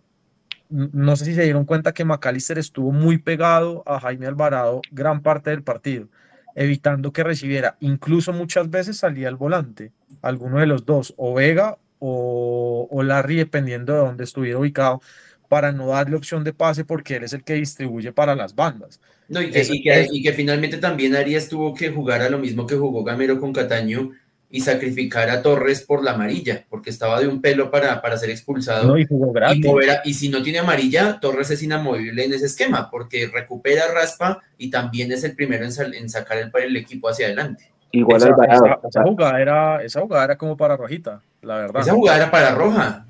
no 0.69 1.15
sé 1.15 1.25
si 1.25 1.35
se 1.35 1.43
dieron 1.43 1.65
cuenta 1.65 1.93
que 1.93 2.05
McAllister 2.05 2.57
estuvo 2.57 2.91
muy 2.91 3.19
pegado 3.19 3.83
a 3.85 3.99
Jaime 3.99 4.25
Alvarado 4.27 4.81
gran 4.91 5.21
parte 5.21 5.51
del 5.51 5.63
partido, 5.63 6.07
evitando 6.55 7.13
que 7.13 7.23
recibiera. 7.23 7.77
Incluso 7.81 8.33
muchas 8.33 8.69
veces 8.69 8.97
salía 8.97 9.29
el 9.29 9.35
volante, 9.35 9.91
alguno 10.23 10.59
de 10.59 10.65
los 10.65 10.85
dos, 10.85 11.13
o 11.17 11.35
Vega 11.35 11.77
o, 11.99 12.87
o 12.89 13.03
Larry, 13.03 13.35
dependiendo 13.35 13.93
de 13.93 13.99
dónde 13.99 14.23
estuviera 14.23 14.57
ubicado 14.57 15.01
para 15.49 15.71
no 15.71 15.87
darle 15.87 16.15
opción 16.15 16.43
de 16.43 16.53
pase 16.53 16.85
porque 16.85 17.15
él 17.15 17.23
es 17.23 17.33
el 17.33 17.43
que 17.43 17.55
distribuye 17.55 18.13
para 18.13 18.35
las 18.35 18.55
bandas. 18.55 19.01
No, 19.27 19.41
y, 19.41 19.51
que, 19.51 20.07
y, 20.11 20.23
que, 20.23 20.33
finalmente 20.33 20.77
también 20.77 21.15
Arias 21.15 21.49
tuvo 21.49 21.73
que 21.73 21.89
jugar 21.89 22.21
a 22.21 22.29
lo 22.29 22.39
mismo 22.39 22.65
que 22.65 22.75
jugó 22.75 23.03
Gamero 23.03 23.39
con 23.39 23.51
Cataño 23.51 24.11
y 24.51 24.61
sacrificar 24.61 25.29
a 25.29 25.41
Torres 25.41 25.81
por 25.81 26.03
la 26.03 26.11
amarilla, 26.11 26.65
porque 26.69 26.89
estaba 26.89 27.19
de 27.19 27.27
un 27.27 27.41
pelo 27.41 27.69
para, 27.69 28.01
para 28.01 28.17
ser 28.17 28.29
expulsado. 28.31 28.87
No, 28.87 28.97
y 28.97 29.05
jugó 29.05 29.31
gratis. 29.31 29.65
Y, 30.05 30.13
si 30.13 30.29
no 30.29 30.41
tiene 30.41 30.59
amarilla, 30.59 31.19
Torres 31.19 31.51
es 31.51 31.61
inamovible 31.61 32.25
en 32.25 32.33
ese 32.33 32.45
esquema, 32.45 32.89
porque 32.89 33.27
recupera, 33.27 33.83
raspa 33.93 34.41
y 34.57 34.69
también 34.69 35.11
es 35.11 35.23
el 35.23 35.35
primero 35.35 35.65
en, 35.65 36.09
sacar 36.09 36.37
el, 36.37 36.51
el, 36.63 36.77
equipo 36.77 37.09
hacia 37.09 37.27
adelante. 37.27 37.71
Igual 37.91 38.17
esa, 38.17 38.29
esa, 38.29 38.79
esa, 38.87 39.03
jugada 39.03 39.41
era, 39.41 39.83
esa 39.83 40.01
jugada 40.01 40.25
era 40.25 40.37
como 40.37 40.55
para 40.57 40.77
rojita, 40.77 41.21
la 41.41 41.57
verdad. 41.57 41.81
Esa 41.81 41.93
jugada 41.93 42.17
era 42.17 42.31
para 42.31 42.53
roja. 42.53 43.05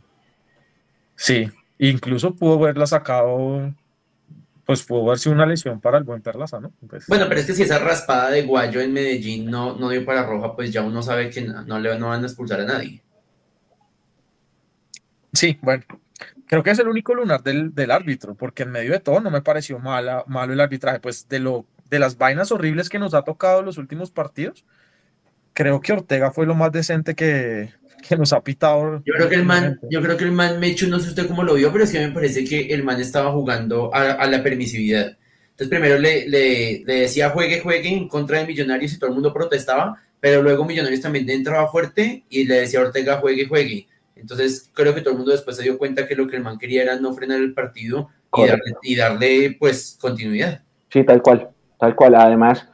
Sí, 1.16 1.50
Incluso 1.80 2.36
pudo 2.36 2.56
haberla 2.56 2.86
sacado, 2.86 3.74
pues 4.66 4.84
pudo 4.84 5.08
haber 5.08 5.20
sido 5.20 5.34
una 5.34 5.46
lesión 5.46 5.80
para 5.80 5.98
el 5.98 6.04
buen 6.04 6.22
Perlaza, 6.22 6.60
¿no? 6.60 6.74
Pues, 6.90 7.08
bueno, 7.08 7.26
pero 7.30 7.40
es 7.40 7.48
que 7.48 7.54
si 7.54 7.64
esa 7.64 7.80
raspada 7.80 8.32
de 8.32 8.44
Guayo 8.44 8.82
en 8.82 8.92
Medellín 8.92 9.50
no, 9.50 9.78
no 9.78 9.90
dio 9.90 10.06
para 10.06 10.24
roja, 10.24 10.56
pues 10.56 10.74
ya 10.74 10.82
uno 10.82 11.02
sabe 11.02 11.30
que 11.30 11.42
no, 11.42 11.80
le 11.80 11.98
no 11.98 12.10
van 12.10 12.24
a 12.24 12.28
expulsar 12.28 12.60
a 12.60 12.66
nadie. 12.66 13.02
Sí, 15.32 15.58
bueno, 15.62 15.86
creo 16.48 16.64
que 16.64 16.72
es 16.72 16.80
el 16.80 16.90
único 16.90 17.16
lunar 17.16 17.42
del, 17.44 17.74
del, 17.74 17.92
árbitro, 17.92 18.36
porque 18.36 18.64
en 18.64 18.72
medio 18.72 18.92
de 18.92 19.00
todo 19.00 19.22
no 19.22 19.32
me 19.32 19.42
pareció 19.42 19.80
mala, 19.80 20.26
malo 20.28 20.52
el 20.52 20.60
arbitraje, 20.60 21.00
pues 21.00 21.30
de, 21.30 21.40
lo, 21.40 21.66
de 21.90 22.00
las 22.00 22.18
vainas 22.18 22.52
horribles 22.52 22.90
que 22.90 23.00
nos 23.00 23.14
ha 23.14 23.22
tocado 23.22 23.62
los 23.62 23.78
últimos 23.78 24.12
partidos, 24.12 24.66
creo 25.54 25.80
que 25.80 25.94
Ortega 25.94 26.32
fue 26.32 26.46
lo 26.46 26.56
más 26.56 26.74
decente 26.74 27.16
que, 27.16 27.74
que 28.08 28.18
nos 28.18 28.34
ha 28.34 28.42
pitado. 28.42 29.02
Yo 29.06 29.14
creo 29.14 29.30
que 29.30 29.36
el 29.36 29.46
man, 29.46 29.80
yo 29.90 30.02
creo 30.02 30.18
que 30.18 30.26
el 30.26 30.32
man 30.32 30.60
Mechu, 30.60 30.88
no 30.88 31.00
sé 31.00 31.10
usted 31.10 31.28
cómo 31.28 31.44
lo 31.44 31.56
vio, 31.56 31.72
pero 31.72 31.84
es 31.84 31.92
que 31.92 32.00
me 32.00 32.12
parece 32.12 32.44
que 32.44 32.74
el 32.74 32.84
man 32.84 33.00
estaba 33.00 33.32
jugando 33.32 33.94
a, 33.94 34.26
la 34.28 34.44
permisividad. 34.44 35.18
Entonces 35.52 35.70
primero 35.70 36.00
le, 36.00 36.28
le, 36.28 36.84
decía 36.86 37.30
juegue, 37.30 37.60
juegue 37.60 37.90
en 37.90 38.08
contra 38.08 38.40
de 38.40 38.48
Millonarios 38.48 38.94
y 38.94 39.00
todo 39.00 39.10
el 39.10 39.16
mundo 39.16 39.34
protestaba, 39.34 40.02
pero 40.20 40.42
luego 40.42 40.66
Millonarios 40.66 41.02
también 41.02 41.30
entraba 41.30 41.68
fuerte 41.68 42.24
y 42.30 42.46
le 42.46 42.62
decía 42.62 42.80
a 42.80 42.84
Ortega 42.84 43.18
juegue, 43.18 43.48
juegue. 43.48 43.88
Entonces 44.16 44.70
creo 44.74 44.94
que 44.94 45.02
todo 45.02 45.12
el 45.12 45.18
mundo 45.18 45.32
después 45.32 45.56
se 45.56 45.64
dio 45.64 45.78
cuenta 45.78 46.08
que 46.08 46.16
lo 46.16 46.28
que 46.28 46.38
el 46.38 46.44
man 46.44 46.58
quería 46.58 46.84
era 46.84 47.00
no 47.00 47.14
frenar 47.14 47.40
el 47.40 47.54
partido 47.54 48.10
y 48.36 48.48
darle, 48.48 48.74
y 48.84 48.96
darle, 48.96 49.58
pues 49.60 49.98
continuidad. 50.00 50.62
Sí, 50.90 51.04
tal 51.04 51.22
cual, 51.22 51.50
tal 51.80 51.96
cual. 51.96 52.16
Además, 52.16 52.68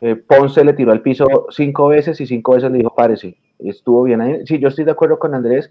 eh, 0.00 0.16
Ponce 0.16 0.64
le 0.64 0.72
tiró 0.72 0.92
al 0.92 1.02
piso 1.02 1.46
cinco 1.50 1.88
veces 1.88 2.20
y 2.20 2.26
cinco 2.26 2.54
veces 2.54 2.70
le 2.70 2.78
dijo 2.78 2.94
párese 2.94 3.36
estuvo 3.58 4.02
bien 4.04 4.20
ahí. 4.20 4.46
Sí, 4.46 4.58
yo 4.58 4.68
estoy 4.68 4.84
de 4.84 4.92
acuerdo 4.92 5.18
con 5.18 5.34
Andrés. 5.34 5.70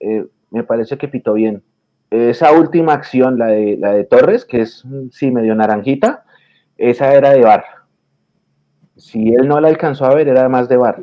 Eh, 0.00 0.26
me 0.50 0.64
parece 0.64 0.96
que 0.96 1.08
pitó 1.08 1.34
bien. 1.34 1.62
Esa 2.10 2.52
última 2.52 2.92
acción, 2.92 3.38
la 3.38 3.46
de, 3.46 3.76
la 3.76 3.92
de 3.92 4.04
Torres, 4.04 4.44
que 4.44 4.60
es, 4.60 4.84
sí, 5.10 5.30
medio 5.30 5.54
naranjita, 5.54 6.24
esa 6.76 7.12
era 7.12 7.30
de 7.30 7.40
bar. 7.40 7.64
Si 8.96 9.34
él 9.34 9.48
no 9.48 9.60
la 9.60 9.68
alcanzó 9.68 10.04
a 10.04 10.14
ver, 10.14 10.28
era 10.28 10.48
más 10.48 10.68
de 10.68 10.76
bar. 10.76 11.02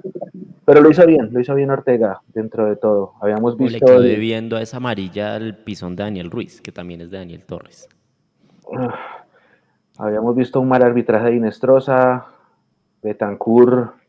Pero 0.64 0.80
lo 0.80 0.90
hizo 0.90 1.06
bien, 1.06 1.30
lo 1.34 1.40
hizo 1.42 1.54
bien 1.54 1.70
Ortega 1.70 2.22
dentro 2.34 2.66
de 2.66 2.78
todo. 2.78 3.14
Habíamos 3.22 3.58
visto. 3.58 3.74
Le 3.74 3.80
quedó 3.80 4.02
debiendo 4.02 4.56
a 4.56 4.62
esa 4.62 4.78
amarilla 4.78 5.36
el 5.36 5.58
pisón 5.58 5.96
de 5.96 6.04
Daniel 6.04 6.32
Ruiz, 6.32 6.62
que 6.62 6.72
también 6.72 7.02
es 7.02 7.12
de 7.12 7.18
Daniel 7.18 7.44
Torres. 7.46 7.90
Ah, 8.74 9.26
habíamos 9.98 10.36
visto 10.36 10.62
un 10.62 10.70
mal 10.70 10.82
arbitraje 10.82 11.26
de 11.26 11.36
Inestrosa, 11.36 12.26
Betancourt 13.02 14.01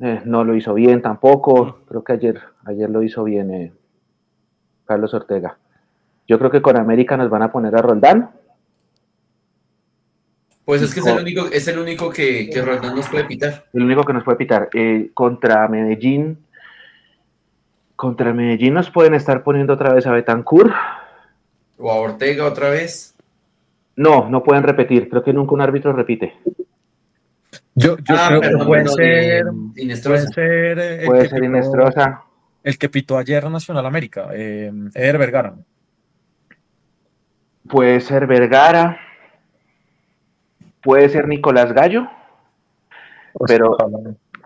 eh, 0.00 0.22
no 0.24 0.44
lo 0.44 0.54
hizo 0.54 0.74
bien 0.74 1.02
tampoco. 1.02 1.80
Creo 1.88 2.02
que 2.02 2.12
ayer, 2.12 2.40
ayer 2.64 2.88
lo 2.88 3.02
hizo 3.02 3.24
bien 3.24 3.50
eh, 3.50 3.72
Carlos 4.86 5.14
Ortega. 5.14 5.58
Yo 6.26 6.38
creo 6.38 6.50
que 6.50 6.62
con 6.62 6.76
América 6.76 7.16
nos 7.16 7.28
van 7.30 7.42
a 7.42 7.52
poner 7.52 7.74
a 7.76 7.82
Roldán. 7.82 8.30
Pues 10.64 10.82
es 10.82 10.94
que 10.94 11.00
es 11.00 11.06
el 11.06 11.18
único, 11.18 11.46
es 11.46 11.66
el 11.68 11.78
único 11.78 12.10
que, 12.10 12.48
que 12.48 12.62
Roldán 12.62 12.94
nos 12.94 13.08
puede 13.08 13.24
pitar. 13.24 13.66
El 13.72 13.82
único 13.82 14.04
que 14.04 14.12
nos 14.12 14.24
puede 14.24 14.38
pitar. 14.38 14.68
Eh, 14.72 15.10
contra 15.14 15.66
Medellín, 15.68 16.38
Contra 18.00 18.30
el 18.30 18.34
Medellín 18.34 18.72
nos 18.72 18.88
pueden 18.90 19.12
estar 19.12 19.42
poniendo 19.42 19.74
otra 19.74 19.92
vez 19.92 20.06
a 20.06 20.12
Betancourt. 20.12 20.72
¿O 21.76 21.90
a 21.92 21.96
Ortega 21.96 22.46
otra 22.46 22.70
vez? 22.70 23.14
No, 23.94 24.30
no 24.30 24.42
pueden 24.42 24.62
repetir. 24.62 25.10
Creo 25.10 25.22
que 25.22 25.34
nunca 25.34 25.52
un 25.52 25.60
árbitro 25.60 25.92
repite. 25.92 26.32
Yo, 27.80 27.96
yo 27.98 28.14
Ah, 28.18 28.26
creo 28.28 28.40
que 28.58 28.64
puede 28.64 28.88
ser, 28.88 29.44
puede 29.46 29.82
Inestrosa. 29.82 30.28
ser 30.28 30.78
eh, 30.78 31.00
el 31.02 31.06
Puede 31.06 31.22
que 31.22 31.28
ser 31.28 31.40
pitó- 31.40 31.46
Inestrosa. 31.46 32.22
el 32.62 32.78
que 32.78 32.88
pitó 32.88 33.18
ayer 33.18 33.50
Nacional 33.50 33.86
América, 33.86 34.28
eh, 34.32 34.72
Eder 34.94 35.18
Vergara. 35.18 35.54
Puede 37.68 38.00
ser 38.00 38.26
Vergara. 38.26 38.98
Puede 40.82 41.08
ser 41.08 41.28
Nicolás 41.28 41.72
Gallo. 41.72 42.06
Pero- 43.46 43.76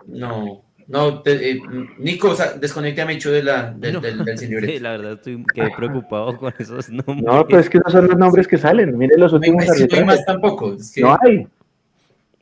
No, 0.07 0.61
no, 0.87 1.21
te- 1.21 1.51
eh, 1.51 1.61
Nico, 1.97 2.29
o 2.31 2.35
sea, 2.35 2.53
desconecte 2.53 3.01
a 3.01 3.05
Mecho 3.05 3.31
de 3.31 3.41
la, 3.41 3.71
del, 3.71 3.93
No. 3.93 4.01
del. 4.01 4.37
Sí, 4.37 4.79
la 4.79 4.91
verdad 4.91 5.13
estoy 5.13 5.43
quedé 5.53 5.71
preocupado 5.75 6.37
con 6.37 6.53
esos 6.59 6.89
nombres. 6.89 7.23
No, 7.23 7.47
pues 7.47 7.65
es 7.65 7.69
que 7.69 7.77
esos 7.79 7.91
son 7.91 8.07
los 8.07 8.17
nombres 8.17 8.47
que 8.47 8.57
salen. 8.57 8.95
Miren 8.97 9.19
los 9.19 9.31
No 9.33 9.39
hay, 9.41 9.49
últimos 9.49 9.65
no 9.89 9.97
hay 9.97 10.05
más 10.05 10.25
tampoco. 10.25 10.73
es 10.73 10.91
que- 10.93 11.01
No 11.01 11.17
hay. 11.21 11.47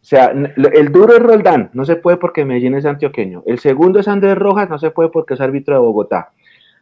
O 0.03 0.05
sea, 0.05 0.25
el 0.27 0.91
duro 0.91 1.13
es 1.15 1.21
Roldán, 1.21 1.69
no 1.73 1.85
se 1.85 1.95
puede 1.95 2.17
porque 2.17 2.43
Medellín 2.43 2.75
es 2.75 2.85
antioqueño. 2.85 3.41
El 3.45 3.59
segundo 3.59 3.99
es 4.01 4.07
Andrés 4.09 4.37
Rojas, 4.37 4.69
no 4.69 4.77
se 4.77 4.91
puede 4.91 5.07
porque 5.09 5.33
es 5.35 5.41
árbitro 5.41 5.75
de 5.75 5.79
Bogotá. 5.79 6.31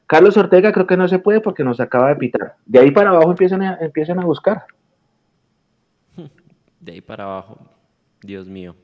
Carlos 0.07 0.36
Ortega 0.38 0.72
creo 0.72 0.88
que 0.88 0.97
no 0.97 1.07
se 1.07 1.19
puede 1.19 1.39
porque 1.39 1.63
nos 1.63 1.80
acaba 1.80 2.09
de 2.09 2.15
pitar. 2.15 2.55
De 2.65 2.80
ahí 2.80 2.89
para 2.91 3.11
abajo 3.11 3.30
empiezan 3.30 3.61
a, 3.61 3.78
empiezan 3.80 4.19
a 4.19 4.26
buscar. 4.26 4.65
De 6.80 6.93
ahí 6.93 7.01
para 7.01 7.26
abajo. 7.26 7.59
Dios 8.24 8.47
mío. 8.47 8.76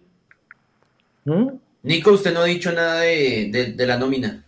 ¿Mm? 1.25 1.47
Nico, 1.83 2.11
usted 2.11 2.33
no 2.33 2.41
ha 2.41 2.45
dicho 2.45 2.71
nada 2.71 3.01
de, 3.01 3.49
de- 3.51 3.73
de 3.73 3.85
la 3.87 3.97
nómina. 3.97 4.43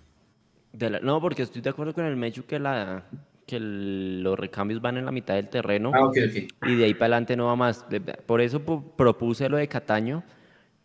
De 0.72 0.90
la- 0.90 1.00
no, 1.00 1.20
porque 1.20 1.42
estoy 1.44 1.62
de 1.64 1.70
acuerdo 1.72 1.94
con 1.94 2.06
el 2.06 2.16
Mechu 2.16 2.46
que, 2.46 2.60
la, 2.60 3.04
que 3.50 3.56
el- 3.58 4.22
los 4.22 4.38
recambios 4.38 4.80
van 4.82 4.98
en 4.98 5.06
la 5.06 5.12
mitad 5.12 5.34
del 5.36 5.50
terreno 5.50 5.92
Ah, 5.94 6.06
ok, 6.06 6.18
ok. 6.30 6.70
y 6.70 6.76
de 6.76 6.86
ahí 6.86 6.94
para 6.94 7.06
adelante 7.16 7.36
no 7.36 7.48
va 7.48 7.56
más. 7.56 7.86
Por 8.26 8.42
eso 8.42 8.64
pu- 8.66 8.96
propuse 8.96 9.50
lo 9.50 9.58
de 9.58 9.68
Cataño 9.68 10.24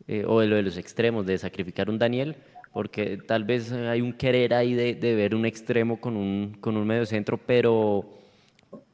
eh, 0.09 0.25
o 0.27 0.41
de 0.41 0.47
lo 0.47 0.57
de 0.57 0.63
los 0.63 0.77
extremos, 0.79 1.27
de 1.27 1.37
sacrificar 1.39 1.89
un 1.91 1.99
Daniel, 1.99 2.37
porque 2.73 3.19
tal 3.27 3.45
vez 3.45 3.71
eh, 3.73 3.89
hay 3.89 4.01
un 4.01 4.13
querer 4.13 4.55
ahí 4.55 4.75
de, 4.75 4.95
de 4.95 5.15
ver 5.15 5.35
un 5.35 5.47
extremo 5.47 6.01
con 6.01 6.17
un, 6.17 6.57
con 6.61 6.77
un 6.77 6.87
medio 6.87 7.07
centro, 7.07 7.39
pero, 7.39 8.05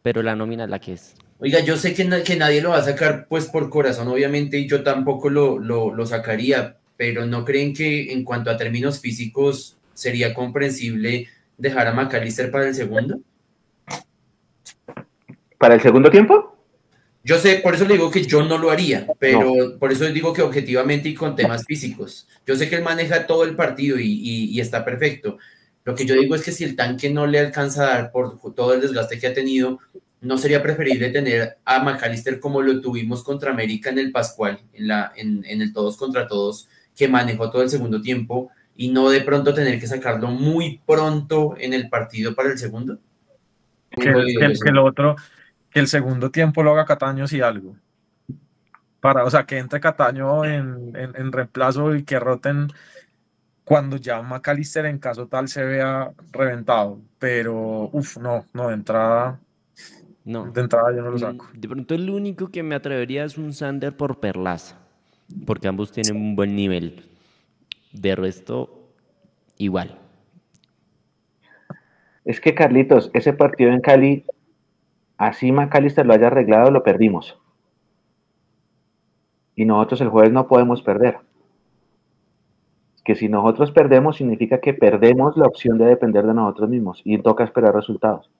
pero 0.02 0.22
la 0.22 0.34
nómina 0.36 0.64
es 0.64 0.70
la 0.70 0.78
que 0.80 0.92
es. 0.94 1.14
Oiga, 1.38 1.60
yo 1.60 1.76
sé 1.76 1.94
que, 1.94 2.04
na- 2.04 2.22
que 2.22 2.36
nadie 2.36 2.60
lo 2.60 2.70
va 2.70 2.78
a 2.78 2.82
sacar 2.82 3.26
pues 3.28 3.46
por 3.46 3.70
corazón, 3.70 4.08
obviamente, 4.08 4.58
y 4.58 4.68
yo 4.68 4.82
tampoco 4.82 5.30
lo, 5.30 5.58
lo, 5.58 5.94
lo 5.94 6.06
sacaría, 6.06 6.76
pero 6.96 7.24
¿no 7.26 7.44
creen 7.44 7.72
que 7.74 8.12
en 8.12 8.24
cuanto 8.24 8.50
a 8.50 8.56
términos 8.56 9.00
físicos 9.00 9.76
sería 9.94 10.34
comprensible 10.34 11.28
dejar 11.56 11.86
a 11.88 11.92
McAllister 11.94 12.50
para 12.50 12.68
el 12.68 12.74
segundo? 12.74 13.20
¿Para 15.60 15.74
el 15.74 15.82
segundo 15.82 16.10
tiempo? 16.10 16.56
Yo 17.22 17.36
sé, 17.36 17.56
por 17.56 17.74
eso 17.74 17.84
le 17.84 17.92
digo 17.92 18.10
que 18.10 18.22
yo 18.24 18.42
no 18.42 18.56
lo 18.56 18.70
haría, 18.70 19.06
pero 19.18 19.78
por 19.78 19.92
eso 19.92 20.06
digo 20.06 20.32
que 20.32 20.40
objetivamente 20.40 21.10
y 21.10 21.14
con 21.14 21.36
temas 21.36 21.66
físicos. 21.66 22.26
Yo 22.46 22.56
sé 22.56 22.70
que 22.70 22.76
él 22.76 22.82
maneja 22.82 23.26
todo 23.26 23.44
el 23.44 23.54
partido 23.54 23.98
y, 23.98 24.06
y- 24.06 24.44
y 24.52 24.60
está 24.60 24.82
perfecto. 24.86 25.36
Lo 25.84 25.94
que 25.94 26.06
yo 26.06 26.14
digo 26.14 26.34
es 26.34 26.42
que 26.42 26.52
si 26.52 26.64
el 26.64 26.76
tanque 26.76 27.10
no 27.10 27.26
le 27.26 27.38
alcanza 27.40 27.82
a 27.82 27.88
dar 27.94 28.10
por 28.10 28.40
todo 28.54 28.72
el 28.72 28.80
desgaste 28.80 29.18
que 29.18 29.26
ha 29.26 29.34
tenido, 29.34 29.80
¿no 30.22 30.38
sería 30.38 30.62
preferible 30.62 31.10
tener 31.10 31.58
a 31.66 31.82
McAllister 31.84 32.40
como 32.40 32.62
lo 32.62 32.80
tuvimos 32.80 33.22
contra 33.22 33.50
América 33.50 33.90
en 33.90 33.98
el 33.98 34.12
Pascual, 34.12 34.60
en, 34.72 34.88
la, 34.88 35.12
en, 35.14 35.44
en 35.44 35.60
el 35.60 35.74
todos 35.74 35.98
contra 35.98 36.26
todos, 36.26 36.68
que 36.96 37.06
manejó 37.06 37.50
todo 37.50 37.60
el 37.60 37.68
segundo 37.68 38.00
tiempo 38.00 38.50
y 38.76 38.88
no 38.88 39.10
de 39.10 39.20
pronto 39.20 39.52
tener 39.52 39.78
que 39.78 39.86
sacarlo 39.86 40.28
muy 40.28 40.80
pronto 40.86 41.54
en 41.58 41.74
el 41.74 41.90
partido 41.90 42.34
para 42.34 42.48
el 42.50 42.56
segundo? 42.56 42.98
Que, 43.90 44.00
que 44.38 44.52
que 44.60 44.68
el 44.70 44.78
otro, 44.78 45.16
que 45.70 45.80
el 45.80 45.88
segundo 45.88 46.30
tiempo 46.30 46.62
lo 46.62 46.72
haga 46.72 46.84
Cataño 46.84 47.26
si 47.26 47.40
algo. 47.40 47.76
Para, 49.00 49.24
o 49.24 49.30
sea, 49.30 49.46
que 49.46 49.58
entre 49.58 49.80
Cataño 49.80 50.44
en, 50.44 50.94
en- 50.94 51.16
en 51.16 51.32
reemplazo 51.32 51.94
y 51.94 52.04
que 52.04 52.18
roten 52.20 52.68
cuando 53.64 53.96
ya 53.96 54.22
McAllister 54.22 54.86
en 54.86 54.98
caso 54.98 55.28
tal 55.28 55.48
se 55.48 55.64
vea 55.64 56.12
reventado. 56.32 57.00
Pero, 57.18 57.90
uff, 57.92 58.16
no, 58.18 58.44
no, 58.52 58.68
de 58.68 58.74
entrada, 58.74 59.40
No. 60.24 60.46
de 60.52 60.60
entrada 60.62 60.92
yo 60.94 61.02
no 61.02 61.10
lo 61.10 61.18
saco. 61.18 61.46
Mm, 61.54 61.60
De 61.60 61.68
pronto 61.68 61.94
el 61.94 62.10
único 62.10 62.48
que 62.50 62.62
me 62.62 62.74
atrevería 62.74 63.24
es 63.24 63.38
un 63.38 63.52
Sander 63.54 63.96
por 63.96 64.20
Perlaza, 64.20 64.76
porque 65.46 65.68
ambos 65.68 65.92
tienen 65.92 66.16
un 66.16 66.36
buen 66.36 66.54
nivel. 66.56 67.04
De 67.92 68.16
resto, 68.16 68.90
igual. 69.58 69.98
Es 72.24 72.40
que 72.40 72.54
Carlitos, 72.54 73.10
ese 73.14 73.32
partido 73.32 73.72
en 73.72 73.80
Cali, 73.80 74.24
así 75.20 75.52
McAllister 75.52 76.06
lo 76.06 76.14
haya 76.14 76.28
arreglado, 76.28 76.70
lo 76.70 76.82
perdimos. 76.82 77.38
Y 79.54 79.66
nosotros 79.66 80.00
el 80.00 80.08
jueves 80.08 80.32
no 80.32 80.48
podemos 80.48 80.80
perder. 80.80 81.18
Que 83.04 83.14
si 83.14 83.28
nosotros 83.28 83.70
perdemos, 83.70 84.16
significa 84.16 84.60
que 84.60 84.72
perdemos 84.72 85.36
la 85.36 85.46
opción 85.46 85.76
de 85.76 85.84
depender 85.84 86.26
de 86.26 86.32
nosotros 86.32 86.70
mismos 86.70 87.02
y 87.04 87.18
toca 87.18 87.44
esperar 87.44 87.74
resultados. 87.74 88.30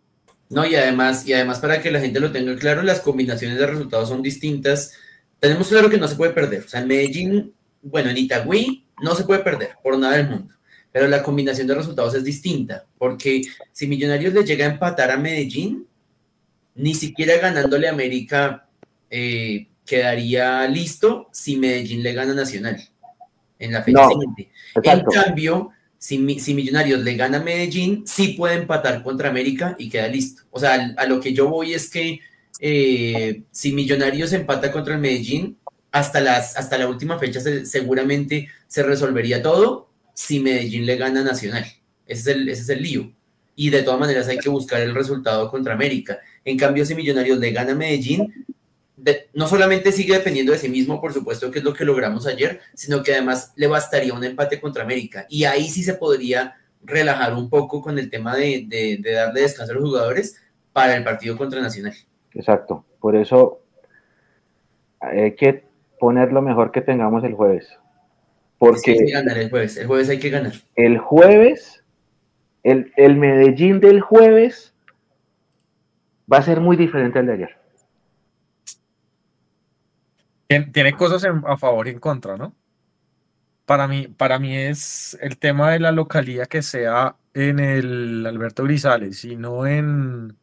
No, 0.49 0.65
y 0.65 0.75
además, 0.75 1.29
y 1.29 1.35
además 1.35 1.59
para 1.59 1.83
que 1.83 1.91
la 1.91 2.01
gente 2.01 2.19
lo 2.19 2.33
tenga 2.33 2.57
claro, 2.57 2.83
las 2.83 3.01
combinaciones 3.01 3.59
de 3.59 3.67
resultados 3.67 4.09
son 4.09 4.23
distintas. 4.23 4.95
Tenemos 5.39 5.69
claro 5.69 5.91
que 5.91 5.99
no 5.99 6.09
se 6.09 6.17
puede 6.17 6.33
perder. 6.33 6.65
O 6.65 6.69
sea, 6.69 6.81
en 6.81 6.89
Medellín, 6.89 7.53
bueno, 7.83 8.09
en 8.09 8.17
Itagüí 8.17 8.87
no 9.03 9.15
se 9.15 9.25
puede 9.25 9.41
perder 9.41 9.73
por 9.83 9.99
nada 9.99 10.17
del 10.17 10.31
mundo. 10.31 10.55
Pero 10.93 11.09
la 11.09 11.23
combinación 11.23 11.67
de 11.67 11.75
resultados 11.75 12.15
es 12.15 12.25
distinta, 12.25 12.87
porque 12.97 13.43
si 13.71 13.87
Millonarios 13.87 14.33
le 14.33 14.45
llega 14.45 14.65
a 14.65 14.71
empatar 14.71 15.11
a 15.11 15.19
Medellín, 15.19 15.87
ni 16.75 16.95
siquiera 16.95 17.37
ganándole 17.39 17.89
a 17.89 17.93
América 17.93 18.69
eh, 19.11 19.69
quedaría 19.85 20.67
listo 20.69 21.29
si 21.33 21.57
Medellín 21.57 22.03
le 22.03 22.13
gana 22.13 22.33
Nacional 22.35 22.81
en 23.59 23.73
la 23.73 23.83
fecha 23.83 24.03
No, 24.03 24.09
siguiente. 24.11 24.51
Exacto. 24.77 25.11
En 25.15 25.23
cambio, 25.23 25.71
si, 25.99 26.19
Mi- 26.19 26.39
si 26.41 26.55
Millonarios 26.55 27.01
le 27.01 27.15
gana 27.17 27.39
a 27.39 27.43
Medellín, 27.43 28.05
sí 28.07 28.29
puede 28.29 28.55
empatar 28.55 29.03
contra 29.03 29.29
América 29.29 29.75
y 29.79 29.91
queda 29.91 30.09
listo. 30.09 30.43
O 30.51 30.59
sea, 30.61 30.95
a 30.97 31.07
lo 31.07 31.21
que 31.21 31.33
yo 31.35 31.49
voy 31.49 31.75
es 31.75 31.91
que 31.91 32.21
eh, 32.61 33.43
si 33.51 33.73
Millonarios 33.73 34.33
empata 34.33 34.71
contra 34.73 34.95
el 34.95 35.01
Medellín, 35.01 35.59
hasta, 35.93 36.21
las, 36.21 36.57
hasta 36.57 36.79
la 36.79 36.87
última 36.89 37.19
fecha 37.19 37.41
se- 37.41 37.67
seguramente 37.67 38.49
se 38.69 38.83
resolvería 38.85 39.43
todo 39.43 39.91
si 40.15 40.39
Medellín 40.41 40.87
le 40.87 40.97
gana 40.97 41.23
Nacional. 41.25 41.65
Ese 42.07 42.31
es, 42.31 42.37
el, 42.37 42.49
ese 42.49 42.63
es 42.63 42.69
el 42.69 42.83
lío. 42.83 43.13
Y 43.57 43.71
de 43.71 43.83
todas 43.83 43.99
maneras 44.01 44.29
hay 44.29 44.39
que 44.39 44.49
buscar 44.49 44.81
el 44.81 44.95
resultado 44.95 45.51
contra 45.51 45.75
América. 45.75 46.19
En 46.45 46.57
cambio, 46.59 46.85
si 46.85 46.95
Millonarios 46.95 47.39
le 47.39 47.51
gana 47.53 47.73
a 47.73 47.75
Medellín, 47.75 48.47
de- 48.97 49.29
no 49.35 49.47
solamente 49.47 49.93
sigue 49.93 50.15
dependiendo 50.15 50.53
de 50.53 50.59
sí 50.59 50.69
mismo, 50.69 51.01
por 51.01 51.13
supuesto, 51.13 51.51
que 51.51 51.59
es 51.61 51.65
lo 51.65 51.73
que 51.75 51.85
logramos 51.85 52.27
ayer, 52.27 52.61
sino 52.75 53.03
que 53.03 53.13
además 53.15 53.53
le 53.57 53.67
bastaría 53.67 54.13
un 54.15 54.25
empate 54.25 54.61
contra 54.61 54.83
América. 54.83 55.27
Y 55.29 55.45
ahí 55.45 55.69
sí 55.69 55.83
se 55.83 55.95
podría 55.95 56.57
relajar 56.83 57.35
un 57.35 57.49
poco 57.51 57.81
con 57.83 57.99
el 57.99 58.09
tema 58.11 58.37
de, 58.37 58.65
de- 58.67 58.99
de 59.01 59.13
darle 59.13 59.43
descanso 59.43 59.73
a 59.73 59.75
los 59.77 59.85
jugadores 59.85 60.37
para 60.73 60.97
el 60.97 61.05
partido 61.05 61.37
contra 61.37 61.61
Nacional. 61.61 61.95
Exacto. 62.35 62.85
Por 63.01 63.17
eso 63.17 63.61
hay 65.01 65.35
que 65.35 65.65
poner 65.99 66.33
lo 66.33 66.43
mejor 66.43 66.71
que 66.73 66.81
tengamos 66.81 67.25
el 67.25 67.35
jueves. 67.35 67.65
Es 67.65 67.71
que 67.71 67.77
Porque 68.59 68.91
hay 68.93 68.99
que 68.99 69.13
ganar 69.13 69.39
el 69.39 69.51
jueves. 69.51 69.77
El 69.77 69.87
jueves 69.87 70.09
hay 70.11 70.19
que 70.19 70.31
ganar. 70.31 70.53
el 70.77 70.99
jueves, 70.99 71.83
el, 72.63 72.93
el 72.97 73.17
Medellín 73.17 73.81
del 73.81 74.01
jueves 74.01 74.70
va 76.33 76.39
a 76.39 76.43
ser 76.43 76.61
muy 76.61 76.77
diferente 76.79 77.19
al 77.19 77.27
de 77.27 77.33
ayer. 77.35 77.57
Tien- 80.49 80.71
Tiene 80.73 80.93
cosas 80.97 81.25
a 81.25 81.57
favor 81.57 81.87
y 81.89 81.91
en 81.93 81.99
contra, 82.01 82.37
¿no? 82.37 82.55
Para 83.67 83.87
mí, 83.87 84.09
para 84.09 84.39
mí 84.41 84.57
es 84.57 85.17
el 85.21 85.39
tema 85.39 85.71
de 85.71 85.79
la 85.79 85.93
localía 85.93 86.47
que 86.47 86.61
sea 86.63 87.17
en 87.35 87.61
el 87.61 88.27
Alberto 88.27 88.65
Grisales 88.65 89.25
y 89.25 89.37
no 89.37 89.65
en, 89.67 90.37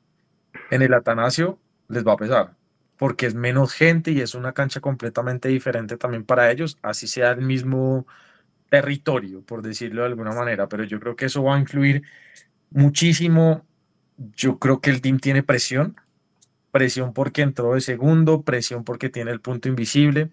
en 0.72 0.82
el 0.84 0.94
Atanasio, 0.94 1.60
les 1.90 2.06
va 2.08 2.14
a 2.14 2.18
pesar, 2.18 2.56
porque 2.98 3.28
es 3.28 3.36
menos 3.36 3.74
gente 3.74 4.12
y 4.12 4.22
es 4.22 4.36
una 4.36 4.54
cancha 4.54 4.82
completamente 4.82 5.50
diferente 5.50 5.98
también 5.98 6.26
para 6.26 6.52
ellos, 6.52 6.78
así 6.84 7.08
sea 7.08 7.32
el 7.32 7.42
mismo 7.42 8.08
territorio, 8.70 9.44
por 9.44 9.62
decirlo 9.64 10.04
de 10.04 10.10
alguna 10.10 10.34
manera, 10.34 10.68
pero 10.70 10.84
yo 10.86 11.00
creo 11.00 11.16
que 11.16 11.26
eso 11.26 11.44
va 11.44 11.56
a 11.58 11.60
influir 11.60 12.04
muchísimo. 12.72 13.66
Yo 14.18 14.60
creo 14.60 14.82
que 14.82 14.90
el 14.90 15.02
team 15.02 15.20
tiene 15.20 15.44
presión, 15.44 15.96
presión 16.72 17.14
porque 17.14 17.42
entró 17.44 17.74
de 17.76 17.82
segundo, 17.82 18.44
presión 18.44 18.84
porque 18.86 19.10
tiene 19.10 19.32
el 19.32 19.42
punto 19.42 19.70
invisible. 19.70 20.32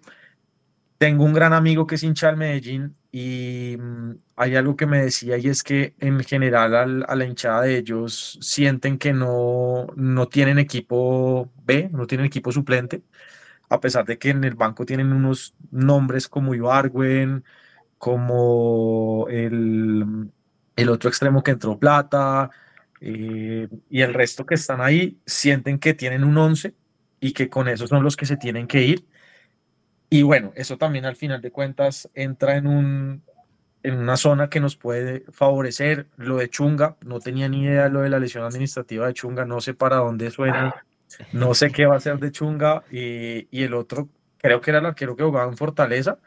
Tengo 0.97 1.25
un 1.25 1.33
gran 1.33 1.51
amigo 1.53 1.85
que 1.87 1.95
es 1.95 2.03
hincha 2.03 2.27
del 2.27 2.37
Medellín 2.37 2.95
y 3.11 3.75
mm, 3.79 4.11
hay 4.37 4.55
algo 4.55 4.75
que 4.77 4.85
me 4.85 5.01
decía 5.01 5.37
y 5.37 5.47
es 5.49 5.61
que 5.63 5.93
en 5.99 6.21
general 6.23 6.73
al- 6.75 7.05
a 7.09 7.15
la 7.15 7.25
hinchada 7.25 7.61
de 7.63 7.77
ellos 7.77 8.37
sienten 8.41 8.97
que 8.97 9.11
no, 9.13 9.87
no 9.97 10.27
tienen 10.29 10.57
equipo 10.59 11.51
B, 11.65 11.89
no 11.91 12.07
tienen 12.07 12.25
equipo 12.27 12.51
suplente, 12.51 13.03
a 13.69 13.79
pesar 13.81 14.05
de 14.05 14.19
que 14.19 14.31
en 14.31 14.43
el 14.45 14.55
banco 14.55 14.85
tienen 14.85 15.13
unos 15.13 15.55
nombres 15.71 16.27
como 16.29 16.55
Ibargüen, 16.55 17.43
como 17.99 19.27
el, 19.29 20.31
el 20.75 20.89
otro 20.89 21.09
extremo 21.09 21.43
que 21.43 21.51
entró 21.51 21.79
Plata, 21.79 22.49
eh, 23.07 23.67
y 23.87 24.01
el 24.01 24.15
resto 24.15 24.47
que 24.47 24.55
están 24.55 24.81
ahí 24.81 25.19
sienten 25.27 25.77
que 25.77 25.93
tienen 25.93 26.23
un 26.23 26.35
11 26.39 26.73
y 27.19 27.33
que 27.33 27.49
con 27.49 27.67
eso 27.67 27.85
son 27.85 28.03
los 28.03 28.17
que 28.17 28.25
se 28.25 28.35
tienen 28.35 28.65
que 28.65 28.81
ir. 28.81 29.05
Y 30.09 30.23
bueno, 30.23 30.51
eso 30.55 30.79
también 30.79 31.05
al 31.05 31.15
final 31.15 31.39
de 31.39 31.51
cuentas 31.51 32.09
entra 32.15 32.55
en, 32.57 32.65
un, 32.65 33.23
en 33.83 33.97
una 33.99 34.17
zona 34.17 34.49
que 34.49 34.59
nos 34.59 34.75
puede 34.75 35.23
favorecer. 35.31 36.07
Lo 36.17 36.37
de 36.37 36.49
Chunga, 36.49 36.97
no 37.01 37.19
tenía 37.19 37.47
ni 37.47 37.61
idea 37.65 37.83
de 37.83 37.89
lo 37.91 38.01
de 38.01 38.09
la 38.09 38.19
lesión 38.19 38.43
administrativa 38.43 39.05
de 39.05 39.13
Chunga, 39.13 39.45
no 39.45 39.61
sé 39.61 39.75
para 39.75 39.97
dónde 39.97 40.31
suena, 40.31 40.83
no 41.31 41.53
sé 41.53 41.69
qué 41.71 41.85
va 41.85 41.97
a 41.97 41.99
ser 41.99 42.17
de 42.17 42.31
Chunga. 42.31 42.83
Y, 42.91 43.47
y 43.55 43.63
el 43.63 43.75
otro, 43.75 44.09
creo 44.39 44.61
que 44.61 44.71
era 44.71 44.79
el 44.79 44.87
arquero 44.87 45.15
que 45.15 45.23
jugaba 45.23 45.51
en 45.51 45.57
Fortaleza 45.57 46.17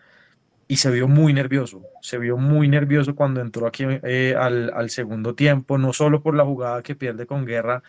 y 0.68 0.76
se 0.76 0.90
vio 0.90 1.08
muy 1.08 1.32
nervioso, 1.32 1.82
se 2.02 2.18
vio 2.18 2.36
muy 2.36 2.68
nervioso 2.68 3.14
cuando 3.14 3.40
entró 3.40 3.66
aquí 3.66 3.84
eh, 3.88 4.36
al, 4.38 4.70
al, 4.74 4.90
segundo 4.90 5.34
tiempo, 5.34 5.78
no 5.78 5.94
solo 5.94 6.22
por 6.22 6.36
la 6.36 6.44
jugada 6.44 6.82
que 6.82 6.94
pierde 6.94 7.26
con 7.26 7.46
Guerra, 7.46 7.82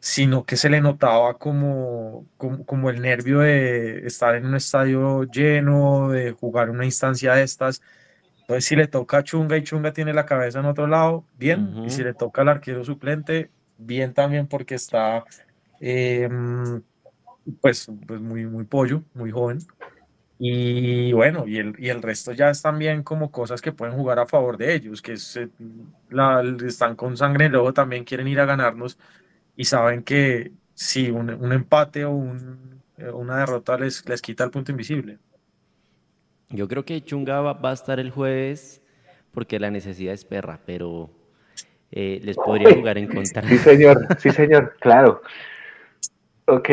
sino 0.00 0.44
que 0.44 0.56
se 0.56 0.68
le 0.68 0.80
notaba 0.80 1.38
como, 1.38 2.26
como, 2.36 2.66
como, 2.66 2.90
el 2.90 3.00
nervio 3.00 3.40
de 3.40 4.06
estar 4.06 4.34
en 4.34 4.46
un 4.46 4.56
estadio 4.56 5.24
lleno, 5.24 6.10
de 6.10 6.32
jugar 6.32 6.70
una 6.70 6.84
instancia 6.84 7.34
de 7.34 7.44
estas. 7.44 7.80
Entonces, 8.40 8.64
si 8.64 8.76
le 8.76 8.86
toca 8.86 9.18
a 9.18 9.24
Chunga 9.24 9.56
y 9.56 9.62
Chunga 9.64 9.92
tiene 9.92 10.12
la 10.12 10.26
cabeza 10.26 10.60
en 10.60 10.66
otro 10.66 10.86
lado, 10.86 11.24
bien. 11.38 11.74
Uh 11.74 11.80
-huh. 11.80 11.86
Y 11.86 11.90
si 11.90 12.04
le 12.04 12.14
toca 12.14 12.42
al 12.42 12.48
arquero 12.48 12.84
suplente, 12.84 13.50
bien 13.78 14.14
también 14.14 14.46
porque 14.46 14.76
está, 14.76 15.24
eh, 15.80 16.28
pues, 17.60 17.90
pues 18.06 18.20
muy, 18.20 18.46
muy 18.46 18.64
pollo, 18.64 19.02
muy 19.14 19.30
joven. 19.30 19.58
Y 20.38 21.12
bueno, 21.12 21.46
y 21.46 21.58
el, 21.58 21.74
y 21.78 21.88
el 21.88 22.02
resto 22.02 22.32
ya 22.32 22.50
es 22.50 22.60
también 22.60 23.02
como 23.02 23.30
cosas 23.30 23.62
que 23.62 23.72
pueden 23.72 23.94
jugar 23.94 24.18
a 24.18 24.26
favor 24.26 24.58
de 24.58 24.74
ellos, 24.74 25.00
que 25.00 25.12
es, 25.12 25.40
la, 26.10 26.42
están 26.66 26.94
con 26.94 27.16
sangre 27.16 27.46
en 27.46 27.52
lobo, 27.52 27.72
también 27.72 28.04
quieren 28.04 28.28
ir 28.28 28.40
a 28.40 28.44
ganarnos 28.44 28.98
y 29.56 29.64
saben 29.64 30.02
que 30.02 30.52
si 30.74 31.10
un, 31.10 31.30
un 31.30 31.52
empate 31.52 32.04
o 32.04 32.10
un, 32.10 32.82
una 33.14 33.38
derrota 33.38 33.78
les, 33.78 34.06
les 34.06 34.20
quita 34.20 34.44
el 34.44 34.50
punto 34.50 34.72
invisible. 34.72 35.18
Yo 36.50 36.68
creo 36.68 36.84
que 36.84 37.02
Chunga 37.02 37.40
va, 37.40 37.54
va 37.54 37.70
a 37.70 37.74
estar 37.74 37.98
el 37.98 38.10
jueves 38.10 38.82
porque 39.32 39.58
la 39.58 39.70
necesidad 39.70 40.12
es 40.12 40.26
perra, 40.26 40.60
pero 40.66 41.10
eh, 41.90 42.20
les 42.22 42.36
podría 42.36 42.74
jugar 42.74 42.98
en 42.98 43.08
contra. 43.08 43.42
Sí, 43.48 43.56
señor, 43.58 44.06
sí, 44.18 44.30
señor, 44.30 44.76
claro. 44.80 45.22
Ok. 46.46 46.68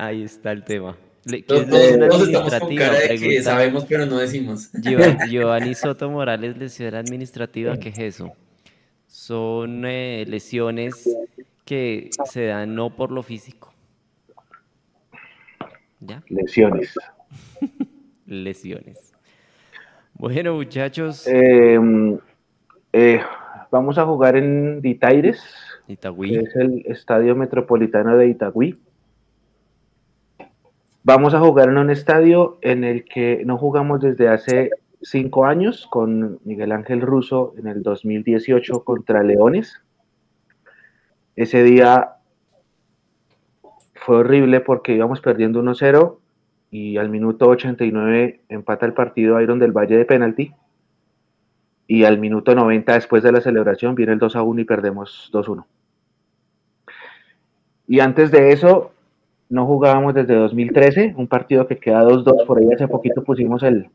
Ahí 0.02 0.24
está 0.24 0.50
el 0.50 0.64
tema. 0.64 0.96
¿Qué 1.24 1.44
todos, 1.44 1.60
es 1.62 1.68
todos 1.68 2.26
estamos 2.26 2.54
con 2.58 2.74
cara 2.74 2.98
de 2.98 3.18
que 3.20 3.40
sabemos 3.40 3.84
pero 3.84 4.04
no 4.04 4.18
decimos. 4.18 4.68
Giovanni 5.30 5.76
Soto 5.76 6.10
Morales, 6.10 6.56
lesión 6.58 6.96
administrativa, 6.96 7.76
¿qué 7.76 7.90
es 7.90 7.98
eso? 8.00 8.32
Son 9.06 9.84
eh, 9.86 10.24
lesiones 10.26 11.08
que 11.64 12.10
se 12.24 12.46
dan 12.46 12.74
no 12.74 12.90
por 12.90 13.12
lo 13.12 13.22
físico. 13.22 13.72
¿Ya? 16.00 16.20
Lesiones. 16.28 16.98
lesiones. 18.26 19.12
Bueno, 20.14 20.54
muchachos. 20.54 21.28
Eh, 21.28 21.78
eh, 22.92 23.20
vamos 23.70 23.98
a 23.98 24.04
jugar 24.04 24.34
en 24.36 24.82
Ditaires, 24.82 25.40
Itagüí. 25.86 26.32
que 26.32 26.40
es 26.40 26.56
el 26.56 26.82
estadio 26.86 27.36
metropolitano 27.36 28.16
de 28.16 28.26
Itagüí. 28.26 28.80
Vamos 31.04 31.34
a 31.34 31.40
jugar 31.40 31.68
en 31.68 31.78
un 31.78 31.90
estadio 31.90 32.58
en 32.60 32.84
el 32.84 33.04
que 33.04 33.42
no 33.44 33.58
jugamos 33.58 34.00
desde 34.00 34.28
hace 34.28 34.70
cinco 35.00 35.46
años 35.46 35.88
con 35.90 36.38
Miguel 36.44 36.70
Ángel 36.70 37.00
Russo 37.00 37.54
en 37.58 37.66
el 37.66 37.82
2018 37.82 38.84
contra 38.84 39.24
Leones. 39.24 39.82
Ese 41.34 41.64
día 41.64 42.18
fue 43.96 44.18
horrible 44.18 44.60
porque 44.60 44.94
íbamos 44.94 45.20
perdiendo 45.20 45.60
1-0 45.60 46.18
y 46.70 46.96
al 46.98 47.08
minuto 47.08 47.48
89 47.48 48.42
empata 48.48 48.86
el 48.86 48.92
partido 48.92 49.40
Iron 49.40 49.58
del 49.58 49.72
Valle 49.72 49.96
de 49.96 50.04
penalti 50.04 50.54
y 51.88 52.04
al 52.04 52.18
minuto 52.18 52.54
90 52.54 52.94
después 52.94 53.24
de 53.24 53.32
la 53.32 53.40
celebración 53.40 53.96
viene 53.96 54.12
el 54.12 54.20
2-1 54.20 54.60
y 54.60 54.64
perdemos 54.64 55.30
2-1. 55.32 55.64
Y 57.88 57.98
antes 57.98 58.30
de 58.30 58.52
eso 58.52 58.92
no 59.52 59.66
jugábamos 59.66 60.14
desde 60.14 60.34
2013, 60.34 61.12
un 61.18 61.28
partido 61.28 61.66
que 61.66 61.76
queda 61.76 62.02
2-2, 62.04 62.46
por 62.46 62.58
ahí 62.58 62.72
hace 62.72 62.88
poquito 62.88 63.22
pusimos 63.22 63.62
el, 63.62 63.90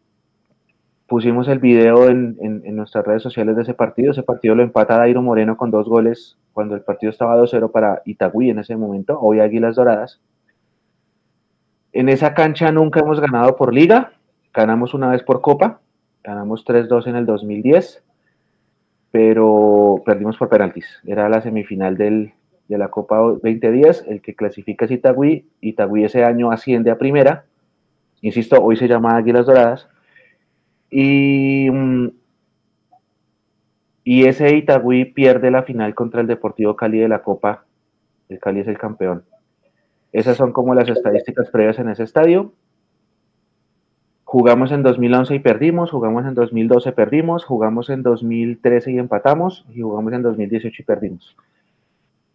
pusimos 1.08 1.48
el 1.48 1.58
video 1.58 2.10
en, 2.10 2.38
en, 2.40 2.62
en, 2.64 2.76
nuestras 2.76 3.04
redes 3.04 3.24
sociales 3.24 3.56
de 3.56 3.64
ese 3.64 3.74
partido, 3.74 4.12
ese 4.12 4.22
partido 4.22 4.54
lo 4.54 4.62
empata 4.62 5.00
Dairo 5.00 5.24
Moreno 5.24 5.58
con 5.58 5.72
dos 5.72 5.90
goles 5.90 6.38
cuando 6.54 6.76
el 6.76 6.82
partido 6.82 7.10
estaba 7.10 7.36
2-0 7.36 7.72
para 7.72 8.04
Itagüí 8.06 8.52
en 8.52 8.60
ese 8.60 8.76
momento, 8.76 9.20
hoy 9.20 9.40
Águilas 9.40 9.76
Doradas. 9.76 10.22
En 11.92 12.08
esa 12.10 12.36
cancha 12.36 12.72
nunca 12.72 13.00
hemos 13.00 13.20
ganado 13.20 13.56
por 13.56 13.74
liga, 13.74 14.12
ganamos 14.54 14.94
una 14.94 15.10
vez 15.10 15.24
por 15.24 15.42
copa, 15.42 15.80
ganamos 16.24 16.64
3-2 16.68 17.08
en 17.08 17.16
el 17.16 17.26
2010, 17.26 18.04
pero 19.10 20.04
perdimos 20.06 20.38
por 20.38 20.50
penaltis, 20.50 20.86
era 21.04 21.28
la 21.30 21.42
semifinal 21.42 21.98
del, 21.98 22.34
de 22.68 22.78
la 22.78 22.90
Copa 22.90 23.18
2010, 23.18 24.06
el 24.08 24.22
que 24.22 24.36
clasifica 24.36 24.86
es 24.86 24.92
Itagüí, 24.92 25.48
Itagüí 25.62 26.04
ese 26.04 26.24
año 26.24 26.52
asciende 26.52 26.92
a 26.92 26.98
primera, 26.98 27.46
insisto, 28.22 28.62
hoy 28.62 28.76
se 28.78 28.88
llama 28.88 29.16
Águilas 29.16 29.46
Doradas, 29.46 29.88
y, 30.90 31.68
y 34.04 34.26
ese 34.26 34.56
Itagüí 34.56 35.06
pierde 35.06 35.52
la 35.52 35.64
final 35.64 35.96
contra 35.96 36.22
el 36.22 36.28
Deportivo 36.28 36.76
Cali 36.76 37.00
de 37.00 37.08
la 37.08 37.24
Copa, 37.24 37.66
el 38.30 38.40
Cali 38.40 38.60
es 38.60 38.68
el 38.68 38.78
campeón. 38.78 39.24
Esas 40.12 40.38
son 40.38 40.52
como 40.52 40.74
las 40.74 40.90
estadísticas 40.90 41.50
previas 41.50 41.80
en 41.80 41.90
ese 41.90 42.04
estadio. 42.04 42.54
Jugamos 44.24 44.72
en 44.72 44.84
2011 44.84 45.36
y 45.36 45.40
perdimos, 45.40 45.92
jugamos 45.92 46.26
en 46.26 46.34
2012 46.34 46.92
perdimos, 46.92 47.46
jugamos 47.46 47.90
en 47.90 48.04
2013 48.04 48.92
y 48.92 48.98
empatamos, 49.00 49.66
y 49.74 49.82
jugamos 49.82 50.12
en 50.14 50.22
2018 50.24 50.82
y 50.82 50.86
perdimos. 50.86 51.38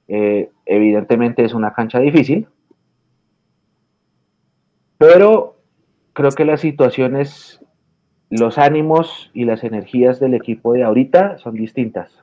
Eh, 0.09 0.50
evidentemente 0.66 1.44
es 1.44 1.55
una 1.55 1.72
cancha 1.72 1.98
difícil, 1.98 2.48
pero 4.98 5.57
creo 6.12 6.30
que 6.30 6.44
las 6.44 6.61
situaciones, 6.61 7.64
los 8.30 8.59
ánimos 8.59 9.30
y 9.34 9.44
las 9.44 9.64
energías 9.64 10.20
del 10.20 10.34
equipo 10.34 10.72
de 10.72 10.84
ahorita 10.84 11.38
son 11.38 11.55
distintas. 11.55 12.22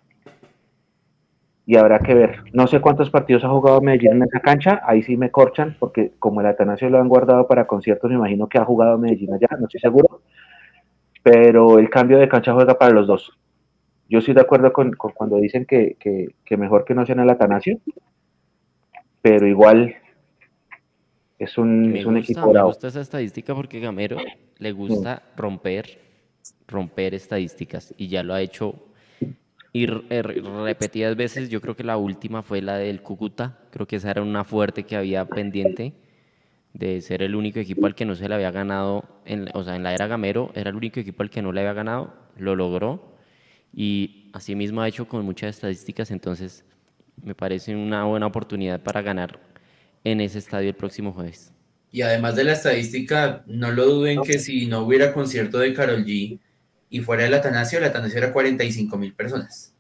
Y 1.66 1.76
habrá 1.76 2.00
que 2.00 2.16
ver. 2.16 2.44
No 2.52 2.66
sé 2.66 2.82
cuántos 2.82 3.12
partidos 3.12 3.44
ha 3.44 3.50
jugado 3.50 3.80
Medellín 3.82 4.14
en 4.14 4.24
esa 4.24 4.40
cancha, 4.40 4.82
ahí 4.86 5.04
sí 5.04 5.18
me 5.18 5.30
corchan, 5.30 5.76
porque 5.78 6.14
como 6.18 6.42
el 6.42 6.48
Atanasio 6.48 6.90
lo 6.90 7.00
han 7.00 7.10
guardado 7.10 7.48
para 7.48 7.68
conciertos, 7.68 8.10
me 8.10 8.16
imagino 8.16 8.48
que 8.48 8.58
ha 8.58 8.66
jugado 8.66 8.98
Medellín 8.98 9.34
allá, 9.34 9.48
no 9.60 9.66
estoy 9.66 9.80
seguro. 9.80 10.22
Pero 11.22 11.78
el 11.78 11.90
cambio 11.90 12.18
de 12.18 12.30
cancha 12.30 12.54
juega 12.54 12.78
para 12.78 12.94
los 12.94 13.06
dos 13.06 13.38
yo 14.10 14.20
estoy 14.20 14.34
de 14.34 14.42
acuerdo 14.42 14.74
con, 14.74 14.92
con 14.94 15.12
cuando 15.12 15.38
dicen 15.38 15.66
que, 15.66 15.96
que, 16.00 16.36
que, 16.44 16.58
mejor 16.58 16.84
que 16.84 16.96
no 16.96 17.06
sea 17.06 17.14
en 17.14 17.22
el 17.22 17.30
Atanasio, 17.30 17.80
pero 19.22 19.48
igual 19.48 19.96
es 21.38 21.58
un, 21.58 21.96
es 21.96 22.06
un 22.06 22.16
gusta, 22.16 22.32
equipo 22.32 22.54
Me 22.54 22.64
gusta 22.64 22.88
esa 22.88 23.02
estadística 23.02 23.54
porque 23.54 23.80
Gamero 23.80 24.18
le 24.58 24.72
gusta 24.72 25.22
romper, 25.38 26.00
romper 26.68 27.14
estadísticas 27.14 27.94
y 27.98 28.08
ya 28.08 28.24
lo 28.24 28.34
ha 28.34 28.42
hecho 28.42 28.76
y 29.72 29.86
repetidas 29.86 31.16
veces. 31.16 31.50
Yo 31.50 31.62
creo 31.62 31.76
que 31.76 31.84
la 31.84 31.98
última 31.98 32.42
fue 32.42 32.62
la 32.62 32.78
del 32.78 33.04
Cúcuta, 33.04 33.60
creo 33.70 33.86
que 33.86 33.98
esa 33.98 34.10
era 34.10 34.24
una 34.24 34.44
fuerte 34.44 34.84
que 34.84 34.96
había 34.96 35.26
pendiente 35.26 35.94
de 36.74 37.02
ser 37.02 37.22
el 37.22 37.36
único 37.36 37.60
equipo 37.60 37.86
al 37.86 37.94
que 37.94 38.06
no 38.06 38.16
se 38.16 38.28
le 38.28 38.36
había 38.36 38.52
ganado, 38.52 39.04
en, 39.26 39.50
o 39.54 39.64
sea, 39.64 39.76
en 39.76 39.84
la 39.84 39.94
era 39.94 40.08
Gamero 40.08 40.52
era 40.56 40.72
el 40.72 40.76
único 40.76 41.00
equipo 41.00 41.22
al 41.22 41.30
que 41.30 41.44
no 41.44 41.52
le 41.52 41.62
había 41.62 41.74
ganado, 41.74 42.14
lo 42.38 42.56
logró 42.56 43.19
y 43.74 44.30
asimismo 44.34 44.82
ha 44.82 44.88
hecho 44.88 45.08
con 45.08 45.26
muchas 45.26 45.56
estadísticas, 45.56 46.12
entonces 46.12 46.66
me 47.24 47.36
parece 47.36 47.76
una 47.76 48.06
buena 48.06 48.28
oportunidad 48.28 48.82
para 48.82 49.02
ganar 49.02 49.40
en 50.04 50.22
ese 50.22 50.40
estadio 50.40 50.70
el 50.70 50.76
próximo 50.76 51.12
jueves. 51.12 51.54
Y 51.92 52.02
además 52.02 52.36
de 52.36 52.44
la 52.44 52.54
estadística, 52.54 53.44
no 53.48 53.72
lo 53.72 53.86
duden 53.86 54.22
que 54.22 54.38
si 54.40 54.68
no 54.68 54.82
hubiera 54.82 55.12
concierto 55.12 55.58
de 55.58 55.74
Carol 55.74 56.06
G 56.06 56.40
y 56.90 57.00
fuera 57.00 57.26
el 57.26 57.34
Atanasio, 57.34 57.80
el 57.80 57.86
Atanasio 57.86 58.20
era 58.20 58.32
45 58.32 58.98
mil 58.98 59.14
personas. 59.14 59.74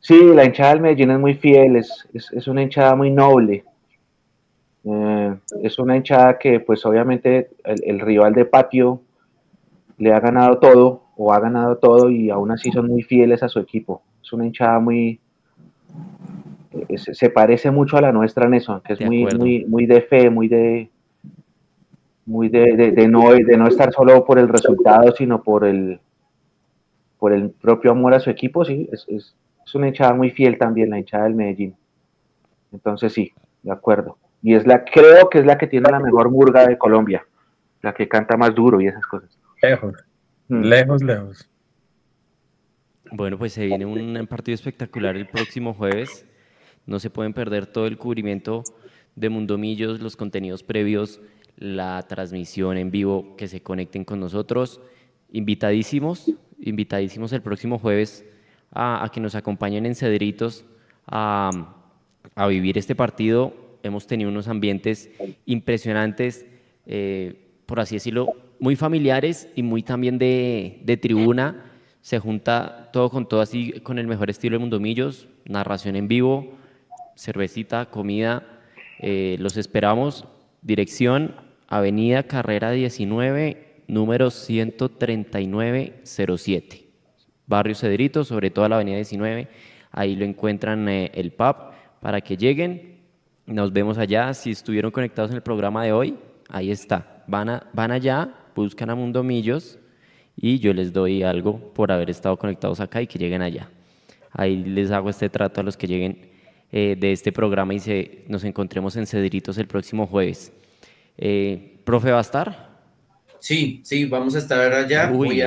Sí, 0.00 0.18
la 0.34 0.44
hinchada 0.44 0.70
del 0.70 0.80
Medellín 0.80 1.10
es 1.10 1.18
muy 1.18 1.34
fiel, 1.34 1.76
es, 1.76 2.08
es, 2.14 2.30
es 2.32 2.46
una 2.46 2.62
hinchada 2.62 2.94
muy 2.94 3.10
noble. 3.10 3.64
Eh, 4.84 5.34
es 5.62 5.78
una 5.78 5.96
hinchada 5.96 6.38
que, 6.38 6.60
pues 6.60 6.86
obviamente, 6.86 7.50
el, 7.64 7.82
el 7.84 8.00
rival 8.00 8.32
de 8.32 8.46
patio 8.46 9.02
le 9.98 10.12
ha 10.12 10.20
ganado 10.20 10.58
todo, 10.58 11.07
o 11.20 11.32
ha 11.32 11.40
ganado 11.40 11.76
todo 11.78 12.10
y 12.10 12.30
aún 12.30 12.52
así 12.52 12.70
son 12.70 12.86
muy 12.86 13.02
fieles 13.02 13.42
a 13.42 13.48
su 13.48 13.58
equipo. 13.58 14.02
Es 14.22 14.32
una 14.32 14.46
hinchada 14.46 14.78
muy... 14.78 15.20
Es, 16.88 17.10
se 17.12 17.28
parece 17.28 17.72
mucho 17.72 17.96
a 17.96 18.00
la 18.00 18.12
nuestra 18.12 18.46
en 18.46 18.54
eso, 18.54 18.80
que 18.82 18.92
es 18.92 19.00
muy, 19.00 19.26
muy, 19.36 19.64
muy 19.64 19.86
de 19.86 20.00
fe, 20.02 20.30
muy 20.30 20.46
de, 20.46 20.88
muy 22.24 22.48
de, 22.48 22.92
de, 22.92 23.08
no, 23.08 23.32
de 23.32 23.56
no 23.56 23.66
estar 23.66 23.92
solo 23.92 24.24
por 24.24 24.38
el 24.38 24.48
resultado, 24.48 25.10
sino 25.12 25.42
por 25.42 25.66
el, 25.66 25.98
por 27.18 27.32
el 27.32 27.50
propio 27.50 27.90
amor 27.90 28.14
a 28.14 28.20
su 28.20 28.30
equipo, 28.30 28.64
sí, 28.64 28.88
es, 28.92 29.04
es, 29.08 29.34
es 29.66 29.74
una 29.74 29.88
hinchada 29.88 30.14
muy 30.14 30.30
fiel 30.30 30.56
también, 30.56 30.90
la 30.90 31.00
hinchada 31.00 31.24
del 31.24 31.34
Medellín. 31.34 31.74
Entonces 32.70 33.12
sí, 33.12 33.32
de 33.64 33.72
acuerdo. 33.72 34.18
Y 34.40 34.54
es 34.54 34.68
la, 34.68 34.84
creo 34.84 35.28
que 35.28 35.40
es 35.40 35.46
la 35.46 35.58
que 35.58 35.66
tiene 35.66 35.90
la 35.90 35.98
mejor 35.98 36.30
murga 36.30 36.64
de 36.64 36.78
Colombia, 36.78 37.26
la 37.82 37.92
que 37.92 38.06
canta 38.06 38.36
más 38.36 38.54
duro 38.54 38.80
y 38.80 38.86
esas 38.86 39.04
cosas. 39.04 39.36
Lejos. 39.60 39.96
Lejos, 40.48 41.02
lejos. 41.02 41.48
Bueno, 43.10 43.38
pues 43.38 43.52
se 43.52 43.66
viene 43.66 43.86
un 43.86 44.26
partido 44.26 44.54
espectacular 44.54 45.16
el 45.16 45.26
próximo 45.26 45.74
jueves. 45.74 46.26
No 46.86 46.98
se 46.98 47.10
pueden 47.10 47.32
perder 47.32 47.66
todo 47.66 47.86
el 47.86 47.98
cubrimiento 47.98 48.62
de 49.16 49.28
Mundomillos, 49.28 50.00
los 50.00 50.16
contenidos 50.16 50.62
previos, 50.62 51.20
la 51.56 52.06
transmisión 52.06 52.76
en 52.76 52.90
vivo, 52.90 53.36
que 53.36 53.48
se 53.48 53.62
conecten 53.62 54.04
con 54.04 54.20
nosotros. 54.20 54.80
Invitadísimos, 55.32 56.30
invitadísimos 56.60 57.32
el 57.32 57.42
próximo 57.42 57.78
jueves 57.78 58.24
a, 58.72 59.08
que 59.12 59.20
nos 59.20 59.34
acompañen 59.34 59.86
en 59.86 59.94
Cedritos 59.94 60.64
a, 61.06 61.74
a 62.34 62.46
vivir 62.46 62.78
este 62.78 62.94
partido 62.94 63.68
hemos 63.82 64.06
tenido 64.06 64.30
unos 64.30 64.48
ambientes 64.48 65.10
impresionantes, 65.46 66.46
eh, 66.86 67.34
por 67.66 67.80
así 67.80 67.96
decirlo, 67.96 68.28
muy 68.60 68.76
familiares 68.76 69.48
y 69.54 69.62
muy 69.62 69.82
también 69.82 70.18
de, 70.18 70.80
de, 70.84 70.96
tribuna. 70.96 71.64
Se 72.00 72.18
junta 72.18 72.90
todo 72.92 73.10
con 73.10 73.28
todo 73.28 73.40
así, 73.40 73.72
con 73.80 73.98
el 73.98 74.06
mejor 74.06 74.30
estilo 74.30 74.54
de 74.54 74.60
Mundomillos, 74.60 75.28
narración 75.44 75.96
en 75.96 76.08
vivo, 76.08 76.54
cervecita, 77.16 77.86
comida. 77.86 78.44
Eh, 79.00 79.36
los 79.38 79.56
esperamos. 79.56 80.24
Dirección, 80.62 81.36
Avenida 81.68 82.24
Carrera 82.24 82.72
19, 82.72 83.82
número 83.86 84.30
13907. 84.30 86.84
Barrio 87.46 87.74
Cedrito, 87.74 88.24
sobre 88.24 88.50
todo 88.50 88.68
la 88.68 88.76
Avenida 88.76 88.96
19. 88.96 89.48
Ahí 89.92 90.16
lo 90.16 90.24
encuentran 90.24 90.88
eh, 90.88 91.10
el 91.14 91.32
pub 91.32 91.56
para 92.00 92.20
que 92.20 92.36
lleguen 92.36 92.98
nos 93.48 93.72
vemos 93.72 93.98
allá. 93.98 94.32
Si 94.34 94.50
estuvieron 94.50 94.90
conectados 94.90 95.30
en 95.30 95.36
el 95.36 95.42
programa 95.42 95.82
de 95.82 95.92
hoy, 95.92 96.16
ahí 96.48 96.70
está. 96.70 97.24
Van, 97.26 97.48
a, 97.48 97.66
van 97.72 97.90
allá, 97.90 98.34
buscan 98.62 98.90
a 98.90 98.94
Mundo 98.94 99.22
Millos 99.22 99.78
y 100.36 100.58
yo 100.58 100.72
les 100.72 100.92
doy 100.92 101.22
algo 101.22 101.72
por 101.74 101.90
haber 101.90 102.10
estado 102.10 102.36
conectados 102.36 102.80
acá 102.80 103.02
y 103.02 103.06
que 103.06 103.18
lleguen 103.18 103.42
allá. 103.42 103.70
Ahí 104.32 104.56
les 104.56 104.90
hago 104.90 105.10
este 105.10 105.28
trato 105.28 105.60
a 105.60 105.64
los 105.64 105.76
que 105.76 105.86
lleguen 105.86 106.28
eh, 106.70 106.96
de 106.98 107.12
este 107.12 107.32
programa 107.32 107.74
y 107.74 107.78
se, 107.78 108.24
nos 108.28 108.44
encontremos 108.44 108.96
en 108.96 109.06
Cedritos 109.06 109.58
el 109.58 109.66
próximo 109.66 110.06
jueves. 110.06 110.52
Eh, 111.16 111.78
¿Profe 111.84 112.10
va 112.10 112.18
a 112.18 112.22
estar? 112.22 112.68
Sí, 113.40 113.80
sí, 113.84 114.04
vamos 114.04 114.34
a 114.34 114.38
estar 114.38 114.72
allá. 114.72 115.10
Uy, 115.12 115.40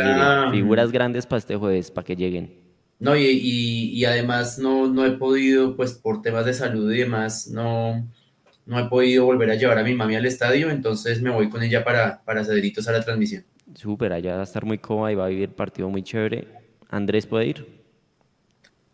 figuras 0.51 0.91
grandes 0.91 1.25
para 1.25 1.39
este 1.39 1.55
jueves, 1.55 1.91
para 1.91 2.05
que 2.05 2.15
lleguen. 2.15 2.53
No, 2.99 3.15
y, 3.15 3.25
y, 3.25 4.05
además 4.05 4.59
no, 4.59 4.88
no 4.88 5.03
he 5.05 5.11
podido, 5.11 5.75
pues 5.75 5.93
por 5.93 6.21
temas 6.21 6.45
de 6.45 6.53
salud 6.53 6.91
y 6.93 6.99
demás, 6.99 7.47
no, 7.47 8.07
no 8.65 8.79
he 8.79 8.85
podido 8.89 9.25
volver 9.25 9.51
a 9.51 9.55
llevar 9.55 9.77
a 9.79 9.83
mi 9.83 9.93
mami 9.95 10.15
al 10.15 10.25
estadio, 10.25 10.69
entonces 10.69 11.21
me 11.21 11.29
voy 11.29 11.49
con 11.49 11.63
ella 11.63 11.83
para, 11.83 12.21
para 12.23 12.43
Cedritos 12.43 12.88
a 12.88 12.91
la 12.91 13.03
transmisión. 13.03 13.43
Súper, 13.75 14.13
allá 14.13 14.35
va 14.35 14.41
a 14.41 14.43
estar 14.43 14.65
muy 14.65 14.77
cómoda 14.77 15.11
y 15.11 15.15
va 15.15 15.25
a 15.25 15.29
vivir 15.29 15.49
partido 15.55 15.89
muy 15.89 16.03
chévere. 16.03 16.47
¿Andrés 16.89 17.25
puede 17.25 17.47
ir? 17.47 17.81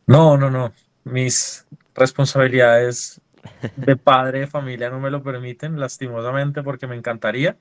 No, 0.06 0.38
no, 0.38 0.50
no. 0.50 0.74
Mis 1.04 1.66
responsabilidades 1.96 3.22
de 3.76 3.96
padre 3.96 4.42
de 4.42 4.48
familia 4.48 4.90
no 4.90 5.00
me 5.00 5.10
lo 5.10 5.24
permiten, 5.24 5.80
lastimosamente, 5.80 6.64
porque 6.64 6.88
me 6.88 6.96
encantaría. 6.96 7.58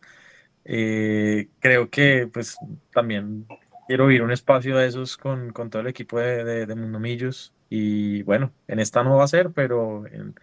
Eh, 0.64 1.48
creo 1.60 1.90
que 1.90 2.28
pues 2.32 2.56
también 2.92 3.46
quiero 3.86 4.10
ir 4.10 4.22
un 4.22 4.32
espacio 4.32 4.76
de 4.76 4.86
esos 4.86 5.16
con, 5.16 5.52
con 5.52 5.70
todo 5.70 5.82
el 5.82 5.88
equipo 5.88 6.18
de, 6.18 6.44
de, 6.44 6.66
de 6.66 6.74
Mundomillos. 6.74 7.54
Y 7.68 8.22
bueno, 8.22 8.52
en 8.68 8.78
esta 8.80 9.02
no 9.02 9.16
va 9.16 9.24
a 9.24 9.28
ser, 9.28 9.50
pero 9.52 10.06
en, 10.06 10.34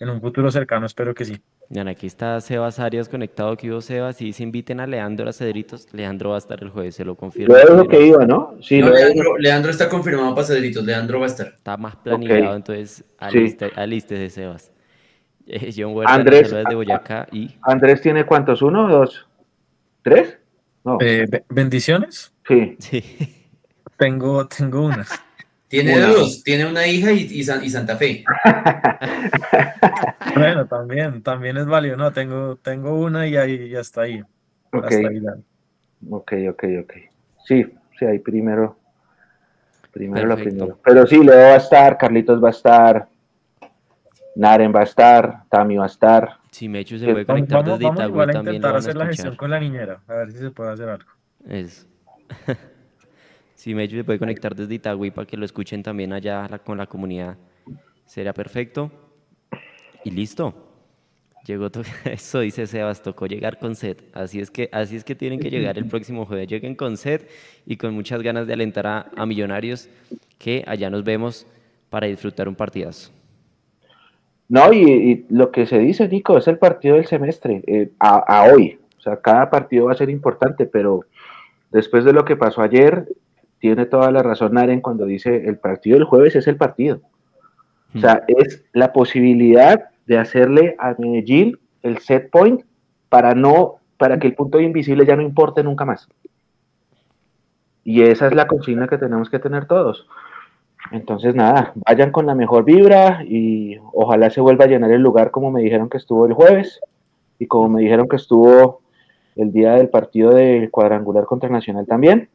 en 0.00 0.08
un 0.08 0.20
futuro 0.20 0.50
cercano 0.50 0.86
espero 0.86 1.14
que 1.14 1.24
sí. 1.24 1.40
Bien, 1.68 1.86
aquí 1.86 2.06
está 2.06 2.40
Sebas 2.40 2.80
Arias 2.80 3.08
conectado, 3.08 3.56
que 3.56 3.70
hubo 3.70 3.80
Sebas, 3.80 4.20
y 4.22 4.32
se 4.32 4.42
inviten 4.42 4.80
a 4.80 4.86
Leandro 4.86 5.28
a 5.28 5.32
Cedritos, 5.32 5.86
Leandro 5.92 6.30
va 6.30 6.36
a 6.36 6.38
estar 6.38 6.60
el 6.62 6.70
jueves, 6.70 6.96
se 6.96 7.04
lo 7.04 7.14
confirmo. 7.14 7.54
Lo 7.54 7.86
que 7.86 8.06
iba, 8.06 8.24
¿no? 8.26 8.56
Sí, 8.60 8.82
Leandro, 8.82 9.36
Leandro, 9.38 9.70
está 9.70 9.88
confirmado 9.88 10.34
para 10.34 10.46
Cedritos, 10.46 10.84
Leandro 10.84 11.20
va 11.20 11.26
a 11.26 11.28
estar. 11.28 11.46
Está 11.48 11.76
más 11.76 11.94
planillado, 11.96 12.56
entonces 12.56 13.04
aliste, 13.18 14.14
de 14.16 14.30
Sebas. 14.30 14.72
Eh, 15.52 15.72
John 15.76 15.96
Huerta, 15.96 16.14
Andrés, 16.14 16.50
de 16.52 16.74
Boyacá 16.76 17.26
y... 17.32 17.56
¿Andrés 17.62 18.00
tiene 18.00 18.24
cuántos? 18.24 18.62
¿Uno, 18.62 18.86
dos, 18.86 19.26
tres? 20.02 20.38
No. 20.84 20.98
Eh, 21.00 21.26
¿Bendiciones? 21.48 22.32
Sí. 22.46 22.76
Tengo, 23.96 24.46
tengo 24.46 24.82
una. 24.82 25.04
Tiene 25.70 26.00
dos, 26.00 26.42
tiene 26.42 26.66
una 26.66 26.86
hija 26.86 27.12
y, 27.12 27.28
y, 27.30 27.44
Santa 27.44 27.96
Fe. 27.96 28.24
bueno, 30.36 30.66
también, 30.66 31.22
también 31.22 31.56
es 31.56 31.66
válido, 31.66 31.96
¿no? 31.96 32.12
Tengo, 32.12 32.56
tengo 32.56 32.94
una 33.00 33.26
y 33.26 33.36
ahí 33.36 33.70
ya 33.70 33.80
está 33.80 34.02
ahí. 34.02 34.22
Okay. 34.72 35.04
ok, 36.08 36.32
ok, 36.50 36.64
ok. 36.82 36.92
Sí, 37.44 37.66
sí, 37.98 38.04
ahí 38.04 38.18
primero. 38.18 38.76
Primero 39.92 40.26
lo 40.26 40.36
primero. 40.36 40.78
Pero 40.84 41.06
sí, 41.06 41.18
Leo 41.18 41.34
va 41.34 41.54
a 41.54 41.56
estar, 41.56 41.98
Carlitos 41.98 42.42
va 42.42 42.48
a 42.48 42.52
estar, 42.52 43.08
Naren 44.36 44.72
va 44.74 44.80
a 44.80 44.84
estar, 44.84 45.44
Tami 45.48 45.76
va 45.76 45.84
a 45.84 45.88
estar. 45.88 46.38
Sí, 46.50 46.68
Mechu 46.68 46.98
se 46.98 47.10
puede 47.10 47.26
conectar 47.26 47.64
vamos, 47.64 47.78
desde 47.78 47.84
vamos 47.90 48.28
a 48.28 48.38
intentar 48.38 48.76
hacer 48.76 48.96
la 48.96 49.06
gestión 49.06 49.36
con 49.36 49.50
la 49.50 49.60
niñera, 49.60 50.00
a 50.06 50.14
ver 50.14 50.32
si 50.32 50.38
se 50.38 50.50
puede 50.50 50.72
hacer 50.72 50.88
algo. 50.88 51.10
Es. 51.48 51.88
si 53.54 53.74
Mechu 53.74 53.96
se 53.96 54.04
puede 54.04 54.18
conectar 54.18 54.54
desde 54.54 54.74
Itagüí 54.74 55.10
para 55.10 55.26
que 55.26 55.36
lo 55.36 55.44
escuchen 55.44 55.82
también 55.82 56.12
allá 56.12 56.48
con 56.64 56.78
la 56.78 56.86
comunidad, 56.86 57.36
sería 58.10 58.32
perfecto. 58.32 58.90
Y 60.04 60.10
listo. 60.10 60.52
Llegó 61.46 61.68
eso 62.04 62.40
dice 62.40 62.66
Sebas, 62.66 63.02
tocó 63.02 63.26
llegar 63.26 63.58
con 63.58 63.76
set. 63.76 64.02
Así 64.12 64.40
es 64.40 64.50
que 64.50 64.68
así 64.72 64.96
es 64.96 65.04
que 65.04 65.14
tienen 65.14 65.38
que 65.38 65.48
llegar 65.48 65.78
el 65.78 65.84
próximo 65.88 66.26
jueves. 66.26 66.48
Lleguen 66.48 66.74
con 66.74 66.96
set 66.96 67.30
y 67.64 67.76
con 67.76 67.94
muchas 67.94 68.20
ganas 68.22 68.46
de 68.46 68.52
alentar 68.52 68.86
a, 68.86 69.26
Millonarios 69.26 69.88
que 70.38 70.64
allá 70.66 70.90
nos 70.90 71.04
vemos 71.04 71.46
para 71.88 72.08
disfrutar 72.08 72.48
un 72.48 72.56
partidazo. 72.56 73.12
No, 74.48 74.72
y, 74.72 75.24
lo 75.28 75.52
que 75.52 75.64
se 75.66 75.78
dice, 75.78 76.08
Nico, 76.08 76.36
es 76.36 76.48
el 76.48 76.58
partido 76.58 76.96
del 76.96 77.06
semestre, 77.06 77.62
eh, 77.68 77.92
a, 78.00 78.16
a, 78.16 78.52
hoy. 78.52 78.80
O 78.98 79.00
sea, 79.00 79.16
cada 79.20 79.48
partido 79.48 79.86
va 79.86 79.92
a 79.92 79.96
ser 79.96 80.10
importante, 80.10 80.66
pero 80.66 81.04
después 81.70 82.04
de 82.04 82.12
lo 82.12 82.24
que 82.24 82.34
pasó 82.34 82.60
ayer, 82.60 83.06
tiene 83.60 83.86
toda 83.86 84.10
la 84.10 84.24
razón 84.24 84.54
Naren 84.54 84.80
cuando 84.80 85.06
dice 85.06 85.46
el 85.46 85.58
partido 85.58 85.96
del 85.98 86.04
jueves 86.04 86.34
es 86.34 86.48
el 86.48 86.56
partido. 86.56 87.00
O 87.94 87.98
sea, 87.98 88.22
es 88.28 88.64
la 88.72 88.92
posibilidad 88.92 89.90
de 90.06 90.18
hacerle 90.18 90.76
a 90.78 90.94
Medellín 90.98 91.58
el 91.82 91.98
set 91.98 92.30
point 92.30 92.62
para 93.08 93.34
no, 93.34 93.76
para 93.96 94.18
que 94.18 94.28
el 94.28 94.34
punto 94.34 94.60
invisible 94.60 95.06
ya 95.06 95.16
no 95.16 95.22
importe 95.22 95.62
nunca 95.62 95.84
más. 95.84 96.08
Y 97.84 98.02
esa 98.02 98.26
es 98.26 98.34
la 98.34 98.46
consigna 98.46 98.86
que 98.86 98.98
tenemos 98.98 99.30
que 99.30 99.38
tener 99.38 99.66
todos. 99.66 100.06
Entonces, 100.92 101.34
nada, 101.34 101.72
vayan 101.74 102.10
con 102.10 102.26
la 102.26 102.34
mejor 102.34 102.64
vibra 102.64 103.22
y 103.24 103.76
ojalá 103.92 104.30
se 104.30 104.40
vuelva 104.40 104.64
a 104.64 104.68
llenar 104.68 104.90
el 104.90 105.02
lugar 105.02 105.30
como 105.30 105.50
me 105.50 105.62
dijeron 105.62 105.88
que 105.88 105.98
estuvo 105.98 106.26
el 106.26 106.32
jueves 106.32 106.80
y 107.38 107.46
como 107.46 107.68
me 107.68 107.82
dijeron 107.82 108.08
que 108.08 108.16
estuvo 108.16 108.80
el 109.36 109.52
día 109.52 109.72
del 109.72 109.88
partido 109.88 110.32
del 110.32 110.70
cuadrangular 110.70 111.24
contra 111.24 111.48
Nacional 111.48 111.86
también. 111.86 112.28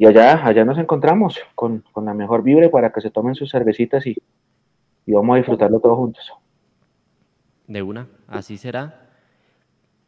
Y 0.00 0.06
allá, 0.06 0.46
allá 0.46 0.64
nos 0.64 0.78
encontramos 0.78 1.38
con, 1.54 1.84
la 1.94 2.14
mejor 2.14 2.42
vibra 2.42 2.70
para 2.70 2.90
que 2.90 3.02
se 3.02 3.10
tomen 3.10 3.34
sus 3.34 3.50
cervecitas 3.50 4.06
y, 4.06 4.16
y 5.04 5.12
vamos 5.12 5.34
a 5.34 5.36
disfrutarlo 5.36 5.78
todos 5.78 5.98
juntos. 5.98 6.32
De 7.66 7.82
una, 7.82 8.08
así 8.26 8.56
será. 8.56 9.10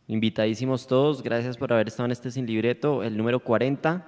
Invitadísimos 0.06 0.86
todos, 0.86 1.22
gracias 1.22 1.58
por 1.58 1.74
haber 1.74 1.88
estado 1.88 2.06
en 2.06 2.12
este 2.12 2.30
sin 2.30 2.46
libreto, 2.46 3.02
el 3.02 3.18
número 3.18 3.40
40. 3.40 4.02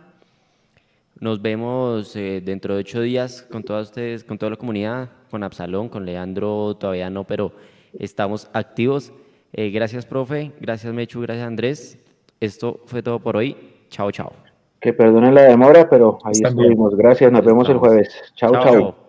Nos 1.20 1.42
vemos 1.42 2.16
eh, 2.16 2.40
dentro 2.42 2.72
de 2.72 2.80
ocho 2.80 3.02
días 3.02 3.42
con 3.42 3.62
todas 3.62 3.88
ustedes, 3.88 4.24
con 4.24 4.38
toda 4.38 4.48
la 4.48 4.56
comunidad, 4.56 5.10
con 5.30 5.42
Absalón, 5.42 5.90
con 5.90 6.06
Leandro, 6.06 6.78
todavía 6.80 7.10
no, 7.10 7.24
pero 7.24 7.52
estamos 7.98 8.48
activos. 8.54 9.12
Eh, 9.52 9.68
gracias, 9.68 10.06
profe. 10.06 10.50
Gracias, 10.60 10.94
Mechu. 10.94 11.20
Gracias, 11.20 11.46
Andrés. 11.46 12.02
Esto 12.40 12.80
fue 12.86 13.02
todo 13.02 13.18
por 13.20 13.36
hoy. 13.36 13.54
Chao, 13.90 14.10
chao. 14.10 14.43
Que 14.84 14.92
perdonen 14.92 15.34
la 15.34 15.44
demora, 15.44 15.88
pero 15.88 16.18
ahí 16.24 16.42
estuvimos. 16.44 16.94
Gracias. 16.94 17.32
Nos 17.32 17.42
vemos 17.42 17.66
el 17.70 17.78
jueves. 17.78 18.22
chao. 18.34 18.52
chao. 18.52 19.03